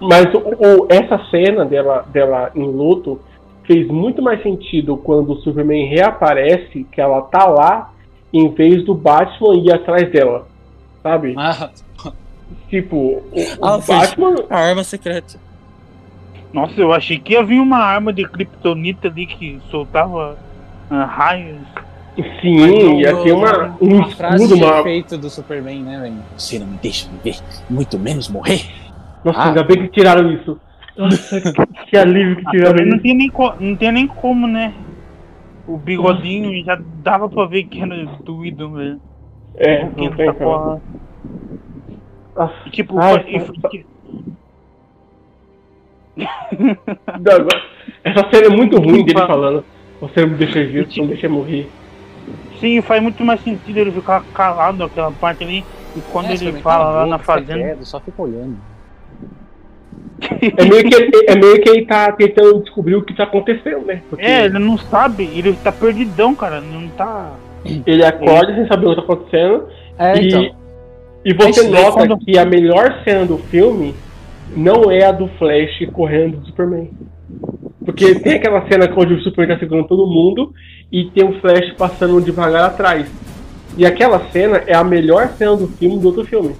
Mas 0.00 0.34
o, 0.34 0.38
o- 0.38 0.86
essa 0.90 1.18
cena 1.30 1.64
dela, 1.64 2.04
dela 2.12 2.50
em 2.54 2.64
luto 2.64 3.20
fez 3.66 3.86
muito 3.88 4.20
mais 4.22 4.42
sentido 4.42 4.96
quando 4.96 5.32
o 5.32 5.36
Superman 5.40 5.86
reaparece, 5.88 6.84
que 6.90 7.00
ela 7.00 7.22
tá 7.22 7.46
lá, 7.46 7.92
em 8.32 8.48
vez 8.52 8.84
do 8.84 8.94
Batman 8.94 9.54
ir 9.56 9.72
atrás 9.72 10.10
dela. 10.10 10.46
Sabe? 11.02 11.34
Ah, 11.36 11.70
Tipo, 12.68 12.96
o, 12.96 13.24
Ah, 13.62 13.78
Batman. 13.78 14.34
a 14.50 14.58
arma 14.58 14.82
secreta. 14.84 15.38
Nossa, 16.52 16.80
eu 16.80 16.92
achei 16.92 17.18
que 17.18 17.32
ia 17.32 17.42
vir 17.42 17.60
uma 17.60 17.78
arma 17.78 18.12
de 18.12 18.24
kryptonita 18.28 19.08
ali 19.08 19.26
que 19.26 19.60
soltava 19.70 20.36
ah, 20.90 21.04
raios. 21.04 21.58
Sim, 22.40 22.98
ia 23.00 23.16
ter 23.22 23.32
uma, 23.32 23.76
um 23.80 23.96
uma 23.96 24.10
frase 24.10 24.44
escudo, 24.44 24.56
de 24.60 24.64
uma. 24.64 24.80
efeito 24.80 25.18
do 25.18 25.28
Superman, 25.28 25.82
né, 25.82 25.98
velho? 26.00 26.14
Você 26.36 26.58
não 26.60 26.66
me 26.66 26.76
deixa 26.78 27.08
viver, 27.10 27.38
muito 27.68 27.98
menos 27.98 28.28
morrer. 28.28 28.64
Nossa, 29.24 29.38
Ah. 29.40 29.48
ainda 29.48 29.64
bem 29.64 29.78
que 29.82 29.88
tiraram 29.88 30.30
isso. 30.30 30.58
Nossa, 30.96 31.40
que, 31.40 31.86
que 31.90 31.96
alívio 31.96 32.36
que 32.36 32.44
tiraram 32.50 32.76
Também 32.76 32.90
não 32.92 32.98
tinha 33.00 33.14
nem, 33.14 33.28
co- 33.30 33.54
não 33.58 33.76
tinha 33.76 33.92
nem 33.92 34.06
como, 34.06 34.46
né? 34.46 34.72
O 35.66 35.76
bigodinho 35.76 36.62
já 36.64 36.78
dava 37.02 37.28
pra 37.28 37.46
ver 37.46 37.64
que 37.64 37.80
era 37.80 38.04
doído, 38.24 38.70
velho. 38.72 39.00
É, 39.56 39.84
Um 39.84 40.04
não 40.04 40.10
tem 40.14 40.32
porra. 40.34 40.80
E, 42.66 42.70
Tipo, 42.70 42.98
Ai, 42.98 43.22
foi- 43.22 43.34
e 43.34 43.40
foi- 43.40 43.84
agora- 47.08 47.62
Essa 48.04 48.30
cena 48.30 48.46
é 48.46 48.56
muito 48.56 48.78
ruim 48.78 49.04
dele 49.04 49.18
falando. 49.18 49.64
Você 50.00 50.20
não 50.20 50.32
me 50.32 50.36
deixa 50.36 50.64
vivo, 50.64 50.90
você 50.90 51.00
não 51.00 51.08
deixa 51.08 51.28
morrer. 51.28 51.68
sim, 52.60 52.80
faz 52.82 53.02
muito 53.02 53.24
mais 53.24 53.40
sentido 53.42 53.78
ele 53.78 53.92
ficar 53.92 54.22
calado 54.32 54.84
aquela 54.84 55.10
parte 55.12 55.42
ali. 55.44 55.60
E 55.96 56.00
quando 56.12 56.26
É, 56.30 56.32
ele 56.34 56.60
fala 56.60 56.90
lá 56.90 57.06
na 57.06 57.18
fazenda. 57.18 57.54
quieto, 57.58 57.84
só 57.84 58.00
fica 58.00 58.22
olhando. 58.22 58.73
É 60.56 60.64
meio, 60.64 60.84
que 60.88 60.94
ele, 60.94 61.10
é 61.26 61.34
meio 61.34 61.60
que 61.60 61.68
ele 61.68 61.84
tá 61.86 62.10
tentando 62.12 62.60
descobrir 62.62 62.94
o 62.94 63.02
que 63.02 63.14
tá 63.14 63.24
acontecendo, 63.24 63.84
né? 63.84 64.00
Porque 64.08 64.24
É, 64.24 64.44
ele 64.46 64.58
não 64.58 64.78
sabe, 64.78 65.24
ele 65.34 65.52
tá 65.62 65.70
perdidão, 65.72 66.34
cara. 66.34 66.60
Não 66.60 66.88
tá. 66.88 67.32
ele 67.86 68.04
acorda 68.04 68.54
sem 68.54 68.66
saber 68.66 68.86
o 68.86 68.90
que 68.90 68.96
tá 68.96 69.02
acontecendo. 69.02 69.64
É, 69.98 70.18
e, 70.20 70.28
então. 70.28 70.50
e 71.24 71.34
você 71.34 71.60
Aí, 71.60 71.68
nota 71.70 71.92
quando- 72.06 72.18
que 72.18 72.38
a 72.38 72.44
melhor 72.44 73.00
cena 73.04 73.26
do 73.26 73.38
filme 73.38 73.94
não 74.56 74.90
é 74.90 75.04
a 75.04 75.12
do 75.12 75.28
Flash 75.38 75.86
correndo 75.92 76.38
do 76.38 76.46
Superman. 76.46 76.90
Porque 77.84 78.14
tem 78.14 78.34
aquela 78.34 78.66
cena 78.68 78.90
onde 78.96 79.14
o 79.14 79.20
Superman 79.20 79.56
tá 79.56 79.60
segurando 79.60 79.88
todo 79.88 80.06
mundo 80.06 80.52
e 80.90 81.04
tem 81.06 81.24
o 81.24 81.38
Flash 81.40 81.72
passando 81.76 82.20
devagar 82.22 82.64
atrás. 82.64 83.06
E 83.76 83.84
aquela 83.84 84.20
cena 84.30 84.62
é 84.66 84.74
a 84.74 84.84
melhor 84.84 85.28
cena 85.36 85.56
do 85.56 85.66
filme 85.66 85.98
do 85.98 86.06
outro 86.06 86.24
filme. 86.24 86.54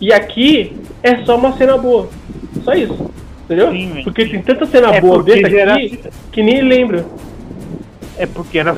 E 0.00 0.12
aqui 0.12 0.76
é 1.02 1.24
só 1.24 1.36
uma 1.36 1.56
cena 1.56 1.76
boa. 1.78 2.08
Só 2.64 2.72
isso. 2.74 3.10
Entendeu? 3.44 3.70
Sim, 3.70 4.00
porque 4.02 4.26
tem 4.26 4.42
tanta 4.42 4.66
cena 4.66 4.94
É 4.94 5.00
boa 5.00 5.22
gera- 5.48 5.74
aqui 5.74 6.00
que 6.32 6.42
nem 6.42 6.62
lembra. 6.62 7.04
É 8.18 8.26
porque 8.26 8.58
era 8.58 8.76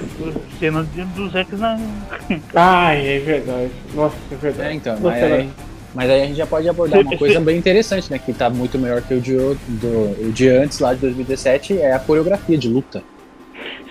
cena 0.58 0.84
de- 0.94 1.04
do 1.04 1.28
Zack 1.30 1.54
Snyder. 1.54 1.86
Ai, 2.54 3.06
é 3.16 3.18
verdade. 3.20 3.70
Nossa, 3.94 4.16
é 4.32 4.34
verdade. 4.36 4.68
É, 4.68 4.72
então, 4.74 4.92
Nossa, 4.94 5.04
mas 5.08 5.22
era- 5.22 5.34
aí, 5.36 5.48
mas 5.94 6.10
aí 6.10 6.22
a 6.22 6.26
gente 6.26 6.36
já 6.36 6.46
pode 6.46 6.68
abordar 6.68 7.00
uma 7.00 7.16
coisa 7.16 7.40
bem 7.40 7.56
interessante, 7.56 8.10
né? 8.10 8.18
Que 8.18 8.32
tá 8.32 8.50
muito 8.50 8.78
melhor 8.78 9.00
que 9.00 9.14
o 9.14 9.20
de, 9.20 9.36
do, 9.36 10.26
o 10.28 10.32
de 10.32 10.48
antes, 10.48 10.80
lá 10.80 10.92
de 10.92 11.00
2017, 11.00 11.78
é 11.78 11.92
a 11.94 11.98
coreografia 11.98 12.58
de 12.58 12.68
luta. 12.68 13.02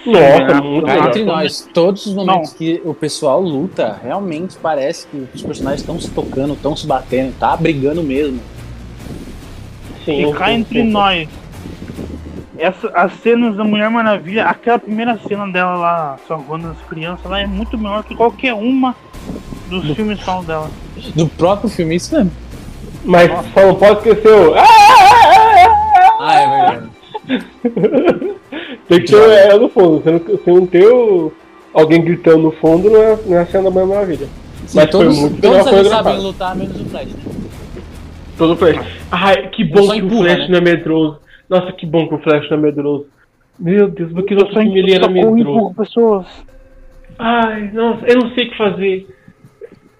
Nossa, 0.06 0.20
É, 0.20 0.62
muito 0.62 0.90
entre 0.90 1.24
nós, 1.26 1.68
todos 1.74 2.06
os 2.06 2.14
momentos 2.14 2.54
que 2.54 2.82
o 2.86 2.94
pessoal 2.94 3.42
luta, 3.42 4.00
realmente 4.04 4.58
parece 4.62 5.08
que 5.08 5.28
os 5.34 5.42
personagens 5.42 5.82
estão 5.82 6.00
se 6.00 6.10
tocando, 6.12 6.54
estão 6.54 6.76
se 6.76 6.86
batendo, 6.88 7.34
tá 7.38 7.56
brigando 7.58 8.04
mesmo. 8.04 8.40
Sim, 10.06 10.30
E 10.30 10.34
cá 10.34 10.46
sim, 10.48 10.54
entre 10.54 10.82
sim. 10.82 10.90
nós. 10.90 11.28
Essa, 12.58 12.88
as 12.96 13.14
cenas 13.20 13.56
da 13.56 13.64
Mulher 13.64 13.90
Maravilha, 13.90 14.46
aquela 14.46 14.80
primeira 14.80 15.20
cena 15.28 15.48
dela 15.48 15.76
lá 15.76 16.18
salvando 16.28 16.70
as 16.70 16.90
crianças 16.90 17.30
lá 17.30 17.40
é 17.40 17.46
muito 17.46 17.78
melhor 17.78 18.04
que 18.04 18.16
qualquer 18.16 18.54
uma 18.54 18.96
dos 19.70 19.96
filmes 19.96 20.20
solo 20.22 20.44
dela. 20.44 20.72
Do 21.16 21.28
próprio 21.28 21.70
filme, 21.70 21.96
isso 21.96 22.16
mesmo. 22.16 22.32
Mas 23.04 23.30
só 23.54 23.68
não 23.68 23.76
pode 23.76 23.98
esquecer 23.98 24.32
o. 24.34 24.56
Ah, 24.56 24.64
Ah, 26.20 26.40
é 26.40 26.48
verdade. 26.50 26.90
Tem 28.88 29.00
que 29.00 29.08
ter 29.12 29.30
ela 29.48 29.60
no 29.60 29.70
fundo. 29.70 30.02
Se 30.04 30.12
não, 30.12 30.20
se 30.38 30.50
não 30.52 30.66
ter 30.66 30.88
o- 30.88 31.32
alguém 31.74 32.02
gritando 32.02 32.38
no 32.44 32.52
fundo, 32.52 32.90
não 32.90 33.02
é, 33.02 33.18
não 33.26 33.38
é 33.38 33.42
a 33.42 33.46
cena 33.48 33.66
da 33.66 33.70
Mulher 33.72 33.86
Maravilha. 33.88 34.28
Sim, 34.66 34.78
Mas 34.78 34.90
foi 34.92 35.00
todos, 35.06 35.18
muito 35.20 35.42
todos 35.42 35.64
coreografado. 35.64 36.04
sabem 36.10 36.22
lutar, 36.24 36.56
menos 36.56 36.82
o 36.82 36.86
Flash. 36.86 37.06
né? 37.08 37.32
Todo 38.38 38.54
o 38.54 38.56
Flash. 38.56 38.78
Ai, 39.12 39.48
que 39.50 39.64
bom 39.64 39.82
que 39.90 39.92
o 39.92 39.96
empurra, 39.96 40.24
Flash 40.26 40.40
né? 40.40 40.48
não 40.50 40.58
é 40.58 40.62
medroso. 40.62 41.20
Nossa, 41.50 41.72
que 41.74 41.86
bom 41.86 42.08
que 42.08 42.16
o 42.16 42.20
Flash 42.20 42.50
não 42.50 42.58
é 42.58 42.62
medroso. 42.62 43.06
Meu 43.60 43.88
Deus, 43.88 44.12
porque 44.14 44.34
no 44.36 44.42
Eu 44.42 44.44
outro 44.46 44.54
só 44.56 44.62
filme 44.62 44.80
ele 44.80 44.94
era 44.94 45.06
e 45.06 45.10
medroso. 45.14 45.74
pessoas. 45.76 46.26
Ai, 47.20 47.72
nossa, 47.74 48.06
eu 48.06 48.16
não 48.20 48.30
sei 48.36 48.46
o 48.48 48.52
que 48.52 48.58
fazer. 48.58 49.08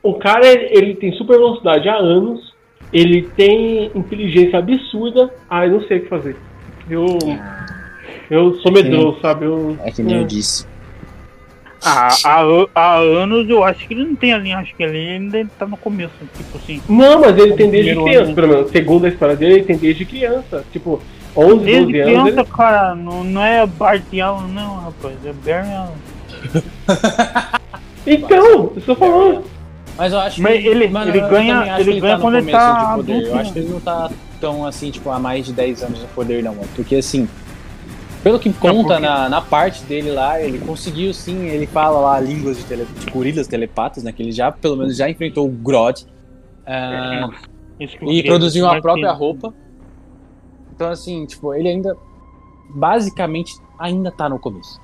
O 0.04 0.14
cara, 0.16 0.46
ele 0.46 0.96
tem 0.96 1.12
super 1.14 1.38
velocidade 1.38 1.90
há 1.90 1.96
anos, 1.98 2.54
ele 2.94 3.24
tem 3.36 3.92
inteligência 3.96 4.60
absurda, 4.60 5.30
ai, 5.50 5.70
não 5.70 5.82
sei 5.88 5.98
o 5.98 6.02
que 6.04 6.10
fazer. 6.10 6.36
Eu. 6.90 7.06
Eu 8.30 8.56
sou 8.56 8.72
medroso, 8.72 9.20
sabe? 9.22 9.46
Eu, 9.46 9.78
É 9.84 9.92
que 9.92 10.04
nem 10.04 10.18
eu 10.18 10.24
disse. 10.26 10.66
Há, 11.84 12.10
há, 12.26 12.42
há 12.76 12.96
anos 12.98 13.48
eu 13.50 13.64
acho 13.64 13.88
que 13.88 13.94
ele 13.94 14.04
não 14.06 14.16
tem 14.16 14.34
a 14.34 14.38
linha, 14.40 14.58
acho 14.58 14.76
que 14.76 14.82
ele 14.84 14.98
ainda 14.98 15.48
tá 15.60 15.66
no 15.68 15.78
começo, 15.78 16.12
tipo 16.36 16.58
assim. 16.58 16.82
Não, 16.90 17.22
mas 17.22 17.38
ele 17.38 17.54
tem 17.54 17.70
desde 17.70 17.96
criança, 17.96 18.24
ano. 18.26 18.36
pelo 18.36 18.48
menos. 18.48 18.72
Segundo 18.72 19.06
a 19.06 19.10
história 19.10 19.36
dele, 19.36 19.54
ele 19.56 19.64
tem 19.64 19.78
desde 19.78 20.04
criança. 20.04 20.66
Tipo, 20.74 21.00
11, 21.36 21.64
Desde 21.64 21.84
12 21.94 22.00
anos. 22.00 22.12
criança, 22.24 22.40
Ele... 22.42 22.50
cara, 22.58 22.96
não, 22.96 23.24
não 23.24 23.44
é 23.44 23.66
Bart 23.68 24.02
Allen, 24.20 24.52
não, 24.54 24.76
rapaz, 24.78 25.16
é 25.24 25.34
Barry 25.34 25.70
Allen. 25.74 26.64
Então, 28.06 28.38
eu 28.46 28.74
estou 28.78 28.96
falando. 28.96 29.44
Mas 29.98 30.14
eu 30.14 30.20
acho 30.20 30.42
Mas 30.42 30.62
que 30.62 30.68
ele- 30.68 30.88
mano, 30.88 31.12
ele 31.12 31.20
ganha- 31.22 31.78
ele 31.80 31.94
que 31.96 32.00
ganha 32.00 32.16
no 32.16 32.22
quando 32.22 32.36
ele 32.38 32.46
começo 32.52 32.58
tá 32.66 32.90
de 32.92 32.96
poder. 32.96 33.14
adulto, 33.14 33.28
Eu 33.30 33.40
acho 33.40 33.54
que 33.54 33.60
ele 33.60 33.68
não 33.70 33.80
tá 33.82 34.12
tão 34.40 34.66
assim, 34.66 34.92
tipo, 34.92 35.10
há 35.10 35.20
mais 35.20 35.46
de 35.46 35.52
10 35.54 35.84
anos 35.84 36.00
no 36.02 36.08
poder, 36.10 36.42
não, 36.44 36.56
mano. 36.56 36.68
Porque 36.76 36.96
assim, 36.96 37.28
pelo 38.24 38.40
que 38.40 38.52
conta 38.54 39.00
na, 39.00 39.30
na 39.30 39.42
parte 39.42 39.84
dele 39.84 40.12
lá, 40.12 40.40
ele 40.42 40.60
conseguiu 40.60 41.14
sim, 41.14 41.46
ele 41.48 41.66
fala 41.68 42.00
lá 42.00 42.20
línguas 42.20 42.58
de, 42.58 42.64
tele, 42.66 42.86
de 43.00 43.10
gorilas 43.12 43.48
telepatas, 43.48 44.04
né? 44.04 44.12
Que 44.12 44.22
ele 44.24 44.32
já, 44.32 44.52
pelo 44.52 44.76
menos, 44.78 44.96
já 44.98 45.10
enfrentou 45.10 45.46
o 45.48 45.52
Grodd. 45.52 46.02
ah, 46.66 47.30
Isso 47.80 47.98
que 47.98 48.04
eu 48.06 48.10
e 48.12 48.24
produziu 48.24 48.68
a 48.68 48.82
própria 48.82 49.12
roupa. 49.12 49.54
Então, 50.76 50.90
assim, 50.90 51.26
tipo, 51.26 51.54
ele 51.54 51.68
ainda. 51.70 51.96
Basicamente, 52.70 53.54
ainda 53.80 54.12
tá 54.12 54.28
no 54.28 54.38
começo. 54.38 54.80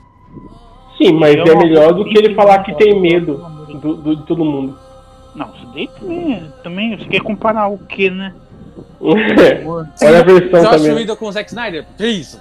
Sim, 0.98 1.14
mas 1.14 1.36
é 1.36 1.56
melhor 1.56 1.94
do 1.94 2.06
que 2.06 2.18
ele 2.18 2.34
falar 2.34 2.60
que 2.64 2.74
tem 2.76 3.00
medo 3.00 3.38
do, 3.82 3.96
do- 3.98 4.16
de 4.16 4.24
todo 4.26 4.46
mundo. 4.46 4.78
Não, 5.36 5.50
isso 5.56 5.66
daí 5.74 5.88
também, 6.00 6.54
também. 6.64 6.98
Você 6.98 7.06
quer 7.06 7.22
comparar 7.22 7.68
o 7.68 7.78
que, 7.78 8.10
né? 8.10 8.34
Olha 9.02 10.20
a 10.20 10.24
versão 10.24 10.62
Josh 10.62 10.70
também. 10.82 10.94
Whedon 10.94 11.16
com 11.16 11.26
o 11.28 11.32
Zack 11.32 11.50
Snyder? 11.50 11.86
Que 11.98 12.08
isso? 12.08 12.40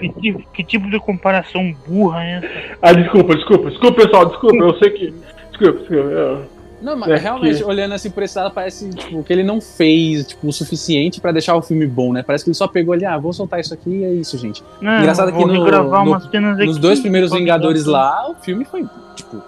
Que 0.00 0.08
tipo, 0.20 0.42
que 0.52 0.64
tipo 0.64 0.90
de 0.90 0.98
comparação 0.98 1.74
burra 1.86 2.24
é 2.24 2.32
essa? 2.38 2.48
ah, 2.82 2.92
desculpa, 2.92 3.34
desculpa, 3.34 3.70
desculpa, 3.70 4.02
pessoal, 4.02 4.26
desculpa, 4.26 4.56
eu 4.56 4.74
sei 4.78 4.90
que. 4.90 5.14
Desculpa, 5.50 5.78
desculpa. 5.80 5.92
eu- 6.10 6.60
Não, 6.82 6.96
mas 6.96 7.10
É 7.10 7.16
realmente, 7.16 7.58
que- 7.58 7.64
olhando 7.64 7.92
assim 7.92 8.10
por 8.10 8.22
esse 8.22 8.38
lado, 8.38 8.52
parece 8.54 8.88
tipo, 8.90 9.22
que 9.22 9.30
ele 9.32 9.42
não 9.42 9.60
fez 9.60 10.26
tipo, 10.28 10.48
o 10.48 10.52
suficiente 10.52 11.20
pra 11.20 11.30
deixar 11.30 11.54
o 11.54 11.60
filme 11.62 11.86
bom, 11.86 12.10
né? 12.12 12.22
Parece 12.22 12.42
que 12.44 12.48
ele 12.50 12.54
só 12.56 12.66
pegou 12.66 12.94
ali, 12.94 13.04
ah, 13.04 13.18
vou 13.18 13.32
soltar 13.34 13.60
isso 13.60 13.74
aqui 13.74 13.90
e 13.90 14.04
é 14.04 14.12
isso, 14.14 14.38
gente. 14.38 14.62
Não, 14.80 14.98
Engraçado 14.98 15.30
que 15.30 15.38
no- 15.38 15.46
no- 15.46 15.96
umas 16.02 16.24
cenas 16.30 16.56
Nos 16.58 16.70
aqui, 16.76 16.80
dois 16.80 17.00
primeiros 17.00 17.32
Vingadores 17.32 17.84
gravar. 17.84 18.22
lá, 18.22 18.30
o 18.30 18.34
filme 18.36 18.64
foi, 18.64 18.86
tipo, 19.14 19.42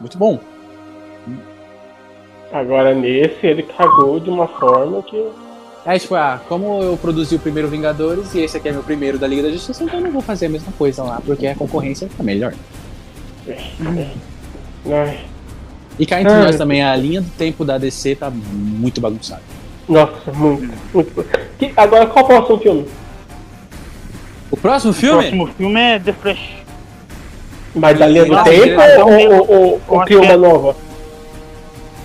muito 0.00 0.18
bom. 0.18 0.38
Agora 2.52 2.94
nesse 2.94 3.46
ele 3.46 3.62
cagou 3.62 4.20
de 4.20 4.28
uma 4.30 4.46
forma 4.46 5.02
que. 5.02 5.16
Aí, 5.86 6.00
tipo, 6.00 6.16
ah, 6.16 6.40
como 6.48 6.82
eu 6.82 6.96
produzi 6.96 7.36
o 7.36 7.38
primeiro 7.38 7.68
Vingadores 7.68 8.34
e 8.34 8.40
esse 8.40 8.56
aqui 8.56 8.68
é 8.68 8.72
meu 8.72 8.82
primeiro 8.82 9.18
da 9.18 9.26
Liga 9.28 9.44
da 9.44 9.50
Justiça, 9.50 9.84
então 9.84 10.00
eu 10.00 10.04
não 10.04 10.10
vou 10.10 10.20
fazer 10.20 10.46
a 10.46 10.48
mesma 10.48 10.72
coisa 10.76 11.02
lá, 11.04 11.22
porque 11.24 11.46
a 11.46 11.54
concorrência 11.54 12.08
tá 12.16 12.24
melhor. 12.24 12.52
Ai, 14.90 15.20
E 15.98 16.04
cá 16.04 16.20
entre 16.20 16.32
Ah. 16.34 16.40
nós 16.44 16.56
também, 16.56 16.82
a 16.82 16.94
linha 16.96 17.20
do 17.22 17.30
tempo 17.38 17.64
da 17.64 17.78
DC 17.78 18.16
tá 18.16 18.30
muito 18.30 19.00
bagunçada. 19.00 19.42
nossa, 19.88 20.32
muito, 20.32 20.74
muito. 20.92 21.24
Que- 21.58 21.72
agora 21.76 22.06
qual 22.06 22.24
o 22.24 22.28
próximo 22.28 22.58
filme? 22.58 22.86
O 24.50 24.56
próximo 24.56 24.90
O 24.90 24.94
filme? 24.94 25.18
próximo 25.20 25.46
filme 25.56 25.80
é 25.80 25.98
The 26.00 26.12
Flash. 26.12 26.56
Mas 27.74 27.98
da 27.98 28.06
linha 28.08 28.24
do 28.24 28.34
tempo 28.42 28.48
ele- 28.50 28.76
ou, 28.76 29.10
ou, 29.10 29.48
ou, 29.48 29.80
ou 29.88 30.02
é- 30.24 30.36
nova? 30.36 30.76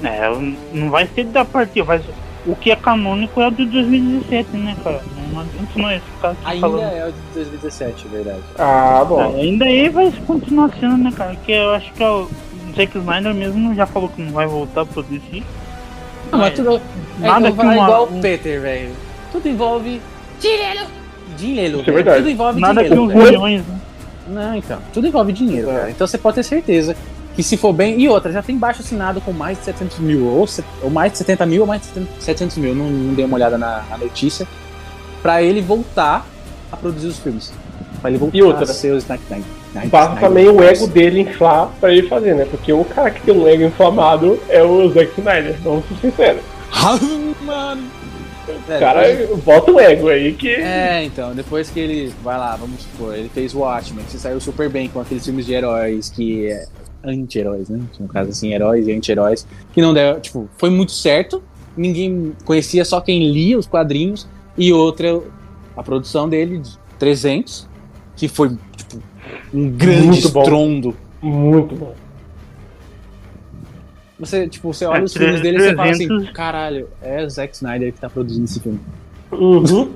É, 0.03 0.29
não 0.73 0.89
vai 0.89 1.07
ser 1.13 1.25
da 1.25 1.43
partida, 1.43 1.83
vai 1.85 1.99
ser- 1.99 2.20
O 2.45 2.55
que 2.55 2.71
é 2.71 2.75
canônico 2.75 3.39
é 3.39 3.47
o 3.47 3.51
de 3.51 3.65
2017, 3.65 4.49
né, 4.57 4.75
cara? 4.83 5.01
Não 5.31 5.41
adianta 5.41 5.71
nós 5.79 6.01
ficar 6.15 6.29
aqui 6.31 6.39
Ainda 6.45 6.61
falando. 6.67 6.81
é 6.83 7.07
o 7.07 7.11
de 7.11 7.17
2017, 7.35 8.07
verdade. 8.07 8.39
Ah, 8.57 8.99
É, 9.01 9.05
bom. 9.05 9.35
ainda 9.35 9.65
aí 9.65 9.89
vai 9.89 10.11
continuar 10.25 10.69
sendo, 10.79 10.97
né, 10.97 11.11
cara? 11.15 11.35
Que 11.45 11.51
eu 11.51 11.69
acho 11.71 11.93
que 11.93 12.01
é 12.03 12.09
o 12.09 12.27
Zack 12.75 12.97
Snyder 12.97 13.33
mesmo 13.35 13.75
já 13.75 13.85
falou 13.85 14.09
que 14.09 14.21
não 14.21 14.31
vai 14.31 14.47
voltar 14.47 14.81
a 14.81 14.85
produzir. 14.85 15.43
Não, 16.31 16.39
mas 16.39 16.53
tudo. 16.55 16.77
É 17.21 17.27
Nada 17.27 17.49
igual, 17.49 17.67
que 17.67 17.75
uma- 17.75 17.83
igual 17.85 18.07
o 18.11 18.17
um- 18.17 18.21
Peter, 18.21 18.61
velho. 18.61 18.91
Tudo 19.31 19.47
envolve. 19.47 20.01
Dinheiro! 20.39 20.79
Dinheiro. 21.37 21.79
Isso 21.81 21.89
é 21.89 21.93
verdade. 21.93 22.17
Tudo 22.17 22.29
envolve 22.29 22.59
Nada 22.59 22.83
que 22.83 22.89
dinheiro. 22.89 23.03
uns 23.03 23.13
velho. 23.13 23.25
milhões, 23.31 23.67
né? 23.67 23.75
Não, 24.27 24.55
então. 24.55 24.79
Tudo 24.93 25.07
envolve 25.07 25.31
dinheiro, 25.33 25.69
É. 25.69 25.73
cara. 25.73 25.91
Então 25.91 26.07
você 26.07 26.17
pode 26.17 26.35
ter 26.35 26.43
certeza 26.43 26.95
que 27.35 27.43
se 27.43 27.57
for 27.57 27.73
bem. 27.73 27.99
E 27.99 28.07
outra, 28.09 28.31
já 28.31 28.41
tem 28.41 28.57
baixo 28.57 28.81
assinado 28.81 29.21
com 29.21 29.31
mais 29.31 29.57
de 29.57 29.65
700 29.65 29.99
mil. 29.99 30.25
Ou, 30.25 30.47
ou 30.83 30.89
mais 30.89 31.11
de 31.11 31.17
70 31.19 31.45
mil 31.45 31.61
ou 31.61 31.67
mais 31.67 31.81
de 31.81 31.87
70 31.87 32.11
700 32.19 32.57
mil. 32.57 32.75
Não, 32.75 32.89
não 32.89 33.13
dei 33.13 33.25
uma 33.25 33.35
olhada 33.35 33.57
na, 33.57 33.83
na 33.89 33.97
notícia. 33.97 34.47
Pra 35.21 35.41
ele 35.41 35.61
voltar 35.61 36.25
a 36.71 36.77
produzir 36.77 37.07
os 37.07 37.19
filmes. 37.19 37.53
Pra 38.01 38.09
ele 38.09 38.17
voltar 38.19 38.37
E 38.37 38.43
outra? 38.43 38.63
a 38.63 38.67
ser 38.67 38.93
o 38.93 38.97
Snack 38.97 39.21
Night. 39.29 39.45
Basta 39.89 40.15
também 40.19 40.49
o 40.49 40.61
ego 40.61 40.85
dele 40.87 41.21
inflar 41.21 41.69
pra 41.79 41.91
ele 41.93 42.07
fazer, 42.09 42.33
né? 42.35 42.45
Porque 42.49 42.73
o 42.73 42.83
cara 42.83 43.09
que 43.09 43.21
tem 43.21 43.33
um 43.33 43.47
ego 43.47 43.63
inflamado 43.63 44.37
é 44.49 44.61
o 44.61 44.89
Zack 44.91 45.11
Snyder, 45.17 45.55
vamos 45.63 45.85
ser 45.87 45.95
sinceros. 46.09 46.41
Mano. 47.41 47.83
O 48.47 48.79
cara 48.79 49.03
bota 49.45 49.71
o 49.71 49.79
ego 49.79 50.09
aí 50.09 50.33
que. 50.33 50.49
É, 50.49 51.03
então, 51.05 51.33
depois 51.33 51.69
que 51.69 51.79
ele. 51.79 52.13
Vai 52.23 52.37
lá, 52.37 52.55
vamos 52.55 52.81
supor, 52.81 53.15
ele 53.15 53.29
fez 53.33 53.53
Watchmen, 53.53 54.03
que 54.05 54.17
saiu 54.17 54.41
super 54.41 54.67
bem 54.67 54.89
com 54.89 54.99
aqueles 54.99 55.23
filmes 55.23 55.45
de 55.45 55.53
heróis 55.53 56.09
que. 56.09 56.49
Anti-heróis, 57.03 57.69
né? 57.69 57.79
No 57.99 58.07
caso, 58.07 58.29
assim, 58.29 58.53
heróis 58.53 58.87
e 58.87 58.91
anti-heróis. 58.93 59.47
Que 59.73 59.81
não 59.81 59.93
deu. 59.93 60.19
Tipo, 60.19 60.47
foi 60.57 60.69
muito 60.69 60.91
certo. 60.91 61.41
Ninguém 61.75 62.33
conhecia, 62.45 62.83
só 62.85 62.99
quem 63.01 63.31
lia 63.31 63.57
os 63.57 63.65
quadrinhos. 63.67 64.27
E 64.57 64.71
outra, 64.73 65.21
a 65.75 65.81
produção 65.81 66.27
dele, 66.29 66.59
de 66.59 66.71
300, 66.99 67.67
que 68.15 68.27
foi, 68.27 68.49
tipo, 68.75 69.01
um 69.53 69.69
grande 69.69 70.07
Muito 70.07 70.29
bom. 70.29 70.41
estrondo. 70.41 70.95
Muito 71.21 71.75
bom. 71.75 71.93
Você, 74.19 74.47
tipo, 74.47 74.71
você 74.71 74.85
olha 74.85 74.99
É, 74.99 75.03
os 75.03 75.13
filmes 75.13 75.41
dele 75.41 75.57
e 75.57 75.61
você 75.61 75.75
fala 75.75 75.89
assim: 75.91 76.07
300. 76.07 76.33
caralho, 76.33 76.87
é 77.01 77.23
o 77.23 77.29
Zack 77.29 77.55
Snyder 77.55 77.91
que 77.91 77.99
tá 77.99 78.09
produzindo 78.09 78.45
esse 78.45 78.59
filme. 78.59 78.79
Uhum. 79.31 79.91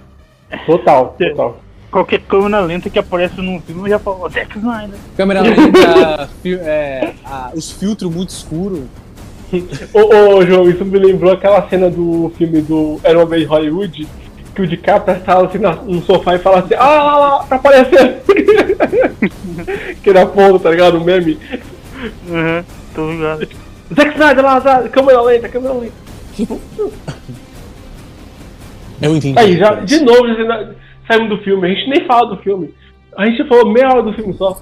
Total, 0.64 1.14
total. 1.18 1.60
Qualquer 1.90 2.20
câmera 2.20 2.60
lenta 2.60 2.90
que 2.90 2.98
aparece 2.98 3.40
num 3.40 3.60
filme 3.62 3.82
eu 3.82 3.88
já 3.88 3.98
falo, 3.98 4.18
"Ó, 4.22 4.28
Zack 4.28 4.58
Snyder. 4.58 4.98
Câmera 5.16 5.40
lenta, 5.42 6.28
é, 6.44 7.12
a- 7.24 7.50
os 7.54 7.70
filtros 7.72 8.14
muito 8.14 8.28
escuros. 8.30 8.80
Ô, 9.94 10.34
ô, 10.36 10.44
João, 10.46 10.68
isso 10.68 10.84
me 10.84 10.98
lembrou 10.98 11.32
aquela 11.32 11.66
cena 11.70 11.88
do 11.88 12.30
filme 12.36 12.60
do 12.60 13.00
Era 13.02 13.18
uma 13.18 13.24
vez 13.26 13.48
Hollywood, 13.48 14.06
que 14.54 14.60
o 14.62 14.66
DiCaprio 14.66 15.18
tá 15.20 15.40
assim 15.40 15.58
no 15.58 16.02
sofá 16.02 16.34
e 16.34 16.38
fala 16.38 16.58
assim, 16.58 16.74
ah, 16.74 16.86
lá, 17.02 17.18
lá, 17.18 17.44
tá 17.44 17.56
aparecendo. 17.56 18.20
que 20.02 20.10
era 20.10 20.26
ponto, 20.26 20.58
tá 20.58 20.70
ligado? 20.70 20.98
O 20.98 21.04
meme. 21.04 21.38
Uhum, 22.28 22.64
tô 22.94 23.10
ligado. 23.10 23.48
Zack 23.96 24.10
Snyder 24.12 24.44
lá, 24.44 24.58
lá, 24.62 24.88
câmera 24.90 25.22
lenta, 25.22 25.48
câmera 25.48 25.72
lenta. 25.72 25.94
Eu 29.00 29.16
entendi. 29.16 29.38
Aí, 29.38 29.56
já, 29.56 29.74
de 29.76 30.00
novo, 30.00 30.26
saímos 31.08 31.28
do 31.30 31.38
filme, 31.42 31.66
a 31.66 31.74
gente 31.74 31.88
nem 31.90 32.06
fala 32.06 32.28
do 32.28 32.36
filme. 32.42 32.72
A 33.16 33.26
gente 33.26 33.42
falou 33.48 33.72
meia 33.72 33.88
hora 33.88 34.02
do 34.04 34.12
filme 34.12 34.32
só. 34.34 34.60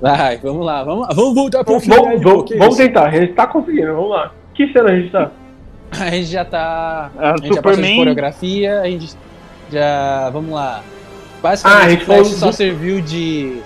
Vai, 0.00 0.36
vamos 0.36 0.64
lá, 0.64 0.84
vamos 0.84 1.08
lá. 1.08 1.14
Vamos 1.14 1.34
voltar 1.34 1.64
pro 1.64 1.72
Vamos, 1.80 1.84
filme. 1.84 2.00
vamos, 2.18 2.22
vamos, 2.22 2.50
vamos 2.56 2.76
tentar, 2.76 3.06
a 3.06 3.10
gente 3.10 3.32
tá 3.32 3.46
conseguindo, 3.48 3.94
vamos 3.94 4.10
lá. 4.10 4.32
Que 4.54 4.72
cena 4.72 4.90
a 4.90 4.96
gente 4.96 5.10
tá? 5.10 5.30
A 5.90 6.10
gente 6.10 6.26
já 6.26 6.44
tá. 6.44 7.10
Ah, 7.18 7.32
a 7.32 7.36
gente 7.38 7.54
já 7.54 7.62
passou 7.62 7.70
de 7.72 7.76
Superman. 7.78 7.96
coreografia, 7.96 8.80
a 8.82 8.84
gente 8.90 9.14
já. 9.72 10.28
Vamos 10.30 10.52
lá. 10.52 10.82
Ah, 10.82 11.38
a 11.38 11.40
Basicamente, 11.42 11.90
gente 11.90 12.02
o 12.02 12.04
Flash 12.04 12.18
falou 12.18 12.32
só 12.38 12.46
do- 12.48 12.52
serviu 12.52 13.00
de, 13.00 13.56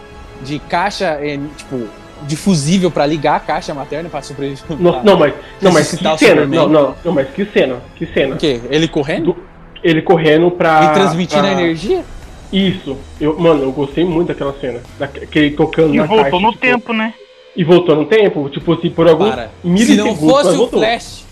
de 0.42 0.58
caixa, 0.60 1.18
é, 1.20 1.36
tipo, 1.56 1.88
de 2.22 2.36
fusível 2.36 2.90
pra 2.92 3.04
ligar 3.06 3.36
a 3.36 3.40
caixa 3.40 3.74
materna 3.74 4.08
pra 4.08 4.22
sobreviver. 4.22 4.62
Não, 4.78 5.02
não, 5.02 5.18
mas, 5.18 5.34
não, 5.60 5.72
mas 5.72 5.90
que 5.90 5.96
cena? 5.96 6.16
Superman. 6.16 6.60
Não, 6.60 6.68
não, 6.68 6.94
não, 7.04 7.12
mas 7.12 7.28
que 7.30 7.44
cena? 7.46 7.76
Que 7.96 8.06
cena? 8.06 8.36
O 8.36 8.38
quê? 8.38 8.60
Ele 8.70 8.86
correndo? 8.86 9.32
Do- 9.32 9.42
Ele 9.82 10.02
correndo 10.02 10.50
pra. 10.50 10.84
e 10.84 10.94
transmitindo 10.94 11.42
pra- 11.42 11.50
a 11.50 11.52
energia? 11.52 12.04
Isso. 12.52 12.96
Eu, 13.20 13.38
mano, 13.38 13.62
eu 13.62 13.72
gostei 13.72 14.04
muito 14.04 14.28
daquela 14.28 14.52
cena. 14.60 14.80
Daquele 14.98 15.50
tocando 15.52 15.94
E 15.94 15.96
na 15.98 16.04
voltou 16.04 16.24
caixa, 16.24 16.38
no 16.40 16.52
tipo, 16.52 16.60
tempo, 16.60 16.92
né? 16.92 17.14
E 17.56 17.64
voltou 17.64 17.96
no 17.96 18.04
tempo, 18.06 18.48
tipo 18.50 18.72
assim, 18.72 18.90
por 18.90 19.08
alguns 19.08 19.30
Para. 19.30 19.50
Se 19.76 19.96
não 19.96 20.14
fosse 20.16 20.50
o 20.50 20.56
voltou. 20.58 20.80
Flash, 20.80 21.26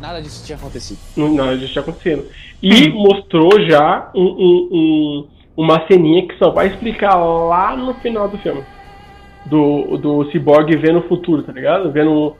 nada 0.00 0.20
disso 0.22 0.44
tinha 0.44 0.56
acontecido. 0.56 0.98
Não, 1.16 1.28
não, 1.28 1.58
já 1.58 1.66
tinha 1.68 1.82
acontecido. 1.82 2.26
E 2.62 2.88
mostrou 2.90 3.60
já 3.66 4.10
um, 4.14 4.22
um- 4.22 4.68
um- 4.72 5.26
uma 5.56 5.86
ceninha 5.86 6.26
que 6.26 6.36
só 6.38 6.50
vai 6.50 6.68
explicar 6.68 7.14
lá 7.16 7.76
no 7.76 7.94
final 7.94 8.28
do 8.28 8.38
filme. 8.38 8.62
Do, 9.46 9.98
do 9.98 10.30
Cyborg 10.30 10.74
vendo 10.76 11.00
o 11.00 11.08
futuro, 11.08 11.42
tá 11.42 11.52
ligado? 11.52 11.90
Vendo 11.92 12.34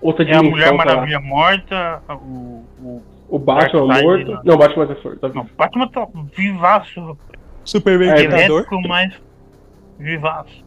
outra 0.00 0.24
É 0.24 0.28
a 0.34 0.40
dimensão. 0.40 0.50
Mulher 0.50 0.68
tá. 0.70 0.74
Maravilha 0.76 1.20
morta, 1.20 2.02
o, 2.10 2.62
o. 2.82 3.02
O 3.30 3.38
Batman 3.38 3.86
Darkseid, 3.86 4.06
morto. 4.06 4.30
né? 4.32 4.40
Não, 4.44 4.54
o 4.54 4.58
Batman 4.58 4.86
tá 4.86 4.94
forte. 4.96 5.18
Tá 5.20 5.28
Não, 5.28 5.42
o 5.42 5.48
Batman 5.56 5.88
tá 5.88 6.08
vivaço, 6.36 7.16
Superman 7.64 8.10
É, 8.10 8.24
elétrico, 8.24 8.80
mas 8.88 9.14
vivaço. 9.98 10.64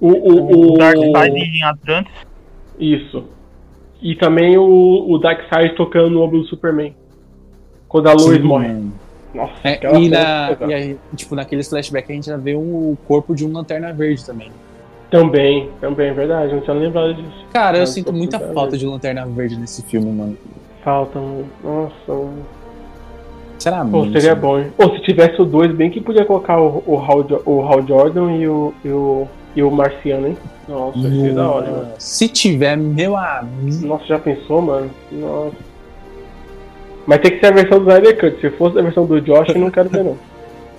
O, 0.00 0.08
o, 0.08 0.42
O 0.42 0.74
o, 0.74 0.78
Darkseid 0.78 1.36
em 1.58 1.62
Atlantis. 1.64 2.12
Isso. 2.78 3.24
E 4.02 4.14
também 4.14 4.58
o, 4.58 5.06
o 5.08 5.18
Darkseid 5.18 5.74
tocando 5.74 6.10
no 6.10 6.22
ombro 6.22 6.40
do 6.40 6.46
Superman. 6.46 6.94
Quando 7.88 8.08
a 8.08 8.12
Lois 8.12 8.36
Sim, 8.36 8.42
morre. 8.42 8.82
Nossa, 9.32 9.52
É, 9.64 9.80
e, 9.98 10.08
na, 10.08 10.48
pesada. 10.48 10.66
e 10.66 10.74
aí, 10.74 10.98
tipo, 11.14 11.34
naqueles 11.34 11.68
flashbacks 11.68 12.10
a 12.10 12.12
gente 12.14 12.26
já 12.26 12.36
vê 12.36 12.54
o 12.54 12.96
corpo 13.06 13.34
de 13.34 13.46
um 13.46 13.52
lanterna 13.52 13.92
verde 13.92 14.24
também. 14.24 14.50
Também, 15.10 15.70
também, 15.80 16.08
é 16.08 16.12
verdade. 16.12 16.52
Não 16.54 16.60
tinha 16.60 16.74
lembrado 16.76 17.14
disso. 17.14 17.46
Cara, 17.52 17.76
eu 17.78 17.80
Mas, 17.82 17.90
sinto 17.90 18.12
muita 18.12 18.38
falta 18.38 18.60
merda. 18.62 18.78
de 18.78 18.86
lanterna 18.86 19.26
verde 19.26 19.56
nesse 19.56 19.82
filme, 19.82 20.10
mano. 20.10 20.36
Falta 20.86 21.18
um. 21.18 21.44
Nossa, 21.64 22.12
um... 22.12 22.32
Sinceramente. 23.54 23.90
Pô, 23.90 24.12
seria 24.12 24.36
bom, 24.36 24.60
hein? 24.60 24.72
Ou 24.78 24.94
se 24.94 25.02
tivesse 25.02 25.42
o 25.42 25.44
dois, 25.44 25.74
bem 25.74 25.90
que 25.90 26.00
podia 26.00 26.24
colocar 26.24 26.60
o, 26.60 26.80
o, 26.86 26.96
Hal, 26.96 27.26
o 27.44 27.60
Hal 27.60 27.84
Jordan 27.84 28.36
e 28.36 28.46
o, 28.46 28.72
e 28.84 28.88
o 28.90 29.26
E 29.56 29.62
o 29.64 29.70
Marciano, 29.72 30.28
hein? 30.28 30.36
Nossa, 30.68 31.00
que 31.00 31.30
da 31.30 31.50
hora, 31.50 31.70
mano. 31.72 31.88
Se 31.98 32.28
tiver, 32.28 32.76
meu 32.76 33.16
amigo. 33.16 33.84
Nossa, 33.84 34.04
já 34.04 34.18
pensou, 34.20 34.62
mano? 34.62 34.88
Nossa. 35.10 35.56
Mas 37.04 37.20
tem 37.20 37.32
que 37.32 37.40
ser 37.40 37.46
a 37.46 37.50
versão 37.50 37.80
do 37.80 37.90
Snyder 37.90 38.20
Cut. 38.20 38.40
Se 38.40 38.50
fosse 38.50 38.78
a 38.78 38.82
versão 38.82 39.06
do 39.06 39.20
Josh, 39.20 39.48
eu 39.48 39.58
não 39.58 39.70
quero 39.72 39.88
ver, 39.88 40.04
não. 40.04 40.16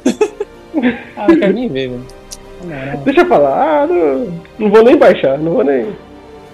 Ah, 1.17 1.27
não 1.27 1.39
quero 1.39 1.53
nem 1.53 1.67
ver, 1.67 1.89
velho. 1.89 2.05
Deixa 3.03 3.21
eu 3.21 3.25
falar. 3.25 3.81
Ah, 3.81 3.87
não, 3.87 4.33
não 4.57 4.69
vou 4.69 4.83
nem 4.83 4.95
baixar. 4.95 5.37
Não 5.37 5.51
vou 5.51 5.65
nem. 5.65 5.87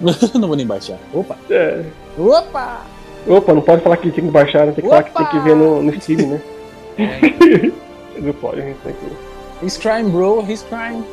não 0.40 0.48
vou 0.48 0.58
nem 0.58 0.66
baixar. 0.66 0.98
Opa! 1.14 1.36
É. 1.52 1.84
Opa! 2.18 2.93
Opa, 3.28 3.54
não 3.54 3.62
pode 3.62 3.82
falar 3.82 3.98
que 3.98 4.12
tem 4.12 4.26
que 4.26 4.32
baixar, 4.32 4.66
tem 4.74 4.84
que 4.84 4.90
falar 4.90 5.04
que 5.04 5.16
tem 5.16 5.26
que 5.28 5.40
ver 5.40 5.56
no, 5.56 5.82
no 5.82 6.02
Steam, 6.02 6.28
né? 6.28 6.42
não 8.20 8.34
pode, 8.34 8.62
a 8.62 8.66
gente 8.66 8.78
tem 8.84 8.94
que. 8.94 9.66
He's 9.66 9.78
crying, 9.78 10.10
bro. 10.10 10.46
He's 10.48 10.62
crying. 10.64 11.04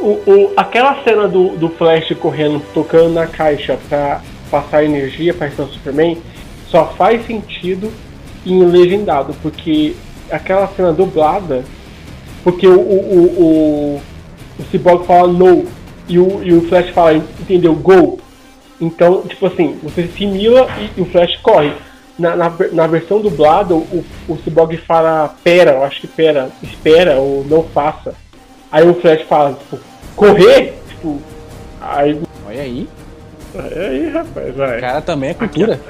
O, 0.00 0.20
o, 0.26 0.52
aquela 0.56 1.02
cena 1.02 1.28
do, 1.28 1.56
do 1.56 1.68
Flash 1.70 2.14
correndo, 2.20 2.62
tocando 2.72 3.12
na 3.12 3.26
caixa 3.26 3.78
pra 3.88 4.22
passar 4.50 4.84
energia 4.84 5.34
pra 5.34 5.48
estação 5.48 5.72
Superman, 5.72 6.18
só 6.68 6.86
faz 6.86 7.26
sentido 7.26 7.92
em 8.46 8.64
legendado, 8.64 9.34
porque 9.42 9.94
aquela 10.30 10.68
cena 10.68 10.92
dublada, 10.92 11.64
porque 12.42 12.66
o, 12.66 12.78
o, 12.78 12.80
o, 12.80 13.42
o, 13.42 14.00
o 14.58 14.64
Cyborg 14.70 15.04
fala 15.04 15.32
no 15.32 15.66
e 16.08 16.18
o, 16.18 16.42
e 16.42 16.54
o 16.54 16.62
Flash 16.62 16.90
fala, 16.90 17.14
entendeu, 17.14 17.74
go. 17.74 18.18
Então, 18.80 19.22
tipo 19.22 19.46
assim, 19.46 19.78
você 19.82 20.06
simila 20.06 20.68
e, 20.78 20.98
e 20.98 21.02
o 21.02 21.06
Flash 21.06 21.36
corre. 21.38 21.72
Na, 22.18 22.34
na, 22.34 22.52
na 22.72 22.86
versão 22.86 23.20
dublada, 23.20 23.74
o, 23.74 24.04
o 24.28 24.36
Cyborg 24.38 24.76
fala 24.78 25.34
pera, 25.44 25.72
eu 25.72 25.84
acho 25.84 26.00
que 26.00 26.06
pera, 26.08 26.50
espera 26.62 27.16
ou 27.16 27.44
não 27.44 27.62
faça. 27.62 28.14
Aí 28.72 28.88
o 28.88 28.94
Flash 28.94 29.22
fala, 29.22 29.54
tipo, 29.54 29.78
correr? 30.16 30.74
Tipo, 30.88 31.20
aí. 31.80 32.20
Olha 32.46 32.62
aí. 32.62 32.88
Aí, 33.54 34.10
rapaz, 34.10 34.54
vai. 34.56 34.78
O 34.78 34.80
cara 34.80 35.00
também 35.00 35.30
é 35.30 35.34
cultura. 35.34 35.80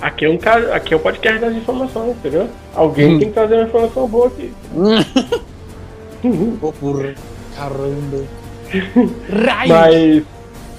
Aqui 0.00 0.24
é 0.24 0.30
um 0.30 0.38
cara, 0.38 0.74
aqui 0.74 0.94
é 0.94 0.96
o 0.96 1.00
podcast 1.00 1.38
das 1.40 1.54
informações, 1.54 2.10
entendeu? 2.10 2.48
Alguém 2.74 3.16
Hum. 3.16 3.18
tem 3.18 3.28
que 3.28 3.34
trazer 3.34 3.56
uma 3.56 3.64
informação 3.64 4.06
boa 4.08 4.28
aqui. 4.28 4.52
Ô, 6.62 6.72
porra. 6.72 7.14
Caramba. 7.56 8.24
Mas. 9.68 10.22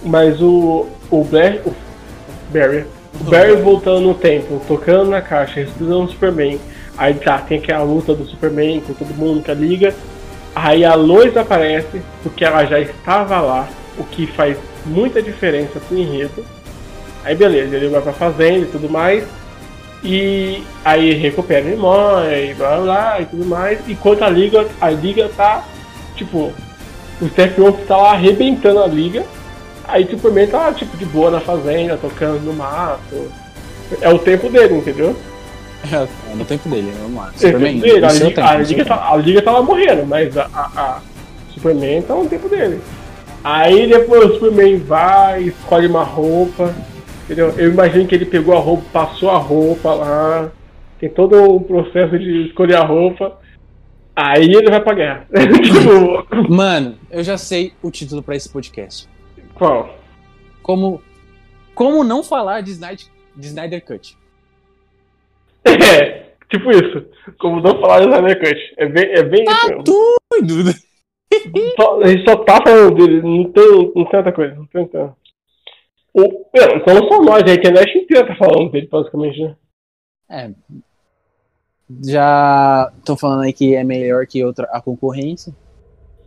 Mas 0.03 0.41
o. 0.41 0.87
O 1.09 1.23
Barry. 1.23 1.59
O 1.65 1.73
Barry. 2.51 2.85
O 3.19 3.23
Barry 3.25 3.55
voltando 3.57 4.01
no 4.01 4.13
tempo, 4.13 4.61
tocando 4.67 5.09
na 5.09 5.21
caixa, 5.21 5.55
ressuscitando 5.55 6.03
o 6.03 6.09
Superman. 6.09 6.59
Aí 6.97 7.13
tá, 7.15 7.37
tem 7.39 7.57
aquela 7.57 7.83
luta 7.83 8.13
do 8.13 8.25
Superman 8.25 8.81
com 8.81 8.93
todo 8.93 9.13
mundo 9.13 9.43
que 9.43 9.51
a 9.51 9.53
liga. 9.53 9.93
Aí 10.55 10.83
a 10.83 10.95
Lois 10.95 11.35
aparece, 11.37 12.01
porque 12.23 12.43
ela 12.43 12.65
já 12.65 12.79
estava 12.79 13.39
lá, 13.39 13.69
o 13.97 14.03
que 14.03 14.27
faz 14.27 14.57
muita 14.85 15.21
diferença 15.21 15.79
pro 15.79 15.97
enredo. 15.97 16.45
Aí 17.23 17.35
beleza, 17.35 17.75
ele 17.75 17.87
vai 17.87 18.01
pra 18.01 18.13
fazenda 18.13 18.65
e 18.65 18.65
tudo 18.65 18.89
mais. 18.89 19.23
E 20.03 20.63
aí 20.83 21.13
recupera 21.13 21.61
a 21.61 21.69
memória 21.69 22.43
e 22.43 22.53
blá 22.53 22.77
blá 22.77 23.21
e 23.21 23.25
tudo 23.25 23.45
mais. 23.45 23.79
Enquanto 23.87 24.23
a 24.23 24.29
liga, 24.29 24.67
a 24.79 24.89
liga 24.89 25.29
tá, 25.37 25.63
tipo, 26.15 26.51
o 27.21 27.29
Steppenwolf 27.29 27.79
tá 27.87 27.97
lá 27.97 28.11
arrebentando 28.11 28.81
a 28.81 28.87
liga. 28.87 29.23
Aí 29.85 30.03
o 30.03 30.09
Superman 30.09 30.47
tá 30.47 30.73
tipo, 30.73 30.95
de 30.97 31.05
boa 31.05 31.31
na 31.31 31.39
fazenda, 31.39 31.97
tocando 31.97 32.41
no 32.41 32.53
mato. 32.53 33.31
É 33.99 34.09
o 34.09 34.19
tempo 34.19 34.49
dele, 34.49 34.75
entendeu? 34.75 35.15
É 35.91 36.35
no 36.35 36.45
tempo 36.45 36.69
dele, 36.69 36.93
vamos 37.01 37.17
lá. 37.17 37.27
É 37.27 37.29
o 37.29 37.39
Superman, 37.39 37.81
tempo 37.81 37.93
dele. 37.93 38.05
A, 38.05 38.07
no 38.07 38.15
seu 38.15 38.27
liga, 38.27 38.35
tempo, 38.35 38.47
a, 38.47 38.57
no 38.57 38.65
seu 38.65 38.77
liga 38.77 38.85
tá, 38.85 39.11
a 39.11 39.17
liga 39.17 39.51
lá 39.51 39.61
morrendo, 39.61 40.05
mas 40.05 40.37
a, 40.37 40.49
a, 40.53 40.81
a 40.81 41.01
Superman 41.53 42.01
tá 42.03 42.15
no 42.15 42.27
tempo 42.27 42.47
dele. 42.47 42.81
Aí 43.43 43.87
depois 43.87 44.29
o 44.29 44.33
Superman 44.35 44.77
vai, 44.77 45.43
escolhe 45.43 45.87
uma 45.87 46.03
roupa. 46.03 46.73
Entendeu? 47.25 47.53
Eu 47.57 47.71
imagino 47.71 48.07
que 48.07 48.15
ele 48.15 48.25
pegou 48.25 48.55
a 48.55 48.59
roupa, 48.59 48.83
passou 48.91 49.29
a 49.29 49.37
roupa 49.37 49.93
lá. 49.93 50.51
Tem 50.99 51.09
todo 51.09 51.55
um 51.55 51.63
processo 51.63 52.17
de 52.19 52.47
escolher 52.47 52.75
a 52.75 52.83
roupa. 52.83 53.39
Aí 54.15 54.53
ele 54.53 54.69
vai 54.69 54.81
pra 54.81 54.93
guerra. 54.93 55.27
tipo. 55.33 56.53
Mano, 56.53 56.95
eu 57.09 57.23
já 57.23 57.37
sei 57.37 57.73
o 57.81 57.89
título 57.89 58.21
pra 58.21 58.35
esse 58.35 58.49
podcast. 58.49 59.07
Qual? 59.61 59.95
Como, 60.63 61.03
como 61.75 62.03
não 62.03 62.23
falar 62.23 62.61
de 62.61 62.71
Snyder, 62.71 63.05
de 63.35 63.47
Snyder 63.47 63.85
Cut. 63.85 64.17
É, 65.63 66.33
tipo 66.49 66.71
isso. 66.71 67.05
Como 67.39 67.61
não 67.61 67.79
falar 67.79 67.99
de 67.99 68.07
Snyder 68.07 68.39
Cut. 68.39 68.73
É 68.77 68.85
bem, 68.87 69.03
é 69.11 69.23
bem 69.23 69.43
isso 69.43 69.67
mesmo. 69.67 69.83
Doido. 69.83 70.71
Só- 71.79 72.01
a 72.01 72.07
gente 72.07 72.29
só 72.29 72.35
tá 72.43 72.59
falando 72.61 72.95
dele, 72.95 73.21
não 73.21 73.51
tem, 73.51 73.91
não 73.95 74.05
tem 74.05 74.17
outra 74.17 74.33
coisa. 74.33 74.55
Não 74.55 74.65
tem 74.65 74.81
outra. 74.81 75.15
O, 76.13 76.21
não, 76.21 76.75
então 76.75 76.95
não 76.95 77.07
só 77.07 77.21
nós, 77.21 77.43
a 77.43 77.53
internet 77.53 77.97
inteira 77.97 78.27
tá 78.27 78.35
falando 78.35 78.69
dele, 78.71 78.87
basicamente, 78.87 79.41
né? 79.41 79.55
É. 80.29 80.51
Já 82.03 82.91
tô 83.05 83.15
falando 83.15 83.43
aí 83.43 83.53
que 83.53 83.75
é 83.75 83.83
melhor 83.83 84.25
que 84.27 84.43
outra, 84.43 84.67
a 84.71 84.81
concorrência. 84.81 85.53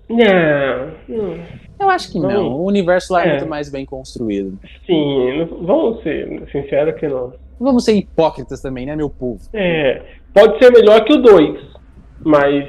Não, 0.08 0.90
não. 1.08 1.38
Eu 1.80 1.90
acho 1.90 2.12
que 2.12 2.18
não. 2.20 2.30
Não. 2.30 2.46
O 2.52 2.64
universo 2.66 3.12
lá 3.12 3.24
é, 3.24 3.26
É. 3.28 3.30
muito 3.32 3.46
mais 3.48 3.70
bem 3.70 3.84
construído. 3.86 4.58
Sim, 4.86 5.48
vamos 5.62 6.02
ser 6.02 6.42
sinceros 6.52 6.94
que 6.98 7.08
não. 7.08 7.32
Vamos 7.58 7.84
ser 7.84 7.94
hipócritas 7.94 8.60
também, 8.60 8.84
né, 8.86 8.94
meu 8.96 9.08
povo? 9.08 9.40
É, 9.52 10.02
pode 10.32 10.58
ser 10.58 10.70
melhor 10.72 11.04
que 11.04 11.12
o 11.14 11.22
2, 11.22 11.58
mas 12.22 12.68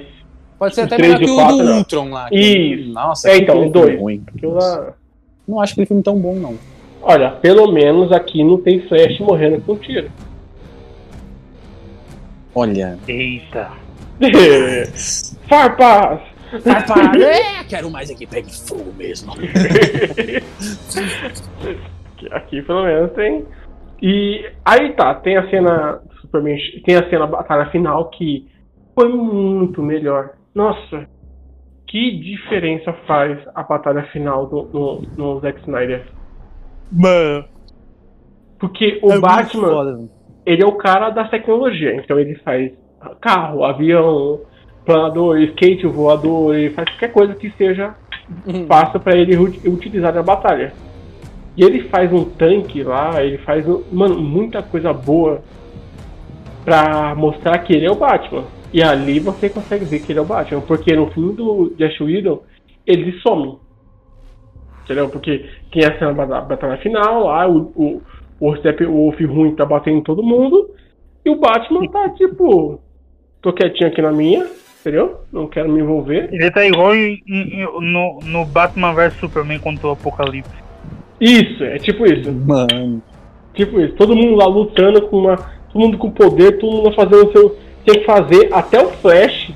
Pode 0.58 0.74
ser 0.74 0.82
até 0.82 0.98
melhor 0.98 1.20
que 1.20 1.26
o 1.30 1.36
quatro, 1.36 1.58
do 1.58 1.64
não. 1.64 1.78
Ultron 1.80 2.10
lá. 2.12 2.30
que- 2.30 2.36
Isso. 2.36 2.94
Nossa, 2.94 3.30
É, 3.30 3.38
então, 3.38 3.68
o 3.68 3.70
dois. 3.70 4.00
ruim. 4.00 4.24
aquilo 4.34 4.54
Nossa. 4.54 4.80
lá. 4.80 4.94
Não 5.48 5.60
acho 5.60 5.74
aquele 5.74 5.86
filme 5.88 6.02
tão 6.02 6.18
bom, 6.18 6.36
não. 6.36 6.56
Olha, 7.02 7.32
pelo 7.32 7.72
menos 7.72 8.12
aqui 8.14 8.44
não 8.44 8.58
tem 8.62 8.80
Flash 8.88 9.20
morrendo 9.20 9.62
com 9.62 9.76
tiro. 9.76 10.10
Olha. 12.56 12.98
Eita. 13.08 13.70
Farpas! 15.50 16.22
Farpa, 16.62 16.94
é, 17.18 17.64
quero 17.70 17.90
mais 17.90 18.10
aqui, 18.10 18.26
pegue 18.26 18.52
fogo 18.68 18.94
mesmo. 18.94 19.34
Aqui 22.32 22.62
pelo 22.62 22.84
menos 22.84 23.12
tem. 23.14 23.46
E 24.02 24.50
aí 24.64 24.94
tá, 24.94 25.14
tem 25.16 25.38
a 25.38 25.50
cena 25.50 26.02
do 26.04 26.16
Superman, 26.22 26.58
tem 26.84 26.96
a 26.96 27.10
cena 27.10 27.28
batalha 27.28 27.68
final 27.68 28.10
que 28.10 28.48
foi 28.94 29.10
muito 29.10 29.82
melhor. 29.82 30.32
Nossa, 30.54 31.08
que 31.88 32.12
diferença 32.20 32.94
faz 33.06 33.40
a 33.54 33.64
batalha 33.64 34.04
final 34.12 34.48
do, 34.48 34.64
no, 34.74 35.02
no 35.18 35.40
Zack 35.40 35.60
Snyder? 35.62 36.06
Mano. 36.92 37.46
Porque 38.60 39.00
o 39.02 39.20
Batman, 39.20 39.68
Foda. 39.68 40.10
ele 40.46 40.64
é 40.64 40.66
o 40.66 40.78
cara 40.78 41.10
da 41.10 41.28
tecnologia, 41.28 41.96
então 41.96 42.20
ele 42.20 42.36
faz 42.36 42.72
carro, 43.22 43.64
avião, 43.64 44.42
planador, 44.86 45.40
skate 45.40 45.88
voador, 45.88 46.56
ele 46.56 46.70
faz 46.74 46.88
qualquer 46.90 47.12
coisa 47.12 47.36
que 47.36 47.50
seja 47.52 47.96
fácil 48.68 49.00
pra 49.00 49.18
ele 49.18 49.36
utilizar 49.38 50.14
na 50.14 50.24
batalha. 50.24 50.74
E 51.58 51.64
ele 51.64 51.84
faz 51.90 52.12
um 52.12 52.26
tanque 52.26 52.84
lá, 52.84 53.24
ele 53.24 53.38
faz 53.40 53.66
mano, 53.92 54.20
muita 54.20 54.62
coisa 54.62 54.92
boa 54.92 55.42
pra 56.64 57.16
mostrar 57.16 57.58
que 57.60 57.74
ele 57.74 57.86
é 57.86 57.92
o 57.92 57.96
Batman. 57.96 58.44
E 58.74 58.84
ali 58.84 59.20
você 59.20 59.50
consegue 59.50 59.86
ver 59.86 60.00
que 60.02 60.12
ele 60.12 60.20
é 60.20 60.22
o 60.22 60.26
Batman, 60.26 60.62
porque 60.62 60.94
no 60.96 61.10
filme 61.12 61.34
do 61.34 61.74
Josh 61.78 62.02
Whedon, 62.02 62.42
ele 62.86 63.18
some. 63.22 63.58
Entendeu? 64.84 65.10
Porque 65.10 65.46
tem 65.72 65.86
a 65.86 65.98
cena 65.98 66.26
da 66.26 66.42
batalha 66.42 66.78
final 66.78 67.26
lá, 67.26 67.48
o, 67.48 67.72
o, 67.76 68.02
o 68.40 68.56
Steppenwolf 68.58 69.20
ruim 69.22 69.56
tá 69.56 69.66
batendo 69.66 69.98
em 69.98 70.04
todo 70.04 70.22
mundo, 70.22 70.70
e 71.24 71.30
o 71.30 71.38
Batman 71.38 71.88
tá 71.88 72.10
tipo, 72.10 72.80
tô 73.42 73.54
quietinho 73.54 73.90
aqui 73.90 74.02
na 74.02 74.12
minha, 74.12 74.46
entendeu? 74.88 75.22
Não 75.32 75.48
quero 75.48 75.70
me 75.70 75.82
envolver. 75.82 76.30
Ele 76.32 76.52
tá 76.52 76.66
igual 76.66 76.94
em- 76.96 77.22
em- 77.28 77.64
no, 77.82 78.20
no 78.24 78.46
Batman 78.46 78.94
vs 78.94 79.14
Superman 79.16 79.60
contra 79.60 79.88
o 79.88 79.92
Apocalipse. 79.92 80.52
Isso, 81.20 81.64
é 81.64 81.78
tipo 81.78 82.06
isso. 82.06 82.32
Mano. 82.32 83.02
Tipo 83.54 83.80
isso, 83.80 83.96
todo 83.96 84.16
mundo 84.16 84.36
lá 84.36 84.46
lutando 84.46 85.02
com 85.04 85.18
uma. 85.20 85.38
Todo 85.38 85.82
mundo 85.82 85.98
com 85.98 86.12
poder, 86.12 86.60
todo 86.60 86.76
mundo 86.78 86.94
fazendo 86.94 87.28
o 87.28 87.32
seu. 87.32 87.58
Tem 87.86 88.00
que 88.00 88.06
fazer, 88.06 88.50
até 88.54 88.82
o 88.84 88.90
Flash, 88.90 89.52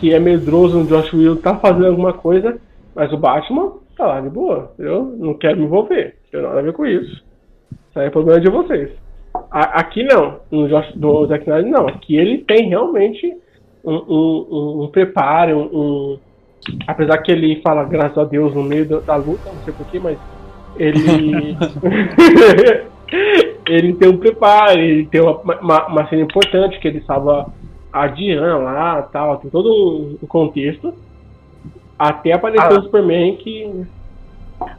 que 0.00 0.12
é 0.14 0.18
medroso 0.18 0.78
no 0.78 0.86
Josh 0.86 1.12
Whedon, 1.12 1.36
tá 1.36 1.56
fazendo 1.56 1.86
alguma 1.88 2.12
coisa, 2.12 2.58
mas 2.94 3.12
o 3.12 3.16
Batman 3.16 3.72
tá 3.96 4.06
lá 4.06 4.20
de 4.20 4.28
boa, 4.30 4.70
entendeu? 4.74 5.14
Não 5.18 5.34
quero 5.34 5.58
me 5.58 5.64
envolver, 5.64 6.14
não 6.24 6.30
tem 6.40 6.42
nada 6.48 6.60
a 6.60 6.62
ver 6.62 6.72
com 6.72 6.86
isso. 6.86 7.10
Isso 7.90 7.98
aí 7.98 8.06
é 8.06 8.10
problema 8.10 8.40
de 8.40 8.48
vocês. 8.48 8.90
A- 9.50 9.80
aqui 9.80 10.02
não, 10.04 10.38
no 10.50 10.68
Josh, 10.68 10.92
do 10.94 11.26
Zack 11.26 11.42
Snyder 11.44 11.70
não, 11.70 11.88
aqui 11.88 12.16
ele 12.16 12.38
tem 12.38 12.68
realmente 12.68 13.36
um, 13.86 14.02
um, 14.08 14.82
um- 14.84 14.88
preparo, 14.88 15.56
um, 15.58 15.78
um- 15.78 16.18
Apesar 16.86 17.18
que 17.18 17.30
ele 17.30 17.60
fala 17.62 17.84
graças 17.84 18.18
a 18.18 18.24
Deus 18.24 18.52
no 18.52 18.62
meio 18.62 18.86
da, 18.88 18.98
da 18.98 19.16
luta, 19.16 19.48
não 19.52 19.62
sei 19.64 19.72
porquê, 19.72 20.00
mas 20.00 20.18
ele. 20.76 21.56
ele 23.68 23.92
tem 23.94 24.08
um 24.08 24.16
preparo, 24.16 24.78
ele 24.78 25.06
tem 25.06 25.20
uma, 25.20 25.40
uma, 25.60 25.86
uma 25.86 26.08
cena 26.08 26.22
importante 26.22 26.78
que 26.80 26.88
ele 26.88 27.00
salva 27.02 27.52
a 27.92 28.06
Diana 28.08 28.56
lá 28.56 29.02
tal, 29.02 29.36
tem 29.36 29.50
todo 29.50 29.68
um, 29.70 30.18
um 30.22 30.26
contexto. 30.26 30.92
Até 31.98 32.32
aparecer 32.32 32.72
Ah. 32.72 32.78
o 32.78 32.82
Superman 32.82 33.36
que. 33.36 33.84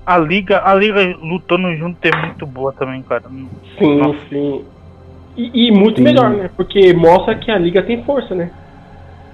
A 0.06 0.18
liga, 0.18 0.62
a 0.66 0.74
liga 0.74 1.16
lutando 1.22 1.74
junto 1.76 1.98
é 2.06 2.26
muito 2.26 2.46
boa 2.46 2.74
também, 2.74 3.02
cara. 3.04 3.24
Sim, 3.78 3.98
Nossa. 3.98 4.20
sim. 4.30 4.66
E, 5.38 5.68
e 5.68 5.72
muito 5.72 5.98
Sim. 5.98 6.04
melhor, 6.04 6.32
né? 6.32 6.50
Porque 6.58 6.94
mostra 6.94 7.36
que 7.36 7.52
a 7.52 7.60
Liga 7.60 7.84
tem 7.84 8.04
força, 8.04 8.34
né? 8.34 8.50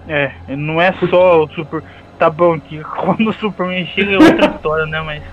É, 0.08 0.32
não 0.56 0.82
é 0.82 0.94
só 1.10 1.44
o 1.44 1.48
Super. 1.50 1.84
Tá 2.20 2.30
bom 2.30 2.60
que 2.60 2.80
quando 2.98 3.30
o 3.30 3.34
Superman 3.34 3.86
chega 3.88 4.14
é 4.14 4.18
outra 4.18 4.46
história, 4.56 4.86
né? 4.86 5.02
Mas 5.02 5.24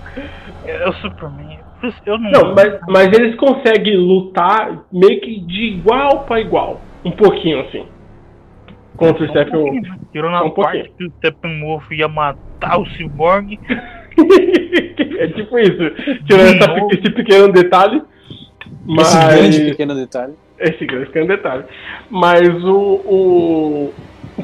é 0.66 0.88
o 0.88 0.92
Superman. 0.94 1.58
Eu 2.04 2.18
não. 2.18 2.30
Não, 2.30 2.54
mas, 2.54 2.78
mas 2.88 3.12
eles 3.12 3.34
conseguem 3.36 3.96
lutar 3.96 4.84
meio 4.92 5.20
que 5.20 5.40
de 5.40 5.62
igual 5.64 6.24
pra 6.24 6.40
igual. 6.40 6.80
Um 7.04 7.10
pouquinho 7.10 7.60
assim. 7.60 7.86
Contra 8.96 9.24
o 9.24 9.26
Só 9.28 9.56
um 9.56 9.80
né? 9.80 9.98
Tirou 10.12 10.30
na 10.30 10.42
um 10.44 10.50
parte 10.50 10.78
pouquinho. 10.88 10.94
que 10.98 11.04
o 11.06 11.10
Steppenwolf 11.16 11.90
ia 11.90 12.06
matar 12.06 12.78
o 12.78 12.84
Cyborg. 12.90 13.58
é 15.18 15.26
tipo 15.28 15.58
isso. 15.58 15.90
Tirando 16.26 16.62
essa- 16.62 16.86
esse 16.92 17.10
pequeno 17.10 17.48
detalhe. 17.50 18.02
Mas... 18.84 19.14
Esse 19.14 19.26
grande 19.26 19.60
pequeno 19.70 19.94
detalhe. 19.94 20.34
Esse 20.58 20.84
grande 20.84 21.06
pequeno 21.06 21.28
detalhe. 21.28 21.64
Mas 22.10 22.48
o, 22.62 22.76
o. 23.06 23.94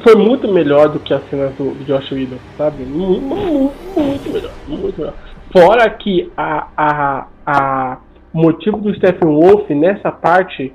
Foi 0.03 0.15
muito 0.15 0.51
melhor 0.51 0.89
do 0.89 0.99
que 0.99 1.13
as 1.13 1.21
cenas 1.29 1.53
do, 1.55 1.71
do 1.71 1.83
Josh 1.85 2.11
Whedon, 2.11 2.37
sabe? 2.57 2.83
Mu- 2.83 3.19
mu- 3.21 3.71
Muito, 3.95 4.29
melhor. 4.31 4.51
Muito 4.67 4.99
melhor. 4.99 5.13
Fora 5.51 5.89
que 5.89 6.31
a, 6.35 6.67
a, 6.77 7.27
a 7.45 7.97
o 8.33 8.37
motivo 8.39 8.77
do 8.77 8.93
Stephen 8.95 9.29
Wolf 9.29 9.69
nessa 9.69 10.11
parte 10.11 10.73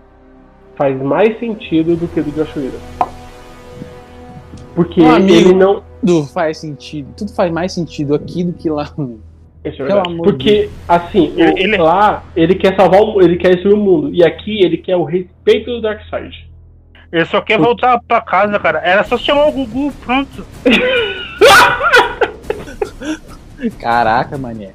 faz 0.76 1.00
mais 1.00 1.38
sentido 1.38 1.94
do 1.96 2.08
que 2.08 2.20
o 2.20 2.24
do 2.24 2.30
Josh 2.32 2.56
Whedon. 2.56 2.78
Porque 4.74 5.00
ele 5.00 5.52
não. 5.54 5.82
Tudo 6.04 6.26
faz 6.26 6.58
sentido. 6.58 7.08
Tudo 7.16 7.32
faz 7.34 7.52
mais 7.52 7.72
sentido 7.72 8.14
aqui 8.14 8.42
do 8.42 8.52
que 8.54 8.68
lá. 8.70 8.84
Isso 8.84 8.94
é 9.64 9.70
Pelo 9.70 9.86
verdade. 9.86 10.08
amor 10.10 10.26
de 10.26 10.32
Porque, 10.32 10.70
assim, 10.88 11.32
Ele- 11.36 11.52
o- 11.52 11.58
ele- 11.58 11.76
lá 11.76 12.24
ele 12.34 12.54
quer 12.54 12.74
salvar 12.74 13.00
o 13.02 13.20
ele 13.22 13.36
quer 13.36 13.50
destruir 13.54 13.74
o 13.74 13.78
mundo. 13.78 14.10
E 14.12 14.24
aqui 14.24 14.62
ele 14.64 14.78
quer 14.78 14.96
o 14.96 15.04
respeito 15.04 15.70
do 15.70 15.80
Darkseid. 15.82 16.50
Ele 17.12 17.26
só 17.26 17.42
quer 17.42 17.58
voltar 17.58 18.00
pra 18.00 18.22
casa, 18.22 18.58
cara. 18.58 18.80
Era 18.82 19.04
só 19.04 19.18
chamar 19.18 19.48
o 19.48 19.52
Gugu, 19.52 19.92
pronto. 20.04 20.46
Caraca, 23.78 24.38
mané. 24.38 24.70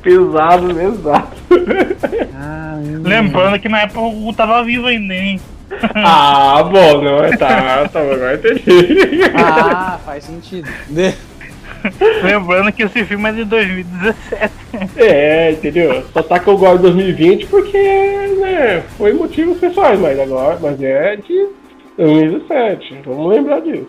Pesado. 0.00 0.68
Ah, 2.34 2.78
Lembrando 3.02 3.58
que 3.58 3.68
na 3.68 3.80
época 3.80 4.00
o 4.00 4.12
Gugu 4.12 4.32
tava 4.32 4.62
vivo 4.62 4.86
ainda, 4.86 5.12
hein? 5.12 5.40
ah, 5.94 6.62
bom, 6.62 7.02
não, 7.02 7.18
tá, 7.36 7.88
tá, 7.88 8.00
agora 8.00 8.34
entendi. 8.34 9.22
Ah, 9.34 9.98
faz 10.04 10.22
sentido. 10.24 10.68
Lembrando 12.22 12.72
que 12.72 12.84
esse 12.84 13.04
filme 13.04 13.28
é 13.28 13.32
de 13.32 13.44
2017. 13.44 14.52
É, 14.96 15.52
entendeu? 15.52 16.04
Só 16.12 16.22
tá 16.22 16.38
que 16.38 16.48
eu 16.48 16.56
gosto 16.56 16.76
de 16.76 16.82
2020 16.82 17.46
porque, 17.46 17.78
né, 18.38 18.84
foi 18.96 19.12
motivos 19.12 19.58
pessoais, 19.58 19.98
mas 19.98 20.20
agora, 20.20 20.58
mas 20.60 20.80
é 20.80 21.16
de 21.16 21.48
2017, 21.96 23.02
vamos 23.04 23.34
lembrar 23.34 23.60
disso. 23.60 23.88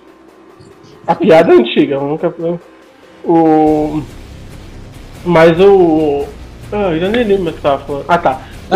A 1.07 1.15
piada 1.15 1.53
é 1.53 1.55
antiga, 1.57 1.99
nunca. 1.99 2.33
O. 3.23 4.01
Mas 5.25 5.59
o. 5.59 6.25
Ah, 6.71 6.91
eu 6.91 6.99
já 6.99 7.09
nem 7.09 7.23
lembro 7.23 7.43
mais 7.45 7.55
o 7.57 7.59
que 7.59 7.65
eu 7.67 7.71
tava 7.71 7.85
falando. 7.85 8.05
Ah 8.07 8.17
tá. 8.17 8.41
O. 8.71 8.75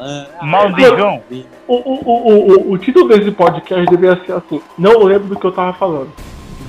Ah, 0.00 0.38
Maldijão. 0.44 1.22
o, 1.68 1.74
o, 1.74 2.00
o, 2.04 2.28
o, 2.28 2.70
o, 2.70 2.72
o 2.72 2.78
título 2.78 3.08
desse 3.08 3.30
podcast 3.30 3.86
deveria 3.86 4.24
ser 4.24 4.32
assim: 4.32 4.60
Não 4.78 5.04
lembro 5.04 5.28
do 5.28 5.36
que 5.36 5.46
eu 5.46 5.52
tava 5.52 5.72
falando. 5.74 6.10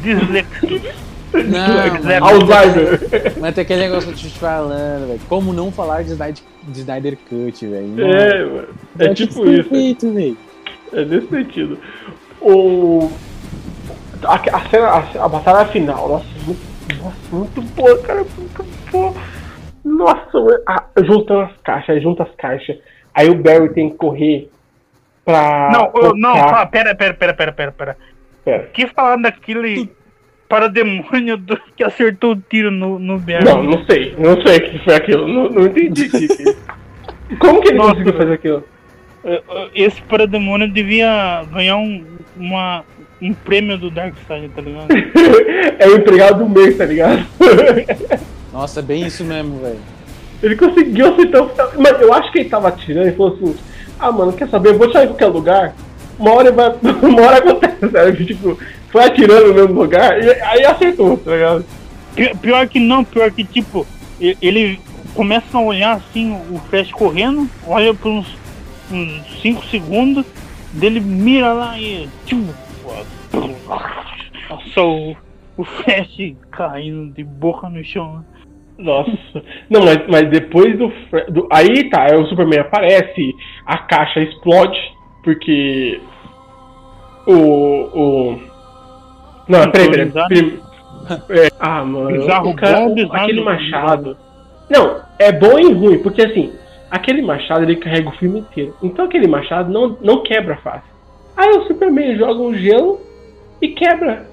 Dislexia. 0.01 0.93
Não, 1.33 2.03
mano, 2.03 2.25
Alzheimer. 2.25 3.33
mas 3.39 3.55
tem 3.55 3.63
aquele 3.63 3.81
negócio 3.81 4.09
que 4.09 4.15
eu 4.15 4.21
tô 4.21 4.27
te 4.29 4.39
falando, 4.39 5.07
velho. 5.07 5.19
Como 5.27 5.51
não 5.51 5.71
falar 5.71 6.03
de 6.03 6.11
Snyder, 6.11 6.43
de 6.63 6.79
Snyder 6.79 7.17
Cut, 7.27 7.67
velho? 7.67 8.05
É, 8.05 8.45
mano. 8.45 8.67
É 8.99 9.05
Vai 9.05 9.13
tipo 9.15 9.33
ser 9.33 9.59
isso. 9.59 9.69
Feito, 9.69 10.13
velho. 10.13 10.37
É 10.93 11.05
nesse 11.05 11.27
sentido. 11.27 11.79
O. 12.39 13.11
A, 14.23 14.35
a, 14.35 14.69
cena, 14.69 14.87
a, 14.87 15.25
a 15.25 15.27
batalha 15.27 15.65
final, 15.69 16.07
nossa, 16.07 16.25
muito, 16.45 16.61
nossa, 17.03 17.17
muito 17.31 17.61
boa, 17.61 17.97
cara, 17.99 18.25
muito 18.37 18.65
boa. 18.91 19.13
Nossa, 19.83 20.61
a, 20.67 20.83
juntando 21.03 21.41
as 21.41 21.57
caixas, 21.63 22.01
junta 22.01 22.23
as 22.23 22.35
caixas. 22.35 22.77
Aí 23.13 23.29
o 23.29 23.35
Barry 23.35 23.73
tem 23.73 23.89
que 23.89 23.97
correr 23.97 24.49
pra. 25.25 25.69
Não, 25.73 25.91
ô, 25.93 26.15
não, 26.15 26.35
fala, 26.35 26.65
pera, 26.67 26.95
pera, 26.95 27.13
pera, 27.13 27.33
pera, 27.33 27.51
pera, 27.51 27.71
pera. 27.71 27.97
Pera. 28.45 28.69
Que 28.73 28.87
falar 28.87 29.17
daquele 29.17 29.89
parademônio 30.47 31.37
do, 31.37 31.59
que 31.75 31.83
acertou 31.83 32.31
o 32.33 32.35
tiro 32.35 32.69
no, 32.71 32.99
no 32.99 33.17
Barry? 33.19 33.45
Não, 33.45 33.63
não 33.63 33.85
sei, 33.85 34.15
não 34.17 34.41
sei 34.41 34.57
o 34.57 34.61
que 34.71 34.79
foi 34.79 34.95
aquilo, 34.95 35.27
não, 35.27 35.49
não 35.49 35.65
entendi. 35.65 36.09
Como 37.39 37.61
que 37.61 37.69
ele 37.69 37.77
Nossa. 37.77 37.91
conseguiu 37.91 38.13
fazer 38.13 38.33
aquilo? 38.33 38.63
Esse 39.73 40.01
parademônio 40.03 40.67
devia 40.71 41.43
ganhar 41.51 41.77
um, 41.77 42.03
uma, 42.37 42.83
um 43.21 43.33
prêmio 43.33 43.77
do 43.77 43.89
Darkseid, 43.89 44.49
tá 44.49 44.61
ligado? 44.61 44.87
é 45.79 45.87
o 45.87 45.95
empregado 45.97 46.43
do 46.43 46.49
mês, 46.49 46.77
tá 46.77 46.85
ligado? 46.85 47.25
Nossa, 48.51 48.81
é 48.81 48.83
bem 48.83 49.05
isso 49.05 49.23
mesmo, 49.23 49.59
velho. 49.59 49.79
Ele 50.43 50.55
conseguiu 50.57 51.13
acertar. 51.13 51.41
o- 51.41 51.81
Mas 51.81 52.01
eu 52.01 52.13
acho 52.13 52.31
que 52.31 52.39
ele 52.39 52.49
tava 52.49 52.67
atirando 52.67 53.07
e 53.07 53.13
falou 53.13 53.33
assim: 53.33 53.55
Ah, 53.97 54.11
mano, 54.11 54.33
quer 54.33 54.49
saber? 54.49 54.69
Eu 54.71 54.77
vou 54.77 54.87
tirar 54.89 55.05
em 55.05 55.07
qualquer 55.07 55.27
lugar. 55.27 55.73
Uma 56.19 56.33
hora 56.33 56.51
vai. 56.51 56.75
Uma 57.01 57.21
hora 57.21 57.37
acontece, 57.37 57.89
sabe? 57.89 58.25
Tipo, 58.25 58.59
foi 58.93 59.03
atirando 59.03 59.47
no 59.49 59.53
mesmo 59.55 59.73
lugar 59.81 60.23
e 60.23 60.29
aí 60.41 60.63
acertou, 60.65 61.17
tá 61.17 61.31
ligado? 61.31 61.65
Pi- 62.15 62.37
Pior 62.37 62.67
que 62.67 62.79
não, 62.79 63.03
pior 63.03 63.29
que 63.31 63.43
tipo, 63.43 63.85
ele 64.21 64.79
começa 65.15 65.57
a 65.57 65.61
olhar 65.61 65.97
assim, 65.97 66.31
o 66.51 66.59
Flash 66.69 66.91
correndo, 66.91 67.49
olha 67.67 67.93
por 67.93 68.09
uns 68.09 68.37
5 69.41 69.65
segundos, 69.65 70.25
dele 70.71 70.99
mira 70.99 71.51
lá 71.53 71.77
e. 71.79 72.07
Tipo, 72.25 72.53
nossa, 74.49 74.81
o, 74.81 75.15
o 75.57 75.63
Flash 75.63 76.35
caindo 76.51 77.11
de 77.13 77.23
boca 77.23 77.67
no 77.69 77.83
chão. 77.83 78.23
Nossa. 78.77 79.11
Não, 79.69 79.83
mas, 79.83 79.99
mas 80.07 80.29
depois 80.29 80.77
do, 80.77 80.91
do. 81.31 81.47
Aí 81.51 81.89
tá, 81.89 82.03
aí 82.03 82.15
o 82.15 82.25
Superman 82.27 82.59
aparece, 82.59 83.33
a 83.65 83.77
caixa 83.79 84.19
explode, 84.19 84.79
porque. 85.23 85.99
O. 87.25 87.33
o 87.33 88.52
não, 89.47 89.71
peraí, 89.71 89.89
peraí. 89.91 90.05
Bizarro. 90.05 90.27
prim- 90.29 90.59
é, 91.31 91.49
ah, 91.59 91.83
mano. 91.83 92.07
Bizarro 92.19 92.49
o 92.49 92.55
cara, 92.55 92.79
bom, 92.81 92.93
bizarro 92.95 93.15
aquele 93.15 93.43
machado. 93.43 94.17
Não, 94.69 94.97
é 95.19 95.31
bom 95.31 95.59
e 95.59 95.73
ruim, 95.73 95.99
porque 95.99 96.21
assim, 96.21 96.53
aquele 96.89 97.21
machado 97.21 97.63
ele 97.63 97.75
carrega 97.75 98.09
o 98.09 98.13
filme 98.13 98.39
inteiro. 98.39 98.75
Então 98.81 99.05
aquele 99.05 99.27
machado 99.27 99.71
não, 99.71 99.97
não 100.01 100.23
quebra 100.23 100.55
fácil. 100.57 100.91
Aí 101.35 101.49
o 101.57 101.63
Superman 101.67 102.15
joga 102.17 102.39
um 102.41 102.53
gelo 102.55 103.01
e 103.61 103.69
quebra. 103.69 104.27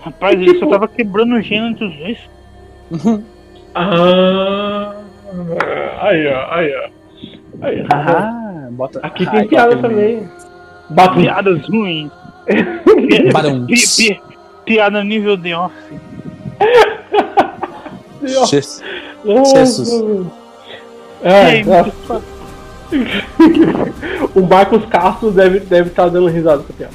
Rapaz, 0.00 0.34
É 0.34 0.42
ele 0.42 0.46
só 0.54 0.58
tipo- 0.60 0.70
tava 0.70 0.86
quebrando 0.88 1.34
o 1.34 1.40
gênero 1.42 1.66
entre 1.72 1.84
os 1.86 1.96
dois. 1.96 3.24
Ah. 3.74 4.94
Aí, 6.00 6.26
ó, 6.26 6.54
aí, 6.54 6.72
ó. 6.74 6.88
Aí, 7.66 7.82
ó. 7.82 7.86
Ah, 7.94 8.68
bota. 8.72 8.98
Aqui 9.02 9.26
Ai, 9.28 9.40
tem 9.40 9.48
piada 9.48 9.76
coloca 9.76 9.88
também. 9.88 10.28
Bato. 10.90 11.20
Piadas 11.20 11.68
ruins. 11.68 12.10
Badum. 13.32 13.66
Pi- 13.66 13.74
pi- 13.96 14.20
piada 14.64 15.04
nível 15.04 15.36
de 15.36 15.54
office. 15.54 16.00
Ches- 18.48 18.82
Nossa. 19.24 19.56
Jesus. 19.56 20.26
É, 21.22 21.64
nossa. 21.64 22.22
o 24.34 24.40
Marcos 24.42 24.84
Castro 24.86 25.30
deve 25.30 25.58
estar 25.58 25.68
deve 25.68 25.90
tá 25.90 26.08
dando 26.08 26.28
risada 26.28 26.62
com 26.62 26.72
a 26.72 26.76
piada. 26.76 26.94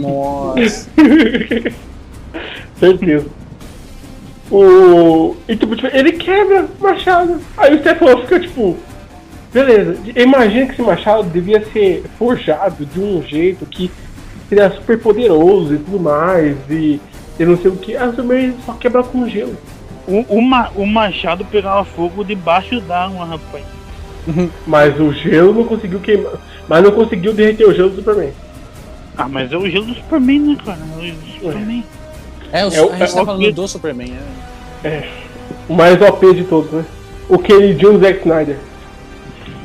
Nossa. 0.00 0.90
Certeza. 2.78 3.26
O. 4.50 5.34
E 5.48 5.56
tipo, 5.56 5.74
tipo, 5.76 5.88
ele 5.94 6.12
quebra 6.12 6.66
o 6.78 6.82
machado. 6.82 7.40
Aí 7.56 7.74
o 7.74 7.80
Stefano 7.80 8.22
fica 8.22 8.40
tipo. 8.40 8.76
Beleza, 9.52 9.98
imagina 10.16 10.66
que 10.66 10.72
esse 10.72 10.82
machado 10.82 11.24
devia 11.24 11.62
ser 11.72 12.04
forjado 12.18 12.86
de 12.86 12.98
um 13.00 13.22
jeito 13.22 13.66
que 13.66 13.90
seria 14.52 14.70
super 14.70 14.98
poderoso 14.98 15.74
e 15.74 15.78
tudo 15.78 15.98
mais. 15.98 16.56
E, 16.68 17.00
e 17.40 17.44
não 17.44 17.56
sei 17.56 17.70
o 17.70 17.76
que. 17.76 17.96
Ah, 17.96 18.06
o 18.06 18.10
Superman 18.10 18.54
só 18.66 18.74
quebra 18.74 19.02
com 19.02 19.26
gelo. 19.26 19.56
O, 20.06 20.24
o, 20.36 20.42
ma- 20.42 20.70
o 20.76 20.84
machado 20.86 21.44
pegava 21.44 21.84
fogo 21.84 22.22
debaixo 22.24 22.80
d'água, 22.82 23.24
rapaz. 23.24 23.64
Mas 24.66 24.98
o 25.00 25.12
gelo 25.12 25.54
não 25.54 25.64
conseguiu 25.64 26.00
queimar. 26.00 26.32
Mas 26.68 26.82
não 26.84 26.92
conseguiu 26.92 27.32
derreter 27.32 27.66
o 27.66 27.72
gelo 27.74 27.90
do 27.90 27.96
Superman. 27.96 28.32
Ah, 29.16 29.28
mas 29.28 29.52
é 29.52 29.56
o 29.58 29.68
gelo 29.68 29.84
do 29.84 29.94
Superman, 29.94 30.38
né, 30.40 30.56
cara? 30.64 30.78
É 30.78 30.98
o 30.98 31.02
gelo 31.02 31.18
do 31.18 31.32
Superman. 31.32 31.84
É, 32.52 32.64
o, 32.66 32.72
É 32.72 32.82
o- 32.82 32.92
a 32.92 32.96
gente 32.96 33.02
é 33.02 33.14
tá 33.14 33.22
o 33.22 33.26
falando 33.26 33.40
que- 33.40 33.52
do 33.52 33.68
Superman, 33.68 34.12
é. 34.84 35.08
O 35.68 35.74
mais 35.74 36.00
OP 36.00 36.32
de 36.34 36.44
todos, 36.44 36.70
né? 36.70 36.84
O 37.28 37.38
queridinho 37.38 37.98
Zack 38.00 38.20
Snyder. 38.20 38.56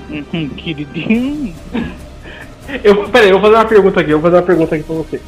Uhum, 0.09 0.49
Queridinho. 0.57 1.53
Eu, 2.83 3.09
peraí, 3.09 3.29
eu 3.29 3.39
vou 3.39 3.49
fazer 3.49 3.55
uma 3.55 3.65
pergunta 3.69 4.01
aqui, 4.01 4.11
eu 4.11 4.19
vou 4.19 4.29
fazer 4.29 4.41
uma 4.41 4.45
pergunta 4.47 4.75
aqui 4.75 4.83
pra 4.83 4.95
você. 4.95 5.21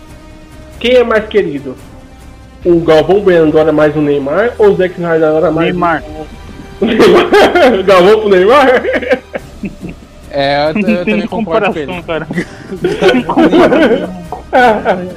quem 0.79 0.95
é 0.95 1.03
mais 1.03 1.25
querido? 1.27 1.75
O 2.65 2.79
Galvão 2.81 3.21
Bueno 3.21 3.47
adora 3.47 3.71
mais 3.71 3.95
o 3.95 4.01
Neymar 4.01 4.51
ou 4.57 4.71
o 4.71 4.75
Zack 4.75 4.93
Snyder 4.95 5.29
adora 5.29 5.51
mais 5.51 5.69
Neymar. 5.71 6.03
o 6.81 6.85
Neymar? 6.85 7.79
O 7.79 7.83
Galvão 7.87 8.19
pro 8.19 8.29
Neymar? 8.29 8.83
É, 10.31 10.65
eu, 10.65 10.67
eu 10.69 10.73
Não 10.73 10.81
tem 10.83 11.05
também 11.05 11.27
concordo 11.27 11.71
com 11.73 11.79
ele. 11.79 11.87
comparação, 11.93 12.03
cara. 12.03 12.27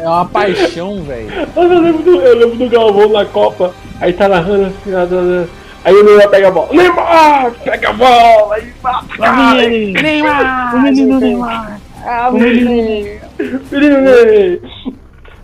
É 0.01 0.09
uma 0.09 0.25
paixão, 0.27 1.03
velho. 1.03 1.29
Eu 1.57 1.81
lembro, 1.81 2.03
do, 2.03 2.21
eu 2.21 2.37
lembro 2.39 2.57
do 2.57 2.69
Galvão 2.69 3.09
na 3.11 3.25
Copa, 3.25 3.75
aí 4.01 4.13
tá 4.13 4.29
narrando 4.29 4.67
assim, 4.67 4.95
aí 5.85 5.95
o 5.95 6.05
Neymar 6.05 6.29
pega 6.29 6.49
a 6.49 6.51
bola. 6.51 6.69
Neymar! 6.73 7.51
Pega 7.65 7.89
a 7.89 7.93
bola! 7.93 8.55
Aí 8.55 8.73
cara! 9.19 9.69
Neymar! 9.69 10.77
O 10.77 10.81
menino 10.83 11.19
Neymar! 11.19 11.81
O 12.31 12.33
menino! 12.33 13.21
Menino! 13.71 14.61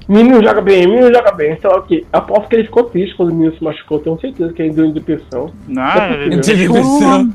Menino 0.09 0.43
joga 0.43 0.63
bem, 0.63 0.87
menino 0.87 1.13
joga 1.15 1.33
bem, 1.33 1.59
sei 1.61 1.69
lá 1.69 1.77
o 1.79 1.83
que. 1.83 2.07
Aposto 2.13 2.49
que 2.49 2.57
ele 2.57 2.65
ficou 2.65 2.85
triste 2.85 3.15
quando 3.15 3.31
o 3.31 3.35
menino 3.35 3.55
se 3.57 3.63
machucou, 3.63 3.99
tenho 3.99 4.19
certeza 4.19 4.53
que 4.55 4.63
ele 4.63 4.71
deu 4.73 4.87
em 4.87 4.93
depressão. 4.93 5.53
Não, 5.69 6.13
ele- 6.15 6.37
Depressão. 6.37 7.31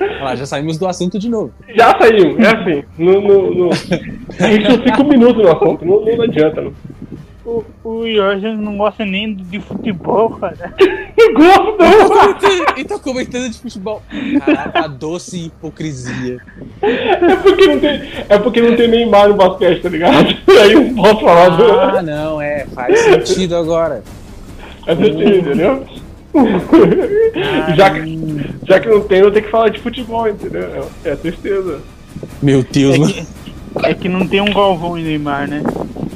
Olha 0.00 0.22
lá, 0.24 0.34
já 0.36 0.46
saímos 0.46 0.78
do 0.78 0.86
assunto 0.86 1.18
de 1.18 1.28
novo. 1.28 1.52
Já 1.76 1.98
saímos, 1.98 2.38
é 2.38 2.46
assim. 2.48 2.82
No, 2.96 3.20
no, 3.20 3.54
no... 3.54 3.70
A 3.70 4.50
gente 4.50 4.68
não 4.68 4.78
fica 4.82 5.02
um 5.02 5.08
minuto 5.08 5.42
no 5.42 5.50
assunto, 5.50 5.84
não, 5.84 6.00
não 6.04 6.22
adianta. 6.22 6.62
Não. 6.62 6.72
O, 7.48 7.64
o 7.82 8.10
Jorge 8.10 8.52
não 8.54 8.76
gosta 8.76 9.04
nem 9.04 9.34
de 9.34 9.58
futebol, 9.60 10.30
cara. 10.30 10.74
Gosto 11.34 11.76
não! 11.78 12.76
Ele 12.76 12.84
tá 12.84 12.98
comentando 12.98 13.50
de 13.50 13.58
futebol. 13.58 14.02
Caraca, 14.44 14.84
a 14.84 14.86
doce 14.86 15.46
hipocrisia. 15.46 16.38
É 16.82 17.36
porque 17.36 17.66
não 17.66 17.80
tem, 17.80 18.02
é 18.28 18.38
porque 18.38 18.62
não 18.62 18.76
tem 18.76 18.88
Neymar 18.88 19.28
no 19.28 19.34
basquete, 19.34 19.82
tá 19.82 19.88
ligado? 19.88 20.26
Aí 20.62 20.72
eu 20.72 20.84
não 20.84 20.94
posso 20.94 21.20
falar 21.20 21.48
do. 21.50 21.64
Ah, 21.64 22.02
não, 22.02 22.40
é, 22.40 22.66
faz 22.66 22.98
sentido 23.00 23.56
agora. 23.56 24.02
É 24.86 24.94
sentido, 24.94 25.38
entendeu? 25.38 25.86
já, 27.76 27.90
que, 27.90 28.18
já 28.66 28.80
que 28.80 28.88
não 28.88 29.00
tem, 29.00 29.20
eu 29.20 29.30
tenho 29.30 29.44
que 29.44 29.50
falar 29.50 29.70
de 29.70 29.80
futebol, 29.80 30.28
entendeu? 30.28 30.88
É, 31.04 31.10
é 31.10 31.16
tristeza. 31.16 31.80
Meu 32.42 32.62
Deus, 32.62 32.94
É 32.94 32.98
mano. 32.98 33.26
É 33.84 33.94
que 33.94 34.08
não 34.08 34.26
tem 34.26 34.40
um 34.40 34.52
Galvão 34.52 34.98
e 34.98 35.02
Neymar, 35.02 35.48
né? 35.48 35.62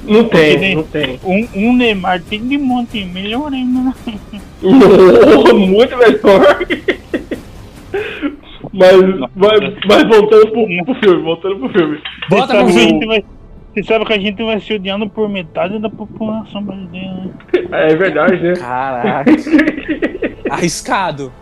Não 0.04 0.24
tem, 0.24 0.58
nem- 0.58 0.74
não 0.76 0.82
tem. 0.82 1.20
Um, 1.24 1.48
um 1.54 1.72
Neymar 1.76 2.20
tem 2.22 2.46
de 2.46 2.58
monte, 2.58 3.04
melhor 3.04 3.52
ainda. 3.52 3.80
né? 3.80 3.94
Muito 5.54 5.96
melhor. 5.96 6.58
Mas, 8.72 8.92
mas, 9.36 9.74
mas 9.86 10.08
voltando 10.08 10.50
pro, 10.50 10.66
pro 10.84 10.94
filme, 10.94 11.22
voltando 11.22 11.56
pro 11.58 11.68
filme. 11.70 11.98
Bota 12.30 12.46
Você 12.46 12.52
sabe, 12.52 12.64
pro 12.64 12.72
que 12.72 12.78
a 12.78 12.80
filme. 12.80 12.90
gente 12.90 13.06
vai, 13.06 13.24
você 13.74 13.82
sabe 13.82 14.04
que 14.06 14.12
a 14.12 14.18
gente 14.18 14.42
vai 14.42 14.60
se 14.60 14.72
odiando 14.74 15.08
por 15.10 15.28
metade 15.28 15.78
da 15.78 15.90
população 15.90 16.62
brasileira, 16.62 17.12
né? 17.12 17.30
É 17.72 17.94
verdade, 17.94 18.42
né? 18.42 18.54
Caraca. 18.54 19.30
Arriscado. 20.50 21.32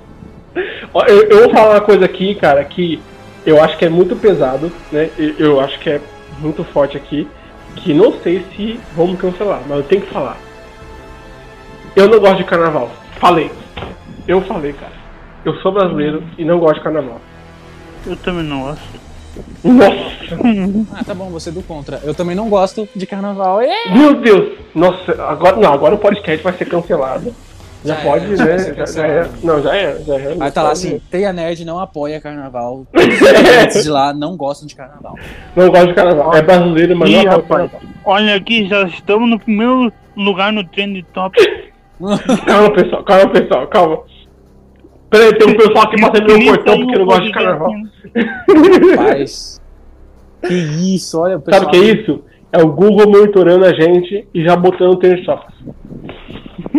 Eu, 1.07 1.23
eu 1.29 1.41
vou 1.45 1.51
falar 1.51 1.75
uma 1.75 1.81
coisa 1.81 2.05
aqui, 2.05 2.35
cara, 2.35 2.65
que 2.65 3.01
eu 3.45 3.62
acho 3.62 3.77
que 3.79 3.85
é 3.85 3.89
muito 3.89 4.17
pesado, 4.17 4.71
né? 4.93 5.11
Eu, 5.39 5.61
acho 5.61 5.79
que 5.81 5.91
é 5.91 6.01
muito 6.39 6.65
forte 6.65 6.97
aqui. 6.97 7.29
Que 7.77 7.95
não 7.95 8.12
sei 8.21 8.45
se 8.55 8.81
vamos 8.97 9.19
cancelar, 9.21 9.62
mas 9.69 9.79
eu 9.79 9.85
tenho 9.85 10.03
que 10.03 10.12
falar. 10.12 10.37
Eu 11.95 12.09
não 12.09 12.19
gosto 12.19 12.39
de 12.39 12.45
carnaval. 12.45 12.91
Falei. 13.19 13.51
Eu 14.27 14.41
falei, 14.43 14.73
cara. 14.73 14.93
Eu 15.45 15.55
sou 15.61 15.73
brasileiro 15.73 16.23
e 16.37 16.45
não 16.45 16.59
gosto 16.59 16.77
de 16.77 16.83
carnaval. 16.83 17.21
Eu 18.07 18.17
também 18.17 18.43
não 18.43 18.62
gosto. 18.62 19.01
Nossa! 19.65 20.21
Ah, 20.95 21.05
tá 21.05 21.15
bom, 21.15 21.31
você 21.31 21.49
é 21.49 21.53
do 21.53 21.62
contra. 21.62 22.01
Eu 22.05 22.15
também 22.15 22.37
não 22.37 22.49
gosto 22.49 22.89
de 22.95 23.07
carnaval. 23.07 23.61
Meu 23.91 24.15
Deus! 24.15 24.59
Nossa, 24.75 25.12
agora 25.25 25.57
não, 25.57 25.73
agora 25.73 25.95
o 25.95 25.99
podcast 25.99 26.43
vai 26.43 26.53
ser 26.53 26.67
cancelado. 26.67 27.35
Já, 27.85 27.94
Já 27.94 28.02
pode, 28.02 28.24
era, 28.27 28.36
já 28.36 28.44
né? 28.44 28.86
Já, 28.86 29.07
é. 29.07 29.31
Não, 29.43 29.62
já 29.62 29.74
é, 29.74 29.98
já 30.01 30.15
é. 30.16 30.36
Aí 30.39 30.51
tá 30.51 30.62
lá 30.62 30.73
assim, 30.73 31.01
Teia 31.11 31.32
Nerd 31.32 31.65
não 31.65 31.78
apoia 31.78 32.20
carnaval. 32.20 32.86
Os 32.93 33.05
integrantes 33.05 33.85
de 33.85 33.89
lá 33.89 34.12
não 34.12 34.36
gostam 34.36 34.66
de 34.66 34.74
carnaval. 34.74 35.16
Não 35.57 35.70
gosto 35.70 35.86
de 35.89 35.94
carnaval. 35.94 36.35
É 36.35 36.43
brasileiro, 36.43 36.97
mas 36.97 37.09
Ih, 37.09 37.24
não 37.24 37.32
rapaz, 37.32 37.70
carnaval. 37.70 37.81
olha 38.05 38.35
aqui, 38.35 38.69
já 38.69 38.82
estamos 38.82 39.31
no 39.31 39.39
primeiro 39.39 39.90
lugar 40.16 40.52
no 40.52 40.62
trend 40.65 41.02
top. 41.15 41.39
Calma, 42.47 42.73
pessoal, 42.73 43.05
calma, 43.05 43.31
pessoal, 43.31 43.66
calma. 43.69 43.98
Peraí, 45.11 45.36
tem 45.36 45.48
um 45.48 45.57
pessoal 45.57 45.85
aqui 45.85 46.01
batendo 46.01 46.32
no 46.32 46.39
meu 46.39 46.55
portão 46.55 46.78
porque 46.78 46.98
não 46.98 47.05
gosta 47.05 47.23
de 47.24 47.32
carnaval. 47.32 47.73
Rapaz. 48.97 49.61
Que 50.43 50.55
isso, 50.55 51.20
olha 51.20 51.36
o 51.36 51.40
pessoal. 51.43 51.65
Sabe 51.65 51.77
o 51.77 51.82
que 51.82 51.86
é 51.86 51.93
isso? 51.93 52.24
É 52.51 52.62
o 52.62 52.69
Google 52.73 53.11
monitorando 53.11 53.66
a 53.66 53.74
gente 53.74 54.27
e 54.32 54.43
já 54.43 54.57
botando 54.57 54.93
o 54.93 54.97
Trend 54.97 55.23
Topics. 55.23 55.55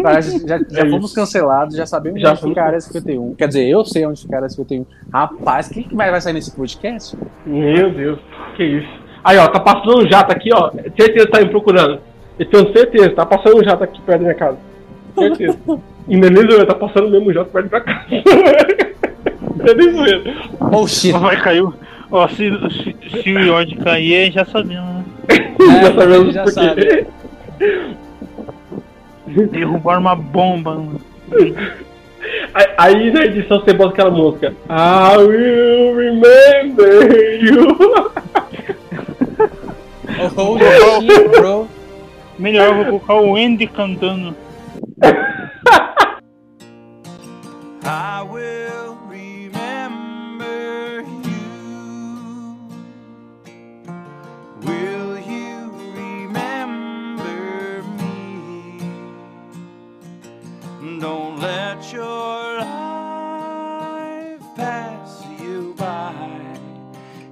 Já 0.47 0.57
já 0.69 0.81
É 0.81 0.89
fomos 0.89 1.05
isso. 1.05 1.15
cancelados, 1.15 1.75
já 1.75 1.85
sabemos 1.85 2.21
Já 2.21 2.31
onde 2.31 2.39
fomos 2.41 2.51
fica 2.53 2.63
a 2.63 2.67
área 2.67 2.81
51. 2.81 3.35
Quer 3.35 3.47
dizer, 3.47 3.67
eu 3.67 3.85
sei 3.85 4.05
onde 4.05 4.21
fica 4.21 4.35
a 4.35 4.37
área 4.39 4.49
51. 4.49 4.85
Rapaz, 5.13 5.67
o 5.67 5.73
que, 5.73 5.95
vai, 5.95 6.09
vai 6.11 6.21
sair 6.21 6.33
nesse 6.33 6.51
podcast? 6.55 7.17
Meu 7.45 7.91
Deus, 7.91 8.19
que 8.55 8.63
isso. 8.63 8.89
Aí, 9.23 9.37
ó, 9.37 9.47
tá 9.47 9.59
passando 9.59 9.99
um 10.03 10.07
jato 10.09 10.31
aqui, 10.31 10.49
ó. 10.53 10.71
Certeza 10.71 11.25
que 11.25 11.31
tá 11.31 11.39
me 11.39 11.49
procurando. 11.49 11.99
Eu 12.39 12.45
tenho 12.47 12.73
certeza, 12.73 13.09
tá 13.11 13.25
passando 13.25 13.57
um 13.59 13.63
jato 13.63 13.83
aqui 13.83 14.01
perto 14.01 14.19
da 14.19 14.23
minha 14.23 14.35
casa. 14.35 14.57
Certeza. 15.17 15.57
e 16.07 16.15
é 16.15 16.17
nem 16.17 16.31
zoeira, 16.47 16.65
tá 16.65 16.73
passando 16.75 17.07
o 17.07 17.11
mesmo 17.11 17.31
jato 17.33 17.51
perto 17.51 17.69
da 17.69 17.79
minha 17.79 17.81
casa. 17.85 18.81
É 19.63 19.75
nem 19.75 19.91
zoeira. 19.93 20.21
Oh 20.73 20.87
shit. 20.87 21.11
Vai 21.19 21.39
cair. 21.39 21.61
o- 21.61 21.73
Ó, 22.09 22.27
se, 22.27 22.49
se, 22.71 23.21
se 23.21 23.33
o 23.35 23.43
Jorge 23.43 23.75
cair, 23.75 24.31
já 24.31 24.43
sabemos, 24.43 24.89
né? 24.95 25.05
já 25.81 25.93
sabemos 25.93 26.33
já 26.33 26.43
por 26.43 26.53
quê. 26.75 27.05
Derrubaram 29.51 30.01
uma 30.01 30.15
bomba. 30.15 30.75
mano. 30.75 31.01
Aí, 32.77 33.11
na 33.11 33.25
edição 33.25 33.59
você 33.59 33.73
bota 33.73 33.93
aquela 33.93 34.11
música. 34.11 34.53
I 34.69 35.17
will 35.17 35.95
remember 35.95 37.41
you. 37.41 38.11
Oh, 40.19 40.27
holy 40.41 40.63
shit, 41.07 41.29
bro. 41.29 41.67
Melhor, 42.37 42.67
eu 42.67 42.75
vou 42.75 42.99
colocar 42.99 43.15
o 43.15 43.35
Andy 43.35 43.67
cantando. 43.67 44.35
I 47.83 48.21
will 48.29 48.97
remember 49.09 49.30
let 61.71 61.93
your 61.93 62.59
life 62.59 64.43
pass 64.57 65.23
you 65.41 65.73
by 65.77 66.11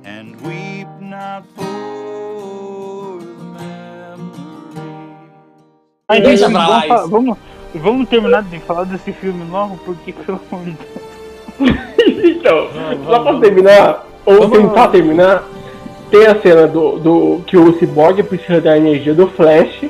and 0.05 0.39
weep 0.41 0.87
not 1.01 1.43
for 1.57 3.19
the 3.19 3.43
memory. 3.43 4.79
Aí, 6.07 6.21
Deixa 6.21 6.49
pra 6.49 6.59
vamos, 6.65 6.69
lá 6.69 6.87
isso. 7.01 7.09
vamos, 7.09 7.37
vamos 7.75 8.07
terminar 8.09 8.43
de 8.43 8.59
falar 8.59 8.85
desse 8.85 9.11
filme 9.11 9.43
logo, 9.51 9.77
porque 9.83 10.15
eu 10.25 10.39
então, 12.23 12.69
só 13.05 13.19
pra 13.19 13.39
terminar, 13.41 14.05
ou 14.25 14.47
Vamos- 14.47 14.57
tentar 14.57 14.87
terminar, 14.87 15.43
tem 16.09 16.25
a 16.27 16.39
cena 16.41 16.65
do, 16.65 16.97
do 16.97 17.41
que 17.45 17.57
o 17.57 17.77
Cyborg 17.77 18.23
precisa 18.23 18.61
da 18.61 18.77
energia 18.77 19.13
do 19.13 19.27
Flash 19.27 19.83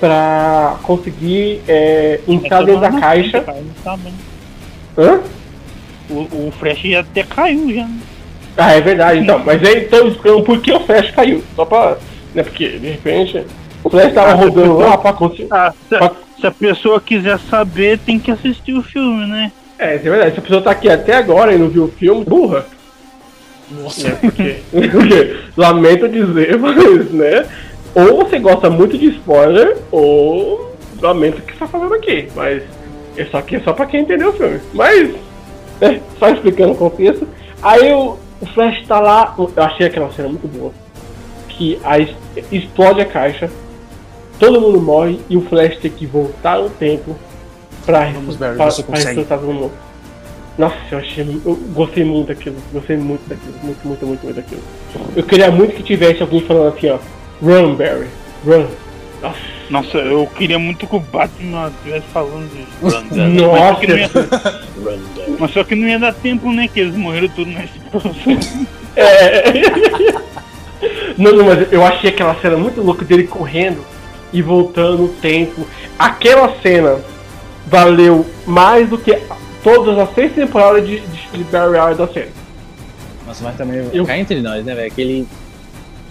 pra 0.00 0.76
conseguir 0.82 1.60
é, 1.68 2.20
entrar 2.28 2.64
dentro 2.64 2.80
da 2.80 2.92
caixa. 2.92 3.40
Bem. 3.40 4.12
Hã? 4.98 5.20
O, 6.08 6.14
o 6.48 6.52
Flash 6.58 6.80
já 6.82 7.00
até 7.00 7.22
caiu 7.22 7.72
já. 7.74 7.84
né? 7.84 7.98
Ah, 8.56 8.72
é 8.72 8.80
verdade, 8.80 9.20
então. 9.20 9.38
Mas 9.44 9.62
aí 9.62 9.84
estão 9.84 10.06
explicando 10.08 10.42
por 10.42 10.60
que 10.60 10.72
o 10.72 10.80
Flash 10.80 11.10
caiu. 11.10 11.42
Só 11.54 11.64
pra. 11.64 11.96
Né, 12.34 12.42
porque, 12.42 12.68
de 12.78 12.88
repente, 12.90 13.44
o 13.84 13.90
Flash 13.90 14.12
tava 14.14 14.32
rodando 14.34 14.78
lá 14.78 14.96
pra 14.96 15.12
conseguir. 15.12 15.48
Ah, 15.50 15.72
se, 15.88 15.96
Pra- 15.98 16.12
se 16.40 16.46
a 16.46 16.50
pessoa 16.50 17.00
quiser 17.00 17.38
saber, 17.50 17.98
tem 17.98 18.18
que 18.18 18.30
assistir 18.30 18.74
o 18.74 18.82
filme, 18.82 19.26
né? 19.26 19.50
É, 19.78 19.94
é 19.94 19.98
verdade. 19.98 20.32
Se 20.34 20.38
a 20.38 20.42
pessoa 20.42 20.62
tá 20.62 20.70
aqui 20.70 20.88
até 20.88 21.14
agora 21.14 21.52
e 21.52 21.58
não 21.58 21.68
viu 21.68 21.84
o 21.84 21.88
filme, 21.88 22.24
burra. 22.24 22.64
Nossa. 23.70 24.08
Né? 24.08 24.18
Porque, 24.20 24.56
porque, 24.90 25.36
lamento 25.56 26.08
dizer, 26.08 26.56
mas, 26.60 27.10
né? 27.10 27.46
Ou 27.96 28.18
você 28.18 28.38
gosta 28.38 28.68
muito 28.68 28.98
de 28.98 29.06
spoiler, 29.06 29.78
ou 29.90 30.76
lamento 31.00 31.38
o 31.38 31.40
que 31.40 31.54
você 31.54 31.60
tá 31.60 31.66
fazendo 31.66 31.94
aqui. 31.94 32.28
Mas 32.36 32.62
isso 33.16 33.34
aqui 33.34 33.56
é 33.56 33.60
só 33.60 33.72
pra 33.72 33.86
quem 33.86 34.02
entendeu 34.02 34.28
o 34.28 34.32
filme. 34.34 34.60
Mas, 34.74 35.14
né, 35.80 36.02
só 36.18 36.28
explicando 36.28 36.72
o 36.72 36.76
contexto. 36.76 37.26
Aí 37.62 37.90
o, 37.94 38.18
o 38.38 38.46
Flash 38.52 38.86
tá 38.86 39.00
lá, 39.00 39.34
eu 39.38 39.62
achei 39.62 39.86
aquela 39.86 40.12
cena 40.12 40.28
muito 40.28 40.46
boa. 40.46 40.72
Que 41.48 41.80
aí 41.82 42.14
explode 42.52 43.00
a 43.00 43.06
caixa, 43.06 43.50
todo 44.38 44.60
mundo 44.60 44.78
morre 44.78 45.18
e 45.30 45.38
o 45.38 45.40
Flash 45.40 45.78
tem 45.78 45.90
que 45.90 46.04
voltar 46.04 46.58
no 46.58 46.68
tempo 46.68 47.16
pra, 47.86 48.10
Vamos, 48.12 48.36
Barry, 48.36 48.56
pra, 48.56 48.66
pra 48.66 48.98
ressuscitar 48.98 49.38
todo 49.38 49.50
mundo. 49.54 49.72
Nossa, 50.58 50.76
eu 50.90 50.98
achei. 50.98 51.40
Eu 51.46 51.54
gostei 51.72 52.04
muito 52.04 52.28
daquilo. 52.28 52.56
Gostei 52.74 52.98
muito 52.98 53.26
daquilo. 53.26 53.54
Muito, 53.62 53.86
muito, 53.86 54.06
muito, 54.06 54.26
muito 54.26 54.36
daquilo. 54.36 54.62
Eu 55.14 55.22
queria 55.22 55.50
muito 55.50 55.74
que 55.74 55.82
tivesse 55.82 56.20
alguém 56.20 56.42
falando 56.42 56.76
assim, 56.76 56.90
ó. 56.90 56.98
Run, 57.42 57.74
Barry. 57.74 58.06
Run. 58.44 58.66
Nossa, 59.70 59.98
eu 59.98 60.26
queria 60.28 60.58
muito 60.58 60.86
que 60.86 60.94
o 60.96 61.00
Batman 61.00 61.72
estivesse 61.78 62.06
falando 62.12 62.48
de 62.50 62.64
Randall. 62.82 63.56
Nossa. 63.56 63.60
Mas 63.60 63.68
só, 63.68 63.74
que 63.80 63.86
não 63.88 63.96
ia... 63.98 64.10
Mas 65.40 65.50
só 65.52 65.64
que 65.64 65.74
não 65.74 65.88
ia 65.88 65.98
dar 65.98 66.14
tempo, 66.14 66.52
né? 66.52 66.68
Que 66.68 66.80
eles 66.80 66.94
morreram 66.96 67.28
tudo 67.28 67.50
na 67.50 67.64
explosão. 67.64 68.12
É. 68.98 69.52
não, 71.18 71.32
não, 71.32 71.44
mas 71.44 71.70
eu 71.70 71.84
achei 71.84 72.08
aquela 72.08 72.34
cena 72.40 72.56
muito 72.56 72.80
louca 72.80 73.04
dele 73.04 73.24
correndo 73.26 73.84
e 74.32 74.40
voltando 74.40 75.04
o 75.04 75.08
tempo. 75.08 75.66
Aquela 75.98 76.54
cena 76.62 76.98
valeu 77.66 78.24
mais 78.46 78.88
do 78.88 78.96
que 78.96 79.18
todas 79.62 79.98
as 79.98 80.14
seis 80.14 80.32
temporadas 80.32 80.86
de, 80.88 81.00
de, 81.00 81.28
de 81.30 81.44
Barry 81.44 81.76
Allen 81.76 81.96
da 81.96 82.08
série. 82.08 82.30
Nossa, 83.26 83.44
mas 83.44 83.54
também 83.56 83.86
Eu- 83.92 84.06
cá 84.06 84.16
entre 84.16 84.40
nós, 84.40 84.64
né, 84.64 84.74
velho? 84.74 84.86
Aquele, 84.86 85.26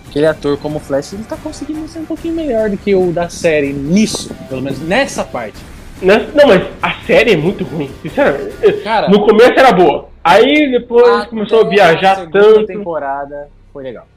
aquele 0.08 0.26
ator 0.26 0.58
como 0.58 0.80
Flash, 0.80 1.14
ele 1.14 1.24
tá 1.24 1.38
conseguindo 1.38 1.88
ser 1.88 2.00
um 2.00 2.06
pouquinho 2.06 2.36
melhor 2.36 2.70
do 2.70 2.78
que 2.78 2.94
o 2.96 3.12
da 3.12 3.30
série 3.30 3.74
nisso, 3.74 4.34
pelo 4.50 4.62
menos 4.62 4.80
nessa 4.82 5.24
parte. 5.24 5.58
Né? 6.02 6.28
Não, 6.34 6.48
mas 6.48 6.64
a 6.82 6.94
série 7.06 7.34
é 7.34 7.38
muito 7.38 7.64
ruim, 7.64 7.90
sinceramente. 8.02 8.84
Cara, 8.84 9.10
No 9.10 9.26
começo 9.26 9.54
era 9.54 9.72
boa. 9.72 10.10
Aí 10.24 10.72
depois 10.72 11.26
começou 11.26 11.62
a 11.62 11.66
a 11.66 11.70
viajar 11.70 12.16
segunda 12.18 12.40
tanto. 12.40 12.66
temporada 12.66 13.50
foi 13.72 13.84
legal. 13.84 14.08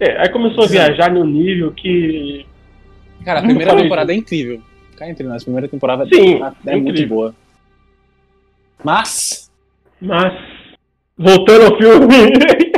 É, 0.00 0.20
aí 0.22 0.28
começou 0.30 0.64
a 0.64 0.66
viajar 0.66 1.12
no 1.12 1.24
nível 1.24 1.72
que. 1.72 2.46
Cara, 3.24 3.40
a 3.40 3.42
primeira 3.42 3.76
temporada 3.76 4.12
é 4.12 4.16
incrível. 4.16 4.60
Cá 4.96 5.08
entre 5.08 5.26
nós, 5.26 5.42
a 5.42 5.44
primeira 5.44 5.68
temporada 5.68 6.06
Sim, 6.06 6.40
é, 6.66 6.72
é 6.72 6.76
muito 6.76 7.06
boa. 7.06 7.34
Mas, 8.82 9.50
Mas. 10.00 10.32
Voltando 11.16 11.66
ao 11.66 11.78
filme. 11.78 12.06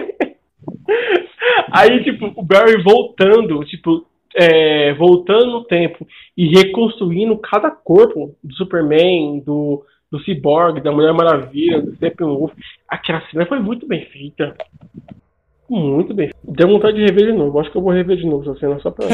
aí, 1.81 2.03
tipo, 2.05 2.32
o 2.36 2.43
Barry 2.43 2.82
voltando, 2.82 3.65
tipo, 3.65 4.07
é, 4.35 4.93
voltando 4.94 5.47
no 5.53 5.65
tempo 5.65 6.07
e 6.36 6.48
reconstruindo 6.48 7.36
cada 7.39 7.70
corpo 7.70 8.35
do 8.43 8.55
Superman, 8.55 9.40
do, 9.40 9.82
do 10.11 10.19
Cyborg, 10.20 10.81
da 10.81 10.93
Mulher 10.93 11.12
Maravilha, 11.15 11.81
do 11.81 11.94
Steppenwolf. 11.97 12.53
Aquela 12.89 13.23
cena 13.31 13.47
foi 13.47 13.59
muito 13.61 13.86
bem 13.86 14.05
feita. 14.07 14.55
Muito 15.69 16.12
bem 16.15 16.27
feita. 16.28 16.39
Deu 16.44 16.69
vontade 16.69 16.97
de 16.97 17.05
rever 17.05 17.27
de 17.27 17.32
novo. 17.32 17.59
Acho 17.59 17.70
que 17.70 17.77
eu 17.78 17.82
vou 17.82 17.93
rever 17.93 18.16
de 18.16 18.27
novo 18.27 18.48
essa 18.51 18.61
cena 18.61 18.78
só 18.81 18.90
pra. 18.90 19.07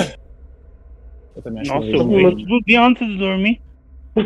eu 1.37 1.43
também 1.43 1.63
acho 1.63 1.73
Nossa, 1.73 1.87
que 1.87 1.95
eu 1.95 2.05
vou- 2.07 2.31
todo 2.33 2.61
dia 2.67 2.83
antes 2.85 3.07
de 3.07 3.17
dormir. 3.17 3.61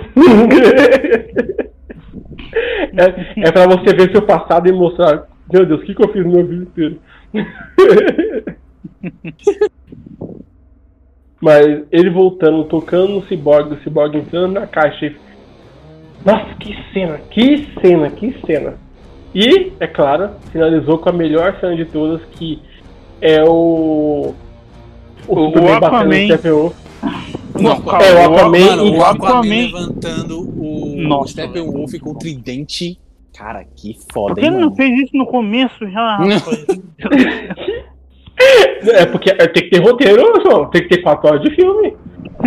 é, 2.96 3.48
é 3.48 3.52
pra 3.52 3.66
você 3.66 3.94
ver 3.94 4.10
seu 4.10 4.22
passado 4.22 4.68
e 4.68 4.72
mostrar, 4.72 5.26
meu 5.52 5.64
Deus, 5.66 5.80
o 5.80 5.84
que, 5.84 5.94
que 5.94 6.02
eu 6.04 6.12
fiz 6.12 6.24
no 6.24 6.32
meu 6.32 6.46
vida 6.46 6.64
inteiro. 6.64 6.98
Mas 11.40 11.82
ele 11.92 12.10
voltando, 12.10 12.64
tocando 12.64 13.08
no 13.14 13.26
Cyborg, 13.26 13.74
o 13.74 13.82
Cyborg 13.82 14.16
entrando 14.16 14.52
na 14.52 14.66
caixa 14.66 15.06
e... 15.06 15.16
Nossa, 16.24 16.54
que 16.58 16.74
cena, 16.92 17.18
que 17.30 17.68
cena, 17.80 18.10
que 18.10 18.34
cena. 18.44 18.74
E, 19.34 19.72
é 19.78 19.86
claro, 19.86 20.30
finalizou 20.50 20.98
com 20.98 21.10
a 21.10 21.12
melhor 21.12 21.56
cena 21.60 21.76
de 21.76 21.84
todas, 21.84 22.20
que 22.32 22.60
é 23.20 23.44
o... 23.44 24.34
O, 25.28 25.34
O 25.34 25.44
Superman 25.46 25.80
batendo 25.80 26.08
no. 26.44 26.74
Não, 27.60 27.72
É, 28.00 28.28
o 28.28 28.34
Aquaman 28.34 28.58
Mano, 28.66 28.96
o 28.96 29.04
Aquaman 29.04 29.28
Aquaman- 29.28 29.48
levantando 29.48 30.40
o 30.40 30.96
Nossa, 31.02 31.32
Steppenwolf 31.32 31.92
com 32.00 32.10
o 32.10 32.14
tridente. 32.14 32.98
Cara, 33.36 33.64
que 33.76 33.96
foda, 34.12 34.34
Por 34.34 34.40
que 34.40 34.46
hein, 34.46 34.52
ele 34.52 34.56
não 34.60 34.70
mano? 34.70 34.76
fez 34.76 34.98
isso 35.02 35.16
no 35.16 35.26
começo 35.26 35.88
já, 35.90 36.16
rapaz? 36.16 36.66
É 38.82 39.06
porque 39.06 39.30
é, 39.30 39.46
tem 39.46 39.64
que 39.64 39.70
ter 39.70 39.80
roteiro, 39.82 40.40
João. 40.42 40.66
Tem 40.70 40.82
que 40.82 40.88
ter 40.88 41.02
quatro 41.02 41.28
horas 41.28 41.42
de 41.42 41.50
filme. 41.54 41.96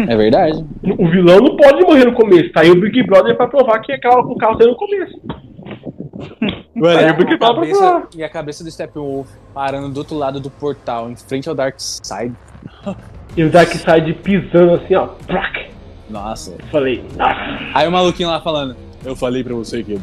É 0.07 0.16
verdade. 0.16 0.64
O 0.98 1.10
vilão 1.10 1.40
não 1.40 1.56
pode 1.57 1.82
morrer 1.84 2.06
no 2.06 2.14
começo. 2.14 2.52
Tá 2.52 2.61
aí 2.61 2.70
o 2.72 2.80
Big 2.80 3.03
Brother 3.03 3.36
pra 3.36 3.48
provar 3.48 3.80
que 3.80 3.91
aquela- 3.91 4.20
o 4.22 4.36
carro 4.38 4.57
saiu 4.57 4.70
no 4.72 4.76
começo. 4.76 5.20
Mano, 6.76 6.99
Aí 6.99 7.07
e, 7.07 7.11
o 7.11 7.16
Big 7.18 7.34
a 7.34 7.38
Brother 7.38 7.56
cabeça, 7.74 8.07
e 8.16 8.24
a 8.24 8.30
cabeça 8.30 8.64
do 8.64 8.72
Steppenwolf 8.72 9.28
parando 9.53 9.90
do 9.90 9.98
outro 9.98 10.16
lado 10.16 10.40
do 10.40 10.49
portal, 10.49 11.10
em 11.10 11.16
frente 11.16 11.49
ao 11.49 11.56
Dark 11.56 11.76
Side. 11.80 12.34
E 13.36 13.44
o 13.44 13.49
Darkseid 13.49 14.14
pisando 14.14 14.74
assim, 14.76 14.95
ó. 14.95 15.10
Nossa. 16.10 16.56
Falei, 16.72 17.03
nossa. 17.18 17.60
Aí 17.74 17.88
o 17.88 17.91
maluquinho 17.91 18.30
lá 18.30 18.40
falando, 18.41 18.76
eu 19.03 19.16
falei 19.16 19.44
pra 19.44 19.53
você 19.56 19.84
que 19.84 19.99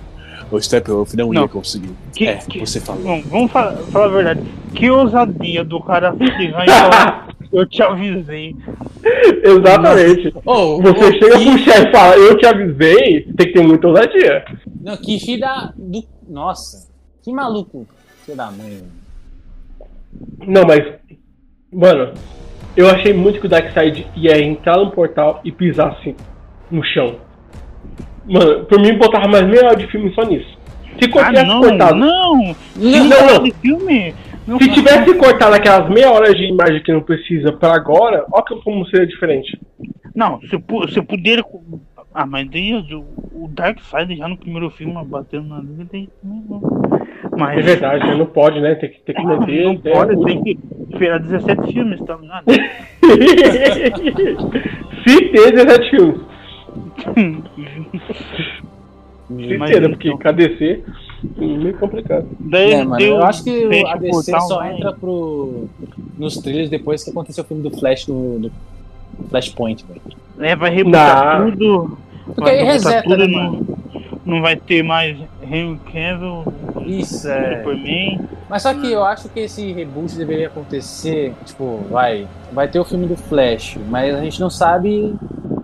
o 0.51 0.61
Steppenwolf 0.61 1.15
não, 1.15 1.33
Não. 1.33 1.43
ia 1.43 1.49
conseguir. 1.49 1.91
Que- 2.15 2.27
é, 2.29 2.37
que- 2.37 2.61
você 2.61 2.81
falou. 2.81 3.03
Bom, 3.03 3.23
vamos 3.27 3.53
falar, 3.53 3.73
falar 3.77 4.05
a 4.05 4.09
verdade. 4.09 4.41
Que 4.75 4.91
ousadia 4.91 5.65
do 5.65 5.81
cara 5.83 6.15
chegar 6.37 6.65
e 6.65 6.71
falar, 6.71 7.29
eu 7.53 7.67
te 7.67 7.83
avisei. 7.83 8.55
Exatamente. 9.43 10.33
Ô, 10.45 10.81
Você 10.83 11.05
ô, 11.05 11.13
chega 11.13 11.39
que- 11.39 11.45
pro 11.51 11.59
chefe 11.59 11.89
e 11.89 11.93
fala, 11.93 12.17
eu 12.17 12.37
te 12.39 12.47
avisei, 12.47 13.23
tem 13.37 13.47
que 13.47 13.53
ter 13.53 13.63
muita 13.67 13.87
ousadia. 13.89 14.45
Não, 14.83 14.97
que 14.97 15.19
filho 15.19 15.41
da... 15.41 15.73
Do... 15.77 16.05
Nossa, 16.29 16.89
que 17.23 17.33
maluco. 17.33 17.87
Filho 18.25 18.37
da 18.37 18.51
mãe. 18.51 18.83
Não, 20.47 20.63
mas. 20.67 20.85
Mano, 21.73 22.13
eu 22.77 22.89
achei 22.89 23.13
muito 23.13 23.41
que 23.41 23.47
o 23.47 23.49
Darkseid 23.49 24.07
ia 24.17 24.41
entrar 24.43 24.77
no 24.79 24.91
portal 24.91 25.41
e 25.45 25.53
pisar 25.53 25.89
assim, 25.93 26.15
no 26.71 26.83
chão. 26.83 27.17
Mano, 28.29 28.65
por 28.65 28.81
mim 28.81 28.97
botava 28.99 29.29
mais 29.29 29.47
meia 29.47 29.67
hora 29.67 29.77
de 29.77 29.87
filme 29.89 30.13
só 30.15 30.23
nisso. 30.25 30.57
Se 30.99 31.11
Ah, 31.19 31.27
tivesse 31.27 31.47
não, 31.47 31.61
cortado. 31.61 31.95
não. 31.95 32.37
Não, 32.37 32.55
Não, 32.77 33.45
não. 33.45 33.51
filme. 33.61 34.15
Não 34.47 34.59
Se 34.59 34.71
tivesse 34.71 35.13
cortado 35.15 35.55
aquelas 35.55 35.89
meia 35.91 36.11
hora 36.11 36.33
de 36.35 36.45
imagem 36.45 36.83
que 36.83 36.93
não 36.93 37.03
precisa 37.03 37.53
pra 37.53 37.75
agora, 37.75 38.25
que 38.47 38.57
como 38.63 38.87
seria 38.87 39.07
diferente. 39.07 39.59
Não, 40.15 40.41
você, 40.41 40.59
pu- 40.59 40.81
você 40.87 41.03
poderia. 41.03 41.45
Ah, 42.15 42.25
mas 42.25 42.49
daí 42.49 42.73
o, 42.75 43.05
o 43.35 43.49
Darkseid 43.49 44.17
já 44.17 44.27
no 44.29 44.39
primeiro 44.39 44.71
filme 44.71 44.95
batendo 45.05 45.49
na 45.49 45.59
liga, 45.59 46.09
não. 46.25 46.61
Mas. 47.37 47.59
É 47.59 47.63
verdade, 47.63 48.07
né? 48.07 48.15
não 48.15 48.25
pode, 48.27 48.59
né? 48.61 48.75
Tem 48.77 48.89
que, 48.89 49.01
tem 49.01 49.15
que 49.15 49.23
Não, 49.23 49.37
manter. 49.41 49.65
não 49.65 49.73
até 49.73 49.91
pode, 49.93 50.25
tem 50.25 50.43
que 50.43 50.59
esperar 50.91 51.21
17 51.21 51.73
filmes, 51.75 52.01
tá 52.07 52.17
ligado? 52.17 52.45
Se 55.07 55.21
ter 55.31 55.53
17 55.53 55.91
filmes. 55.91 56.21
Ter, 59.29 59.59
né? 59.59 59.67
então- 59.71 59.91
Porque 59.91 60.17
KDC 60.17 60.85
é 61.37 61.41
meio 61.45 61.77
complicado. 61.79 62.27
Daí 62.39 62.73
É, 62.73 62.85
mano, 62.85 63.03
eu 63.03 63.23
acho 63.25 63.43
que 63.43 63.67
o 63.67 63.69
DC 63.71 64.31
portal, 64.31 64.41
só 64.49 64.65
entra 64.67 64.93
pro, 64.93 65.65
nos 66.17 66.37
trailers 66.37 66.71
depois 66.71 67.03
que 67.03 67.11
aconteceu 67.11 67.43
o 67.43 67.47
filme 67.47 67.63
do 67.63 67.77
Flash 67.77 68.07
no, 68.07 68.39
no 68.39 68.51
Flashpoint, 69.29 69.85
velho. 69.89 70.01
É, 70.39 70.55
vai 70.55 70.71
rebutar 70.71 71.41
Não. 71.41 71.51
tudo. 71.51 71.99
Porque 72.27 72.41
vai 72.41 72.59
aí 72.59 72.65
reseta, 72.65 73.03
tudo, 73.03 73.17
né, 73.19 73.27
não, 73.27 73.53
mano? 73.53 73.79
não 74.25 74.43
vai 74.43 74.57
ter 74.57 74.83
mais 74.83 75.17
Henry 75.43 75.79
Cavill, 75.93 76.45
Isso, 76.87 77.29
é. 77.29 77.59
Superman. 77.59 78.21
Mas 78.49 78.63
só 78.63 78.75
que 78.75 78.91
eu 78.93 79.05
acho 79.05 79.29
que 79.29 79.41
esse 79.41 79.73
reboot 79.73 80.15
deveria 80.17 80.49
acontecer, 80.49 81.33
tipo, 81.45 81.79
vai, 81.91 82.27
vai 82.53 82.69
ter 82.69 82.79
o 82.79 82.85
filme 82.85 83.07
do 83.07 83.17
Flash, 83.17 83.77
mas 83.89 84.15
a 84.15 84.21
gente 84.23 84.41
não 84.41 84.51
sabe, 84.51 85.15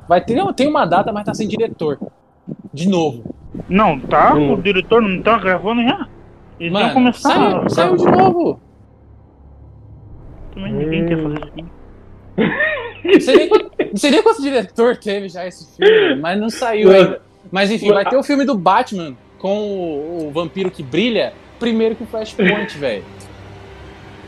vai 0.09 0.21
ter, 0.25 0.41
tem 0.55 0.69
uma 0.69 0.85
data, 0.85 1.13
mas 1.13 1.25
tá 1.25 1.35
sem 1.35 1.47
diretor. 1.49 1.99
De 2.73 2.89
novo. 2.89 3.35
Não, 3.69 3.99
tá? 4.01 4.35
Hum. 4.35 4.55
O 4.55 4.63
diretor 4.63 5.01
não 5.03 5.21
tá 5.23 5.39
gravando 5.39 5.83
já? 5.83 6.09
Eles 6.59 6.73
Mano, 6.73 6.93
começar. 6.95 7.31
saiu, 7.31 7.57
a- 7.63 7.69
saiu 7.69 7.97
de 7.97 8.05
novo. 8.05 8.61
Também 10.55 10.73
ninguém 10.73 11.07
quer 11.07 11.23
fazer 11.23 11.39
isso. 11.57 11.73
Não 13.05 13.21
sei, 13.21 13.37
nem 13.37 13.49
quanto, 13.49 13.71
não 13.79 13.97
sei 13.97 14.11
nem 14.11 14.23
quanto 14.23 14.43
diretor 14.43 14.97
teve 14.97 15.29
já 15.29 15.47
esse 15.47 15.77
filme, 15.77 16.21
mas 16.21 16.39
não 16.41 16.49
saiu 16.49 16.91
ainda. 16.91 17.21
Mas 17.51 17.71
enfim, 17.71 17.93
vai 17.93 18.05
ter 18.09 18.17
o 18.17 18.23
filme 18.23 18.45
do 18.45 18.57
Batman 18.57 19.15
com 19.39 19.59
o, 19.59 20.29
o 20.29 20.31
vampiro 20.31 20.71
que 20.71 20.83
brilha, 20.83 21.33
primeiro 21.59 21.97
que 21.97 22.05
o 22.05 22.07
Flashpoint, 22.07 22.79
velho. 22.79 23.05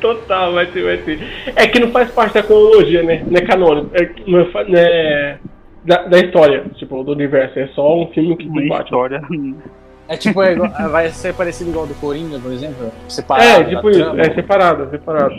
Total, 0.01 0.53
vai 0.53 0.67
ter, 0.67 0.83
vai 0.83 0.97
ter. 0.99 1.21
É 1.55 1.67
que 1.67 1.79
não 1.79 1.91
faz 1.93 2.11
parte 2.11 2.35
da 2.35 2.43
cronologia, 2.43 3.03
né? 3.03 3.25
Não 3.27 3.39
é 3.39 3.41
canônico. 3.43 3.91
É, 3.95 4.11
não 4.27 4.41
é, 4.41 4.45
fa- 4.47 4.65
não 4.65 4.77
é 4.79 5.39
da, 5.85 6.03
da 6.05 6.19
história, 6.19 6.65
tipo, 6.77 7.03
do 7.05 7.13
universo. 7.13 7.59
É 7.59 7.67
só 7.69 7.97
um 8.03 8.07
filme 8.09 8.37
que 8.37 8.47
Batman. 8.49 8.83
história. 8.85 9.23
É 10.09 10.17
tipo, 10.17 10.43
é 10.43 10.53
igual- 10.53 10.71
vai 10.91 11.09
ser 11.11 11.33
parecido 11.35 11.71
igual 11.71 11.87
do 11.87 11.95
Coringa, 11.95 12.39
por 12.39 12.53
exemplo? 12.53 12.91
Separado. 13.09 13.49
É, 13.63 13.65
tipo 13.65 13.91
isso. 13.91 14.01
trama. 14.01 14.21
É 14.21 14.35
separado, 14.35 14.83
é 14.85 14.89
separado. 14.91 15.35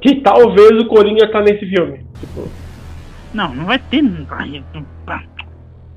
Que 0.00 0.16
talvez 0.20 0.70
o 0.80 0.86
Coringa 0.86 1.30
tá 1.30 1.40
nesse 1.40 1.66
filme. 1.66 2.04
Tipo, 2.20 2.48
Não, 3.32 3.54
não 3.54 3.64
vai 3.64 3.78
ter. 3.78 4.02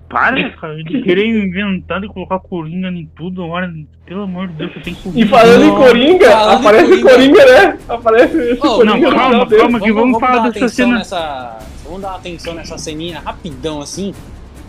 Para, 0.10 0.50
cara, 0.54 0.76
de 0.84 1.02
querer 1.02 1.26
inventar 1.28 2.02
e 2.02 2.08
colocar 2.08 2.40
coringa 2.40 2.88
em 2.88 3.06
tudo 3.16 3.44
agora. 3.44 3.70
Pelo 4.06 4.22
amor 4.24 4.48
de 4.48 4.54
Deus, 4.54 4.74
você 4.74 4.80
tem 4.80 4.94
que. 4.94 5.22
E 5.22 5.26
falando 5.28 5.66
em 5.66 5.76
Coringa, 5.76 6.32
falando 6.32 6.60
aparece 6.60 6.94
o 6.94 7.02
Coringa. 7.02 7.10
Coringa, 7.12 7.46
né? 7.46 7.80
Aparece 7.90 8.38
esse 8.38 8.66
Oh, 8.66 8.78
Coringa 8.78 8.86
não, 9.10 9.18
calma, 9.18 9.46
calma. 9.50 9.80
que 9.82 9.92
vamos 9.92 10.18
falar 10.20 10.36
dar 10.36 10.42
uma 10.44 10.52
dessa 10.52 10.70
cena. 10.70 10.98
Nessa, 11.00 11.58
vamos 11.88 12.02
dar 12.02 12.10
uma 12.10 12.18
atenção 12.18 12.54
nessa 12.54 12.78
ceninha 12.78 13.20
rapidão 13.20 13.82
assim. 13.82 14.14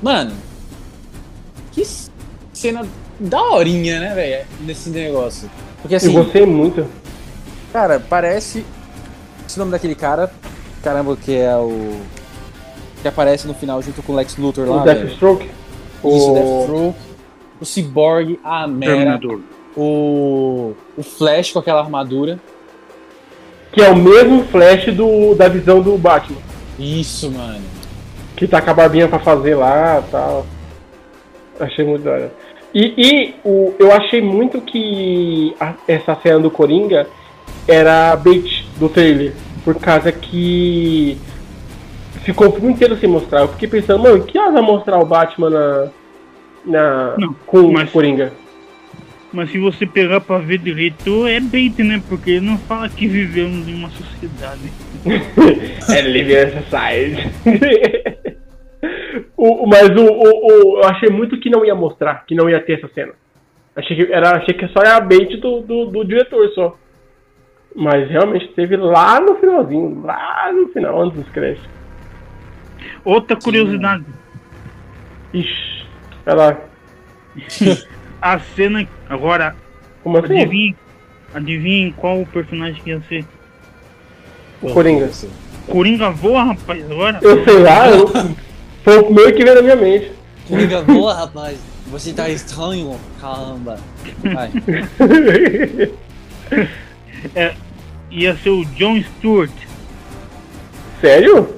Mano, 0.02 0.32
que 1.72 1.84
cena 2.52 2.86
daorinha, 3.18 4.00
né, 4.00 4.14
velho? 4.14 4.46
Nesse 4.60 4.90
negócio. 4.90 5.50
Porque 5.82 5.94
E 5.94 5.96
assim, 5.96 6.12
você 6.12 6.40
é 6.42 6.46
muito. 6.46 6.86
cara, 7.72 8.00
parece. 8.00 8.64
Esse 9.46 9.58
nome 9.58 9.70
daquele 9.70 9.94
cara. 9.94 10.30
Caramba, 10.82 11.16
que 11.16 11.34
é 11.34 11.54
o. 11.56 12.00
Que 13.02 13.08
aparece 13.08 13.46
no 13.46 13.54
final 13.54 13.80
junto 13.82 14.02
com 14.02 14.12
o 14.12 14.16
Lex 14.16 14.36
Luthor 14.36 14.68
lá. 14.68 14.82
O 14.82 14.84
velho. 14.84 15.00
Deathstroke. 15.06 15.44
Isso, 15.46 16.30
O- 16.30 16.34
Deathstroke. 16.34 16.98
O 17.60 17.64
Cyborg, 17.64 18.38
a 18.44 18.66
Mera. 18.68 18.92
Terminador. 18.94 19.40
O. 19.76 20.74
O 20.96 21.02
Flash 21.02 21.52
com 21.52 21.58
aquela 21.58 21.80
armadura. 21.80 22.38
Que 23.72 23.82
é 23.82 23.90
o 23.90 23.96
mesmo 23.96 24.44
flash 24.44 24.86
do, 24.94 25.34
da 25.34 25.46
visão 25.46 25.82
do 25.82 25.96
Batman. 25.98 26.38
Isso, 26.78 27.30
mano. 27.30 27.60
Que 28.36 28.46
tá 28.46 28.60
com 28.62 28.70
a 28.70 28.74
barbinha 28.74 29.08
pra 29.08 29.18
fazer 29.18 29.54
lá 29.54 30.02
e 30.06 30.10
tal. 30.10 30.46
Achei 31.58 31.84
muito 31.84 32.04
da 32.04 32.12
hora. 32.12 32.32
E, 32.74 32.94
e 32.96 33.34
o, 33.44 33.74
eu 33.78 33.92
achei 33.92 34.20
muito 34.22 34.60
que 34.60 35.54
a- 35.58 35.74
essa 35.88 36.14
cena 36.22 36.38
do 36.38 36.50
Coringa 36.50 37.06
era 37.66 38.14
bait 38.16 38.64
do 38.78 38.88
trailer. 38.88 39.32
Por 39.64 39.74
causa 39.76 40.12
que 40.12 41.18
ficou 42.22 42.48
o 42.48 42.52
filme 42.52 42.72
inteiro 42.72 42.96
sem 42.98 43.08
mostrar. 43.08 43.40
Eu 43.40 43.48
fiquei 43.48 43.68
pensando, 43.68 44.02
mano, 44.02 44.22
que 44.24 44.38
horas 44.38 44.52
vai 44.54 44.62
mostrar 44.62 44.98
o 44.98 45.04
Batman 45.04 45.50
na. 45.50 45.88
na 46.64 47.14
Não, 47.18 47.34
com 47.46 47.72
mas- 47.72 47.88
o 47.88 47.92
Coringa? 47.92 48.32
Mas 49.32 49.50
se 49.50 49.58
você 49.58 49.84
pegar 49.84 50.20
pra 50.22 50.38
ver 50.38 50.58
direito, 50.58 51.26
é 51.26 51.38
bait, 51.40 51.76
né? 51.82 52.00
Porque 52.08 52.30
ele 52.32 52.46
não 52.46 52.56
fala 52.56 52.88
que 52.88 53.06
vivemos 53.06 53.68
em 53.68 53.74
uma 53.74 53.90
sociedade. 53.90 54.72
é 55.94 56.00
Living 56.02 56.62
Society. 56.62 57.28
o, 59.36 59.66
mas 59.66 59.88
o, 59.90 60.04
o, 60.04 60.46
o- 60.46 60.78
eu 60.82 60.84
achei 60.88 61.08
muito 61.10 61.38
que 61.40 61.50
não 61.50 61.64
ia 61.64 61.74
mostrar, 61.74 62.24
que 62.26 62.34
não 62.34 62.48
ia 62.48 62.60
ter 62.60 62.78
essa 62.78 62.88
cena. 62.94 63.12
Achei 63.76 63.96
que, 63.96 64.12
era, 64.12 64.36
achei 64.36 64.54
que 64.54 64.66
só 64.68 64.80
era 64.80 65.00
bait 65.00 65.36
do, 65.36 65.60
do, 65.60 65.86
do 65.86 66.04
diretor 66.04 66.48
só. 66.50 66.76
Mas 67.74 68.08
realmente 68.10 68.48
teve 68.54 68.76
lá 68.76 69.20
no 69.20 69.36
finalzinho, 69.36 70.02
lá 70.04 70.50
no 70.52 70.68
final, 70.68 71.00
antes 71.02 71.18
dos 71.20 71.28
créditos. 71.30 71.68
Outra 73.04 73.36
curiosidade, 73.36 74.04
Ixi, 75.32 75.84
vai 76.24 76.34
lá. 76.34 76.58
a 78.20 78.38
cena. 78.40 78.86
Agora, 79.08 79.54
Como 80.02 80.18
assim? 80.18 80.40
adivinha, 80.40 80.74
adivinha 81.34 81.92
qual 81.96 82.20
o 82.20 82.26
personagem 82.26 82.82
que 82.82 82.90
ia 82.90 83.00
ser? 83.02 83.24
O 84.62 84.72
Coringa. 84.72 85.10
Coringa 85.66 86.10
voa, 86.10 86.44
rapaz, 86.44 86.90
agora? 86.90 87.18
Eu 87.22 87.44
sei 87.44 87.58
lá, 87.58 87.88
eu, 87.90 88.08
foi 88.82 88.98
o 88.98 89.04
primeiro 89.04 89.34
que 89.34 89.44
veio 89.44 89.56
na 89.56 89.62
minha 89.62 89.76
mente. 89.76 90.12
Coringa 90.48 90.82
boa, 90.82 91.14
rapaz. 91.14 91.58
Você 91.90 92.12
tá 92.12 92.28
estranho, 92.28 92.96
caramba. 93.20 93.78
Vai. 94.22 94.50
Ia 98.10 98.34
ser 98.36 98.50
o 98.50 98.64
John 98.64 99.00
Stewart. 99.02 99.50
Sério? 101.00 101.54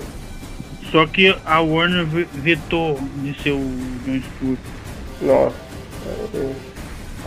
Só 0.91 1.07
que 1.07 1.35
a 1.47 1.61
Warner 1.61 2.05
ve- 2.05 2.27
vetou 2.35 2.99
de 3.23 3.33
ser 3.43 3.53
o 3.53 3.61
John 4.05 4.21
Stewart. 4.37 4.59
Nossa. 5.23 5.55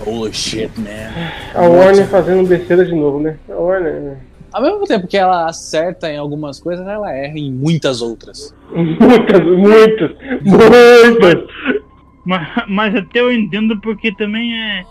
Holy 0.06 0.34
shit, 0.34 0.70
man. 0.78 1.10
A 1.56 1.62
Warner 1.62 2.06
fazendo 2.08 2.45
besteira 2.48 2.84
de 2.86 2.94
novo, 2.94 3.20
né? 3.20 3.38
A 3.50 3.54
Warner. 3.54 4.18
Ao 4.54 4.62
mesmo 4.62 4.86
tempo 4.86 5.08
que 5.08 5.18
ela 5.18 5.48
acerta 5.48 6.12
em 6.12 6.18
algumas 6.18 6.60
coisas, 6.60 6.88
ela 6.88 7.12
erra 7.12 7.40
em 7.40 7.52
muitas 7.52 8.02
outras. 8.04 8.56
Muitas, 8.72 9.42
muitas, 9.44 10.12
muitas. 10.44 11.84
Mas, 12.24 12.48
mas 12.68 12.96
até 12.96 13.20
eu 13.20 13.32
entendo 13.32 13.80
porque 13.82 14.14
também 14.14 14.56
é. 14.56 14.86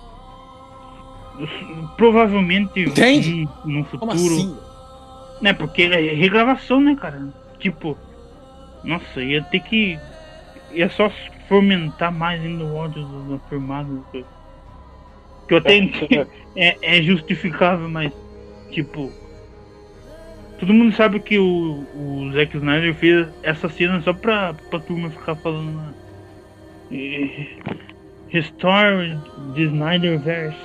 Provavelmente 1.96 2.80
Entende? 2.80 3.48
no, 3.64 3.78
no 3.78 3.84
futuro. 3.84 4.00
Como 4.00 4.12
assim? 4.12 4.56
Né, 5.40 5.52
porque 5.52 5.82
é 5.82 6.14
regravação, 6.14 6.80
né, 6.80 6.96
cara? 7.00 7.32
Tipo, 7.58 7.96
nossa, 8.84 9.22
ia 9.22 9.42
ter 9.44 9.60
que. 9.60 9.98
ia 10.72 10.90
só 10.90 11.10
fomentar 11.48 12.12
mais 12.12 12.42
ainda 12.42 12.64
o 12.64 12.74
ódio 12.74 13.04
dos 13.04 13.34
afirmados. 13.34 14.00
Que 14.12 14.24
eu 15.54 15.58
até 15.58 15.76
entendo, 15.76 16.28
é, 16.56 16.98
é 16.98 17.02
justificável, 17.02 17.88
mas, 17.88 18.12
tipo. 18.70 19.21
Todo 20.62 20.72
mundo 20.74 20.94
sabe 20.94 21.18
que 21.18 21.40
o, 21.40 21.84
o 21.92 22.30
Zack 22.34 22.56
Snyder 22.56 22.94
fez 22.94 23.26
essa 23.42 23.68
cena 23.68 24.00
só 24.02 24.12
pra, 24.12 24.54
pra 24.70 24.78
turma 24.78 25.10
ficar 25.10 25.34
falando. 25.34 25.72
né? 25.72 25.88
eh, 26.92 27.46
Restore 28.28 29.18
the 29.56 29.62
Snyderverse. 29.62 30.56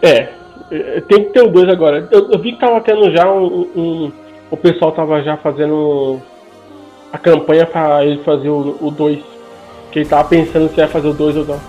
É, 0.00 0.28
é, 0.70 1.00
tem 1.02 1.24
que 1.24 1.30
ter 1.34 1.42
o 1.42 1.48
2 1.50 1.68
agora. 1.68 2.08
Eu, 2.10 2.30
eu 2.32 2.38
vi 2.38 2.52
que 2.52 2.58
tava 2.58 2.80
tendo 2.80 3.14
já 3.14 3.30
um, 3.30 3.68
um- 3.76 4.12
O 4.50 4.56
pessoal 4.56 4.92
tava 4.92 5.22
já 5.22 5.36
fazendo 5.36 6.18
a 7.12 7.18
campanha 7.18 7.66
pra 7.66 8.02
ele 8.02 8.24
fazer 8.24 8.48
o 8.48 8.90
2. 8.96 9.22
Que 9.92 9.98
ele 9.98 10.08
tava 10.08 10.26
pensando 10.26 10.70
se 10.72 10.80
ia 10.80 10.88
fazer 10.88 11.08
o 11.08 11.12
2 11.12 11.36
ou 11.36 11.44
não. 11.44 11.60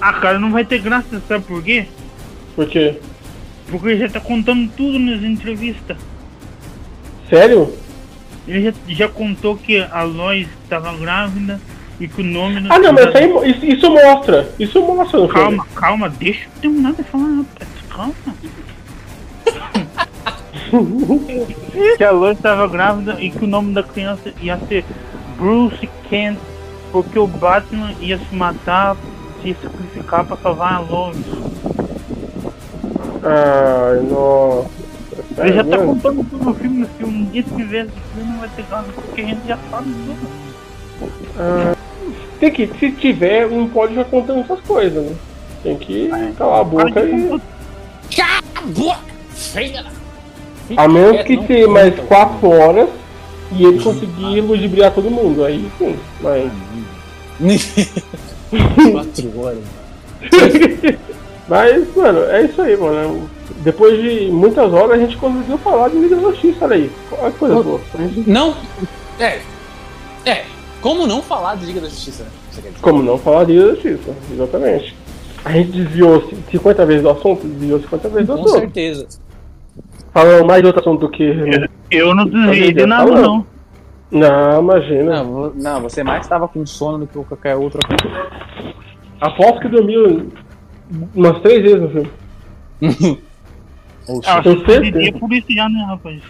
Ah, 0.00 0.14
cara, 0.14 0.38
não 0.38 0.50
vai 0.50 0.64
ter 0.64 0.78
graça, 0.78 1.20
sabe 1.28 1.44
por 1.44 1.62
quê? 1.62 1.84
Porque. 2.56 2.98
Porque 3.70 3.88
ele 3.88 3.98
já 4.00 4.08
tá 4.08 4.20
contando 4.20 4.70
tudo 4.74 4.98
nas 4.98 5.22
entrevistas. 5.22 5.98
Sério? 7.34 7.74
Ele 8.46 8.62
já, 8.62 8.72
já 8.86 9.08
contou 9.08 9.56
que 9.56 9.78
a 9.78 10.02
Lois 10.04 10.46
estava 10.62 10.96
grávida 10.96 11.60
e 11.98 12.06
que 12.06 12.20
o 12.20 12.24
nome 12.24 12.60
do. 12.60 12.72
Ah 12.72 12.78
não, 12.78 12.92
mas 12.92 13.06
isso, 13.08 13.44
isso, 13.44 13.66
isso 13.66 13.90
mostra. 13.90 14.48
Isso 14.56 14.80
mostra 14.80 15.18
no 15.18 15.28
filme. 15.28 15.42
Calma, 15.42 15.66
calma, 15.74 16.08
deixa 16.08 16.44
eu 16.44 16.60
terminar 16.60 16.92
de 16.92 17.02
falar. 17.02 17.44
Calma. 17.88 18.14
que 21.96 22.04
a 22.04 22.10
Lois 22.12 22.36
estava 22.36 22.68
grávida 22.68 23.16
e 23.20 23.30
que 23.30 23.44
o 23.44 23.48
nome 23.48 23.74
da 23.74 23.82
criança 23.82 24.32
ia 24.40 24.56
ser 24.68 24.84
Bruce 25.36 25.88
Kent, 26.08 26.38
porque 26.92 27.18
o 27.18 27.26
Batman 27.26 27.94
ia 28.00 28.18
se 28.18 28.34
matar, 28.34 28.96
se 29.42 29.56
sacrificar 29.60 30.24
pra 30.24 30.36
salvar 30.36 30.74
a 30.74 30.78
Lois. 30.80 31.16
Ai, 33.24 34.00
nossa. 34.08 34.83
Ele 35.38 35.52
já 35.52 35.64
tá 35.64 35.78
contando 35.78 36.24
tudo 36.30 36.44
no 36.44 36.54
filme, 36.54 36.86
se 36.96 37.04
um 37.04 37.24
dia 37.26 37.42
tiver 37.42 37.84
esse 37.86 37.92
filme 38.14 38.30
não 38.32 38.38
vai 38.40 38.48
ter 38.50 38.64
graça, 38.68 38.88
porque 38.94 39.20
a 39.20 39.24
gente 39.24 39.46
já 39.48 39.58
sabe 39.70 39.90
tudo. 39.90 40.44
Ah, 41.38 41.74
tem 42.38 42.50
que, 42.52 42.66
se 42.78 42.92
tiver, 42.92 43.48
não 43.50 43.68
pode 43.68 43.94
ficar 43.94 44.04
contando 44.04 44.40
essas 44.40 44.60
coisas, 44.60 45.04
né? 45.04 45.16
Tem 45.62 45.76
que 45.76 46.08
calar 46.36 46.60
a 46.60 46.64
boca 46.64 46.90
Para 46.90 47.02
de 47.06 47.10
e. 47.16 47.28
contar 47.28 47.44
A 50.76 50.88
menos 50.88 51.16
É, 51.16 51.24
que 51.24 51.36
tenha 51.46 51.68
mais 51.68 51.94
conta. 51.94 52.06
4 52.06 52.48
horas 52.50 52.88
e 53.52 53.64
ele 53.64 53.82
conseguir 53.82 54.40
ludibriar 54.40 54.92
todo 54.92 55.10
mundo. 55.10 55.44
Aí 55.44 55.68
sim, 55.78 55.96
mas. 56.20 56.50
Quatro 58.92 59.40
horas. 59.40 59.58
Mas, 61.46 61.94
mano, 61.94 62.20
é 62.30 62.44
isso 62.44 62.62
aí, 62.62 62.74
mano. 62.74 63.28
Depois 63.64 64.00
de 64.00 64.30
muitas 64.30 64.70
horas 64.72 64.90
a 64.90 64.98
gente 64.98 65.16
conseguiu 65.16 65.56
falar 65.58 65.88
de 65.88 65.96
Liga 65.96 66.16
da 66.16 66.22
Justiça, 66.30 66.66
olha 66.66 66.76
aí. 66.76 66.90
Olha 67.18 67.32
que 67.32 67.38
coisa 67.38 67.62
boa. 67.62 67.80
Não. 68.26 68.54
É. 69.18 69.40
É. 70.26 70.44
Como 70.82 71.06
não 71.06 71.22
falar 71.22 71.54
de 71.56 71.64
Liga 71.64 71.80
da 71.80 71.88
Justiça, 71.88 72.24
né? 72.24 72.70
Como 72.82 73.02
não 73.02 73.16
falar 73.16 73.44
de 73.44 73.52
Liga 73.52 73.68
da 73.68 73.74
Justiça, 73.74 74.14
exatamente. 74.30 74.94
A 75.46 75.52
gente 75.52 75.72
desviou 75.72 76.22
50 76.50 76.86
vezes 76.86 77.02
do 77.02 77.08
assunto, 77.10 77.46
desviou 77.46 77.80
50 77.80 78.08
vezes 78.10 78.26
do 78.26 78.34
Com 78.34 78.42
assunto. 78.44 78.58
certeza. 78.60 79.06
Falando 80.12 80.46
mais 80.46 80.60
de 80.60 80.66
outro 80.66 80.80
assunto 80.82 81.00
do 81.00 81.08
que. 81.08 81.24
Eu 81.90 82.14
não 82.14 82.26
desviei 82.26 82.72
de 82.72 82.84
nada, 82.84 83.08
Falando. 83.08 83.22
não. 83.22 83.46
Não, 84.10 84.60
imagina. 84.60 85.24
Não, 85.24 85.52
não, 85.54 85.80
você 85.80 86.04
mais 86.04 86.22
estava 86.22 86.46
com 86.46 86.64
sono 86.66 86.98
do 86.98 87.06
que 87.06 87.18
qualquer 87.24 87.56
outro. 87.56 87.80
Aposto 89.20 89.60
que 89.60 89.68
dormiu 89.68 90.28
umas 91.14 91.40
três 91.40 91.62
vezes 91.62 91.80
no 91.80 91.88
filme. 91.88 92.10
Oxe. 94.08 94.28
Ah, 94.28 94.42
tenho 94.42 94.58
você 94.58 94.64
certeza. 94.66 94.92
poderia 94.92 95.12
policiar, 95.12 95.70
né, 95.70 95.84
rapaz? 95.88 96.20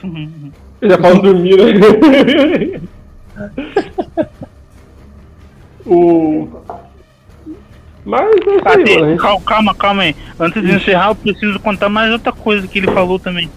Eu 0.80 0.90
já 0.90 0.98
falo 0.98 1.22
dormir, 1.22 1.56
né? 1.56 2.80
o. 5.86 6.48
Mas 8.04 8.20
é 8.22 8.34
isso 8.36 8.68
aí, 8.68 9.00
mano. 9.00 9.16
calma, 9.16 9.40
calma, 9.44 9.74
calma 9.74 10.02
aí. 10.02 10.16
Antes 10.38 10.62
de 10.62 10.72
encerrar, 10.74 11.08
eu 11.08 11.14
preciso 11.14 11.58
contar 11.60 11.88
mais 11.88 12.12
outra 12.12 12.32
coisa 12.32 12.66
que 12.68 12.78
ele 12.78 12.88
falou 12.92 13.18
também. 13.18 13.50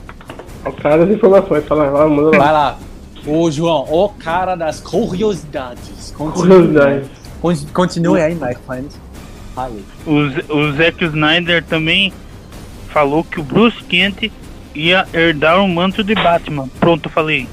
O 0.66 0.72
cara 0.72 1.06
das 1.06 1.16
informações, 1.16 1.66
fala 1.66 1.90
lá, 1.90 2.08
manda 2.08 2.30
lá. 2.38 2.44
Vai 2.44 2.54
lá. 2.54 2.80
Ô, 3.26 3.52
João, 3.52 3.86
o 3.92 4.10
cara 4.10 4.56
das 4.56 4.80
curiosidades. 4.80 6.14
Continue, 6.18 6.48
Curiosidade. 6.48 7.10
Con- 7.42 7.56
Continue 7.74 8.22
aí, 8.22 8.36
my 8.36 8.56
friend. 8.66 8.88
Fale. 9.54 9.84
O, 10.06 10.30
Z- 10.30 10.46
o 10.50 10.72
Zack 10.74 11.04
Snyder 11.04 11.64
também 11.66 12.14
falou 12.88 13.24
que 13.24 13.40
o 13.40 13.44
Bruce 13.44 13.84
Kent 13.84 14.32
ia 14.76 15.06
herdar 15.14 15.64
o 15.64 15.68
manto 15.68 16.04
de 16.04 16.16
Batman. 16.16 16.68
Pronto, 16.80 17.10
falei. 17.10 17.48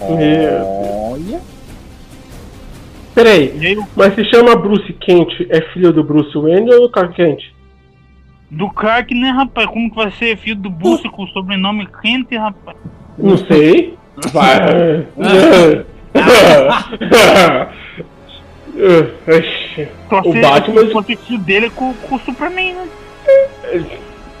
Olha. 0.00 1.40
Peraí, 3.14 3.76
mas 3.94 4.14
se 4.14 4.24
chama 4.24 4.56
Bruce 4.56 4.92
Kent, 4.94 5.46
é 5.50 5.60
filho 5.72 5.92
do 5.92 6.02
Bruce 6.02 6.36
Wayne 6.36 6.72
ou 6.72 6.82
do 6.82 6.90
Clark 6.90 7.14
Kent? 7.14 7.42
do 8.50 8.68
Clark, 8.68 9.14
né, 9.14 9.30
rapaz? 9.30 9.66
Como 9.66 9.88
que 9.88 9.96
vai 9.96 10.10
ser 10.12 10.36
filho 10.36 10.56
do 10.56 10.68
Bruce 10.68 11.08
com 11.08 11.22
o 11.24 11.28
sobrenome 11.28 11.86
Kent, 12.02 12.30
rapaz? 12.32 12.76
Não 13.16 13.38
sei. 13.38 13.96
Vai. 14.30 15.06
O 20.10 20.32
Batman- 20.40 20.82
o 20.82 20.90
protegido 20.90 21.38
dele 21.38 21.66
é 21.66 21.70
com, 21.70 21.92
com 21.94 22.16
o 22.16 22.18
Superman, 22.20 22.74
né? 22.74 22.88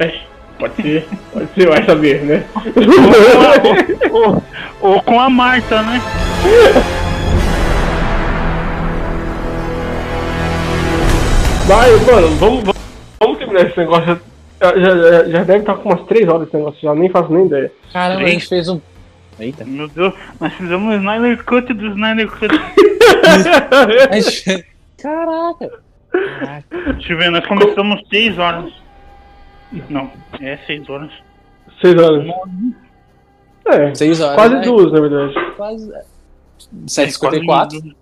É, 0.02 0.20
Pode 0.58 0.74
ser, 0.76 1.08
pode 1.32 1.48
ser, 1.54 1.68
vai 1.68 1.84
saber, 1.84 2.22
né? 2.22 2.44
ou, 4.12 4.22
ou- 4.22 4.42
ou 4.80 5.02
com 5.02 5.18
a 5.18 5.28
Marta, 5.28 5.82
né? 5.82 6.00
Vai, 11.66 11.90
mano, 12.04 12.28
vamos, 12.36 12.60
vamos, 12.64 12.80
vamos 13.20 13.38
terminar 13.38 13.66
esse 13.66 13.78
negócio. 13.78 14.20
Já, 14.60 14.76
já, 14.78 14.96
já- 14.96 15.24
já 15.28 15.44
deve 15.44 15.58
estar 15.60 15.74
com 15.76 15.88
umas 15.88 16.02
3 16.06 16.28
horas 16.28 16.46
esse 16.48 16.56
negócio, 16.56 16.80
já 16.80 16.94
nem 16.94 17.08
faço 17.10 17.32
nem 17.32 17.46
ideia. 17.46 17.72
Caramba, 17.92 18.22
a 18.24 18.28
gente 18.28 18.48
fez 18.48 18.68
um. 18.68 18.80
Eita. 19.40 19.64
Meu 19.64 19.88
Deus, 19.88 20.12
nós 20.40 20.52
fizemos 20.54 20.92
um 20.94 20.96
Snyder 20.98 21.44
Cut 21.44 21.72
do 21.72 21.86
Snyder 21.88 22.28
Cut. 22.30 22.48
Caraca. 25.02 25.70
Caraca. 26.12 26.92
Deixa 26.92 27.12
eu 27.12 27.18
ver, 27.18 27.30
nós 27.30 27.46
começamos 27.46 28.00
6 28.10 28.38
horas. 28.38 28.70
Não, 29.88 30.10
é 30.40 30.56
6 30.66 30.88
horas. 30.90 31.10
6 31.80 31.94
horas. 32.02 32.26
É, 33.64 33.94
Seis 33.94 34.20
horas. 34.20 34.34
quase 34.36 34.54
né? 34.56 34.60
duas, 34.62 34.92
na 34.92 35.00
verdade. 35.00 35.34
Quase. 35.56 35.94
É, 35.94 36.02
7h54. 36.86 37.94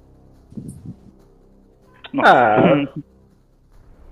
Nossa. 2.13 2.31
Ah. 2.31 2.89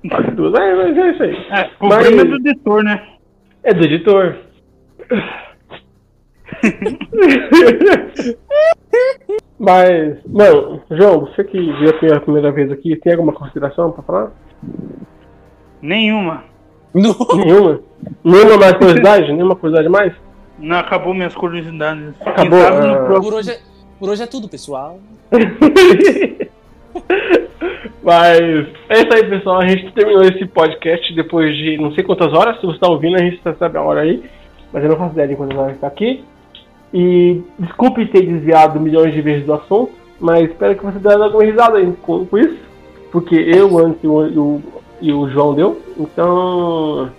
Quase 0.08 0.30
duas. 0.32 0.54
É, 0.54 0.74
mas 0.74 0.96
é 0.96 1.10
isso 1.10 1.22
aí. 1.22 1.36
É, 1.50 1.70
o 1.80 1.88
Mas- 1.88 2.06
problema 2.06 2.20
é 2.20 2.24
do 2.24 2.36
editor, 2.36 2.82
né? 2.84 3.08
É 3.64 3.74
do 3.74 3.84
editor. 3.84 4.36
Mas, 9.58 10.18
mano, 10.26 10.80
João, 10.90 11.20
você 11.20 11.42
que 11.44 11.58
viu 11.58 12.14
a 12.14 12.20
primeira 12.20 12.52
vez 12.52 12.70
aqui, 12.70 12.96
tem 12.96 13.12
alguma 13.12 13.32
consideração 13.32 13.90
pra 13.90 14.02
falar? 14.02 14.30
Nenhuma. 15.82 16.44
Não. 16.94 17.14
Nenhuma? 17.36 17.80
Nenhuma 18.24 18.56
mais 18.56 18.72
curiosidade? 18.74 19.32
Nenhuma 19.32 19.56
curiosidade 19.56 19.88
mais? 19.88 20.12
Não 20.58 20.78
acabou 20.78 21.14
minhas 21.14 21.34
curiosidades. 21.34 22.14
Acabou, 22.20 22.58
ah. 22.60 23.20
Por 23.20 23.34
hoje, 23.34 23.50
é, 23.50 23.58
por 23.98 24.10
hoje 24.10 24.22
é 24.22 24.26
tudo, 24.26 24.48
pessoal. 24.48 24.98
Mas 28.02 28.40
é 28.88 29.02
isso 29.02 29.12
aí, 29.12 29.28
pessoal. 29.28 29.60
A 29.60 29.66
gente 29.66 29.92
terminou 29.92 30.22
esse 30.22 30.46
podcast 30.46 31.14
depois 31.14 31.54
de 31.56 31.76
não 31.76 31.92
sei 31.92 32.02
quantas 32.02 32.32
horas. 32.32 32.58
Se 32.58 32.66
você 32.66 32.76
está 32.76 32.88
ouvindo, 32.88 33.16
a 33.16 33.20
gente 33.20 33.40
já 33.44 33.54
sabe 33.54 33.76
a 33.78 33.82
hora 33.82 34.00
aí. 34.00 34.24
Mas 34.72 34.82
eu 34.82 34.90
não 34.90 34.96
faço 34.96 35.12
ideia 35.12 35.28
de 35.28 35.36
quantas 35.36 35.58
horas 35.58 35.74
está 35.74 35.86
aqui. 35.86 36.24
E 36.92 37.42
desculpe 37.58 38.06
ter 38.06 38.22
desviado 38.22 38.80
milhões 38.80 39.12
de 39.12 39.20
vezes 39.20 39.44
do 39.44 39.52
assunto, 39.52 39.92
mas 40.18 40.48
espero 40.48 40.74
que 40.74 40.84
você 40.84 40.98
tenha 40.98 41.18
dado 41.18 41.24
alguma 41.24 41.44
risada 41.44 41.78
aí 41.78 41.92
com, 42.02 42.24
com 42.24 42.38
isso. 42.38 42.56
Porque 43.12 43.34
eu, 43.34 43.78
antes 43.78 44.02
e 44.02 44.06
o, 44.06 44.62
e 45.00 45.12
o, 45.12 45.28
João 45.28 45.54
deu. 45.54 45.80
Então. 45.98 47.10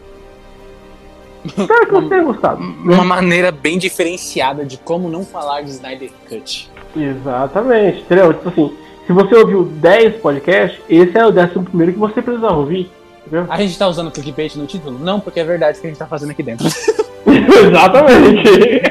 Espero 1.45 1.85
que 1.85 1.91
você 1.91 2.09
tenha 2.09 2.23
gostado. 2.23 2.61
Uma 2.61 3.05
maneira 3.05 3.51
bem 3.51 3.77
diferenciada 3.77 4.65
de 4.65 4.77
como 4.77 5.09
não 5.09 5.23
falar 5.23 5.61
de 5.61 5.71
Snyder 5.71 6.11
Cut. 6.27 6.69
Exatamente, 6.95 8.01
entendeu? 8.01 8.33
Tipo 8.33 8.49
assim, 8.49 8.77
se 9.07 9.13
você 9.13 9.35
ouviu 9.35 9.63
10 9.63 10.21
podcasts, 10.21 10.79
esse 10.89 11.17
é 11.17 11.25
o 11.25 11.31
décimo 11.31 11.63
primeiro 11.63 11.93
que 11.93 11.99
você 11.99 12.21
precisa 12.21 12.51
ouvir. 12.51 12.91
Entendeu? 13.25 13.45
A 13.49 13.61
gente 13.61 13.77
tá 13.77 13.87
usando 13.87 14.11
clickbait 14.11 14.55
no 14.55 14.65
título? 14.65 14.99
Não, 14.99 15.19
porque 15.19 15.39
é 15.39 15.43
verdade 15.43 15.77
o 15.77 15.81
que 15.81 15.87
a 15.87 15.89
gente 15.89 15.99
tá 15.99 16.07
fazendo 16.07 16.31
aqui 16.31 16.43
dentro. 16.43 16.67
Exatamente. 17.25 18.81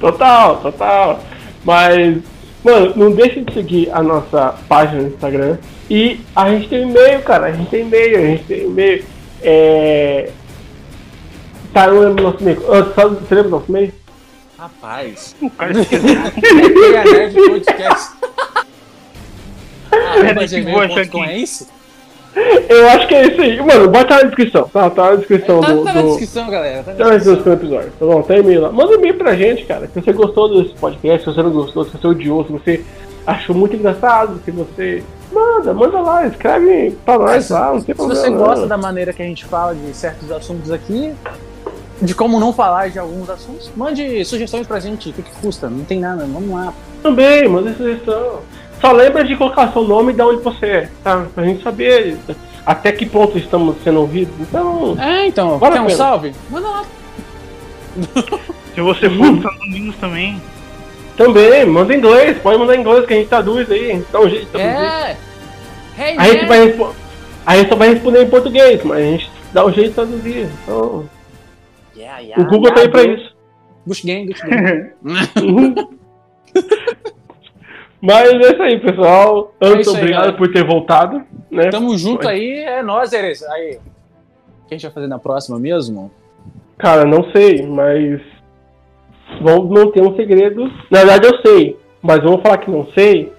total, 0.00 0.56
total. 0.58 1.20
Mas, 1.64 2.18
mano, 2.62 2.92
não 2.96 3.10
deixe 3.12 3.40
de 3.40 3.52
seguir 3.52 3.90
a 3.92 4.02
nossa 4.02 4.54
página 4.68 5.02
no 5.02 5.08
Instagram. 5.08 5.56
E 5.90 6.20
a 6.34 6.50
gente 6.50 6.68
tem 6.68 6.82
e-mail, 6.88 7.20
cara. 7.22 7.46
A 7.46 7.52
gente 7.52 7.68
tem 7.70 7.80
e-mail, 7.82 8.18
a 8.18 8.20
gente 8.22 8.44
tem 8.44 8.64
e-mail. 8.64 9.04
É. 9.42 10.30
Tá, 11.72 11.86
eu 11.86 11.94
não 11.94 12.00
lembro 12.00 12.16
do 12.16 12.22
nosso 12.22 12.42
e-mail. 12.42 12.62
Ah, 12.72 12.92
sabe- 12.94 13.16
Você 13.16 13.34
lembra 13.34 13.50
do 13.50 13.56
nosso 13.56 13.66
e-mail? 13.68 13.92
Rapaz. 14.58 15.34
O 15.42 15.50
cara 15.50 15.72
esqueceu. 15.78 16.16
Pega 16.40 17.04
Nerd 17.12 17.34
Podcast. 17.34 18.12
Aqui. 21.00 21.20
é 21.20 21.38
isso? 21.38 21.68
Eu 22.68 22.88
acho 22.88 23.06
que 23.06 23.14
é 23.14 23.26
isso 23.28 23.40
aí. 23.40 23.60
Mano, 23.60 23.88
bota 23.90 24.16
na 24.16 24.22
descrição, 24.22 24.68
tá? 24.68 24.90
Tá 24.90 25.10
na 25.10 25.16
descrição 25.16 25.60
Tá, 25.60 25.72
do. 25.72 25.84
tá 25.84 25.92
na 25.92 26.02
do- 26.02 26.08
descrição, 26.08 26.50
galera. 26.50 26.82
Tá 26.82 26.92
na 26.92 26.98
Tá 26.98 27.04
na 27.04 27.16
descrição. 27.16 27.42
do 27.44 27.52
episódio, 27.52 27.92
tá 27.98 28.06
bom? 28.06 28.22
Tá 28.22 28.36
e-mail 28.36 28.60
lá. 28.62 28.72
Manda 28.72 28.90
um 28.90 28.94
e-mail 28.94 29.14
pra 29.14 29.34
gente, 29.36 29.64
cara. 29.64 29.86
Se 29.92 30.00
você 30.00 30.12
gostou 30.12 30.62
desse 30.62 30.74
podcast, 30.74 31.20
se 31.20 31.26
você 31.34 31.42
não 31.42 31.50
gostou, 31.50 31.84
se 31.84 31.90
você 31.92 32.06
odiou, 32.06 32.44
se 32.44 32.52
você 32.52 32.84
achou 33.26 33.54
muito 33.54 33.76
engraçado, 33.76 34.40
se 34.44 34.50
você. 34.50 35.02
Manda, 35.34 35.74
manda 35.74 36.00
lá, 36.00 36.26
escreve 36.26 36.96
pra 37.04 37.18
nós 37.18 37.48
lá, 37.50 37.66
não 37.66 37.80
tem 37.80 37.80
Se 37.80 37.94
problema. 37.94 38.20
você 38.20 38.30
não. 38.30 38.38
gosta 38.38 38.66
da 38.66 38.76
maneira 38.76 39.12
que 39.12 39.22
a 39.22 39.26
gente 39.26 39.44
fala 39.44 39.74
de 39.74 39.94
certos 39.96 40.30
assuntos 40.30 40.70
aqui, 40.70 41.12
de 42.00 42.14
como 42.14 42.38
não 42.38 42.52
falar 42.52 42.90
de 42.90 42.98
alguns 42.98 43.28
assuntos, 43.28 43.70
mande 43.76 44.24
sugestões 44.24 44.66
pra 44.66 44.78
gente. 44.80 45.10
O 45.10 45.12
que, 45.12 45.22
que 45.22 45.30
custa? 45.40 45.68
Não 45.68 45.84
tem 45.84 45.98
nada, 46.00 46.24
vamos 46.26 46.50
lá. 46.50 46.72
Também, 47.02 47.48
manda 47.48 47.74
sugestão. 47.74 48.40
Só 48.80 48.92
lembra 48.92 49.24
de 49.24 49.34
colocar 49.36 49.72
seu 49.72 49.82
nome 49.82 50.12
e 50.12 50.14
de 50.16 50.22
onde 50.22 50.42
você 50.42 50.66
é, 50.66 50.88
tá? 51.02 51.26
Pra 51.34 51.44
gente 51.44 51.62
saber 51.62 52.18
até 52.66 52.92
que 52.92 53.06
ponto 53.06 53.36
estamos 53.38 53.76
sendo 53.82 54.00
ouvidos. 54.00 54.34
Então, 54.40 54.94
É, 55.00 55.26
então, 55.26 55.58
Vale 55.58 55.74
quer 55.74 55.80
um 55.80 55.86
pena. 55.86 55.96
salve? 55.96 56.34
Manda 56.50 56.68
lá. 56.68 56.84
Se 58.74 58.80
você 58.80 59.08
for 59.08 59.26
dos 59.30 59.36
Estados 59.38 59.60
Unidos 59.68 59.96
também. 59.96 60.42
Também, 61.16 61.64
manda 61.64 61.94
em 61.94 61.98
inglês, 61.98 62.38
pode 62.38 62.58
mandar 62.58 62.76
em 62.76 62.80
inglês 62.80 63.06
que 63.06 63.14
a 63.14 63.16
gente 63.16 63.28
traduz 63.28 63.70
aí. 63.70 64.04
Dá 64.10 64.20
um 64.20 64.28
jeito 64.28 64.46
de 64.46 64.50
traduzir. 64.50 64.86
É. 64.86 65.16
Hey, 65.96 66.18
A 66.18 66.24
gente 66.24 66.46
vai 66.46 66.64
responder. 66.66 66.94
A 67.46 67.56
gente 67.56 67.68
só 67.68 67.76
vai 67.76 67.88
responder 67.90 68.22
em 68.22 68.30
português, 68.30 68.82
mas 68.84 68.98
a 68.98 69.02
gente 69.02 69.30
dá 69.52 69.66
um 69.66 69.72
jeito 69.72 69.88
de 69.90 69.94
traduzir. 69.94 70.48
Então, 70.62 71.08
Yeah, 71.96 72.18
yeah, 72.18 72.42
o 72.42 72.46
Google 72.46 72.74
tá 72.74 72.80
aí 72.80 72.88
pra 72.88 73.02
yeah, 73.02 73.22
isso. 73.22 73.34
Gush 73.86 74.04
Gang, 74.04 74.26
Gush 74.26 74.40
Gang. 74.40 74.92
Mas 78.00 78.28
é 78.28 78.52
isso 78.52 78.62
aí, 78.62 78.78
pessoal. 78.80 79.54
É 79.60 79.66
Antes, 79.66 79.88
aí, 79.88 79.94
obrigado 79.94 80.20
galera. 80.20 80.36
por 80.36 80.52
ter 80.52 80.62
voltado. 80.64 81.22
Né? 81.50 81.70
Tamo 81.70 81.96
junto 81.96 82.24
Foi. 82.24 82.32
aí, 82.34 82.58
é 82.58 82.82
nóis, 82.82 83.12
Eres. 83.12 83.42
Aí. 83.44 83.78
O 84.64 84.68
que 84.68 84.74
a 84.74 84.76
gente 84.76 84.82
vai 84.82 84.92
fazer 84.92 85.06
na 85.06 85.18
próxima 85.18 85.58
mesmo? 85.58 86.10
Cara, 86.76 87.06
não 87.06 87.30
sei, 87.32 87.62
mas. 87.66 88.20
Vamos 89.40 89.70
manter 89.70 90.02
um 90.02 90.14
segredo. 90.16 90.70
Na 90.90 90.98
verdade, 91.04 91.26
eu 91.26 91.38
sei, 91.40 91.76
mas 92.02 92.22
vamos 92.22 92.42
falar 92.42 92.58
que 92.58 92.70
não 92.70 92.86
sei. 92.94 93.32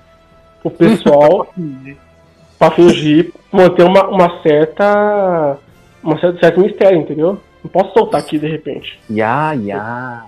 O 0.64 0.70
pessoal, 0.70 1.48
pra 2.57 2.72
fingir, 2.72 3.32
manter 3.52 3.84
uma, 3.84 4.07
uma 4.07 4.41
certa. 4.41 5.57
Uma 6.03 6.20
certa, 6.20 6.40
certo 6.40 6.60
mistério, 6.60 6.99
entendeu? 6.99 7.40
Não 7.64 7.72
posso 7.72 7.94
soltar 7.94 8.20
aqui 8.20 8.38
de 8.38 8.48
repente. 8.48 8.99
Ya, 9.10 9.53
ya. 9.53 10.24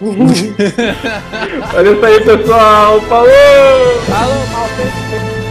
É 1.76 1.82
isso 1.82 2.04
aí, 2.04 2.20
pessoal. 2.24 3.00
Falou! 3.02 3.28
Mal 4.08 5.45